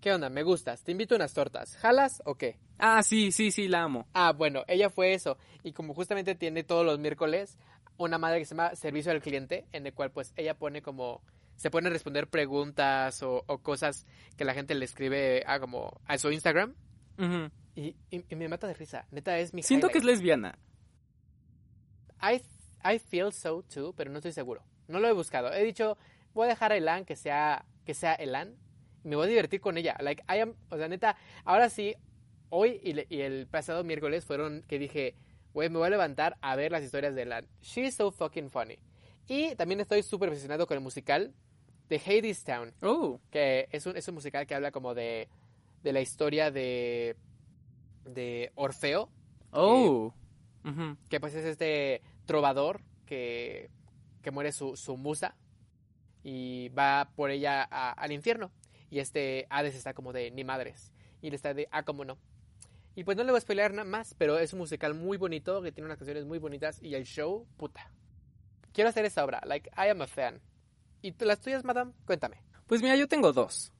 ¿qué 0.01 0.11
onda? 0.11 0.29
Me 0.29 0.43
gustas, 0.43 0.83
te 0.83 0.91
invito 0.91 1.15
a 1.15 1.19
unas 1.19 1.33
tortas, 1.33 1.77
¿jalas 1.77 2.21
o 2.25 2.35
qué? 2.35 2.59
Ah, 2.77 3.01
sí, 3.01 3.31
sí, 3.31 3.51
sí, 3.51 3.69
la 3.69 3.83
amo. 3.83 4.09
Ah, 4.13 4.33
bueno, 4.33 4.65
ella 4.67 4.89
fue 4.89 5.13
eso. 5.13 5.37
Y 5.63 5.71
como 5.71 5.93
justamente 5.93 6.35
tiene 6.35 6.65
todos 6.65 6.85
los 6.85 6.99
miércoles 6.99 7.57
una 7.97 8.17
madre 8.17 8.39
que 8.39 8.45
se 8.45 8.55
llama 8.55 8.75
Servicio 8.75 9.13
al 9.13 9.21
Cliente, 9.21 9.67
en 9.71 9.87
el 9.87 9.93
cual 9.93 10.11
pues 10.11 10.33
ella 10.35 10.57
pone 10.57 10.81
como, 10.81 11.21
se 11.55 11.69
a 11.87 11.89
responder 11.89 12.27
preguntas 12.27 13.21
o, 13.23 13.43
o 13.47 13.57
cosas 13.59 14.05
que 14.37 14.45
la 14.45 14.53
gente 14.53 14.75
le 14.75 14.85
escribe 14.85 15.43
a 15.47 15.59
como 15.59 15.99
a 16.05 16.17
su 16.17 16.31
Instagram. 16.31 16.75
Ujú. 17.17 17.49
Y, 17.75 17.95
y- 18.09 18.25
y 18.29 18.35
me 18.35 18.47
mata 18.47 18.67
de 18.67 18.73
risa. 18.73 19.05
Neta, 19.11 19.37
es 19.39 19.53
mi 19.53 19.63
Siento 19.63 19.87
que 19.89 19.97
es 19.97 20.03
highlight. 20.03 20.17
lesbiana. 20.19 20.57
I, 22.21 22.41
I 22.83 22.99
feel 22.99 23.31
so 23.31 23.63
too, 23.63 23.93
pero 23.95 24.11
no 24.11 24.17
estoy 24.17 24.31
seguro. 24.31 24.63
No 24.87 24.99
lo 24.99 25.07
he 25.07 25.13
buscado. 25.13 25.51
He 25.51 25.63
dicho, 25.63 25.97
voy 26.33 26.45
a 26.45 26.49
dejar 26.49 26.71
a 26.71 26.77
Elan 26.77 27.05
que 27.05 27.15
sea, 27.15 27.65
que 27.85 27.93
sea 27.93 28.13
Elan. 28.13 28.55
Y 29.03 29.09
me 29.09 29.15
voy 29.15 29.25
a 29.25 29.29
divertir 29.29 29.61
con 29.61 29.77
ella. 29.77 29.95
Like, 29.99 30.23
I 30.33 30.39
am, 30.39 30.55
o 30.69 30.77
sea, 30.77 30.87
neta, 30.87 31.15
ahora 31.43 31.69
sí, 31.69 31.95
hoy 32.49 32.79
y, 32.83 32.93
le- 32.93 33.07
y 33.09 33.21
el 33.21 33.47
pasado 33.47 33.83
miércoles 33.83 34.25
fueron 34.25 34.63
que 34.67 34.79
dije, 34.79 35.15
güey, 35.53 35.69
me 35.69 35.77
voy 35.77 35.87
a 35.87 35.91
levantar 35.91 36.37
a 36.41 36.55
ver 36.55 36.71
las 36.71 36.83
historias 36.83 37.15
de 37.15 37.23
Elan. 37.23 37.47
She's 37.61 37.95
so 37.95 38.11
fucking 38.11 38.49
funny. 38.49 38.77
Y 39.27 39.55
también 39.55 39.79
estoy 39.81 40.03
súper 40.03 40.29
obsesionado 40.29 40.67
con 40.67 40.77
el 40.77 40.83
musical 40.83 41.33
de 41.89 41.97
Hades 42.05 42.43
Town, 42.43 42.73
Oh, 42.81 43.19
que 43.31 43.67
es 43.71 43.85
un, 43.85 43.95
es 43.97 44.07
un 44.07 44.15
musical 44.15 44.45
que 44.47 44.55
habla 44.55 44.71
como 44.71 44.93
de, 44.93 45.27
de 45.83 45.93
la 45.93 46.01
historia 46.01 46.51
de, 46.51 47.15
de 48.05 48.51
Orfeo, 48.55 49.09
oh. 49.51 50.13
Que 51.09 51.19
pues 51.19 51.35
es 51.35 51.45
este 51.45 52.01
trovador 52.25 52.81
que, 53.05 53.69
que 54.23 54.31
muere 54.31 54.51
su, 54.51 54.75
su 54.75 54.97
musa 54.97 55.35
y 56.23 56.69
va 56.69 57.11
por 57.15 57.29
ella 57.29 57.67
a- 57.69 57.91
al 57.91 58.11
infierno. 58.11 58.51
Y 58.89 58.97
este 58.99 59.45
Hades 59.51 59.75
está 59.75 59.93
como 59.93 60.11
de 60.11 60.31
ni 60.31 60.43
madres. 60.43 60.91
Y 61.21 61.27
él 61.27 61.35
está 61.35 61.53
de, 61.53 61.67
ah, 61.71 61.83
cómo 61.83 62.03
no. 62.03 62.17
Y 62.95 63.03
pues 63.03 63.15
no 63.17 63.23
le 63.23 63.31
voy 63.31 63.37
a 63.37 63.41
spoilear 63.41 63.71
nada 63.73 63.87
más, 63.87 64.15
pero 64.17 64.39
es 64.39 64.53
un 64.53 64.59
musical 64.59 64.93
muy 64.95 65.17
bonito, 65.17 65.61
que 65.61 65.71
tiene 65.71 65.85
unas 65.85 65.97
canciones 65.99 66.25
muy 66.25 66.39
bonitas 66.39 66.81
y 66.81 66.95
el 66.95 67.03
show, 67.05 67.45
puta. 67.57 67.91
Quiero 68.73 68.89
hacer 68.89 69.05
esa 69.05 69.23
obra, 69.23 69.41
like, 69.45 69.69
I 69.77 69.89
am 69.89 70.01
a 70.01 70.07
fan. 70.07 70.41
¿Y 71.05 71.13
las 71.23 71.39
tuyas, 71.39 71.63
madame? 71.63 71.91
Cuéntame. 72.07 72.37
Pues 72.65 72.81
mira, 72.81 72.95
yo 72.95 73.07
tengo 73.07 73.31
dos. 73.31 73.71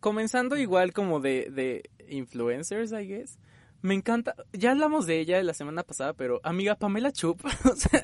Comenzando 0.00 0.58
igual 0.58 0.92
como 0.92 1.18
de, 1.18 1.50
de 1.50 1.88
influencers, 2.10 2.92
I 2.92 3.06
guess. 3.06 3.38
Me 3.80 3.94
encanta. 3.94 4.34
Ya 4.52 4.72
hablamos 4.72 5.06
de 5.06 5.18
ella 5.18 5.42
la 5.42 5.54
semana 5.54 5.82
pasada, 5.82 6.12
pero 6.12 6.42
amiga 6.44 6.74
Pamela 6.74 7.10
Chup. 7.10 7.42
o 7.64 7.74
sea, 7.74 8.02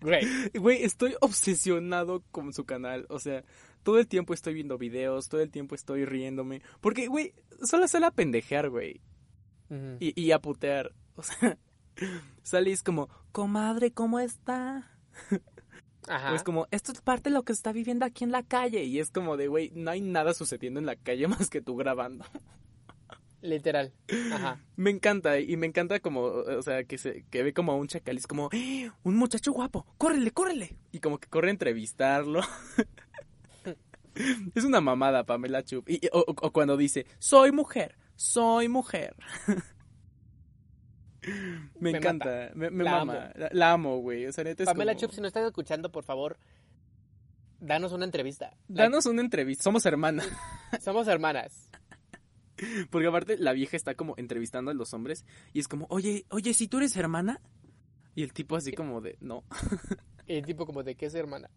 Great. 0.00 0.56
güey, 0.56 0.84
estoy 0.84 1.16
obsesionado 1.20 2.24
con 2.30 2.54
su 2.54 2.64
canal. 2.64 3.04
O 3.10 3.18
sea, 3.18 3.44
todo 3.82 3.98
el 3.98 4.08
tiempo 4.08 4.32
estoy 4.32 4.54
viendo 4.54 4.78
videos, 4.78 5.28
todo 5.28 5.42
el 5.42 5.50
tiempo 5.50 5.74
estoy 5.74 6.06
riéndome. 6.06 6.62
Porque, 6.80 7.08
güey, 7.08 7.34
solo 7.62 7.86
sale 7.88 8.06
a 8.06 8.10
pendejear, 8.10 8.70
güey. 8.70 9.02
Y, 9.98 10.18
y 10.18 10.32
a 10.32 10.38
putear. 10.40 10.94
O 11.14 11.22
sea, 11.22 11.58
salís 12.42 12.82
como, 12.82 13.10
comadre, 13.32 13.92
¿cómo 13.92 14.18
está? 14.18 14.90
Ajá. 16.10 16.34
Es 16.34 16.42
como, 16.42 16.66
esto 16.70 16.92
es 16.92 17.00
parte 17.00 17.30
de 17.30 17.34
lo 17.34 17.42
que 17.44 17.52
está 17.52 17.72
viviendo 17.72 18.04
aquí 18.04 18.24
en 18.24 18.32
la 18.32 18.42
calle. 18.42 18.84
Y 18.84 18.98
es 18.98 19.10
como 19.10 19.36
de, 19.36 19.48
güey, 19.48 19.70
no 19.74 19.90
hay 19.90 20.00
nada 20.00 20.34
sucediendo 20.34 20.80
en 20.80 20.86
la 20.86 20.96
calle 20.96 21.26
más 21.28 21.48
que 21.50 21.60
tú 21.60 21.76
grabando. 21.76 22.24
Literal. 23.42 23.92
Ajá. 24.32 24.60
Me 24.76 24.90
encanta, 24.90 25.38
y 25.40 25.56
me 25.56 25.66
encanta 25.66 25.98
como, 26.00 26.20
o 26.24 26.62
sea, 26.62 26.84
que 26.84 26.98
se 26.98 27.24
que 27.30 27.42
ve 27.42 27.54
como 27.54 27.72
a 27.72 27.76
un 27.76 27.88
chacal 27.88 28.18
es 28.18 28.26
como, 28.26 28.50
¡Eh! 28.52 28.90
un 29.02 29.16
muchacho 29.16 29.52
guapo, 29.52 29.86
córrele, 29.96 30.30
córrele. 30.30 30.76
Y 30.92 31.00
como 31.00 31.18
que 31.18 31.28
corre 31.28 31.48
a 31.48 31.52
entrevistarlo. 31.52 32.40
es 34.54 34.64
una 34.64 34.80
mamada, 34.80 35.24
Pamela 35.24 35.62
Chup. 35.64 35.88
Y, 35.88 36.00
o- 36.12 36.24
o 36.26 36.50
cuando 36.52 36.76
dice, 36.76 37.06
soy 37.18 37.52
mujer, 37.52 37.96
soy 38.16 38.68
mujer. 38.68 39.16
me, 41.78 41.92
Me 41.92 41.98
encanta, 41.98 42.50
me, 42.54 42.70
me 42.70 42.84
La 42.84 42.92
mama, 42.92 43.24
amo. 43.26 43.32
la, 43.36 43.48
la 43.52 43.72
amo, 43.72 43.98
güey. 43.98 44.26
O 44.26 44.32
sea, 44.32 44.44
neta 44.44 44.62
es 44.62 44.68
Pamela 44.68 44.92
como- 44.94 45.00
Chup, 45.00 45.12
si 45.12 45.20
nos 45.20 45.28
estás 45.28 45.44
escuchando, 45.46 45.90
por 45.92 46.04
favor, 46.04 46.38
danos 47.60 47.92
una 47.92 48.04
entrevista. 48.04 48.50
Like, 48.68 48.82
Danos 48.82 49.06
una 49.06 49.20
entrevista, 49.20 49.62
somos 49.64 49.84
hermanas. 49.86 50.28
somos 50.80 51.06
hermanas. 51.08 51.68
Porque 52.90 53.06
aparte 53.08 53.38
la 53.38 53.52
vieja 53.52 53.76
está 53.76 53.94
como 53.94 54.14
entrevistando 54.18 54.70
a 54.70 54.74
los 54.74 54.92
hombres 54.92 55.24
y 55.54 55.60
es 55.60 55.68
como, 55.68 55.86
oye, 55.88 56.26
oye, 56.28 56.52
si 56.54 56.68
tú 56.68 56.76
eres 56.78 56.94
hermana, 56.96 57.40
Y 58.14 58.22
el 58.22 58.32
tipo 58.34 58.56
así 58.56 58.72
como 58.72 59.00
de, 59.00 59.16
no. 59.20 59.44
Y 60.26 60.34
el 60.36 60.44
tipo 60.46 60.64
como 60.66 60.82
de, 60.82 60.94
¿qué 60.94 61.06
es 61.06 61.14
hermana? 61.14 61.50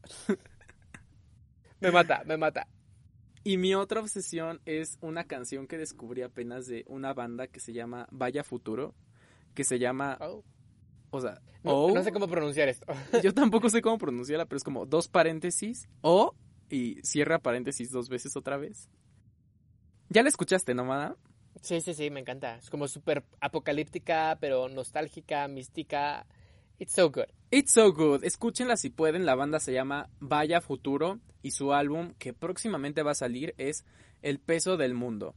me 1.79 1.91
mata, 1.91 2.23
me 2.25 2.37
mata. 2.37 2.67
Y 3.43 3.57
mi 3.57 3.75
otra 3.75 3.99
obsesión 3.99 4.61
es 4.65 4.97
una 5.01 5.25
canción 5.25 5.67
que 5.67 5.77
descubrí 5.77 6.21
apenas 6.21 6.65
de 6.67 6.85
una 6.87 7.13
banda 7.13 7.47
que 7.47 7.59
se 7.59 7.73
llama 7.73 8.07
Vaya 8.09 8.43
Futuro, 8.43 8.95
que 9.53 9.63
se 9.63 9.79
llama, 9.79 10.17
Oh. 10.21 10.43
o 11.11 11.21
sea, 11.21 11.39
No, 11.63 11.85
O, 11.85 11.93
no 11.93 12.03
sé 12.03 12.11
cómo 12.11 12.27
pronunciar 12.27 12.69
esto. 12.69 12.85
yo 13.23 13.33
tampoco 13.33 13.69
sé 13.69 13.81
cómo 13.81 13.97
pronunciarla, 13.97 14.45
pero 14.45 14.57
es 14.57 14.63
como 14.63 14.85
dos 14.85 15.07
paréntesis, 15.07 15.87
O, 16.01 16.35
y 16.69 16.95
cierra 17.03 17.39
paréntesis 17.39 17.91
dos 17.91 18.09
veces 18.09 18.35
otra 18.35 18.57
vez. 18.57 18.89
Ya 20.09 20.23
la 20.23 20.29
escuchaste, 20.29 20.73
¿no, 20.73 20.85
Mada? 20.85 21.15
sí, 21.61 21.79
sí, 21.81 21.93
sí, 21.93 22.09
me 22.09 22.19
encanta. 22.19 22.57
Es 22.57 22.69
como 22.69 22.87
súper 22.87 23.23
apocalíptica, 23.39 24.37
pero 24.41 24.67
nostálgica, 24.69 25.47
mística. 25.47 26.25
It's 26.79 26.93
so 26.93 27.09
good. 27.11 27.25
It's 27.51 27.71
so 27.71 27.93
good. 27.93 28.23
Escúchenla 28.23 28.75
si 28.75 28.89
pueden. 28.89 29.25
La 29.25 29.35
banda 29.35 29.59
se 29.59 29.71
llama 29.71 30.09
Vaya 30.19 30.59
Futuro 30.59 31.19
y 31.41 31.51
su 31.51 31.71
álbum 31.73 32.13
que 32.17 32.33
próximamente 32.33 33.03
va 33.03 33.11
a 33.11 33.15
salir 33.15 33.53
es 33.57 33.85
El 34.21 34.39
peso 34.39 34.75
del 34.75 34.93
mundo. 34.95 35.35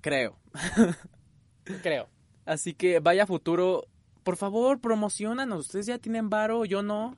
Creo. 0.00 0.38
Creo. 1.82 2.08
Así 2.46 2.72
que 2.74 3.00
Vaya 3.00 3.26
Futuro, 3.26 3.86
por 4.22 4.36
favor, 4.36 4.80
promocionanos. 4.80 5.66
Ustedes 5.66 5.86
ya 5.86 5.98
tienen 5.98 6.30
varo, 6.30 6.64
yo 6.64 6.82
no. 6.82 7.16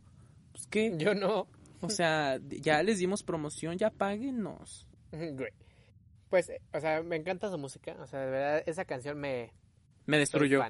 Pues 0.53 0.67
qué. 0.67 0.95
Yo 0.97 1.15
no. 1.15 1.47
O 1.81 1.91
sea, 1.91 2.41
ya 2.49 2.83
les 2.83 2.99
dimos 2.99 3.23
promoción, 3.23 3.79
ya 3.79 3.91
páguenos. 3.91 4.87
Great. 5.13 5.55
Pues, 6.29 6.49
eh, 6.51 6.61
o 6.75 6.81
sea, 6.81 7.03
me 7.03 7.17
encanta 7.17 7.51
su 7.51 7.57
música. 7.59 7.97
O 8.01 8.07
sea, 8.07 8.21
de 8.21 8.31
verdad, 8.31 8.63
esa 8.67 8.85
canción 8.85 9.19
me, 9.19 9.53
Me 10.07 10.19
destruyó. 10.19 10.63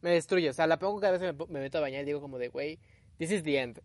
Me 0.00 0.10
destruye. 0.10 0.48
O 0.48 0.52
sea, 0.52 0.66
la 0.66 0.78
pongo 0.78 1.00
cada 1.00 1.18
vez 1.18 1.20
que 1.20 1.46
me, 1.52 1.60
meto 1.60 1.78
a 1.78 1.80
bañar 1.80 2.02
y 2.02 2.06
digo 2.06 2.20
como 2.20 2.38
de, 2.38 2.48
güey, 2.48 2.78
this 3.18 3.30
is 3.32 3.42
the 3.42 3.58
end. 3.60 3.80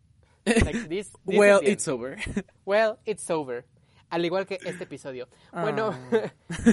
Like, 0.45 0.79
this, 0.89 1.11
this 1.25 1.37
Well, 1.39 1.59
end. 1.59 1.67
it's 1.69 1.87
over. 1.87 2.17
Well, 2.65 2.99
it's 3.05 3.29
over. 3.31 3.65
Al 4.09 4.23
igual 4.23 4.45
que 4.45 4.59
este 4.63 4.83
episodio. 4.83 5.27
Bueno, 5.51 5.89
Ah. 6.11 6.31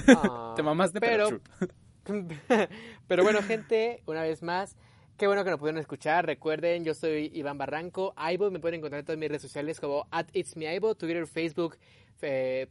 ah, 0.09 0.53
Te 0.57 0.63
mamaste, 0.63 1.01
pero, 1.01 1.41
pero. 1.59 1.73
pero 3.09 3.23
bueno, 3.23 3.43
gente, 3.43 4.03
una 4.07 4.23
vez 4.23 4.43
más, 4.43 4.77
qué 5.17 5.27
bueno 5.27 5.45
que 5.45 5.51
nos 5.51 5.59
pudieron 5.59 5.81
escuchar. 5.81 6.27
Recuerden, 6.27 6.85
yo 6.85 6.95
soy 6.95 7.31
Iván 7.35 7.59
Barranco. 7.59 8.13
Aibo, 8.17 8.51
me 8.51 8.61
pueden 8.61 8.79
encontrar 8.79 9.01
en 9.01 9.07
todas 9.07 9.19
mis 9.19 9.29
redes 9.29 9.43
sociales 9.43 9.81
como 9.81 10.07
at 10.11 10.27
It's 10.33 10.57
Me 10.57 10.69
Aibo, 10.69 10.95
Twitter, 10.95 11.27
Facebook, 11.27 11.77
eh, 12.23 12.69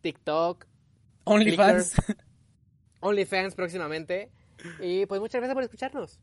TikTok, 0.00 0.66
OnlyFans. 1.24 1.94
OnlyFans 3.00 3.54
próximamente. 3.54 4.30
Y 4.80 5.06
pues 5.06 5.20
muchas 5.20 5.40
gracias 5.40 5.54
por 5.54 5.62
escucharnos. 5.62 6.20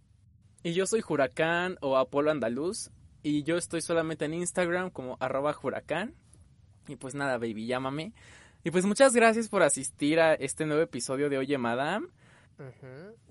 Y 0.64 0.74
yo 0.74 0.86
soy 0.86 1.04
Huracán 1.08 1.78
o 1.82 1.98
Apolo 1.98 2.32
Andaluz. 2.32 2.92
Y 3.24 3.44
yo 3.44 3.58
estoy 3.58 3.82
solamente 3.82 4.26
en 4.26 4.34
Instagram 4.34 4.90
como 4.90 5.18
arroba 5.20 5.56
Huracán. 5.62 6.16
Y 6.88 6.96
pues 6.96 7.16
nada, 7.16 7.38
baby, 7.38 7.68
llámame. 7.68 8.14
Y 8.64 8.72
pues 8.72 8.86
muchas 8.86 9.14
gracias 9.14 9.50
por 9.50 9.64
asistir 9.64 10.20
a 10.20 10.34
este 10.34 10.66
nuevo 10.66 10.82
episodio 10.82 11.30
de 11.30 11.38
Oye 11.38 11.58
Madame. 11.58 12.08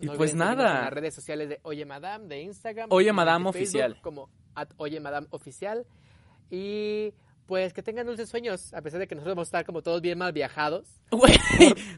Y 0.00 0.06
No 0.06 0.14
pues 0.14 0.34
nada. 0.34 0.78
En 0.78 0.84
las 0.84 0.92
redes 0.92 1.14
sociales 1.14 1.48
de 1.48 1.60
Oye 1.62 1.84
Madame, 1.84 2.26
de 2.28 2.42
Instagram. 2.42 2.88
Oye 2.90 3.12
Madame 3.12 3.52
Facebook, 3.52 3.56
Oficial. 3.56 4.00
Como 4.00 4.30
at 4.54 4.68
Oye 4.76 5.00
Madame 5.00 5.26
Oficial. 5.30 5.86
Y 6.50 7.12
pues 7.46 7.72
que 7.72 7.82
tengan 7.82 8.06
dulces 8.06 8.28
sueños, 8.28 8.74
a 8.74 8.82
pesar 8.82 9.00
de 9.00 9.06
que 9.06 9.14
nosotros 9.14 9.36
vamos 9.36 9.46
a 9.46 9.50
estar 9.50 9.64
como 9.64 9.82
todos 9.82 10.00
bien 10.00 10.18
mal 10.18 10.32
viajados. 10.32 11.00
Güey, 11.10 11.38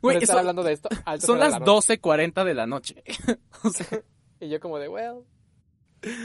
güey, 0.03 0.27
son, 0.27 0.39
hablando 0.39 0.63
de 0.63 0.73
esto. 0.75 0.89
son 1.21 1.39
las 1.39 1.53
la 1.53 1.59
noche. 1.61 1.99
12.40 2.01 2.45
de 2.45 2.55
la 2.55 2.67
noche. 2.67 3.03
O 3.65 3.71
sea, 3.71 3.87
Y 4.41 4.49
yo 4.49 4.61
como 4.61 4.79
de, 4.79 4.89
well. 4.89 5.25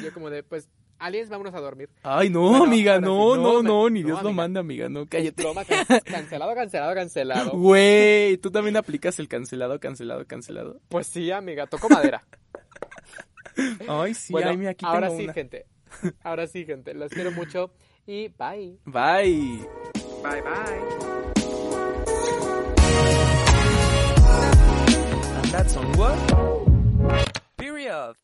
Yo 0.03 0.13
como 0.13 0.29
de, 0.29 0.43
pues, 0.43 0.69
aliens, 0.99 1.29
vámonos 1.29 1.53
a 1.53 1.59
dormir. 1.59 1.89
ay, 2.03 2.29
no, 2.29 2.41
Bueno, 2.49 2.63
amiga, 2.65 2.99
no, 2.99 3.35
no, 3.35 3.61
no, 3.61 3.63
no, 3.63 3.89
ni 3.89 4.01
no, 4.01 4.07
Dios 4.07 4.23
lo 4.23 4.29
amiga. 4.29 4.43
manda, 4.43 4.59
amiga, 4.61 4.89
no, 4.89 5.05
cállate. 5.05 5.41
broma, 5.43 5.65
can- 5.65 5.85
cancelado, 6.05 6.53
cancelado, 6.55 6.93
cancelado. 6.95 7.51
Güey, 7.51 8.37
tú 8.37 8.51
también 8.51 8.77
aplicas 8.77 9.19
el 9.19 9.27
cancelado, 9.27 9.79
cancelado, 9.79 10.25
cancelado. 10.25 10.79
Pues 10.89 11.07
sí, 11.07 11.31
amiga, 11.31 11.67
toco 11.67 11.89
madera. 11.89 12.23
Ay, 13.87 14.13
sí, 14.15 14.33
bueno, 14.33 14.49
ay, 14.49 14.57
mira, 14.57 14.71
aquí 14.71 14.83
ahora 14.85 15.07
tengo 15.07 15.19
sí, 15.19 15.23
una. 15.25 15.33
gente. 15.33 15.65
Ahora 16.23 16.47
sí, 16.47 16.65
gente. 16.65 16.93
Los 16.95 17.11
quiero 17.11 17.31
mucho. 17.31 17.71
Y 18.07 18.29
bye. 18.29 18.79
Bye. 18.85 19.59
Bye, 20.23 20.41
bye. 20.41 21.83
And 24.15 25.45
that's 25.51 25.75
on 25.77 25.91
what? 25.93 26.17
Period. 27.57 28.15